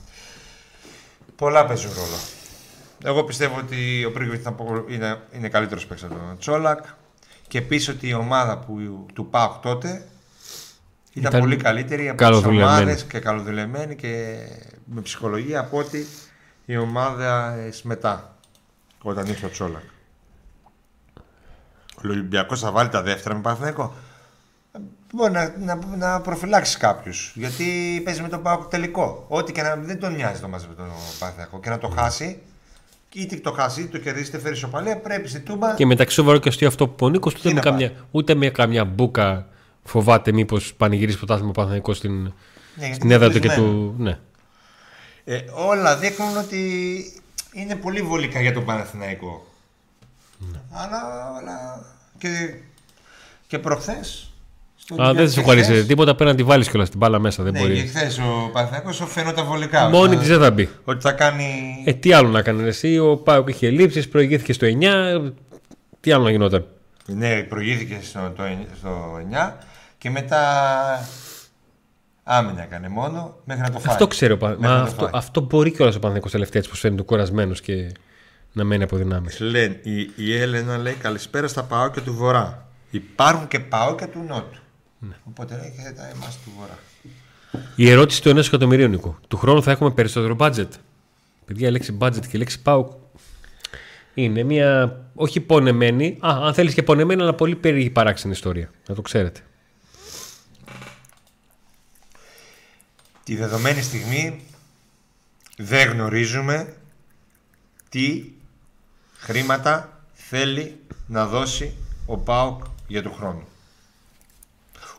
Πολλά 1.35 1.65
παίζουν 1.65 1.91
ρόλο. 1.93 2.17
Εγώ 3.03 3.23
πιστεύω 3.23 3.57
ότι 3.57 4.05
ο 4.05 4.11
Πρίγκοβιτ 4.11 4.47
είναι, 4.89 5.21
είναι 5.31 5.49
καλύτερος 5.49 5.85
παίκτης 5.85 6.05
από 6.05 6.13
τον 6.13 6.37
Τσόλακ. 6.37 6.85
Και 7.47 7.57
επίσης 7.57 7.87
ότι 7.87 8.07
η 8.07 8.13
ομάδα 8.13 8.57
που, 8.57 9.05
του 9.13 9.29
ΠΑΟΚ 9.29 9.61
τότε 9.61 10.07
ήταν, 11.13 11.29
ήταν 11.29 11.39
πολύ 11.39 11.55
καλύτερη 11.55 12.09
από 12.09 12.29
τις 12.29 12.43
ομάδες 12.43 13.03
και 13.03 13.19
καλοδουλεμένη 13.19 13.95
και 13.95 14.37
με 14.85 15.01
ψυχολογία 15.01 15.59
από 15.59 15.77
ότι 15.77 16.05
η 16.65 16.77
ομάδα 16.77 17.55
μετά 17.83 18.37
όταν 19.01 19.27
ήρθε 19.27 19.45
ο 19.45 19.49
Τσόλακ. 19.49 19.83
Ο 22.09 22.11
Ολυμπιακός 22.11 22.59
θα 22.59 22.71
βάλει 22.71 22.89
τα 22.89 23.01
δεύτερα 23.01 23.35
με 23.35 23.41
Παναθηναϊκό. 23.41 23.93
Μπορεί 25.13 25.31
να, 25.31 25.53
να, 25.59 25.79
να 25.97 26.21
προφυλάξεις 26.21 26.77
κάποιους. 26.77 27.31
Γιατί 27.35 28.01
παίζει 28.03 28.21
με 28.21 28.27
τον 28.27 28.41
Πάοκ 28.41 28.63
τελικό. 28.63 29.25
Ό,τι 29.27 29.51
και 29.51 29.61
να 29.61 29.75
δεν 29.75 29.99
τον 29.99 30.15
νοιάζει 30.15 30.41
το 30.41 30.47
μαζί 30.47 30.67
με 30.67 30.73
τον 30.73 30.85
Παναθηναϊκό. 31.19 31.59
Και 31.59 31.69
να 31.69 31.77
το 31.77 31.87
χάσει, 31.87 32.41
είτε 33.13 33.35
το 33.35 33.51
χάσει, 33.51 33.81
είτε 33.81 33.97
το 33.97 34.03
κερδίσει, 34.03 34.27
είτε 34.27 34.39
φέρει 34.39 34.55
σοπαλία, 34.55 34.97
πρέπει 34.97 35.27
στη 35.27 35.39
τούμπα. 35.39 35.73
Και 35.73 35.85
μεταξύ 35.85 36.15
σοβαρό 36.15 36.37
και 36.37 36.49
αστείο 36.49 36.67
αυτό 36.67 36.87
που 36.87 37.05
ο 37.05 37.09
Νίκος 37.09 37.33
ούτε, 37.33 37.53
με 37.53 37.59
καμιά, 37.59 37.91
ούτε 38.11 38.35
με 38.35 38.49
καμιά 38.49 38.85
μπουκα 38.85 39.47
φοβάται 39.83 40.31
μήπως 40.31 40.73
πανηγυρίσει 40.73 41.17
πρωτάθλημα 41.17 41.51
Παναθηναϊκό 41.51 41.93
στην, 41.93 42.33
ναι, 42.75 42.93
στην 42.93 43.11
έδρα 43.11 43.29
του 43.29 43.39
και 43.39 43.49
του. 43.49 43.95
Ναι. 43.97 44.19
Ε, 45.23 45.41
όλα 45.53 45.97
δείχνουν 45.97 46.37
ότι 46.37 46.61
είναι 47.53 47.75
πολύ 47.75 48.01
βολικά 48.01 48.41
για 48.41 48.53
τον 48.53 48.65
Παναθηναϊκό. 48.65 49.45
Ναι. 50.51 50.59
Αλλά, 50.71 50.99
αλλά 51.37 51.85
και, 52.17 52.29
και 53.47 53.59
προχθές 53.59 54.31
Α, 55.01 55.13
δεν 55.13 55.31
σου 55.31 55.39
ευχαριστεί 55.39 55.83
τίποτα 55.85 56.15
πέρα 56.15 56.29
να 56.29 56.35
τη 56.35 56.43
βάλεις 56.43 56.69
κιόλας 56.69 56.89
την 56.89 56.97
μπάλα 56.97 57.19
μέσα. 57.19 57.43
Δεν 57.43 57.53
ναι, 57.53 57.59
μπορεί. 57.59 57.73
Και 57.73 57.87
χθες 57.87 58.17
ο 58.17 58.49
Παναθυνακό 58.53 58.91
φαίνονταν 58.91 59.45
βολικά. 59.45 59.89
Μόνη 59.89 60.17
της 60.17 60.27
δεν 60.27 60.39
θα 60.39 60.51
μπει. 60.51 60.69
Ότι 60.83 61.01
θα 61.01 61.11
κάνει. 61.11 61.83
Ε, 61.85 61.93
τι 61.93 62.13
άλλο 62.13 62.29
να 62.29 62.41
κάνει 62.41 62.67
εσύ, 62.67 62.97
ο 62.97 63.17
Πάουκ 63.17 63.49
είχε 63.49 63.69
λήψεις, 63.69 64.07
προηγήθηκε 64.07 64.53
στο 64.53 64.67
9. 64.81 65.31
Τι 65.99 66.11
άλλο 66.11 66.23
να 66.23 66.31
γινόταν; 66.31 66.65
Ναι, 67.05 67.43
προηγήθηκε 67.43 67.99
στο, 68.01 68.33
το, 68.35 68.43
στο 68.77 69.19
9 69.49 69.53
και 69.97 70.09
μετά 70.09 70.39
άμυνα 72.23 72.63
έκανε 72.63 72.89
μόνο 72.89 73.35
μέχρι 73.43 73.63
να 73.63 73.71
το 73.71 73.79
φάει. 73.79 73.93
Αυτό 73.93 74.07
ξέρω. 74.07 74.37
Μα 74.59 74.73
αυτό, 74.73 75.09
αυτό 75.13 75.41
μπορεί 75.41 75.71
κιόλας 75.71 75.95
ο 75.95 75.99
Παναθυνακό 75.99 76.29
τελευταία 76.29 76.61
που 76.69 76.75
φαίνεται 76.75 77.01
κουρασμένος 77.01 77.61
και 77.61 77.91
να 78.51 78.63
μένει 78.63 78.83
από 78.83 78.97
δυνάμεις. 78.97 79.39
Λένε, 79.39 79.79
η, 79.83 80.11
η 80.15 80.35
Έλενα 80.35 80.77
λέει 80.77 80.93
καλησπέρα 80.93 81.47
στα 81.47 81.63
Πάοκ 81.63 82.01
του 82.01 82.13
Βορρά. 82.13 82.67
Υπάρχουν 82.89 83.47
και 83.47 83.59
Πάοκ 83.59 84.05
του 84.07 84.23
Νότου. 84.27 84.59
Ναι. 84.99 85.15
Οπότε 85.23 85.55
έχετε 85.55 86.11
εμάς 86.15 86.39
του 86.43 86.51
βορρά. 86.57 86.79
Η 87.75 87.89
ερώτηση 87.89 88.21
του 88.21 88.29
ενός 88.29 88.47
εκατομμυρίου 88.47 88.87
Νίκο. 88.87 89.19
Του 89.27 89.37
χρόνου 89.37 89.63
θα 89.63 89.71
έχουμε 89.71 89.91
περισσότερο 89.91 90.35
budget. 90.39 90.67
Παιδιά, 91.45 91.67
η 91.67 91.71
λέξη 91.71 91.97
budget 92.01 92.21
και 92.21 92.29
η 92.31 92.37
λέξη 92.37 92.61
πάω 92.61 92.99
είναι 94.13 94.43
μια 94.43 94.99
όχι 95.15 95.39
πονεμένη, 95.39 96.17
α, 96.19 96.29
αν 96.41 96.53
θέλεις 96.53 96.73
και 96.73 96.83
πονεμένη, 96.83 97.21
αλλά 97.21 97.33
πολύ 97.33 97.55
περίεργη 97.55 97.89
παράξενη 97.89 98.33
ιστορία. 98.33 98.71
Να 98.87 98.95
το 98.95 99.01
ξέρετε. 99.01 99.39
Τη 103.23 103.35
δεδομένη 103.35 103.81
στιγμή 103.81 104.41
δεν 105.57 105.89
γνωρίζουμε 105.89 106.73
τι 107.89 108.23
χρήματα 109.21 110.03
θέλει 110.13 110.79
να 111.07 111.25
δώσει 111.25 111.73
ο 112.05 112.17
ΠΑΟΚ 112.17 112.63
για 112.87 113.03
το 113.03 113.09
χρόνο. 113.09 113.43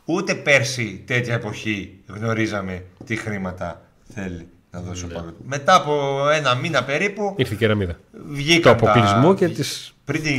Ούτε 0.04 0.34
πέρσι 0.34 1.02
τέτοια 1.06 1.34
εποχή 1.34 1.98
γνωρίζαμε 2.06 2.84
τι 3.06 3.16
χρήματα 3.16 3.82
θέλει 4.14 4.48
να 4.70 4.80
δώσει 4.80 5.06
ναι. 5.06 5.12
ο 5.12 5.14
Παγκόσμιο. 5.14 5.40
Μετά 5.46 5.74
από 5.74 6.28
ένα 6.28 6.54
μήνα 6.54 6.84
περίπου. 6.84 7.34
Ήρθε 7.36 7.54
η 7.54 7.56
κεραμίδα. 7.56 7.98
Βγήκαν 8.28 8.78
το 8.78 8.86
αποκλεισμό 8.86 9.34
και 9.34 9.48
τη 9.48 9.64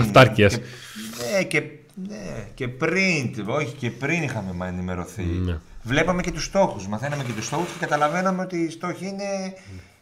αυτάρκεια. 0.01 0.47
Και, 0.47 0.59
ναι, 1.31 1.43
και, 1.43 1.63
ναι, 2.09 2.47
και 2.53 2.67
πριν, 2.67 3.33
όχι 3.47 3.73
και 3.73 3.89
πριν 3.91 4.23
είχαμε 4.23 4.67
ενημερωθεί. 4.67 5.23
Ναι. 5.23 5.59
Βλέπαμε 5.83 6.21
και 6.21 6.31
τους 6.31 6.43
στόχους. 6.43 6.87
Μαθαίναμε 6.87 7.23
και 7.23 7.31
τους 7.31 7.45
στόχους 7.45 7.71
και 7.71 7.79
καταλαβαίναμε 7.79 8.41
ότι 8.41 8.57
οι 8.57 8.69
στόχοι 8.69 9.05
είναι 9.05 9.53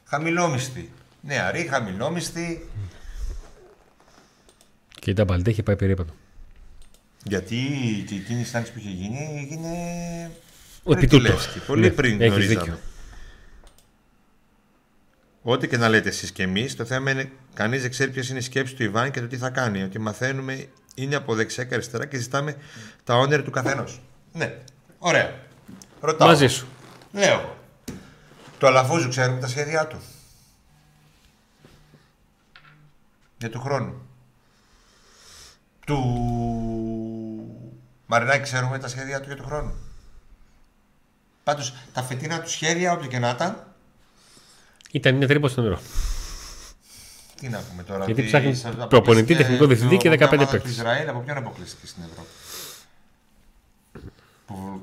χαμηλόμιστοι. 0.04 0.92
Νεαροί, 1.22 1.68
χαμηλόμιστοι. 1.70 2.70
Και 5.02 5.12
η 5.12 5.14
Ταμπαλτέ 5.14 5.49
είχε 5.49 5.64
πάει 5.64 5.76
περίπατο. 5.76 6.14
Γιατί 7.24 7.56
και 8.08 8.16
εκείνη 8.16 8.39
η 8.39 8.43
συνάντηση 8.43 8.74
που 8.74 8.80
είχε 8.80 8.89
γίνει 8.89 9.38
έγινε. 9.38 10.32
Ο 10.84 10.93
Πολύ 11.68 11.82
ναι, 11.82 11.89
πριν 11.89 12.24
γνωρίζαμε. 12.24 12.80
Ό,τι 15.41 15.68
και 15.68 15.78
να 15.78 15.89
λέτε 15.89 16.10
εσείς 16.10 16.32
και 16.32 16.43
εμείς, 16.43 16.76
το 16.76 16.86
θέμα 16.86 17.12
είναι 17.12 17.32
κανείς 17.54 17.82
δεν 17.82 17.89
ξέρει 17.89 18.12
ποιε 18.12 18.24
είναι 18.30 18.38
οι 18.38 18.41
σκέψει 18.41 18.76
του 18.76 18.84
Ιβάν 18.84 19.12
και 19.12 19.20
το 19.20 19.28
τι 19.28 19.38
θα 19.38 19.49
κάνει. 19.49 19.84
Ότι 19.84 19.99
μαθαίνουμε 19.99 20.68
είναι 20.95 21.16
από 21.16 21.36
δεξιά 21.36 21.64
και 21.64 21.74
αριστερά 21.74 22.06
και 22.06 22.18
ζητάμε 22.18 22.56
τα 23.04 23.16
όνειρα 23.16 23.43
του 23.43 23.52
καθενός. 23.52 24.02
Ναι, 24.34 24.58
ωραία. 24.97 25.39
Ρωτάω. 26.02 26.28
Μαζί 26.28 26.47
σου. 26.47 26.68
Λέω. 27.12 27.58
Το 28.58 28.68
Αλαφούζου 28.68 29.10
ξέρουμε 29.10 29.39
τα 29.39 29.47
σχέδιά 29.47 29.88
του. 29.88 30.02
Για 33.38 33.49
του 33.49 33.60
χρόνου. 33.60 34.11
Του 35.92 37.44
Μαρινάκη, 38.06 38.42
ξέρουμε 38.42 38.80
τα 38.80 38.88
σχέδια 38.88 39.20
του 39.20 39.28
για 39.28 39.36
τον 39.36 39.46
χρόνο. 39.46 39.74
Πάντως 41.44 41.74
τα 41.94 42.04
φετινά 42.04 42.42
του 42.42 42.50
σχέδια, 42.50 42.92
όποια 42.92 43.08
και 43.08 43.20
να 43.20 43.30
ήταν. 43.30 43.74
Ήταν 44.92 45.16
μια 45.16 45.28
τρύπα 45.28 45.48
στο 45.48 45.62
νερό. 45.62 45.80
Τι 47.39 47.50
να 47.50 47.62
πούμε 47.70 47.84
τώρα. 47.84 48.06
Γιατί 48.06 48.24
ψάχνεις 48.24 48.68
προπονητή, 48.89 49.36
τεχνικό 49.36 49.66
διευθυντή 49.66 49.98
και 49.98 50.10
15 50.10 50.48
παίκτες. 50.52 50.72
Ισραήλ 50.72 51.10
από 51.10 51.20
ποιον 51.20 51.38
αποκλείστηκε 51.38 51.88
στην 51.88 52.04
Ευρώπη; 52.04 52.30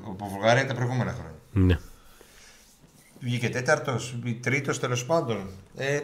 Από 0.09 0.29
Βουλγαρία 0.29 0.67
τα 0.67 0.75
προηγούμενα 0.75 1.13
χρόνια. 1.13 1.39
Ναι. 1.53 1.79
Βγήκε 3.21 3.49
τέταρτος, 3.49 4.19
τρίτος 4.41 4.79
τέλος 4.79 5.07
πάντων. 5.07 5.51
Ε, 5.77 6.01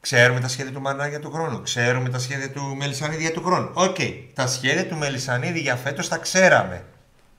Ξέρουμε 0.00 0.40
τα 0.40 0.48
σχέδια 0.48 0.72
του 0.72 0.80
Μανά 0.80 1.08
για 1.08 1.20
του 1.20 1.30
χρόνου. 1.30 1.62
Ξέρουμε 1.62 2.08
τα 2.08 2.18
σχέδια 2.18 2.50
του 2.50 2.74
Μελισανίδη 2.78 3.22
για 3.22 3.32
του 3.32 3.42
χρόνου. 3.42 3.70
OK. 3.72 3.96
Okay. 3.98 4.12
Τα 4.34 4.46
σχέδια 4.46 4.86
του 4.86 4.96
Μελισανίδη 4.96 5.60
για 5.60 5.76
φέτος 5.76 6.08
τα 6.08 6.16
ξέραμε. 6.16 6.84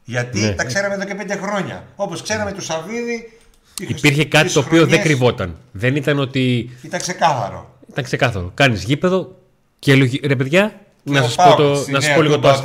Γιατί 0.03 0.39
ναι. 0.39 0.51
τα 0.51 0.63
ξέραμε 0.63 0.93
εδώ 0.93 1.05
και 1.05 1.15
πέντε 1.15 1.35
χρόνια. 1.35 1.87
Όπως 1.95 2.21
ξέραμε 2.21 2.51
του 2.51 2.61
Σαββίδη. 2.61 3.37
Υπήρχε 3.79 4.25
κάτι 4.25 4.51
το 4.51 4.59
οποίο 4.59 4.85
δεν 4.85 5.01
κρυβόταν. 5.01 5.57
Δεν 5.71 5.95
ήταν 5.95 6.19
ότι. 6.19 6.69
Ήταν 6.81 6.99
ξεκάθαρο. 6.99 7.79
Ήταν 7.89 8.03
ξεκάθαρο. 8.03 8.51
Κάνεις 8.53 8.83
γήπεδο 8.83 9.35
και 9.79 9.91
έλεγε 9.91 10.19
ρε 10.23 10.35
παιδιά, 10.35 10.81
να 11.03 11.21
σας 11.21 11.35
πω, 11.35 11.55
το, 11.55 11.85
να 11.89 12.01
σας 12.01 12.15
πω 12.15 12.21
λίγο 12.21 12.39
το 12.39 12.61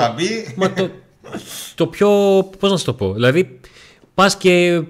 Μα 0.56 0.72
το, 0.72 0.90
το 1.74 1.86
πιο. 1.86 2.08
Πώς 2.58 2.70
να 2.70 2.76
σου 2.76 2.84
το 2.84 2.94
πω. 2.94 3.12
Δηλαδή, 3.12 3.60
πας 4.14 4.36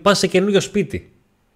πας 0.02 0.18
σε 0.18 0.26
καινούριο 0.26 0.61
σπίτι. 0.61 1.11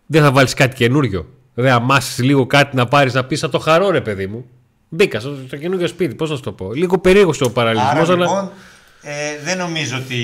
Δεν 0.06 0.22
θα 0.22 0.32
βάλεις 0.32 0.54
κάτι 0.54 0.76
καινούριο 0.76 1.26
δεν 1.54 1.72
αμάσεις 1.72 2.18
λίγο 2.18 2.46
κάτι 2.46 2.76
να 2.76 2.86
πάρεις 2.86 3.14
να 3.14 3.24
πεις 3.24 3.40
Θα 3.40 3.48
το 3.48 3.58
χαρώ, 3.58 3.90
ρε 3.90 4.00
παιδί 4.00 4.26
μου. 4.26 4.44
Μπήκα 4.88 5.20
στο, 5.20 5.36
στο 5.46 5.56
καινούργιο 5.56 5.86
σπίτι, 5.86 6.14
πώς 6.14 6.30
να 6.30 6.36
σου 6.36 6.42
το 6.42 6.52
πω. 6.52 6.72
Λίγο 6.72 6.98
περίεργο 6.98 7.32
ο 7.40 7.50
παραλληλισμό. 7.50 8.00
Αλλά... 8.00 8.14
Λοιπόν, 8.14 8.50
ε, 9.02 9.42
δεν 9.44 9.58
νομίζω 9.58 9.96
ότι 9.96 10.18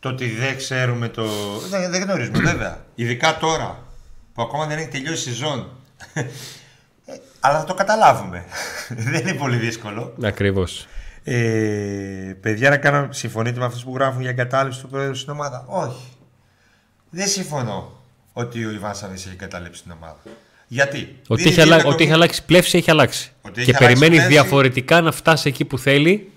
το 0.00 0.08
ότι 0.08 0.30
δεν 0.30 0.56
ξέρουμε 0.56 1.08
το. 1.08 1.24
Δεν, 1.70 1.90
δεν 1.90 2.02
γνωρίζουμε, 2.02 2.38
βέβαια. 2.50 2.84
Ειδικά 2.94 3.36
τώρα 3.36 3.82
που 4.34 4.42
ακόμα 4.42 4.66
δεν 4.66 4.78
έχει 4.78 4.88
τελειώσει 4.88 5.28
η 5.28 5.32
σεζόν. 5.32 5.68
Ε, 6.14 6.24
αλλά 7.40 7.58
θα 7.58 7.64
το 7.64 7.74
καταλάβουμε. 7.74 8.44
δεν 8.88 9.20
είναι 9.20 9.34
πολύ 9.34 9.56
δύσκολο. 9.56 10.14
Ακριβώς. 10.22 10.86
Ε, 11.24 12.36
παιδιά, 12.40 12.70
να 12.70 12.76
κάνω 12.76 13.08
συμφωνείτε 13.12 13.58
με 13.58 13.64
αυτούς 13.64 13.84
που 13.84 13.94
γράφουν 13.94 14.20
για 14.20 14.30
εγκατάλειψη 14.30 14.80
του 14.80 14.88
πρόεδρου 14.88 15.14
στην 15.14 15.32
ομάδα; 15.32 15.64
Όχι. 15.66 16.16
Δεν 17.10 17.28
συμφωνώ 17.28 18.01
ότι 18.32 18.64
ο 18.64 18.70
Ιβάν 18.70 18.94
Σαββίδη 18.94 19.22
έχει 19.26 19.36
καταλήψει 19.36 19.82
την 19.82 19.92
ομάδα. 19.92 20.20
Γιατί; 20.66 21.16
Ότι, 21.28 21.42
έχει, 21.42 21.60
αλλα... 21.60 21.84
ότι 21.84 22.02
έχει 22.04 22.12
αλλάξει 22.12 22.44
πλεύση, 22.44 22.78
έχει 22.78 22.90
αλλάξει. 22.90 23.32
Ότι 23.42 23.64
και 23.64 23.72
περιμένει 23.72 24.14
πλεύση... 24.14 24.28
διαφορετικά 24.28 25.00
να 25.00 25.12
φτάσει 25.12 25.48
εκεί 25.48 25.64
που 25.64 25.78
θέλει. 25.78 26.30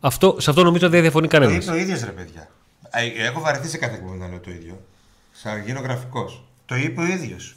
Αυτό, 0.00 0.36
σε 0.38 0.50
αυτό 0.50 0.62
νομίζω 0.62 0.88
δεν 0.88 1.00
διαφωνεί 1.00 1.28
κανένας. 1.28 1.64
Το 1.64 1.74
είπε 1.74 1.80
ο 1.80 1.82
ίδιο 1.82 2.04
ρε 2.04 2.10
παιδιά. 2.10 2.48
Ε, 2.90 3.26
έχω 3.26 3.40
βαρεθεί 3.40 3.68
σε 3.68 3.78
κάθε 3.78 3.96
κουβέντα 3.96 4.24
να 4.24 4.30
λέω 4.30 4.40
το 4.40 4.50
ίδιο. 4.50 4.80
Σαν 5.32 5.62
γίνω 5.64 5.80
γραφικός. 5.80 6.44
Το 6.66 6.74
είπε 6.74 7.00
ο 7.00 7.04
ίδιος. 7.04 7.56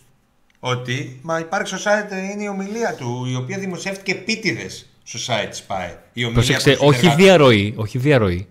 Ότι 0.59 1.19
μα 1.21 1.39
υπάρχει 1.39 1.67
στο 1.67 1.91
site, 1.91 2.31
είναι 2.33 2.43
η 2.43 2.47
ομιλία 2.47 2.93
του, 2.93 3.25
η 3.29 3.35
οποία 3.35 3.57
δημοσιεύτηκε 3.57 4.11
επίτηδες 4.11 4.85
στο 5.03 5.19
site 5.27 5.47
της 5.49 5.63
ΠΑΕ. 5.63 5.99
Προσέξτε, 6.33 6.77
όχι 6.79 7.09
διαρροή, 7.09 7.73
όχι 7.77 7.97
διαρροή. 7.97 8.47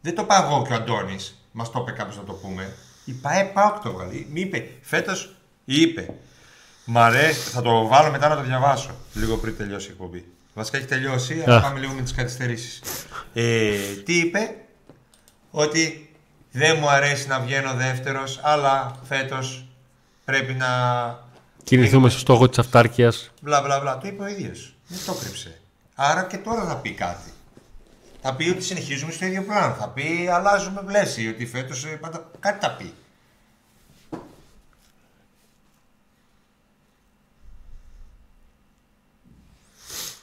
Δεν 0.00 0.14
το 0.14 0.24
πάω 0.24 0.46
εγώ 0.46 0.64
και 0.66 0.72
ο 0.72 0.76
Αντώνης. 0.76 1.38
Μας 1.52 1.70
το 1.70 1.78
είπε 1.82 1.90
κάποιος 1.90 2.16
να 2.16 2.22
το 2.22 2.32
πούμε. 2.32 2.72
Η 3.04 3.12
ΠαΕ 3.12 3.44
Πάοκ 3.44 3.82
το 3.82 3.92
βγάλει. 3.92 4.26
Μη 4.30 4.40
είπε, 4.40 4.68
φέτος 4.82 5.34
είπε. 5.64 6.14
Μ' 6.84 6.98
αρέσει, 6.98 7.50
θα 7.50 7.62
το 7.62 7.86
βάλω 7.86 8.10
μετά 8.10 8.28
να 8.28 8.36
το 8.36 8.42
διαβάσω. 8.42 8.90
Λίγο 9.14 9.36
πριν 9.36 9.56
τελειώσει 9.56 9.88
η 9.88 9.90
εκπομπή. 9.90 10.24
Βασικά 10.54 10.76
έχει 10.76 10.86
τελειώσει, 10.86 11.42
αλλά 11.46 11.60
πάμε 11.60 11.78
λίγο 11.78 11.92
με 11.92 12.02
τις 12.02 12.12
καθυστερήσεις. 12.12 12.80
Ε, 13.34 13.76
τι 14.04 14.18
είπε, 14.18 14.54
ότι 15.50 16.10
δεν 16.50 16.76
μου 16.80 16.88
αρέσει 16.88 17.28
να 17.28 17.40
βγαίνω 17.40 17.74
δεύτερος, 17.74 18.40
αλλά 18.42 18.96
φέτος 19.08 19.66
πρέπει 20.24 20.52
να 20.52 20.68
Κινηθούμε 21.64 22.08
στο 22.08 22.18
στόχο 22.18 22.48
της 22.48 22.58
αυτάρκειας. 22.58 23.30
Μπλα 23.40 23.60
μπλα 23.60 23.80
μπλα. 23.80 23.98
Το 23.98 24.08
είπε 24.08 24.22
ο 24.22 24.26
ίδιος. 24.26 24.74
Δεν 24.86 24.98
το 25.06 25.12
κρύψε. 25.12 25.60
Άρα 25.94 26.24
και 26.24 26.36
τώρα 26.36 26.64
θα 26.64 26.76
πει 26.76 26.90
κάτι. 26.90 27.32
Θα 28.26 28.34
πει 28.34 28.48
ότι 28.50 28.62
συνεχίζουμε 28.62 29.12
στο 29.12 29.26
ίδιο 29.26 29.42
πλάνο. 29.42 29.74
Θα 29.74 29.88
πει 29.88 30.28
αλλάζουμε 30.32 30.82
πλαίσιο. 30.86 31.30
Ότι 31.30 31.46
φέτος 31.46 31.86
κάτι 32.40 32.66
θα 32.66 32.70
πει. 32.70 32.92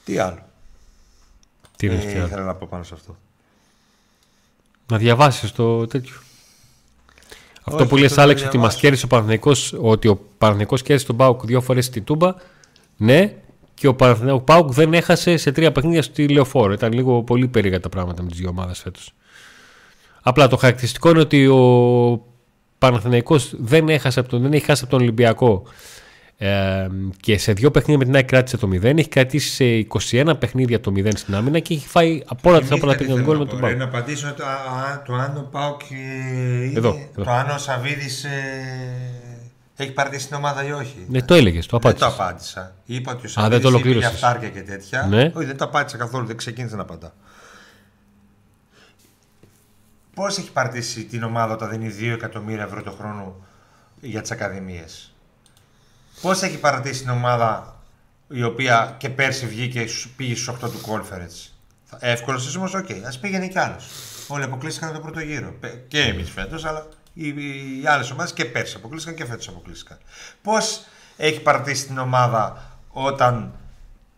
Τι 0.04 0.18
άλλο; 0.18 0.46
Τι 1.78 1.86
είναι 1.86 1.96
ε, 1.96 2.24
ήθελα 2.24 2.44
να 2.44 2.56
πω 2.56 2.68
πάνω 2.70 2.84
σε 2.84 2.94
αυτό. 2.94 3.18
Να 4.88 4.98
διαβάσεις 4.98 5.52
το 5.52 5.88
τέτοιο. 5.88 6.16
Αυτό 7.64 7.88
που 7.88 7.98
λες 7.98 8.18
Άλεξ 8.18 8.44
ότι 8.44 8.58
μας 8.58 8.76
κέρδισε 8.76 9.06
ο 9.06 9.08
Παναθηναϊκός 9.08 9.74
ότι 9.82 10.08
ο 10.08 10.16
Παναθηναϊκός 10.38 10.82
κέρδισε 10.82 11.08
τον 11.08 11.18
Πάουκ 11.18 11.46
δύο 11.46 11.62
φορές 11.62 11.86
στην 11.86 12.04
Τούμπα 12.04 12.34
ναι 12.98 13.36
και 13.82 13.88
ο 14.32 14.40
Πάουκ 14.40 14.72
δεν 14.74 14.94
έχασε 14.94 15.38
σε 15.38 15.52
τρία 15.52 15.72
παιχνίδια 15.72 16.02
στη 16.02 16.28
Λεωφόρο 16.28 16.74
ήταν 16.74 16.94
λίγο 16.94 17.24
πολύ 17.24 17.48
περίεργα 17.48 17.80
τα 17.80 17.90
πράγματα 17.90 18.24
με 18.24 18.30
τις 18.30 18.40
δύο 18.40 18.50
ομάδες 18.50 18.80
φέτος 18.80 19.14
απλά 20.22 20.48
το 20.48 20.58
χαρακτηριστικό 20.58 21.10
είναι 21.10 21.20
ότι 21.20 21.48
ο 21.48 22.26
Παναθηναϊκός 22.78 23.54
δεν, 23.58 23.90
έχασε 23.90 24.24
δεν 24.30 24.54
έχει 24.54 24.66
χάσει 24.66 24.82
από 24.84 24.92
τον 24.92 25.02
Ολυμπιακό 25.02 25.64
ε, 26.38 26.88
και 27.20 27.38
σε 27.38 27.54
δύο 27.54 27.72
παιχνίδια 27.72 27.98
με 27.98 28.06
την 28.06 28.16
ΑΕΚ 28.16 28.26
κράτησε 28.26 28.58
το 28.58 28.70
0. 28.74 28.84
Έχει 28.84 29.08
κρατήσει 29.08 29.50
σε 29.50 29.88
21 30.12 30.34
παιχνίδια 30.40 30.80
το 30.80 30.92
0 30.96 31.10
στην 31.16 31.36
άμυνα 31.36 31.60
και 31.60 31.74
έχει 31.74 31.88
φάει 31.88 32.22
από 32.26 32.50
όλα 32.50 32.60
τα 32.62 32.78
άλλα 32.84 32.96
παιχνίδια 32.96 33.24
γκολ 33.24 33.38
με 33.38 33.46
τον 33.46 33.60
Πάουκ. 33.60 33.78
Να 33.78 33.84
απαντήσω 33.84 34.34
το, 34.38 34.44
το 35.06 35.14
αν 35.14 35.38
ο 35.38 35.48
Πάουκ 35.52 35.82
είναι. 35.90 36.78
Εδώ, 36.78 36.90
εδώ. 36.90 37.24
Το 37.24 37.32
αν 37.32 37.50
ο 37.50 37.58
Σαββίδης 37.58 38.24
ε, 38.24 38.30
έχει 39.82 39.92
πάρει 39.92 40.20
στην 40.20 40.36
ομάδα 40.36 40.66
ή 40.66 40.72
όχι; 40.72 41.06
Ναι, 41.10 41.22
το 41.22 41.34
έλεγες, 41.34 41.66
το 41.66 41.78
απάντησα. 41.78 42.08
Δεν 42.08 42.18
το 42.18 42.24
απάντησα. 42.24 42.76
Είπα 42.86 43.12
ότι 43.12 43.26
ο 43.26 43.30
Σαββίδης 43.30 43.74
έχει 43.74 43.92
για 43.98 44.08
αυτάρκεια 44.08 44.50
και 44.50 44.62
τέτοια. 44.62 45.06
Ναι. 45.10 45.32
Όχι, 45.34 45.46
δεν 45.46 45.58
το 45.58 45.66
απάντησα 45.66 45.98
καθόλου, 45.98 46.26
δεν 46.26 46.38
ξεκίνησε 46.38 46.76
να 46.76 46.82
απαντά. 46.82 47.14
Πώς 50.14 50.38
έχει 50.38 50.52
παρτίσει 50.52 51.04
την 51.04 51.24
ομάδα 51.24 51.54
όταν 51.54 51.70
δίνει 51.70 51.96
2 52.00 52.14
εκατομμύρια 52.14 52.64
ευρώ 52.64 52.84
το 52.84 52.92
χρόνο 52.92 53.36
για 54.02 54.22
τις 54.22 54.32
ακαδημίες; 54.32 55.14
Πώς 56.22 56.42
έχει 56.42 56.58
παρατήσει 56.58 57.02
την 57.02 57.10
ομάδα 57.10 57.76
η 58.28 58.44
οποία 58.44 58.96
και 58.98 59.10
πέρσι 59.10 59.46
βγήκε 59.46 59.86
πήγε 60.16 60.36
στους 60.36 60.48
8 60.48 60.70
του 60.70 60.82
Conference; 60.88 61.50
Εύκολος 62.00 62.56
όμιλος, 62.56 62.66
OK. 62.66 62.86
Okay. 62.90 63.02
Ας 63.16 63.20
πήγαινε 63.20 63.48
κι 63.48 63.60
άλλος. 63.60 63.86
Όλοι 64.28 64.44
αποκλείστηκαν 64.44 64.94
το 64.94 65.00
πρώτο 65.00 65.20
γύρο. 65.20 65.54
Και 65.88 66.02
εμείς 66.02 66.30
φέτος, 66.30 66.66
αλλά 66.66 66.88
οι, 67.14 67.28
οι 67.82 67.88
άλλες 67.88 68.12
ομάδες 68.12 68.34
και 68.34 68.46
πέρσι 68.46 68.76
αποκλείστηκαν 68.76 69.18
και 69.18 69.26
φέτος 69.26 69.48
αποκλείστηκαν. 69.48 69.98
Πώς 70.42 70.86
έχει 71.18 71.42
παρατήσει 71.42 71.86
την 71.86 71.98
ομάδα 71.98 72.72
όταν 72.90 73.54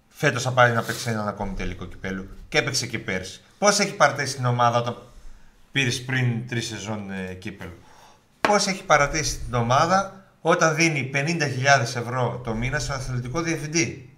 φέτος 0.09 0.43
θα 0.43 0.51
πάει 0.51 0.71
να 0.71 0.83
παίξει 0.83 1.09
έναν 1.09 1.27
ακόμη 1.27 1.53
τελικό 1.53 1.85
κυπέλου 1.85 2.29
και 2.49 2.57
έπαιξε 2.57 2.87
και 2.87 2.99
πέρσι; 2.99 3.41
Πώς 3.57 3.79
έχει 3.79 3.95
παρατήσει 3.95 4.35
την 4.35 4.45
ομάδα 4.45 4.77
όταν 4.77 4.97
πήρες 5.71 6.03
πριν 6.03 6.47
τρεις 6.47 6.67
σεζόν 6.67 7.11
ε, 7.11 7.33
κύπελου. 7.33 7.77
Πώς 8.41 8.67
έχει 8.67 8.83
παρατήσει 8.83 9.37
την 9.37 9.53
ομάδα 9.53 10.25
όταν 10.41 10.75
δίνει 10.75 11.11
50.000 11.13 11.81
ευρώ 11.81 12.41
το 12.43 12.53
μήνα 12.53 12.79
στον 12.79 12.95
αθλητικό 12.95 13.41
διευθυντή; 13.41 14.13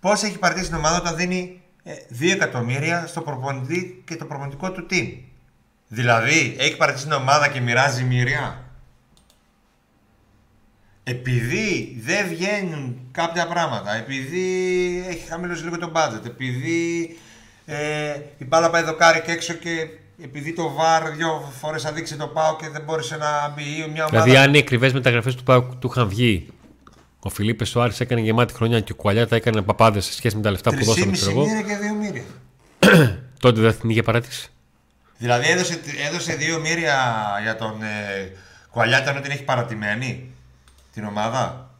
Πώς 0.00 0.22
έχει 0.22 0.38
παρτίσει 0.38 0.66
την 0.66 0.76
ομάδα 0.76 0.96
όταν 0.96 1.16
δίνει 1.16 1.62
2 1.84 1.90
ε, 2.20 2.32
εκατομμύρια 2.32 3.06
στο 3.06 3.20
προπονητή 3.20 4.02
και 4.06 4.16
το 4.16 4.24
προπονητικό 4.24 4.72
του 4.72 4.86
team; 4.90 5.18
Δηλαδή, 5.88 6.56
έχει 6.58 6.76
παρτίσει 6.76 7.04
την 7.04 7.12
ομάδα 7.12 7.48
και 7.48 7.60
μοιράζει 7.60 8.04
μοίρια; 8.04 8.64
Επειδή 11.04 11.98
δεν 12.00 12.28
βγαίνουν 12.28 13.08
κάποια 13.12 13.46
πράγματα, 13.46 13.94
επειδή 13.94 14.44
έχει 15.08 15.28
χαμηλώσει 15.28 15.64
λίγο 15.64 15.78
το 15.78 15.92
budget, 15.94 16.26
επειδή 16.26 17.16
ε, 17.66 18.14
η 18.38 18.44
μπάλα 18.44 18.70
πάει 18.70 18.82
δοκάρι 18.82 19.20
και 19.20 19.32
έξω 19.32 19.52
και 19.52 19.88
επειδή 20.22 20.52
το 20.52 20.72
ΒΑΡ 20.72 21.10
δύο 21.10 21.52
φορές 21.60 21.84
αδείξει 21.84 22.16
το 22.16 22.26
ΠΑΟ 22.26 22.56
και 22.56 22.68
δεν 22.68 22.82
μπόρεσε 22.82 23.16
να 23.16 23.52
μπει 23.54 23.90
μια 23.92 24.04
ομάδα. 24.04 24.22
Δηλαδή, 24.22 24.36
αν 24.36 24.54
οι 24.54 24.58
ακριβές 24.58 24.92
μεταγραφές 24.92 25.34
του 25.34 25.42
ΠΑΟ 25.42 25.62
του 25.62 25.88
είχαν 25.90 26.08
βγει, 26.08 26.48
ο 27.18 27.28
Φιλίππες 27.28 27.74
ο 27.74 27.82
Άρης 27.82 28.00
έκανε 28.00 28.20
γεμάτη 28.20 28.54
χρονιά 28.54 28.80
και 28.80 28.92
ο 28.92 28.94
Κουαλιάτα 28.94 29.36
έκανε 29.36 29.62
παπάδες 29.62 30.04
σε 30.04 30.12
σχέση 30.12 30.36
με 30.36 30.42
τα 30.42 30.50
λεφτά 30.50 30.74
που 30.74 30.84
δώσαμε. 30.84 31.16
Τρει 31.16 31.34
μοίρια 31.34 31.62
και 31.62 31.76
δύο 31.76 31.94
μοίρια. 31.94 32.24
Τότε 33.40 33.60
δεν 33.60 33.78
την 33.80 33.90
είχε 33.90 34.02
παράτηση. 34.02 34.53
Δηλαδή, 35.24 35.50
έδωσε, 35.50 35.80
έδωσε 36.08 36.34
δύο 36.34 36.60
μοίρια 36.60 36.96
για 37.42 37.56
τον 37.56 37.82
ε, 37.82 38.32
Κουαλιάτα 38.70 39.10
ενώ 39.10 39.20
την 39.20 39.30
έχει 39.30 39.42
παρατημένη 39.42 40.30
την 40.92 41.04
ομάδα. 41.04 41.70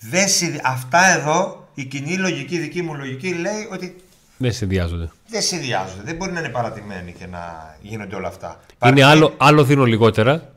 Δεν, 0.00 0.26
αυτά 0.64 1.06
εδώ, 1.06 1.68
η 1.74 1.84
κοινή 1.84 2.16
λογική, 2.16 2.58
δική 2.58 2.82
μου 2.82 2.94
λογική 2.94 3.34
λέει 3.34 3.68
ότι 3.72 3.96
δεν 4.36 4.52
συνδυάζονται. 4.52 5.10
Δεν 5.28 5.42
συνδυάζονται. 5.42 6.02
Δεν 6.02 6.16
μπορεί 6.16 6.32
να 6.32 6.40
είναι 6.40 6.48
παρατημένοι 6.48 7.12
και 7.12 7.26
να 7.26 7.74
γίνονται 7.80 8.16
όλα 8.16 8.28
αυτά. 8.28 8.60
Είναι 8.86 9.04
άλλο, 9.04 9.34
άλλο 9.36 9.64
δίνω 9.64 9.84
λιγότερα 9.84 10.54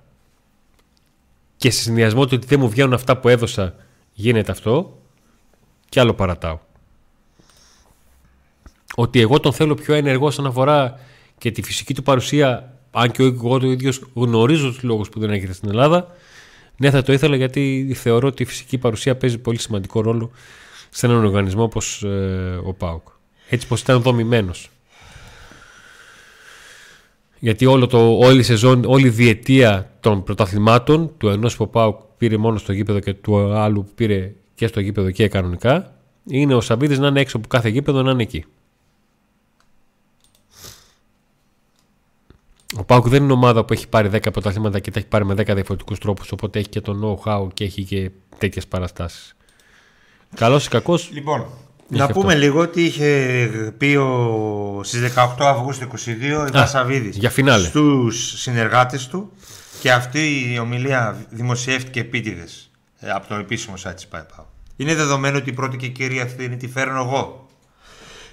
και 1.57 1.71
σε 1.71 1.81
συνδυασμό 1.81 2.25
του 2.25 2.31
ότι 2.33 2.47
δεν 2.47 2.59
μου 2.59 2.69
βγαίνουν 2.69 2.93
αυτά 2.93 3.17
που 3.17 3.29
έδωσα 3.29 3.75
γίνεται 4.13 4.51
αυτό 4.51 4.99
και 5.89 5.99
άλλο 5.99 6.13
παρατάω. 6.13 6.59
Ότι 8.95 9.21
εγώ 9.21 9.39
τον 9.39 9.53
θέλω 9.53 9.75
πιο 9.75 9.93
ενεργό 9.93 10.25
όσον 10.25 10.45
αφορά 10.45 10.99
και 11.37 11.51
τη 11.51 11.61
φυσική 11.61 11.93
του 11.93 12.03
παρουσία, 12.03 12.77
αν 12.91 13.11
και 13.11 13.23
εγώ 13.23 13.59
το 13.59 13.71
ίδιος 13.71 14.01
γνωρίζω 14.13 14.67
τους 14.67 14.83
λόγους 14.83 15.09
που 15.09 15.19
δεν 15.19 15.29
έρχεται 15.29 15.53
στην 15.53 15.69
Ελλάδα, 15.69 16.07
ναι, 16.77 16.89
θα 16.89 17.03
το 17.03 17.13
ήθελα 17.13 17.35
γιατί 17.35 17.93
θεωρώ 17.95 18.27
ότι 18.27 18.43
η 18.43 18.45
φυσική 18.45 18.77
παρουσία 18.77 19.15
παίζει 19.15 19.37
πολύ 19.37 19.59
σημαντικό 19.59 20.01
ρόλο 20.01 20.31
σε 20.89 21.05
έναν 21.05 21.25
οργανισμό 21.25 21.63
όπως 21.63 22.03
ε, 22.03 22.59
ο 22.63 22.73
ΠΑΟΚ 22.73 23.07
έτσι 23.49 23.67
πως 23.67 23.81
ήταν 23.81 24.01
δομημένος. 24.01 24.69
Γιατί 27.39 27.65
όλο 27.65 27.87
το, 27.87 28.17
όλη 28.17 28.39
η 28.39 28.43
σεζόν, 28.43 28.83
όλη 28.85 29.07
η 29.07 29.09
διετία 29.09 29.91
των 29.99 30.23
πρωταθλημάτων 30.23 31.11
του 31.17 31.27
ενός 31.27 31.55
που 31.55 31.69
πάω 31.69 31.97
πήρε 32.17 32.37
μόνο 32.37 32.57
στο 32.57 32.73
γήπεδο 32.73 32.99
και 32.99 33.13
του 33.13 33.37
άλλου 33.37 33.83
που 33.83 33.91
πήρε 33.95 34.33
και 34.55 34.67
στο 34.67 34.79
γήπεδο 34.79 35.11
και 35.11 35.27
κανονικά 35.27 35.95
είναι 36.29 36.55
ο 36.55 36.61
Σαββίδης 36.61 36.99
να 36.99 37.07
είναι 37.07 37.19
έξω 37.19 37.37
από 37.37 37.47
κάθε 37.47 37.69
γήπεδο 37.69 38.01
να 38.01 38.11
είναι 38.11 38.21
εκεί. 38.21 38.45
Ο 42.77 42.83
Πάουκ 42.83 43.07
δεν 43.07 43.23
είναι 43.23 43.33
ομάδα 43.33 43.65
που 43.65 43.73
έχει 43.73 43.87
πάρει 43.87 44.09
10 44.13 44.31
πρωταθλήματα 44.31 44.79
και 44.79 44.91
τα 44.91 44.99
έχει 44.99 45.07
πάρει 45.07 45.25
με 45.25 45.33
10 45.33 45.35
διαφορετικούς 45.37 45.99
τρόπους. 45.99 46.31
Οπότε 46.31 46.59
έχει 46.59 46.69
και 46.69 46.81
το 46.81 47.21
know-how 47.25 47.47
και 47.53 47.63
έχει 47.63 47.83
και 47.83 48.11
τέτοιες 48.37 48.67
παραστάσεις. 48.67 49.35
Καλός 50.35 50.65
ή 50.65 50.69
κακός; 50.69 51.09
Λοιπόν, 51.13 51.45
να 51.87 52.07
πούμε 52.07 52.35
λίγο 52.35 52.59
ότι 52.59 52.81
είχε 52.81 53.49
πει 53.77 53.95
ο... 53.95 54.81
στις 54.83 55.13
18 55.15 55.35
Αυγούστου 55.39 55.87
22 55.87 56.47
η 56.47 56.51
Βασαβίδης 56.51 57.17
για 57.17 57.29
φινάλε. 57.29 57.65
στους 57.65 58.41
συνεργάτες 58.41 59.07
του 59.07 59.31
και 59.81 59.91
αυτή 59.91 60.53
η 60.53 60.59
ομιλία 60.59 61.25
δημοσιεύτηκε 61.29 61.99
επίτηδες 61.99 62.71
ε, 62.99 63.09
από 63.09 63.27
το 63.27 63.35
επίσημο 63.35 63.75
site 63.83 63.95
της 63.95 64.07
ΠΑΕΠΑΟ. 64.07 64.45
Είναι 64.75 64.95
δεδομένο 64.95 65.37
ότι 65.37 65.49
η 65.49 65.53
πρώτη 65.53 65.77
και 65.77 65.87
κυρία 65.87 66.21
ευθύνη 66.21 66.57
τη 66.57 66.67
φέρνω 66.67 66.99
εγώ. 66.99 67.47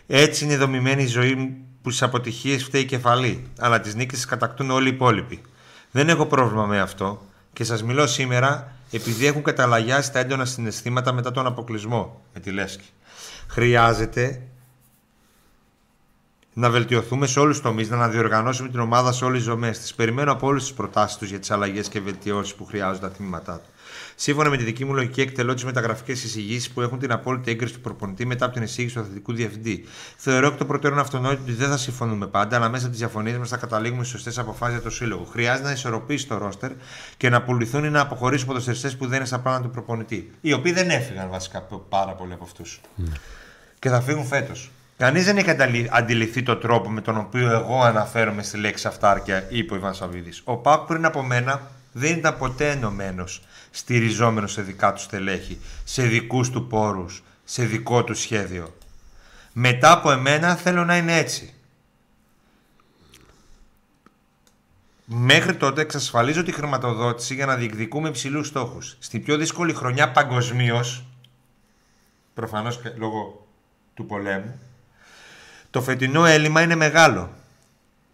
Έτσι 0.07 0.45
είναι 0.45 0.57
δομημένη 0.57 1.03
η 1.03 1.07
ζωή 1.07 1.35
μου 1.35 1.57
που 1.85 1.91
στι 1.91 2.05
αποτυχίες 2.05 2.65
φταίει 2.65 2.81
η 2.81 2.85
κεφαλή, 2.85 3.47
αλλά 3.59 3.81
τις 3.81 3.95
νίκες 3.95 4.25
κατακτούν 4.25 4.71
όλοι 4.71 4.89
οι 4.89 4.93
υπόλοιποι. 4.95 5.43
Δεν 5.91 6.09
έχω 6.09 6.27
πρόβλημα 6.27 6.67
με 6.67 6.81
αυτό 6.81 7.27
και 7.53 7.65
σας 7.65 7.83
μιλώ 7.83 8.07
σήμερα 8.07 8.73
επειδή 8.91 9.27
έχουν 9.27 9.43
καταλαγιάσει 9.43 10.13
τα 10.13 10.19
έντονα 10.19 10.45
συναισθήματα 10.45 11.13
μετά 11.13 11.31
τον 11.31 11.47
αποκλεισμό 11.47 12.23
με 12.35 12.41
τη 12.41 12.51
Λέσκη 12.51 12.89
χρειάζεται 13.55 14.43
να 16.53 16.71
βελτιωθούμε 16.71 17.27
σε 17.27 17.41
όλους 17.41 17.57
τους 17.57 17.65
τομείς, 17.65 17.89
να 17.89 17.97
αναδιοργανώσουμε 17.97 18.69
την 18.69 18.81
ομάδα 18.81 19.13
σε 19.13 19.25
όλες 19.25 19.39
τις 19.39 19.49
δομές 19.49 19.79
τη. 19.79 19.93
Περιμένω 19.97 20.33
από 20.33 20.47
όλου 20.47 20.59
τις 20.59 20.73
προτάσεις 20.73 21.17
τους 21.17 21.29
για 21.29 21.39
τις 21.39 21.51
αλλαγές 21.51 21.89
και 21.89 22.01
βελτιώσεις 22.01 22.55
που 22.55 22.65
χρειάζονται 22.65 23.07
τα 23.07 23.13
τμήματά 23.13 23.61
τους. 23.61 23.74
Σύμφωνα 24.15 24.51
με 24.51 24.57
τη 24.57 24.65
δική 24.65 24.85
μου 24.85 24.95
λογική, 24.95 25.21
εκτελώ 25.21 25.55
τις 25.55 25.65
μεταγραφικές 25.65 26.25
εισηγήσεις 26.25 26.71
που 26.71 26.81
έχουν 26.81 26.99
την 26.99 27.13
απόλυτη 27.13 27.51
έγκριση 27.51 27.73
του 27.75 27.81
προπονητή 27.81 28.27
μετά 28.27 28.45
από 28.45 28.55
την 28.55 28.63
εισήγηση 28.63 28.95
του 28.95 29.01
αθλητικού 29.01 29.33
διευθυντή. 29.33 29.85
Θεωρώ 30.17 30.47
εκ 30.47 30.57
των 30.57 30.67
προτέρων 30.67 30.99
αυτονόητο 30.99 31.43
ότι 31.43 31.53
δεν 31.53 31.69
θα 31.69 31.77
συμφωνούμε 31.77 32.27
πάντα, 32.27 32.57
αλλά 32.57 32.69
μέσα 32.69 32.83
από 32.83 32.91
τις 32.91 33.01
διαφωνίες 33.01 33.37
μας 33.37 33.49
θα 33.49 33.57
καταλήγουμε 33.57 34.05
στις 34.05 34.13
σωστές 34.15 34.39
αποφάσεις 34.39 34.75
για 34.75 34.85
το 34.85 34.91
σύλλογο. 34.91 35.25
Χρειάζεται 35.25 35.67
να 35.67 35.73
ισορροπήσει 35.73 36.27
το 36.27 36.39
ρόστερ 36.39 36.71
και 37.17 37.29
να 37.29 37.43
πουληθούν 37.43 37.85
ή 37.85 37.91
να 37.91 38.01
αποχωρήσουν 38.01 38.47
ποδοσφαιριστές 38.47 38.97
που 38.97 39.07
δεν 39.07 39.17
είναι 39.17 39.27
στα 39.27 39.39
πλάνα 39.39 39.61
του 39.61 39.71
προπονητή. 39.71 40.31
Οι 40.41 40.53
οποίοι 40.53 40.73
δεν 40.73 40.91
έφυγαν 40.91 41.29
βασικά 41.31 41.67
πάρα 41.89 42.13
πολλοί 42.13 42.33
από 42.33 42.45
αυτούς. 42.45 42.81
Mm 42.99 43.03
και 43.85 43.91
θα 43.91 44.01
φύγουν 44.01 44.25
φέτος. 44.25 44.71
Κανείς 44.97 45.25
δεν 45.25 45.37
έχει 45.37 45.89
αντιληφθεί 45.91 46.43
τον 46.43 46.61
τρόπο 46.61 46.91
με 46.91 47.01
τον 47.01 47.17
οποίο 47.17 47.51
εγώ 47.51 47.83
αναφέρομαι 47.83 48.43
στη 48.43 48.57
λέξη 48.57 48.87
αυτάρκεια, 48.87 49.47
είπε 49.49 49.75
ο 49.75 49.77
Ιβάν 49.77 49.95
Σαββίδης. 49.95 50.41
Ο 50.45 50.57
Πάκ 50.57 50.81
πριν 50.81 51.05
από 51.05 51.23
μένα 51.23 51.61
δεν 51.93 52.17
ήταν 52.17 52.39
ποτέ 52.39 52.71
ενωμένος, 52.71 53.43
στηριζόμενο 53.77 54.47
σε 54.47 54.63
δικά 54.63 54.93
του 54.93 55.01
στελέχη, 55.01 55.61
σε 55.85 56.03
δικούς 56.03 56.51
του 56.51 56.67
πόρους, 56.67 57.23
σε 57.45 57.65
δικό 57.65 58.05
του 58.05 58.15
σχέδιο. 58.15 58.77
Μετά 59.53 59.93
από 59.93 60.11
εμένα 60.11 60.57
θέλω 60.57 60.85
να 60.85 60.97
είναι 60.97 61.19
έτσι. 61.19 61.55
Μέχρι 65.05 65.57
τότε 65.57 65.81
εξασφαλίζω 65.81 66.43
τη 66.43 66.53
χρηματοδότηση 66.53 67.35
για 67.35 67.47
να 67.47 67.57
διεκδικούμε 67.57 68.09
υψηλούς 68.09 68.47
στόχους. 68.47 68.97
Στην 68.99 69.23
πιο 69.25 69.37
δύσκολη 69.37 69.75
χρονιά 69.75 70.11
παγκοσμίως, 70.13 71.05
προφανώς 72.35 72.81
λόγω 72.97 73.47
του 73.95 74.07
πολέμου, 74.07 74.59
το 75.71 75.83
φετινό 75.83 76.25
έλλειμμα 76.25 76.63
είναι 76.63 76.75
μεγάλο 76.75 77.31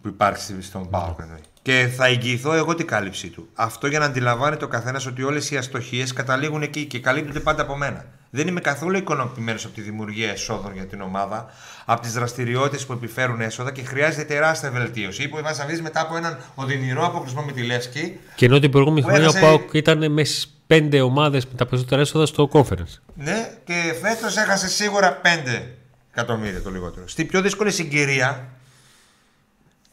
που 0.02 0.08
υπάρχει 0.08 0.62
στον 0.62 0.90
ΠΑΟΚ. 0.90 1.20
Και 1.62 1.88
θα 1.96 2.06
εγγυηθώ 2.06 2.52
εγώ 2.52 2.74
την 2.74 2.86
κάλυψή 2.86 3.28
του. 3.28 3.48
Αυτό 3.54 3.86
για 3.86 3.98
να 3.98 4.04
αντιλαμβάνεται 4.04 4.64
ο 4.64 4.68
καθένας 4.68 5.06
ότι 5.06 5.22
όλες 5.22 5.50
οι 5.50 5.56
αστοχίες 5.56 6.12
καταλήγουν 6.12 6.62
εκεί 6.62 6.84
και 6.84 7.00
καλύπτονται 7.00 7.40
πάντα 7.40 7.62
από 7.62 7.76
μένα. 7.76 8.06
Δεν 8.30 8.48
είμαι 8.48 8.60
καθόλου 8.60 8.96
ικανοποιημένο 8.96 9.58
από 9.64 9.74
τη 9.74 9.80
δημιουργία 9.80 10.30
εσόδων 10.30 10.74
για 10.74 10.86
την 10.86 11.00
ομάδα, 11.00 11.50
από 11.84 12.00
τις 12.00 12.12
δραστηριότητες 12.12 12.86
που 12.86 12.92
επιφέρουν 12.92 13.40
έσοδα 13.40 13.72
και 13.72 13.82
χρειάζεται 13.82 14.24
τεράστια 14.24 14.70
βελτίωση. 14.70 15.22
Είπε 15.22 15.36
ο 15.36 15.38
Ιβάν 15.38 15.54
Σαββίδη 15.54 15.80
μετά 15.82 16.00
από 16.00 16.16
έναν 16.16 16.38
οδυνηρό 16.54 17.06
αποκλεισμό 17.06 17.42
με 17.42 17.52
τη 17.52 17.62
Λεύσκη. 17.62 18.18
Και 18.34 18.46
ενώ 18.46 18.58
την 18.58 18.70
προηγούμενη 18.70 19.06
χρονιά 19.06 19.28
ο 19.28 19.32
Πάοκ 19.40 19.72
ήταν 19.72 20.12
με 20.12 20.22
πέντε 20.66 21.00
ομάδες 21.00 21.46
με 21.46 21.52
τα 21.56 21.66
περισσότερα 21.66 22.00
έσοδα 22.00 22.26
στο 22.26 22.48
conference. 22.52 22.98
Ναι, 23.14 23.52
και 23.64 23.94
φέτος 24.02 24.36
έχασε 24.36 24.68
σίγουρα 24.68 25.12
πέντε 25.12 25.74
εκατομμύρια 26.10 26.62
το 26.62 26.70
λιγότερο. 26.70 27.08
Στη 27.08 27.24
πιο 27.24 27.40
δύσκολη 27.40 27.70
συγκυρία 27.70 28.48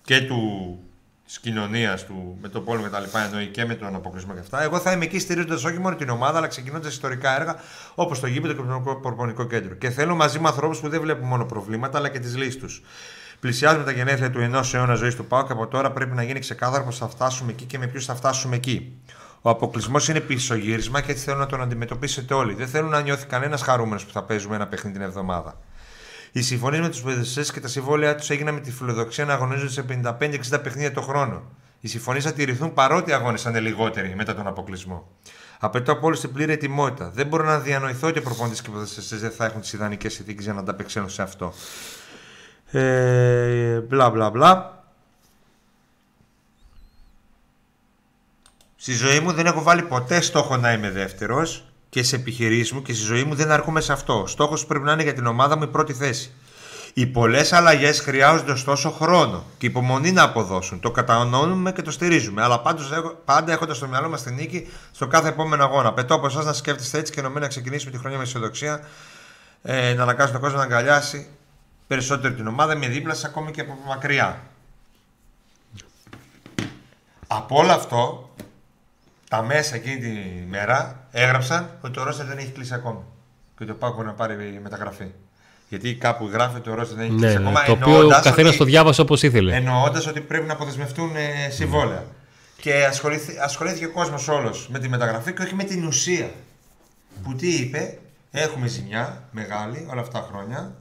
και 0.03 0.22
του 0.22 0.80
της 1.27 1.39
κοινωνίας 1.39 2.05
του 2.05 2.37
με 2.41 2.47
το 2.47 2.61
πόλεμο 2.61 2.87
κτλ. 2.87 3.17
εννοεί 3.25 3.47
και 3.47 3.65
με 3.65 3.75
τον 3.75 3.95
αποκλεισμό 3.95 4.33
και 4.33 4.39
αυτά. 4.39 4.63
Εγώ 4.63 4.79
θα 4.79 4.91
είμαι 4.91 5.05
εκεί 5.05 5.19
στηρίζοντας 5.19 5.63
όχι 5.63 5.79
μόνο 5.79 5.95
την 5.95 6.09
ομάδα, 6.09 6.37
αλλά 6.37 6.47
ξεκινώντας 6.47 6.91
ιστορικά 6.91 7.35
έργα 7.39 7.55
όπως 7.95 8.19
το 8.19 8.27
γήπεδο 8.27 8.53
και 8.53 8.61
το 8.61 8.99
προπονικό 9.01 9.43
κέντρο. 9.43 9.75
Και 9.75 9.89
θέλω 9.89 10.15
μαζί 10.15 10.39
με 10.39 10.47
ανθρώπους 10.47 10.79
που 10.79 10.89
δεν 10.89 11.01
βλέπουν 11.01 11.27
μόνο 11.27 11.45
προβλήματα, 11.45 11.97
αλλά 11.97 12.09
και 12.09 12.19
τις 12.19 12.35
λύσεις 12.37 12.57
τους. 12.57 12.81
Πλησιάζουμε 13.39 13.83
τα 13.83 13.91
γενέθλια 13.91 14.31
του 14.31 14.39
ενός 14.39 14.73
αιώνα 14.73 14.95
ζωής 14.95 15.15
του 15.15 15.25
ΠΑΟ 15.25 15.45
και 15.45 15.51
από 15.51 15.67
τώρα 15.67 15.91
πρέπει 15.91 16.15
να 16.15 16.23
γίνει 16.23 16.39
ξεκάθαρο 16.39 16.83
πω 16.83 16.91
θα 16.91 17.07
φτάσουμε 17.07 17.51
εκεί 17.51 17.65
και 17.65 17.77
με 17.77 17.87
ποιους 17.87 18.05
θα 18.05 18.15
φτάσουμε 18.15 18.55
εκεί. 18.55 19.01
Ο 19.41 19.49
αποκλεισμός 19.49 20.07
είναι 20.07 20.19
πισωγύρισμα 20.19 21.01
και 21.01 21.11
έτσι 21.11 21.23
θέλω 21.23 21.37
να 21.37 21.45
τον 21.45 21.61
αντιμετωπίσετε 21.61 22.33
όλοι. 22.33 22.53
Δεν 22.53 22.67
θέλω 22.67 22.87
να 22.87 23.01
νιώθει 23.01 23.25
κανένας 23.25 23.61
χαρούμενος 23.61 24.05
που 24.05 24.11
θα 24.11 24.23
παίζουμε 24.23 24.55
ένα 24.55 24.67
παιχνίδι 24.67 24.97
την 24.97 25.07
εβδομάδα. 25.07 25.57
Οι 26.38 26.41
συμφωνίες 26.41 26.81
με 26.81 26.89
τους 26.89 27.01
ποδοσφαιριστέ 27.01 27.53
και 27.53 27.59
τα 27.59 27.68
συμβόλαια 27.68 28.15
τους 28.15 28.30
έγιναν 28.30 28.53
με 28.53 28.59
τη 28.59 28.72
φιλοδοξία 28.72 29.26
να 29.26 29.34
αγωνίζονται 29.34 29.72
σε 29.72 29.85
55-60 30.03 30.64
παιχνίδια 30.64 30.91
το 30.91 31.01
χρόνο. 31.01 31.43
Οι 31.80 31.88
συμφωνίες 31.88 32.23
θα 32.23 32.34
τηρηθούν 32.34 32.73
παρότι 32.73 33.09
οι 33.09 33.14
αγώνες 33.14 33.41
θα 33.41 33.49
είναι 33.49 33.59
λιγότεροι 33.59 34.15
μετά 34.15 34.35
τον 34.35 34.47
αποκλεισμό. 34.47 35.07
Απαιτώ 35.59 35.91
από 35.91 36.07
όλους 36.07 36.19
την 36.19 36.34
πλήρη 36.34 36.51
ετοιμότητα. 36.51 37.09
Δεν 37.09 37.27
μπορώ 37.27 37.43
να 37.43 37.59
διανοηθώ 37.59 38.07
ότι 38.07 38.19
οι 38.19 38.22
προπονητέ 38.22 38.61
και 38.61 38.69
οι 38.69 38.73
ποδοσφαιριστέ 38.73 39.15
δεν 39.15 39.31
θα 39.31 39.45
έχουν 39.45 39.61
τις 39.61 39.73
ιδανικές 39.73 40.14
συνθήκες 40.14 40.43
για 40.43 40.53
να 40.53 40.59
ανταπεξέλθουν 40.59 41.11
σε 41.11 41.22
αυτό. 41.22 41.53
Ε, 42.72 43.80
μπλα 43.80 44.09
μπλα 44.09 44.30
μπλα. 44.30 44.84
Στη 48.76 48.93
ζωή 48.93 49.19
μου 49.19 49.31
δεν 49.31 49.45
έχω 49.45 49.64
βάλει 49.64 49.81
ποτέ 49.81 50.22
στόχο 50.22 50.57
να 50.57 50.73
είμαι 50.73 50.91
δεύτερος 50.91 51.66
και 51.89 52.03
σε 52.03 52.15
επιχειρήσεις 52.15 52.72
μου 52.72 52.81
και 52.81 52.93
στη 52.93 53.03
ζωή 53.03 53.23
μου 53.23 53.35
δεν 53.35 53.51
αρκούμε 53.51 53.81
σε 53.81 53.93
αυτό. 53.93 54.23
Στόχος 54.27 54.65
πρέπει 54.65 54.84
να 54.84 54.91
είναι 54.91 55.03
για 55.03 55.14
την 55.14 55.26
ομάδα 55.26 55.57
μου 55.57 55.64
η 55.64 55.68
πρώτη 55.68 55.93
θέση. 55.93 56.31
Οι 56.93 57.05
πολλές 57.05 57.53
αλλαγές 57.53 57.99
χρειάζονται 57.99 58.51
ωστόσο 58.51 58.91
χρόνο 58.91 59.43
και 59.57 59.65
υπομονή 59.65 60.11
να 60.11 60.23
αποδώσουν. 60.23 60.80
Το 60.80 60.91
κατανοούμε 60.91 61.72
και 61.72 61.81
το 61.81 61.91
στηρίζουμε. 61.91 62.43
Αλλά 62.43 62.59
πάντως, 62.59 62.89
πάντα 63.26 63.51
έχοντας 63.51 63.77
στο 63.77 63.88
μυαλό 63.88 64.09
μας 64.09 64.23
την 64.23 64.34
νίκη 64.34 64.68
στο 64.91 65.07
κάθε 65.07 65.27
επόμενο 65.27 65.64
αγώνα. 65.64 65.93
Πετώ 65.93 66.14
από 66.14 66.26
εσάς 66.26 66.45
να 66.45 66.53
σκέφτεστε 66.53 66.97
έτσι 66.97 67.14
και 67.14 67.19
ενωμένοι 67.19 67.41
να 67.41 67.47
ξεκινήσουμε 67.47 67.91
τη 67.91 67.97
χρονιά 67.97 68.18
με 68.18 68.23
αισιοδοξία. 68.23 68.88
Ε, 69.61 69.93
να 69.93 70.03
αναγκάσουμε 70.03 70.39
τον 70.39 70.41
κόσμο 70.41 70.57
να 70.57 70.64
αγκαλιάσει 70.64 71.27
περισσότερο 71.88 72.34
την 72.34 72.47
ομάδα 72.47 72.76
με 72.76 72.88
δίπλα 72.88 73.14
σας 73.14 73.23
ακόμη 73.23 73.51
και 73.51 73.61
από 73.61 73.77
μακριά. 73.88 74.41
Από 77.27 77.57
όλο 77.57 77.72
αυτό 77.72 78.30
τα 79.29 79.41
μέσα 79.43 79.75
εκείνη 79.75 79.97
τη 79.97 80.09
μέρα 80.49 81.07
έγραψαν 81.11 81.69
ότι 81.81 81.93
το 81.93 82.03
Ρώστερ 82.03 82.25
δεν 82.25 82.37
έχει 82.37 82.51
κλείσει 82.51 82.73
ακόμη. 82.73 83.03
Και 83.57 83.63
ότι 83.63 83.71
ο 83.71 83.75
Πάκο 83.75 84.03
να 84.03 84.13
πάρει 84.13 84.59
μεταγραφή. 84.63 85.11
Γιατί 85.69 85.95
κάπου 85.95 86.29
γράφεται 86.31 86.57
ότι 86.57 86.69
ο 86.69 86.73
Ρώστερ 86.73 86.97
δεν 86.97 87.05
έχει 87.05 87.13
ναι, 87.13 87.19
κλείσει 87.19 87.37
ναι, 87.37 87.49
ακόμα. 87.49 87.63
Το 87.63 87.71
οποίο 87.71 88.05
ο 88.05 88.19
καθένας 88.21 88.55
το 88.55 88.63
διάβασε 88.63 89.01
όπως 89.01 89.23
ήθελε. 89.23 89.55
Εννοώντας 89.55 90.07
ότι 90.07 90.21
πρέπει 90.21 90.45
να 90.45 90.53
αποδεσμευτούν 90.53 91.15
ε, 91.15 91.49
συμβόλαια. 91.49 92.03
Και 92.61 92.85
ασχολήθηκε, 92.85 93.39
ασχολήθηκε 93.41 93.85
ο 93.85 93.91
κόσμος 93.91 94.27
όλος 94.27 94.67
με 94.71 94.79
τη 94.79 94.89
μεταγραφή 94.89 95.33
και 95.33 95.41
όχι 95.41 95.55
με 95.55 95.63
την 95.63 95.85
ουσία. 95.85 96.31
Που 97.23 97.35
τι 97.35 97.55
είπε, 97.55 97.99
έχουμε 98.31 98.67
ζημιά 98.67 99.23
μεγάλη 99.31 99.87
όλα 99.91 100.01
αυτά 100.01 100.19
τα 100.19 100.27
χρόνια. 100.31 100.75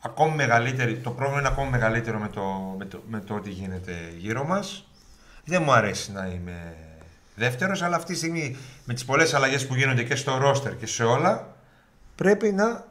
Ακόμη 0.00 0.34
μεγαλύτερη, 0.34 0.96
το 0.96 1.10
πρόβλημα 1.10 1.38
είναι 1.40 1.48
ακόμη 1.48 1.70
μεγαλύτερο 1.70 2.18
με 2.18 2.28
το, 2.28 2.42
με 2.78 2.84
το, 2.84 3.02
με 3.08 3.20
το 3.20 3.34
ότι 3.34 3.50
γίνεται 3.50 3.92
γύρω 4.18 4.44
μας 4.44 4.87
δεν 5.48 5.62
μου 5.62 5.72
αρέσει 5.72 6.12
να 6.12 6.26
είμαι 6.26 6.76
δεύτερος, 7.34 7.82
αλλά 7.82 7.96
αυτή 7.96 8.12
τη 8.12 8.18
στιγμή 8.18 8.56
με 8.84 8.94
τις 8.94 9.04
πολλές 9.04 9.34
αλλαγές 9.34 9.66
που 9.66 9.74
γίνονται 9.74 10.02
και 10.02 10.14
στο 10.14 10.38
ρόστερ 10.38 10.76
και 10.76 10.86
σε 10.86 11.04
όλα, 11.04 11.56
πρέπει 12.14 12.52
να 12.52 12.84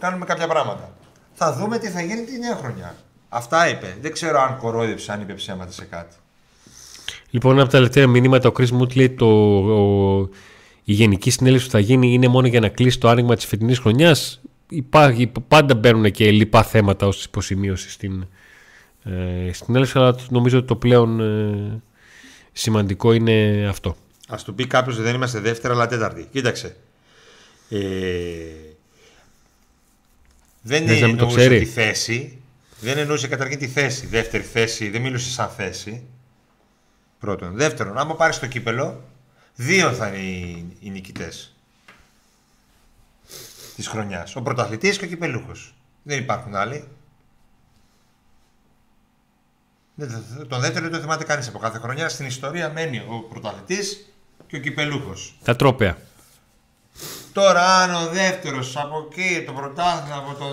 κάνουμε 0.00 0.24
κάποια 0.24 0.48
πράγματα. 0.48 0.92
Θα 1.34 1.52
δούμε 1.52 1.78
τι 1.78 1.88
θα 1.88 2.00
γίνει 2.00 2.24
τη 2.24 2.38
νέα 2.38 2.56
χρονιά. 2.56 2.94
Αυτά 3.28 3.68
είπε. 3.68 3.96
Δεν 4.00 4.12
ξέρω 4.12 4.40
αν 4.40 4.58
κορόιδεψε, 4.58 5.12
αν 5.12 5.20
είπε 5.20 5.32
ψέματα 5.32 5.72
σε 5.72 5.84
κάτι. 5.84 6.16
Λοιπόν, 7.30 7.52
ένα 7.52 7.62
από 7.62 7.70
τα 7.70 7.76
τελευταία 7.76 8.06
μηνύματα, 8.06 8.48
ο 8.48 8.52
Chris 8.58 8.78
Moot 8.80 8.96
λέει 8.96 9.10
το, 9.10 9.26
ο, 9.26 10.28
η 10.84 10.92
γενική 10.92 11.30
συνέλευση 11.30 11.66
που 11.66 11.72
θα 11.72 11.78
γίνει 11.78 12.12
είναι 12.12 12.28
μόνο 12.28 12.46
για 12.46 12.60
να 12.60 12.68
κλείσει 12.68 12.98
το 12.98 13.08
άνοιγμα 13.08 13.34
της 13.34 13.46
φετινής 13.46 13.78
χρονιάς. 13.78 14.40
Υπάρχει, 14.68 15.32
πάντα 15.48 15.74
μπαίνουν 15.74 16.10
και 16.10 16.30
λοιπά 16.30 16.62
θέματα 16.62 17.06
ως 17.06 17.24
υποσημείωση 17.24 17.90
στην, 17.90 18.26
ε, 19.08 19.52
στην 19.52 19.76
έλευση, 19.76 19.98
αλλά 19.98 20.16
νομίζω 20.30 20.58
ότι 20.58 20.66
το 20.66 20.76
πλέον 20.76 21.20
ε, 21.20 21.82
σημαντικό 22.52 23.12
είναι 23.12 23.66
αυτό. 23.68 23.96
Α 24.28 24.36
του 24.44 24.54
πει 24.54 24.66
κάποιος 24.66 24.94
ότι 24.94 25.04
δεν 25.04 25.14
είμαστε 25.14 25.40
δεύτερα, 25.40 25.74
αλλά 25.74 25.86
τέταρτη. 25.86 26.28
Κοίταξε. 26.32 26.76
Ε, 27.68 27.78
δεν 30.62 30.86
Θες 30.86 31.02
εννοούσε 31.02 31.48
τη 31.48 31.64
θέση. 31.64 32.38
Δεν 32.80 32.98
εννοούσε 32.98 33.28
καταρχήν 33.28 33.58
τη 33.58 33.68
θέση. 33.68 34.06
Δεύτερη 34.06 34.42
θέση, 34.42 34.90
δεν 34.90 35.00
μιλούσε 35.00 35.30
σαν 35.30 35.48
θέση. 35.48 36.02
Πρώτον. 37.18 37.54
Δεύτερον, 37.54 37.98
άμα 37.98 38.16
πάρεις 38.16 38.38
το 38.38 38.46
κύπελο, 38.46 39.02
δύο 39.54 39.92
θα 39.92 40.08
είναι 40.08 40.18
οι, 40.18 40.66
οι 40.80 40.90
νικητές 40.90 41.56
της 43.76 43.88
χρονιάς. 43.88 44.36
Ο 44.36 44.42
πρωταθλητής 44.42 44.98
και 44.98 45.04
ο 45.04 45.08
κυπελούχος. 45.08 45.74
Δεν 46.02 46.18
υπάρχουν 46.18 46.54
άλλοι. 46.54 46.84
Τον 50.48 50.60
δεύτερο 50.60 50.84
δεν 50.84 50.92
το 50.92 50.98
θυμάται 50.98 51.24
κανείς 51.24 51.48
από 51.48 51.58
κάθε 51.58 51.78
χρονιά. 51.78 52.08
Στην 52.08 52.26
ιστορία 52.26 52.70
μένει 52.70 52.98
ο 53.08 53.18
πρωταθλητής 53.28 54.12
και 54.46 54.56
ο 54.56 54.58
κυπελλούχος. 54.58 55.38
Τα 55.44 55.56
τρόπαια. 55.56 55.96
Τώρα, 57.32 57.76
αν 57.76 57.94
ο 57.94 58.08
δεύτερος 58.12 58.76
από 58.76 59.08
εκεί, 59.10 59.44
το 59.46 59.52
πρωτάθλημα, 59.52 60.16
από 60.16 60.34
το 60.34 60.46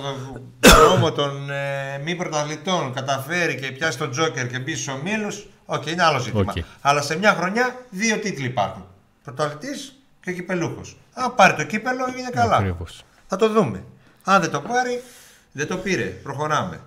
δρόμο 0.59 1.11
των 1.11 1.49
ε, 1.49 1.97
μη 2.03 2.15
πρωταθλητών 2.15 2.93
καταφέρει 2.93 3.55
και 3.55 3.71
πιάσει 3.71 3.97
τον 3.97 4.11
Τζόκερ 4.11 4.47
και 4.47 4.59
μπει 4.59 4.75
στους 4.75 4.87
ομίλους, 4.93 5.47
OK, 5.65 5.81
okay, 5.81 5.87
είναι 5.87 6.03
άλλο 6.03 6.19
ζήτημα. 6.19 6.53
Okay. 6.55 6.61
Αλλά 6.81 7.01
σε 7.01 7.17
μια 7.17 7.33
χρονιά 7.33 7.75
δύο 7.89 8.19
τίτλοι 8.19 8.45
υπάρχουν. 8.45 8.85
Πρωταθλητής 9.23 9.95
και 10.21 10.33
κυπελλούχος. 10.33 10.97
Αν 11.13 11.35
πάρει 11.35 11.53
το 11.53 11.63
κύπελλο, 11.63 12.05
είναι 12.17 12.29
καλά. 12.29 12.55
Ακριβώς. 12.55 13.03
Θα 13.27 13.35
το 13.35 13.49
δούμε. 13.49 13.83
Αν 14.23 14.41
δεν 14.41 14.51
το 14.51 14.61
πάρει, 14.61 15.03
δεν 15.51 15.67
το 15.67 15.77
πήρε. 15.77 16.03
Προχωράμε. 16.03 16.81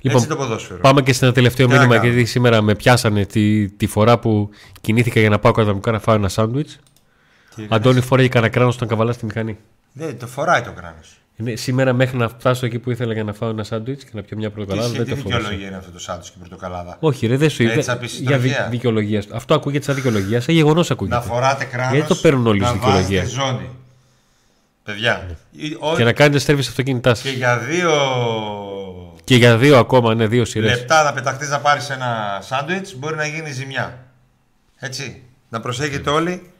Λοιπόν, 0.00 0.22
Έτσι 0.22 0.28
το 0.28 0.36
ποδόσφαιρο. 0.36 0.80
Πάμε 0.80 1.02
και 1.02 1.12
σε 1.12 1.24
ένα 1.24 1.34
τελευταίο 1.34 1.68
μήνυμα, 1.68 1.96
γιατί 1.96 2.24
σήμερα 2.24 2.62
με 2.62 2.74
πιάσανε 2.74 3.24
τη, 3.24 3.68
τη 3.68 3.86
φορά 3.86 4.18
που 4.18 4.50
κινήθηκα 4.80 5.20
για 5.20 5.28
να 5.28 5.38
πάω 5.38 5.52
κατά 5.52 5.90
να 5.90 5.98
φάω 5.98 6.14
ένα 6.14 6.28
σάντουιτς. 6.28 6.78
Αντώνη 7.68 8.00
φοράει 8.00 8.28
κανένα 8.28 8.52
κράνος 8.52 8.74
στον 8.74 8.88
καβαλάς 8.88 9.14
στη 9.14 9.24
μηχανή. 9.24 9.58
Δεν, 9.92 10.18
το 10.18 10.26
φοράει 10.26 10.62
το 10.62 10.72
κράνος. 10.72 11.16
σήμερα 11.60 11.92
μέχρι 11.92 12.16
να 12.16 12.28
φτάσω 12.28 12.66
εκεί 12.66 12.78
που 12.78 12.90
ήθελα 12.90 13.12
για 13.12 13.24
να 13.24 13.32
φάω 13.32 13.48
ένα 13.50 13.64
σάντουιτς 13.64 14.04
και 14.04 14.10
να 14.12 14.22
πιω 14.22 14.36
μια 14.36 14.50
πορτοκαλάδα. 14.50 14.88
Δεν 14.88 15.04
τι 15.04 15.14
δικαιολογία 15.14 15.66
είναι 15.66 15.76
αυτό 15.76 15.90
το 15.90 15.98
σάντουιτς 15.98 16.30
και 16.30 16.36
η 16.36 16.40
πορτοκαλάδα; 16.40 16.96
Όχι, 17.00 17.26
ρε, 17.26 17.36
δεν 17.36 17.50
σου 17.50 17.62
είπε. 17.62 17.84
Για 18.20 18.38
δι, 18.38 18.50
δικαιολογία. 18.70 19.22
Αυτό 19.32 19.54
ακούγεται 19.54 19.84
σαν 19.84 19.94
δικαιολογία, 19.94 20.40
σαν 20.40 20.54
γεγονός 20.54 20.90
ακούγεται. 20.90 21.16
Να 21.16 21.22
φοράτε 21.22 21.64
κράνος. 21.64 21.92
Γιατί 21.92 22.08
το 22.08 22.14
παίρνουν 22.14 22.46
όλοι 22.46 22.64
ω 22.64 22.72
δικαιολογία; 22.72 23.24
Ζώνη. 23.24 23.68
Παιδιά. 24.82 25.36
Και 25.96 26.04
να 26.04 26.12
κάνετε 26.12 26.38
στέρβις 26.38 26.68
αυτοκίνητάς 26.68 27.18
σα. 27.18 27.28
Και 27.28 27.36
για 27.36 27.58
δύο 27.58 27.90
και 29.26 29.36
για 29.36 29.56
δύο 29.58 29.78
ακόμα, 29.78 30.14
ναι, 30.14 30.26
δύο 30.26 30.44
σειρές. 30.44 30.78
Λεπτά 30.78 31.02
να 31.02 31.12
πεταχτείς 31.12 31.48
να 31.48 31.60
πάρεις 31.60 31.90
ένα 31.90 32.38
σάντουιτς 32.42 32.94
μπορεί 32.94 33.16
να 33.16 33.26
γίνει 33.26 33.50
ζημιά. 33.50 34.06
Έτσι. 34.76 35.22
Να 35.48 35.60
προσέχετε 35.60 36.10
όλοι. 36.10 36.50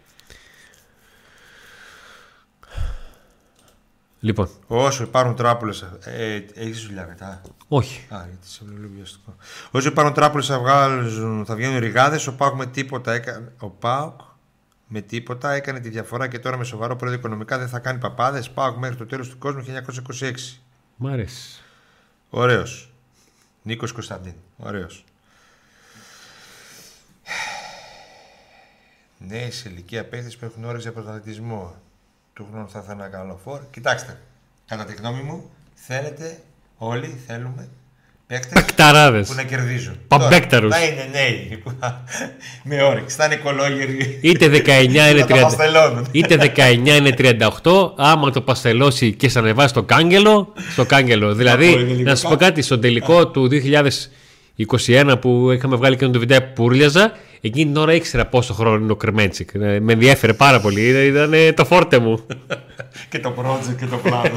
Λοιπόν. 4.20 4.48
Όσο 4.66 5.02
υπάρχουν 5.02 5.36
τράπουλες. 5.36 5.84
Ε, 6.04 6.44
Έχεις 6.54 6.86
δουλειά 6.86 7.06
μετά; 7.08 7.42
Όχι. 7.68 8.06
Α, 8.14 8.24
γιατί 8.28 8.48
σε 8.48 8.64
βιαστικό. 8.94 9.34
Όσο 9.70 9.88
υπάρχουν 9.88 10.14
τράπουλες 10.14 10.46
θα, 10.46 10.58
βγάλουν, 10.58 11.44
θα 11.46 11.54
βγαίνουν 11.54 11.78
ρηγάδε. 11.78 12.20
Ο 12.28 12.32
Πάουκ 12.32 12.54
με 12.54 12.66
τίποτα 12.66 13.12
έκανε. 13.12 13.52
Ο 13.58 13.68
Πάουκ 13.68 14.20
με 14.86 15.00
τίποτα 15.00 15.52
έκανε 15.52 15.80
τη 15.80 15.88
διαφορά 15.88 16.28
και 16.28 16.38
τώρα 16.38 16.56
με 16.56 16.64
σοβαρό 16.64 16.96
πρόεδρο 16.96 17.18
οικονομικά 17.18 17.58
δεν 17.58 17.68
θα 17.68 17.78
κάνει 17.78 17.98
παπάδες. 17.98 18.50
Πάουκ 18.50 18.76
μέχρι 18.76 18.96
το 18.96 19.06
τέλος 19.06 19.28
του 19.28 19.38
κόσμου 19.38 19.64
1926. 20.20 20.60
Μ' 20.96 21.06
αρέσει. 21.06 21.60
Ωραίος. 22.38 22.92
Νίκος 23.62 23.92
Κωνσταντίν. 23.92 24.34
Ωραίος. 24.56 25.04
Νέοι 29.18 29.50
σε 29.50 29.68
ηλικία 29.68 30.08
παίχτε 30.08 30.36
που 30.38 30.44
έχουν 30.44 30.64
όρεξη 30.64 30.82
για 30.82 30.92
πρωταθλητισμό. 30.92 31.76
Του 32.32 32.46
χρόνου 32.50 32.70
θα 32.70 32.82
θέλω 32.82 33.02
ένα 33.02 33.08
καλό 33.08 33.36
φόρ. 33.36 33.60
Κοιτάξτε, 33.70 34.20
κατά 34.66 34.84
τη 34.84 34.94
γνώμη 34.94 35.22
μου, 35.22 35.50
θέλετε, 35.74 36.42
όλοι 36.78 37.06
θέλουμε 37.26 37.68
παίχτε 38.26 38.48
Παικταράδε. 38.54 39.20
που 39.20 39.34
να 39.34 39.42
κερδίζουν. 39.42 39.96
Παμπέκταρους. 40.08 40.70
Τώρα, 40.74 40.84
Θα 40.84 40.90
είναι 40.92 41.08
νέοι. 41.12 41.56
που 41.64 41.72
θα- 41.80 42.04
με 42.68 42.82
όρεξη. 42.82 43.16
Θα 43.16 43.24
είναι 43.24 43.34
οικολόγεροι. 43.34 44.18
Είτε 44.22 44.48
19 44.48 45.08
είναι 45.10 45.20
Θα 45.20 45.26
τα 45.26 45.36
30. 45.36 45.40
παστελώνουν. 45.42 46.08
Είτε 46.12 46.52
19 46.56 46.96
είναι 46.96 47.14
38, 47.62 47.92
άμα 47.96 48.30
το 48.30 48.40
παστελώσει 48.40 49.12
και 49.12 49.28
σε 49.28 49.38
ανεβάσει 49.38 49.74
το 49.74 49.82
κάγκελο, 49.82 50.52
στο 50.72 50.84
κάγκελο. 50.84 51.34
Δηλαδή, 51.34 51.66
είναι 51.72 51.80
λίγο 51.82 52.02
να 52.02 52.14
σου 52.16 52.22
πω 52.22 52.28
κάτω. 52.28 52.44
κάτι, 52.44 52.62
στο 52.62 52.78
τελικό 52.78 53.26
του 53.28 53.48
2021 53.48 55.14
που 55.20 55.50
είχαμε 55.50 55.76
βγάλει 55.76 55.96
και 55.96 56.06
το 56.06 56.18
βιντεάκι 56.18 56.52
που 56.54 56.64
ούρλιαζα, 56.64 57.12
εκείνη 57.40 57.64
την 57.72 57.76
ώρα 57.76 57.92
ήξερα 57.94 58.26
πόσο 58.26 58.54
χρόνο 58.54 58.76
είναι 58.82 58.92
ο 58.92 58.96
Κρεμέντσικ. 58.96 59.50
Ε, 59.54 59.80
Με 59.80 59.92
ενδιέφερε 59.92 60.32
πάρα 60.32 60.60
πολύ. 60.60 60.80
Ήταν- 60.80 61.04
Ήταν 61.06 61.32
ε, 61.32 61.52
το 61.52 61.64
φόρτε 61.64 61.98
μου. 61.98 62.26
και 63.10 63.18
το 63.18 63.34
project 63.38 63.76
και 63.78 63.86
το 63.86 63.96
πλάνο. 63.96 64.34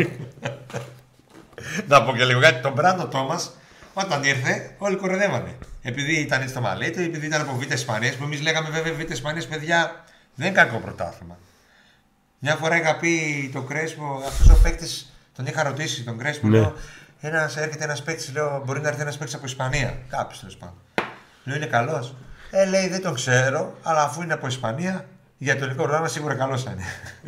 να 1.88 2.04
πω 2.04 2.16
και 2.18 2.24
λίγο 2.26 2.40
κάτι. 2.40 2.62
Τον 2.62 2.72
Μπράντο 2.76 3.06
Τόμας, 3.08 3.52
όταν 3.94 4.24
ήρθε, 4.24 4.76
όλοι 4.78 4.96
κοροϊδεύανε. 4.96 5.58
Επειδή 5.82 6.20
ήταν 6.20 6.50
στο 6.50 6.62
Μαλέτη, 6.62 7.04
επειδή 7.04 7.26
ήταν 7.26 7.42
από 7.42 7.56
Β' 7.56 7.72
Ισπανίας, 7.72 8.16
που 8.16 8.24
εμείς 8.24 8.42
λέγαμε 8.42 8.70
βέβαια 8.70 8.94
Β' 8.94 9.12
Ισπανίας, 9.12 9.48
παιδιά, 9.48 10.04
δεν 10.36 10.48
είναι 10.48 10.56
κακό 10.56 10.78
πρωτάθλημα. 10.78 11.38
Μια 12.40 12.56
φορά 12.56 12.76
είχα 12.78 12.98
πει 12.98 13.12
τον 13.54 13.68
Κρέσπο, 13.68 14.24
αυτός 14.28 14.50
ο 14.50 14.60
παίκτης, 14.64 15.14
τον 15.36 15.46
είχα 15.46 15.64
ρωτήσει 15.64 16.04
τον 16.04 16.18
Κρέσπο, 16.18 16.48
Ναι. 16.48 16.58
λέω, 16.58 16.74
ένας, 17.20 17.58
έρχεται 17.58 17.84
ένας 17.84 18.04
παίκτης, 18.04 18.32
λέω, 18.34 18.62
μπορεί 18.66 18.82
να 18.82 18.88
έρθει 18.88 19.02
ένας 19.02 19.18
παίκτης 19.18 19.36
από 19.36 19.46
Ισπανία. 19.46 19.98
Κάποιος 20.10 20.40
τέλος 20.40 20.58
πάντων. 20.58 20.76
Λέω, 21.44 21.56
είναι 21.56 21.66
καλός. 21.66 22.16
Ε, 22.52 22.66
λέει, 22.66 22.88
δεν 22.88 23.02
τον 23.02 23.14
ξέρω, 23.14 23.78
αλλά 23.84 24.04
αφού 24.04 24.22
είναι 24.22 24.34
από 24.34 24.48
Ισπανία, 24.48 25.06
για 25.38 25.54
το 25.58 25.64
ελληνικό 25.64 25.84
πρόγραμμα 25.84 26.08
σίγουρα 26.08 26.36
καλός 26.36 26.64
θα 26.64 26.72
είναι. 26.72 26.84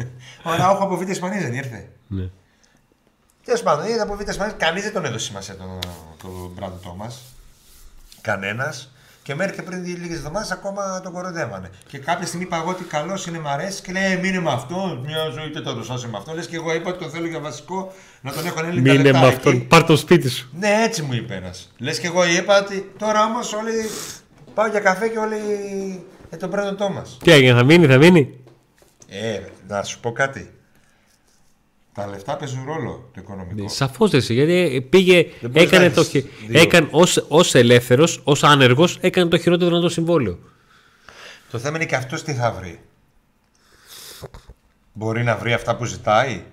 Ο 0.51 0.55
Ραούχο 0.55 0.83
από 0.83 0.95
Β' 0.97 1.09
Ισπανία 1.09 1.39
δεν 1.41 1.53
ήρθε. 1.53 1.89
Ναι. 2.07 2.29
Τέλος 3.45 3.61
πάντων, 3.63 3.85
είδα 3.87 4.03
από 4.03 4.15
Β' 4.15 4.29
Ισπανία, 4.29 4.53
κανείς 4.57 4.83
δεν 4.83 4.93
τον 4.93 5.05
έδωσε 5.05 5.25
σημασία 5.25 5.55
τον, 5.55 5.79
τον 6.21 6.51
Μπράντο 6.55 6.79
Τόμα. 6.83 7.11
Κανένας. 8.21 8.91
Και 9.23 9.35
μέχρι 9.35 9.55
και 9.55 9.61
πριν 9.61 9.85
λίγες 9.85 10.17
εβδομάδες 10.17 10.51
ακόμα 10.51 11.01
τον 11.03 11.13
κοροϊδεύανε. 11.13 11.69
Και 11.87 11.97
κάποια 11.97 12.25
στιγμή 12.27 12.45
είπα 12.45 12.57
εγώ 12.57 12.69
ότι 12.69 12.83
καλός 12.83 13.25
είναι, 13.25 13.39
μ' 13.39 13.47
αρέσει 13.47 13.81
και 13.81 13.91
λέει 13.91 14.11
«Ε, 14.11 14.15
μείνε 14.15 14.39
με 14.39 14.51
αυτό. 14.51 15.01
Μια 15.05 15.29
ζωή 15.29 15.49
δεν 15.51 15.63
το 15.63 15.73
δώσω 15.73 16.07
με 16.11 16.17
αυτό. 16.17 16.33
Λες 16.33 16.47
και 16.47 16.55
εγώ 16.55 16.73
είπα 16.73 16.89
ότι 16.89 16.99
τον 16.99 17.09
θέλω 17.09 17.27
για 17.27 17.39
βασικό 17.39 17.93
να 18.21 18.31
τον 18.31 18.45
έχω 18.45 18.59
ανέλθει 18.59 18.81
τα 18.83 18.91
Μείνε 18.91 19.03
λεπτά 19.03 19.19
με 19.19 19.25
εκεί. 19.27 19.35
αυτόν, 19.35 19.67
πάρ 19.67 19.83
το 19.83 19.95
σπίτι 19.97 20.29
σου. 20.29 20.49
Ναι, 20.59 20.83
έτσι 20.83 21.01
μου 21.01 21.13
είπε 21.13 21.35
ένας. 21.35 21.71
Λες 21.77 21.99
και 21.99 22.07
εγώ 22.07 22.25
είπα 22.25 22.59
ότι 22.59 22.91
τώρα 22.97 23.23
όμως 23.25 23.53
όλοι 23.53 23.71
πάω 24.53 24.67
για 24.67 24.79
καφέ 24.79 25.07
και 25.07 25.17
όλοι 25.17 25.37
για 26.29 26.37
τον 26.37 26.49
Μπράντο 26.49 26.75
Τόμα. 26.75 27.05
Τι 27.23 27.31
έγινε, 27.31 27.53
θα 27.57 27.63
μείνει, 27.63 27.85
θα 27.87 27.97
μείνει; 27.97 28.39
Ε, 29.09 29.39
να 29.67 29.83
σου 29.83 29.99
πω 29.99 30.11
κάτι. 30.11 30.51
Τα 31.93 32.07
λεφτά 32.07 32.37
παίζουν 32.37 32.65
ρόλο 32.65 33.09
το 33.13 33.21
οικονομικό. 33.21 33.69
Σαφώς 33.69 34.09
δεν 34.11 34.19
είσαι, 34.19 34.33
γιατί 34.33 34.81
πήγε, 34.89 35.27
Δεν 35.41 35.49
μπορείς 35.51 35.67
έκανε 35.71 35.87
να 35.87 35.93
το. 35.93 35.99
έχεις 36.01 36.11
χει- 36.11 36.47
δύο. 36.47 36.61
Έκανε 36.61 36.87
ως 37.27 37.55
ελεύθερος, 37.55 38.21
ως 38.23 38.43
άνεργος, 38.43 38.97
έκανε 39.01 39.29
το 39.29 39.37
χειρότερο 39.37 39.69
δυνατό 39.69 39.89
συμβόλαιο. 39.89 40.39
Το 41.51 41.59
θέμα 41.59 41.75
είναι 41.75 41.85
και 41.85 41.95
αυτός 41.95 42.23
τι 42.23 42.33
θα 42.33 42.51
βρει. 42.51 42.79
Μπορεί 44.93 45.23
να 45.23 45.35
βρει 45.37 45.53
αυτά 45.53 45.75
που 45.75 45.85
ζητάει; 45.85 46.43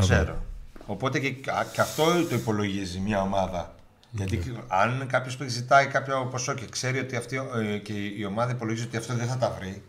Ξέρω. 0.00 0.44
Οπότε 0.86 1.18
και, 1.18 1.30
και 1.72 1.80
αυτό 1.80 2.04
το 2.28 2.34
υπολογίζει 2.34 2.98
μια 2.98 3.20
ομάδα. 3.22 3.74
Γιατί 4.10 4.36
και- 4.36 4.50
αν 4.68 5.06
κάποιος 5.06 5.38
ζητάει 5.46 5.86
κάποιο 5.86 6.28
ποσό 6.30 6.54
και 6.54 6.64
ξέρει 6.70 6.98
ότι 6.98 7.16
αυτή, 7.16 7.40
ε, 7.74 7.78
και 7.78 7.92
η 7.92 8.24
ομάδα 8.24 8.50
υπολογίζει 8.52 8.86
ότι 8.86 8.96
αυτό 8.96 9.14
δεν 9.14 9.26
θα 9.26 9.36
τα 9.36 9.56
βρει, 9.60 9.82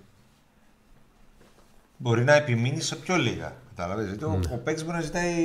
μπορεί 1.97 2.23
να 2.23 2.33
επιμείνει 2.33 2.81
σε 2.81 2.95
πιο 2.95 3.15
λίγα. 3.15 3.55
Κατάλαβες. 3.75 4.07
Γιατί 4.07 4.23
ο, 4.23 4.39
ο 4.51 4.57
παίκτης 4.57 4.83
μπορεί 4.83 4.97
να 4.97 5.03
ζητάει 5.03 5.35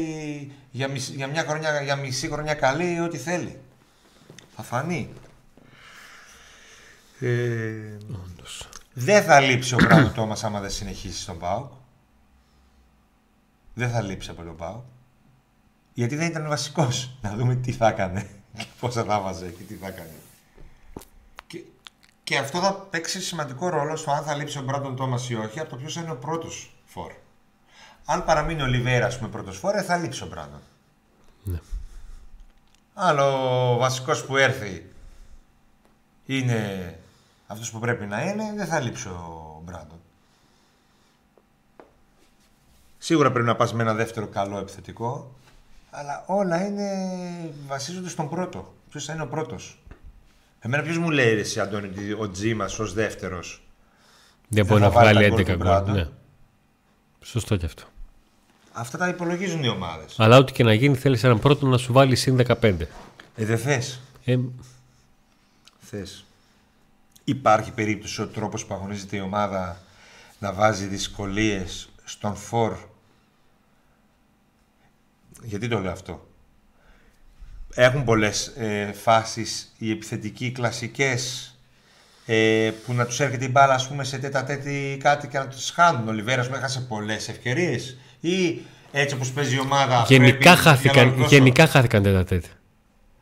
για, 0.71 0.89
μισή- 0.89 1.15
για, 1.15 1.27
μια 1.27 1.45
χρονιά, 1.45 1.83
για 1.83 1.97
μισή 1.97 2.29
χρονιά 2.29 2.55
καλή 2.55 3.01
ό,τι 3.01 3.19
θέλει. 3.19 3.61
Θα 4.57 4.63
φανεί. 4.63 5.13
Ε, 7.21 7.97
δεν 8.93 9.23
θα 9.23 9.41
λείψει 9.41 9.75
ο 9.75 9.79
Μπράντο 9.81 10.09
Τόμας 10.17 10.45
άμα 10.45 10.61
δεν 10.61 10.71
συνεχίσει 10.71 11.21
στον 11.21 11.39
ΠΑΟΚ. 11.39 11.73
Δεν 13.75 13.91
θα 13.91 14.03
λείψει 14.03 14.31
από 14.31 14.43
τον 14.43 14.57
ΠΑΟΚ. 14.57 14.85
Γιατί 15.95 16.17
δεν 16.17 16.27
ήταν 16.27 16.49
βασικός. 16.49 17.19
Να 17.21 17.35
δούμε 17.37 17.55
τι 17.55 17.73
θα 17.73 17.89
έκανε. 17.89 18.29
Και 18.59 18.67
πόσα 18.81 19.05
θα 19.05 19.21
βάζε 19.21 19.49
και 19.49 19.63
τι 19.63 19.75
θα 19.75 19.87
έκανε. 19.87 20.11
Και, 22.33 22.39
και 22.39 22.45
αυτό 22.45 22.61
θα 22.61 22.73
παίξει 22.75 23.21
σημαντικό 23.21 23.69
ρόλο 23.69 23.97
στο 23.97 24.11
αν 24.11 24.25
θα 24.25 24.35
λείψει 24.35 24.59
ο 24.59 24.63
Μπράντον 24.63 24.97
Τόμας 24.97 25.31
ή 25.31 25.35
όχι 25.35 25.61
από 25.61 25.71
το 25.71 25.77
ποιος 25.77 25.95
θα 25.95 26.01
είναι 26.01 26.11
ο 26.11 26.17
πρώτος 26.17 26.75
φόρ. 26.85 27.13
Αν 28.05 28.25
παραμείνει 28.25 28.63
ο 28.63 28.67
Λιβέρα, 28.67 29.07
ας 29.07 29.19
πούμε, 29.19 29.31
πρώτος 29.31 29.59
φόρ, 29.59 29.75
ε, 29.75 29.83
θα 29.83 29.97
λείψει 29.97 30.23
ο 30.23 30.27
Μπράντον. 30.27 30.61
Ναι. 31.43 31.61
Άλλο 32.95 33.25
ο 33.73 33.77
βασικός 33.77 34.25
που 34.25 34.37
έρθει 34.37 34.91
είναι 36.27 36.99
αυτός 37.47 37.71
που 37.71 37.79
πρέπει 37.79 38.07
να 38.07 38.23
είναι, 38.23 38.53
δεν 38.57 38.67
θα 38.67 38.81
λείψει 38.81 39.09
ο 39.09 39.61
Μπράντον. 39.65 40.01
Σίγουρα 42.99 43.33
πρέπει 43.33 43.47
να 43.47 43.57
πας 43.57 43.73
με 43.73 43.83
ένα 43.83 43.95
δεύτερο 43.95 44.27
καλό 44.27 44.59
επιθετικό, 44.59 45.35
αλλά 45.91 46.25
όλα 46.27 46.67
είναι 46.67 46.91
βασίζονται 47.67 48.09
στον 48.09 48.29
πρώτο. 48.29 48.75
Ποιος 48.91 49.05
θα 49.05 49.13
είναι 49.13 49.23
ο 49.23 49.29
πρώτος. 49.29 49.82
Εμένα 50.65 50.83
ποιος 50.83 50.99
μου 50.99 51.11
λέει 51.11 51.35
ρε, 51.35 51.41
εσύ 51.41 51.61
Αντώνη 51.61 51.87
ότι 51.87 52.13
ο 52.13 52.31
Τζίμας 52.31 52.79
ως 52.79 52.93
δεύτερος 52.93 53.63
Δεν 54.49 54.67
μπορεί 54.67 54.81
θα 54.81 54.87
να 54.87 54.93
βάλει 54.93 55.19
βγάλει 55.19 55.29
τα 55.29 55.35
γκολ 55.35 55.43
11 55.43 55.47
του 55.47 55.57
γκολ. 55.57 55.67
Μπράντον. 55.67 55.95
Ναι. 55.95 56.09
Σωστό 57.23 57.57
κι 57.57 57.65
αυτό. 57.65 57.83
Αυτά 58.73 58.99
τα 58.99 59.09
υπολογίζουν 59.09 59.63
οι 59.63 59.69
ομάδες. 59.69 60.15
Αλλά 60.19 60.37
ό,τι 60.37 60.53
και 60.53 60.65
να 60.65 60.73
γίνει, 60.75 60.97
θέλεις 60.97 61.25
έναν 61.25 61.39
πρώτο 61.39 61.67
να 61.67 61.77
σου 61.77 61.93
βάλει 61.93 62.17
συν 62.17 62.37
15. 62.37 62.89
Ε, 63.37 63.45
δεν 63.45 63.59
θες. 63.59 64.01
Ε, 64.25 64.39
Θες. 65.81 66.25
Υπάρχει 67.25 67.73
περίπτωση 67.73 68.23
ο 68.23 68.27
τρόπος 68.27 68.67
που 68.67 68.75
αγωνίζεται 68.75 69.17
η 69.17 69.21
ομάδα 69.21 69.83
να 70.39 70.53
βάζει 70.53 70.87
δυσκολίες 70.87 71.89
στον 72.05 72.37
φορ. 72.37 72.77
Γιατί 75.43 75.69
το 75.69 75.79
λέω 75.79 75.93
αυτό; 75.93 76.27
Έχουν 77.75 78.05
πολλές 78.05 78.47
ε, 78.47 78.93
φάσεις 78.93 79.73
οι 79.79 79.91
επιθετικοί 79.91 80.45
οι 80.47 80.51
κλασικές 80.51 81.47
ε, 82.27 82.71
που 82.87 82.93
να 82.93 83.07
τους 83.07 83.21
έρχεται 83.21 83.45
η 83.45 83.49
μπάλα 83.53 83.75
ας 83.75 83.89
πούμε 83.89 84.05
σε 84.05 84.19
τέτα 84.19 84.45
τέτη 84.45 84.99
κάτι 85.03 85.29
και 85.29 85.39
να 85.39 85.47
τους 85.49 85.71
χάνουν. 85.71 86.09
Ο 86.09 86.13
Λιβέρας 86.13 86.49
μου 86.49 86.55
έχασε 86.55 86.81
πολλές 86.81 87.29
ευκαιρίες 87.29 87.97
ή 88.21 88.61
έτσι 88.93 89.15
όπως 89.15 89.31
παίζει 89.33 89.55
η 89.55 89.59
ομάδα 89.61 90.05
γενικά, 90.09 90.29
πρέπει 90.29 90.43
για 90.43 90.51
να 90.51 90.57
χάθηκαν, 90.57 90.99
ολοκληρώσω. 91.05 91.35
γενικά 91.37 91.67
χάθηκαν 91.67 92.03
τέτα 92.03 92.25
τέτα. 92.25 92.49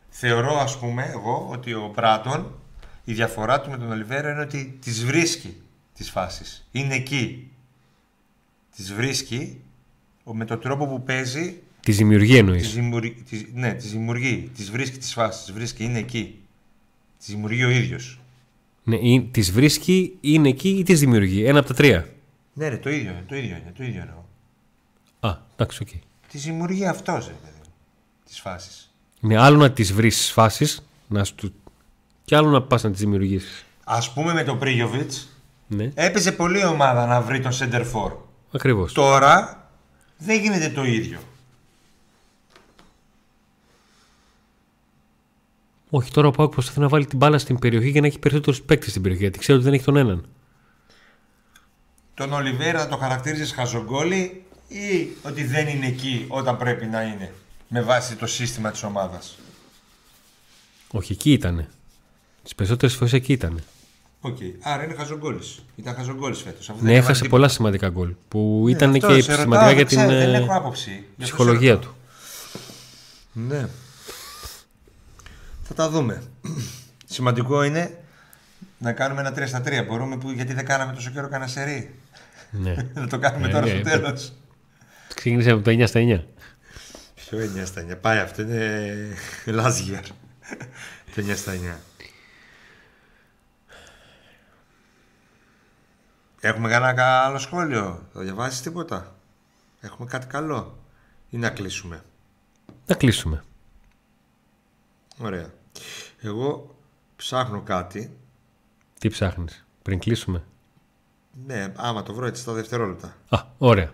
Θεωρώ, 0.09 0.59
ας 0.61 0.79
πούμε, 0.79 1.05
εγώ 1.13 1.49
ότι 1.51 1.73
ο 1.73 1.93
Μπράτον, 1.95 2.55
η 3.05 3.13
διαφορά 3.13 3.61
του 3.61 3.71
με 3.71 3.77
τον 3.79 3.91
Ολιβέρα 3.91 4.31
είναι 4.31 4.41
ότι 4.41 4.79
τις 4.83 5.05
βρίσκει 5.05 5.63
τις 5.95 6.11
φάσεις. 6.11 6.69
Είναι 6.73 6.95
εκεί. 6.95 7.51
Τις 8.77 8.95
βρίσκει 8.95 9.61
ο- 10.25 10.35
με 10.35 10.45
τον 10.45 10.61
τρόπο 10.61 10.87
που 10.87 11.03
παίζει, 11.03 11.63
Τη 11.81 11.93
δημιουργία 11.93 12.39
εννοείς. 12.39 12.63
τις 12.63 12.75
δημιουργεί, 12.75 13.11
τις, 13.29 13.45
ναι, 13.55 13.73
τις 13.75 13.91
δημιουργεί. 13.93 14.51
Τις 14.57 14.71
βρίσκει 14.71 14.99
τις 14.99 15.13
φάσεις, 15.13 15.45
τις 15.45 15.53
βρίσκει, 15.55 15.85
είναι 15.85 15.99
εκεί. 15.99 16.39
Τις 17.19 17.29
δημιουργεί 17.29 17.65
ο 17.65 17.71
ίδιος. 17.71 18.21
Ναι, 18.83 18.97
τις 19.31 19.53
βρίσκει, 19.53 20.17
είναι 20.21 20.49
εκεί 20.49 20.69
ή 20.69 20.83
τις 20.83 20.95
δημιουργεί. 20.95 21.45
Ένα 21.45 21.59
από 21.59 21.69
τα 21.69 21.75
τρία. 21.75 22.09
Ναι, 22.53 22.69
ρε, 22.69 22.77
το 22.77 22.91
ίδιο 22.91 23.11
είναι, 23.11 23.25
το 23.29 23.37
ίδιο 23.37 23.51
είναι, 23.57 23.73
το 23.77 23.85
ίδιο 23.85 24.01
εννοώ. 24.01 24.19
Α, 25.21 25.39
εντάξει, 25.53 25.83
οκ. 25.83 25.89
Τις 26.31 26.43
δημιουργεί 26.45 26.87
αυτός, 26.87 27.27
ρε, 27.27 27.33
παιδί 27.33 27.57
μου, 27.65 27.73
τις 28.27 28.41
φάσεις. 28.41 28.91
Είναι 29.21 29.37
άλλο 29.39 29.57
να 29.59 29.73
τις 29.73 29.83
βρεις 29.83 30.23
τις 30.25 30.33
φάσεις 30.33 30.87
να 31.09 31.25
σου... 31.25 31.35
και 32.25 32.37
άλλο 32.37 32.49
να 32.51 32.63
πας 32.63 32.83
να 32.83 32.91
τις 32.91 33.01
δημιουργήσεις. 33.01 33.65
Ας 33.85 34.13
πούμε 34.13 34.33
με 34.33 34.43
τον 34.45 34.59
Πρίγιοβιτς, 34.59 35.29
Ναι, 35.67 35.91
έπαιζε 35.95 36.33
πολύ 36.33 36.65
ομάδα 36.65 37.07
να 37.07 37.21
βρει 37.21 37.41
τον 37.41 37.53
σέντερ 37.53 37.85
φορ. 37.93 38.13
ακριβώς. 38.53 38.93
Τώρα 38.93 39.65
δεν 40.19 40.41
γίνεται 40.41 40.69
το 40.69 40.85
ίδιο. 40.85 41.19
Όχι, 45.91 46.11
τώρα 46.11 46.29
ο 46.29 46.31
ΠΑΟΚ 46.31 46.53
προσπαθεί 46.53 46.81
να 46.81 46.89
βάλει 46.89 47.07
την 47.07 47.19
μπάλα 47.19 47.39
στην 47.39 47.59
περιοχή 47.59 47.89
για 47.89 48.01
να 48.01 48.07
έχει 48.07 48.19
περισσότερους 48.19 48.63
παίκτες 48.63 48.91
στην 48.91 49.03
περιοχή. 49.03 49.23
Γιατί 49.23 49.39
ξέρω 49.39 49.57
ότι 49.59 49.65
δεν 49.67 49.75
έχει 49.75 49.85
τον 49.85 49.97
έναν. 49.97 50.25
Τον 52.15 52.33
Ολιβέρα 52.33 52.89
το 52.89 52.97
χαρακτήριζες 52.97 53.53
χαζογκόλη 53.53 54.43
ή 54.69 55.09
ότι 55.23 55.45
δεν 55.45 55.67
είναι 55.69 55.87
εκεί 55.87 56.25
όταν 56.29 56.57
πρέπει 56.57 56.87
να 56.87 57.03
είναι 57.03 57.33
με 57.69 57.83
βάση 57.83 58.17
το 58.17 58.27
σύστημα 58.27 58.71
της 58.71 58.83
ομάδας; 58.83 59.39
Όχι, 60.91 61.13
εκεί 61.13 61.33
ήταν. 61.33 61.67
Τις 62.43 62.55
περισσότερες 62.55 62.95
φορές 62.97 63.13
εκεί 63.13 63.33
ήταν. 63.33 63.61
Οκ, 64.21 64.37
άρα 64.63 64.85
είναι 64.85 64.95
χαζογκόλης. 64.95 65.63
Ήταν 65.77 65.95
χαζογκόλης 65.95 66.41
φέτος. 66.43 66.69
αφού 66.71 66.79
δεν 66.79 66.87
Ναι, 66.87 66.91
έβαλε 66.91 67.05
έχασε 67.05 67.23
τίποτα. 67.23 67.41
πολλά 67.41 67.53
σημαντικά 67.53 67.89
γκολ. 67.89 68.15
Που 68.29 68.63
Ναι, 68.65 68.71
ήταν 68.71 68.95
αυτό, 68.95 69.07
και 69.07 69.21
σε 69.23 69.31
ρωτάω, 69.31 69.43
σημαντικά 69.43 69.67
δεν 69.67 69.77
για 69.77 69.87
την 69.87 69.97
ξέρω, 69.99 70.13
δεν 70.13 70.35
ε, 70.35 70.37
έχω 70.37 70.55
άποψη. 70.55 70.91
Γι' 70.91 70.97
αυτό 71.01 71.05
σε 71.17 71.23
ψυχολογία 71.25 71.73
ρωτάω. 71.75 71.91
του. 71.91 71.97
Ναι. 73.33 73.69
Θα 75.73 75.77
τα 75.83 75.89
δούμε. 75.91 76.23
Σημαντικό 77.07 77.63
είναι 77.63 77.99
Να 78.79 78.93
κάνουμε 78.93 79.21
ένα 79.21 79.33
3 79.33 79.47
στα 79.47 79.63
3. 79.65 79.85
Μπορούμε 79.87 80.17
που, 80.19 80.31
γιατί 80.31 80.53
δεν 80.53 80.65
κάναμε 80.65 80.93
τόσο 80.93 81.11
καιρό 81.11 81.29
κανένα 81.29 81.51
σερί. 81.51 81.95
Ναι. 82.51 82.75
να 82.95 83.07
το 83.07 83.19
κάνουμε 83.19 83.47
Ναι, 83.47 83.53
τώρα 83.53 83.65
ναι, 83.67 83.71
στο 83.71 83.79
ναι. 83.79 83.91
τέλος. 83.91 84.33
Ξεκίνησε 85.15 85.51
από 85.51 85.63
το 85.63 85.71
9 85.71 85.85
στα 85.87 86.01
9. 86.01 86.23
Ποιο 87.15 87.39
9 87.39 87.63
στα 87.67 87.85
9. 87.91 88.01
Πάει 88.01 88.19
αυτό 88.19 88.43
είναι 88.43 88.97
Λάζιαρ. 89.47 90.03
το 91.15 91.17
9 91.17 91.37
στα 91.37 91.53
9. 91.53 91.57
Έχουμε 96.41 96.69
κανένα 96.71 97.21
άλλο 97.25 97.39
σχόλιο; 97.39 98.09
Θα 98.13 98.21
διαβάσεις 98.21 98.61
τίποτα; 98.61 99.15
Έχουμε 99.81 100.09
κάτι 100.11 100.27
καλό; 100.27 100.79
Ή 101.31 101.37
να 101.37 101.51
κλείσουμε; 101.51 102.03
Να 102.87 102.95
κλείσουμε. 102.95 103.45
Ωραία. 105.19 105.47
Εγώ 106.21 106.75
ψάχνω 107.17 107.61
κάτι. 107.61 108.17
Τι 108.99 109.09
ψάχνεις 109.09 109.65
πριν 109.83 109.99
κλείσουμε; 109.99 110.45
Ναι, 111.47 111.73
άμα 111.77 112.03
το 112.03 112.15
βρω 112.15 112.27
έτσι 112.27 112.43
στα 112.43 112.53
δευτερόλεπτα. 112.53 113.17
Α, 113.29 113.39
ωραία. 113.59 113.93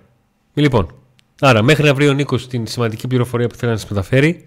Λοιπόν, 0.55 0.95
άρα 1.41 1.63
μέχρι 1.63 1.85
να 1.85 1.95
βρει 1.95 2.09
ο 2.09 2.13
Νίκος 2.13 2.49
την 2.49 2.67
σημαντική 2.67 3.07
πληροφορία 3.09 3.47
που 3.49 3.55
θέλει 3.55 3.73
να 3.73 3.79
σας 3.79 3.91
μεταφέρει, 3.91 4.47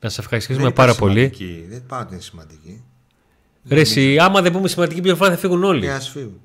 να 0.00 0.08
σας 0.08 0.18
ευχαριστήσουμε 0.18 0.64
Δεν 0.64 0.72
πάρα 0.72 0.90
ήταν 0.92 1.02
πολύ. 1.08 1.18
σημαντική. 1.34 1.66
Δεν 1.68 1.86
πάω 1.86 2.00
ότι 2.00 2.12
είναι 2.12 2.22
σημαντική. 2.22 2.82
Ρε 3.68 3.80
εσύ, 3.80 4.18
άμα 4.18 4.42
δεν 4.42 4.52
πούμε 4.52 4.68
σημαντική 4.68 5.00
πληροφορία 5.00 5.32
θα 5.34 5.38
φύγουν 5.38 5.64
όλοι. 5.64 5.80
Και 5.80 5.90
ας 5.92 6.08
φύγουν. 6.08 6.40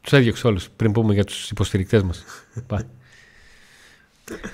Τους 0.00 0.12
έδιωξε 0.12 0.46
όλους 0.46 0.68
πριν 0.70 0.92
πούμε 0.92 1.14
για 1.14 1.24
τους 1.24 1.50
υποστηρικτές 1.50 2.02
μας. 2.02 2.24
Πάει. 4.40 4.52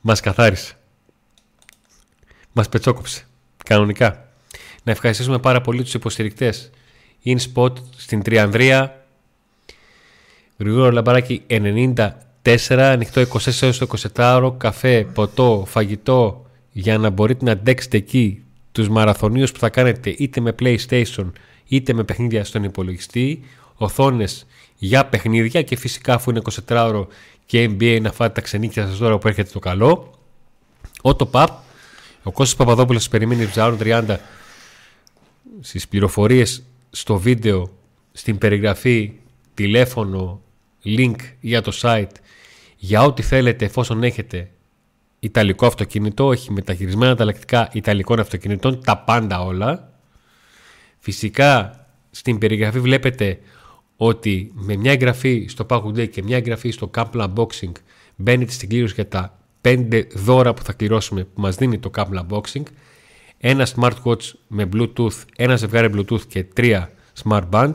μας 0.00 0.20
καθάρισε. 0.20 0.72
Μας 2.52 2.68
πετσόκοψε. 2.68 3.26
Κανονικά. 3.64 4.28
Να 4.82 4.92
ευχαριστήσουμε 4.92 5.38
πάρα 5.38 5.60
πολύ 5.60 5.82
τους 5.82 5.94
υποστηρικτές. 5.94 6.70
InSpot 7.24 7.72
στην 7.96 8.22
Τριανδρία. 8.22 9.04
Γρηγόρο 10.58 10.90
Λαμπαράκι 10.90 11.42
94. 11.46 12.10
Ανοιχτό 12.78 13.20
24 13.20 13.62
έως 13.62 13.78
το 13.78 13.86
24 14.14 14.54
Καφέ, 14.56 15.04
ποτό, 15.14 15.64
φαγητό. 15.68 16.46
Για 16.72 16.98
να 16.98 17.10
μπορείτε 17.10 17.44
να 17.44 17.52
αντέξετε 17.52 17.96
εκεί 17.96 18.42
τους 18.72 18.88
μαραθωνίους 18.88 19.52
που 19.52 19.58
θα 19.58 19.68
κάνετε 19.68 20.14
είτε 20.18 20.40
με 20.40 20.54
PlayStation 20.58 21.32
είτε 21.64 21.92
με 21.92 22.04
παιχνίδια 22.04 22.44
στον 22.44 22.64
υπολογιστή. 22.64 23.40
Οθόνες 23.74 24.46
για 24.78 25.06
παιχνίδια 25.06 25.62
και 25.62 25.76
φυσικά 25.76 26.14
αφού 26.14 26.30
είναι 26.30 26.40
24ωρο 26.68 27.06
και 27.46 27.70
NBA 27.70 27.98
να 28.02 28.12
φάτε 28.12 28.32
τα 28.32 28.40
ξενίκια 28.40 28.86
σας 28.86 28.98
τώρα 28.98 29.18
που 29.18 29.28
έρχεται 29.28 29.50
το 29.52 29.58
καλό. 29.58 30.14
Autopap, 31.02 31.48
ο 32.22 32.32
Κώστας 32.32 32.56
Παπαδόπουλος 32.56 33.02
σας 33.02 33.10
περιμένει 33.10 33.42
στους 33.42 33.54
Ζάρων 33.54 33.78
30 33.80 34.16
στις 35.60 35.88
πληροφορίες 35.88 36.62
στο 36.90 37.18
βίντεο, 37.18 37.70
στην 38.12 38.38
περιγραφή, 38.38 39.12
τηλέφωνο, 39.54 40.40
link 40.84 41.16
για 41.40 41.62
το 41.62 41.72
site, 41.82 42.12
για 42.76 43.02
ό,τι 43.02 43.22
θέλετε 43.22 43.64
εφόσον 43.64 44.02
έχετε 44.02 44.50
Ιταλικό 45.20 45.66
αυτοκίνητο, 45.66 46.32
έχει 46.32 46.52
μεταχειρισμένα 46.52 47.12
ανταλλακτικά 47.12 47.68
Ιταλικών 47.72 48.20
αυτοκινητών, 48.20 48.82
τα 48.84 48.98
πάντα 48.98 49.40
όλα. 49.40 49.92
Φυσικά 50.98 51.78
στην 52.10 52.38
περιγραφή 52.38 52.80
βλέπετε 52.80 53.38
ότι 54.00 54.52
με 54.54 54.76
μια 54.76 54.92
εγγραφή 54.92 55.46
στο 55.48 55.66
Pago 55.68 55.86
Day 55.86 56.08
και 56.08 56.22
μια 56.22 56.36
εγγραφή 56.36 56.70
στο 56.70 56.90
Kaplan 56.94 57.28
Unboxing 57.34 57.72
μπαίνετε 58.16 58.52
στην 58.52 58.68
κλήρωση 58.68 58.94
για 58.94 59.08
τα 59.08 59.38
5 59.60 60.02
δώρα 60.14 60.54
που 60.54 60.62
θα 60.62 60.72
κληρώσουμε 60.72 61.24
που 61.24 61.40
μας 61.40 61.56
δίνει 61.56 61.78
το 61.78 61.90
Kaplan 61.94 62.26
Unboxing 62.28 62.62
ένα 63.38 63.66
smartwatch 63.76 64.32
με 64.46 64.68
Bluetooth, 64.72 65.22
ένα 65.36 65.56
ζευγάρι 65.56 65.90
Bluetooth 65.94 66.26
και 66.28 66.44
τρία 66.44 66.90
smart 67.24 67.48
band. 67.50 67.74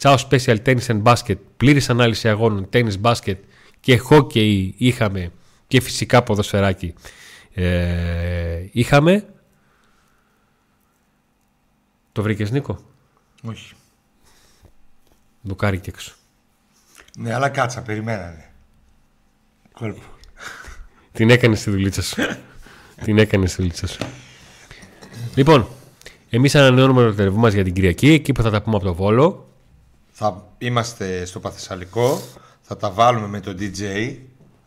Ciao 0.00 0.16
Special 0.16 0.56
Tennis 0.64 0.86
and 0.86 1.02
Basket, 1.02 1.36
πλήρης 1.56 1.90
ανάλυση 1.90 2.28
αγώνων, 2.28 2.68
tennis, 2.72 3.00
basket 3.02 3.36
και 3.80 4.00
hockey 4.10 4.70
είχαμε 4.76 5.32
και 5.66 5.80
φυσικά 5.80 6.22
ποδοσφαιράκι 6.22 6.94
ε, 7.54 8.66
είχαμε. 8.72 9.26
Το 12.12 12.22
βρήκες 12.22 12.50
Νίκο; 12.50 12.78
Όχι. 13.42 13.74
Δουκάρι 15.42 15.78
και 15.78 15.90
έξω 15.90 16.12
Ναι, 17.18 17.34
αλλά 17.34 17.48
κάτσα, 17.48 17.82
περιμένανε. 17.82 18.50
Κόλπο. 19.72 20.00
Την 21.12 21.30
έκανε 21.30 21.54
στη 21.56 21.70
δουλίτσα 21.70 22.02
σου. 22.02 22.14
Την 23.04 23.18
έκανε 23.18 23.46
στη 23.46 23.56
δουλίτσα 23.62 23.86
σου. 23.86 23.98
Λοιπόν, 25.34 25.68
εμείς 26.30 26.54
ανανεώνουμε 26.54 27.00
το 27.00 27.06
ραντεβού 27.06 27.38
μας 27.38 27.52
για 27.52 27.64
την 27.64 27.72
Κυριακή, 27.72 28.10
εκεί 28.12 28.32
που 28.32 28.42
θα 28.42 28.50
τα 28.50 28.62
πούμε 28.62 28.76
από 28.76 28.84
το 28.84 28.94
Βόλο. 28.94 29.48
Θα 30.10 30.44
είμαστε 30.58 31.24
στο 31.24 31.40
Παθεσσαλικό. 31.40 32.22
Θα 32.60 32.76
τα 32.76 32.90
βάλουμε 32.90 33.26
με 33.26 33.40
τον 33.40 33.56
DJ. 33.60 33.80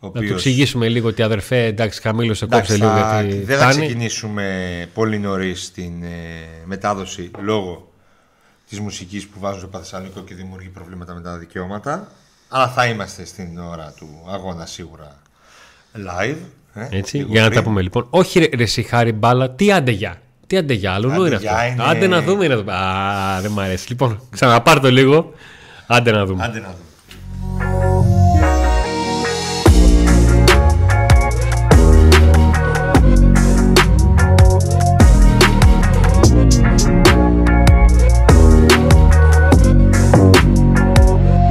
Ο 0.00 0.06
Να 0.06 0.12
του 0.12 0.12
οποίος... 0.16 0.30
εξηγήσουμε 0.30 0.88
λίγο 0.88 1.08
ότι 1.08 1.22
αδερφέ, 1.22 1.64
εντάξει, 1.64 2.00
χαμήλωσε, 2.00 2.44
Εντάξει, 2.44 2.70
κόψε 2.72 2.84
λίγο 2.86 2.98
θα- 2.98 3.22
γιατί 3.22 3.44
δεν 3.44 3.58
θα 3.58 3.64
φτάνει. 3.68 3.86
ξεκινήσουμε 3.86 4.88
πολύ 4.94 5.18
νωρίς 5.18 5.70
την 5.72 6.02
ε, 6.02 6.08
μετάδοση 6.64 7.30
λόγω 7.38 7.92
της 8.68 8.80
μουσικής 8.80 9.26
που 9.26 9.40
βάζουν 9.40 9.58
στο 9.58 9.68
Παθεσσαλικό 9.68 10.20
και 10.20 10.34
δημιουργεί 10.34 10.68
προβλήματα 10.68 11.14
με 11.14 11.20
τα 11.20 11.36
δικαιώματα. 11.36 12.08
Αλλά 12.48 12.68
θα 12.68 12.86
είμαστε 12.86 13.24
στην 13.24 13.58
ώρα 13.58 13.94
του 13.96 14.08
αγώνα 14.32 14.66
σίγουρα 14.66 15.16
live. 15.96 16.36
ε, 16.74 16.88
Έτσι, 16.90 17.16
λίγο 17.16 17.28
για 17.30 17.40
να 17.40 17.46
τα 17.46 17.52
πριν. 17.52 17.64
πούμε 17.64 17.82
λοιπόν. 17.82 18.06
Όχι 18.10 18.38
ρε, 18.38 18.48
ρε 18.56 18.62
εσύ, 18.62 18.82
Χάρη 18.82 19.12
Μπάλα, 19.12 19.50
τι 19.50 19.72
άντε 19.72 19.90
για. 19.90 20.20
Τι 20.46 20.56
άντε 20.56 20.72
για, 20.74 20.92
αλλού 20.92 21.08
είναι 21.08 21.16
Άντε 21.26 21.34
αυτό. 21.34 21.48
για 21.48 21.66
είναι- 21.66 21.82
Άντε 21.86 22.06
να 22.06 22.22
δούμε. 22.22 22.44
είναι 22.44 22.54
αυτό. 22.54 22.70
Α, 22.72 23.40
δεν 23.40 23.50
μ' 23.50 23.60
αρέσει. 23.60 23.88
Λοιπόν, 23.88 24.20
ξαναπάρ 24.30 24.80
το 24.80 24.90
λίγο. 24.90 25.32
Άντε 25.86 26.10
να 26.10 26.24
δούμε. 26.26 26.44
Άντε 26.44 26.58
να 26.60 26.66
δούμε. 26.66 26.78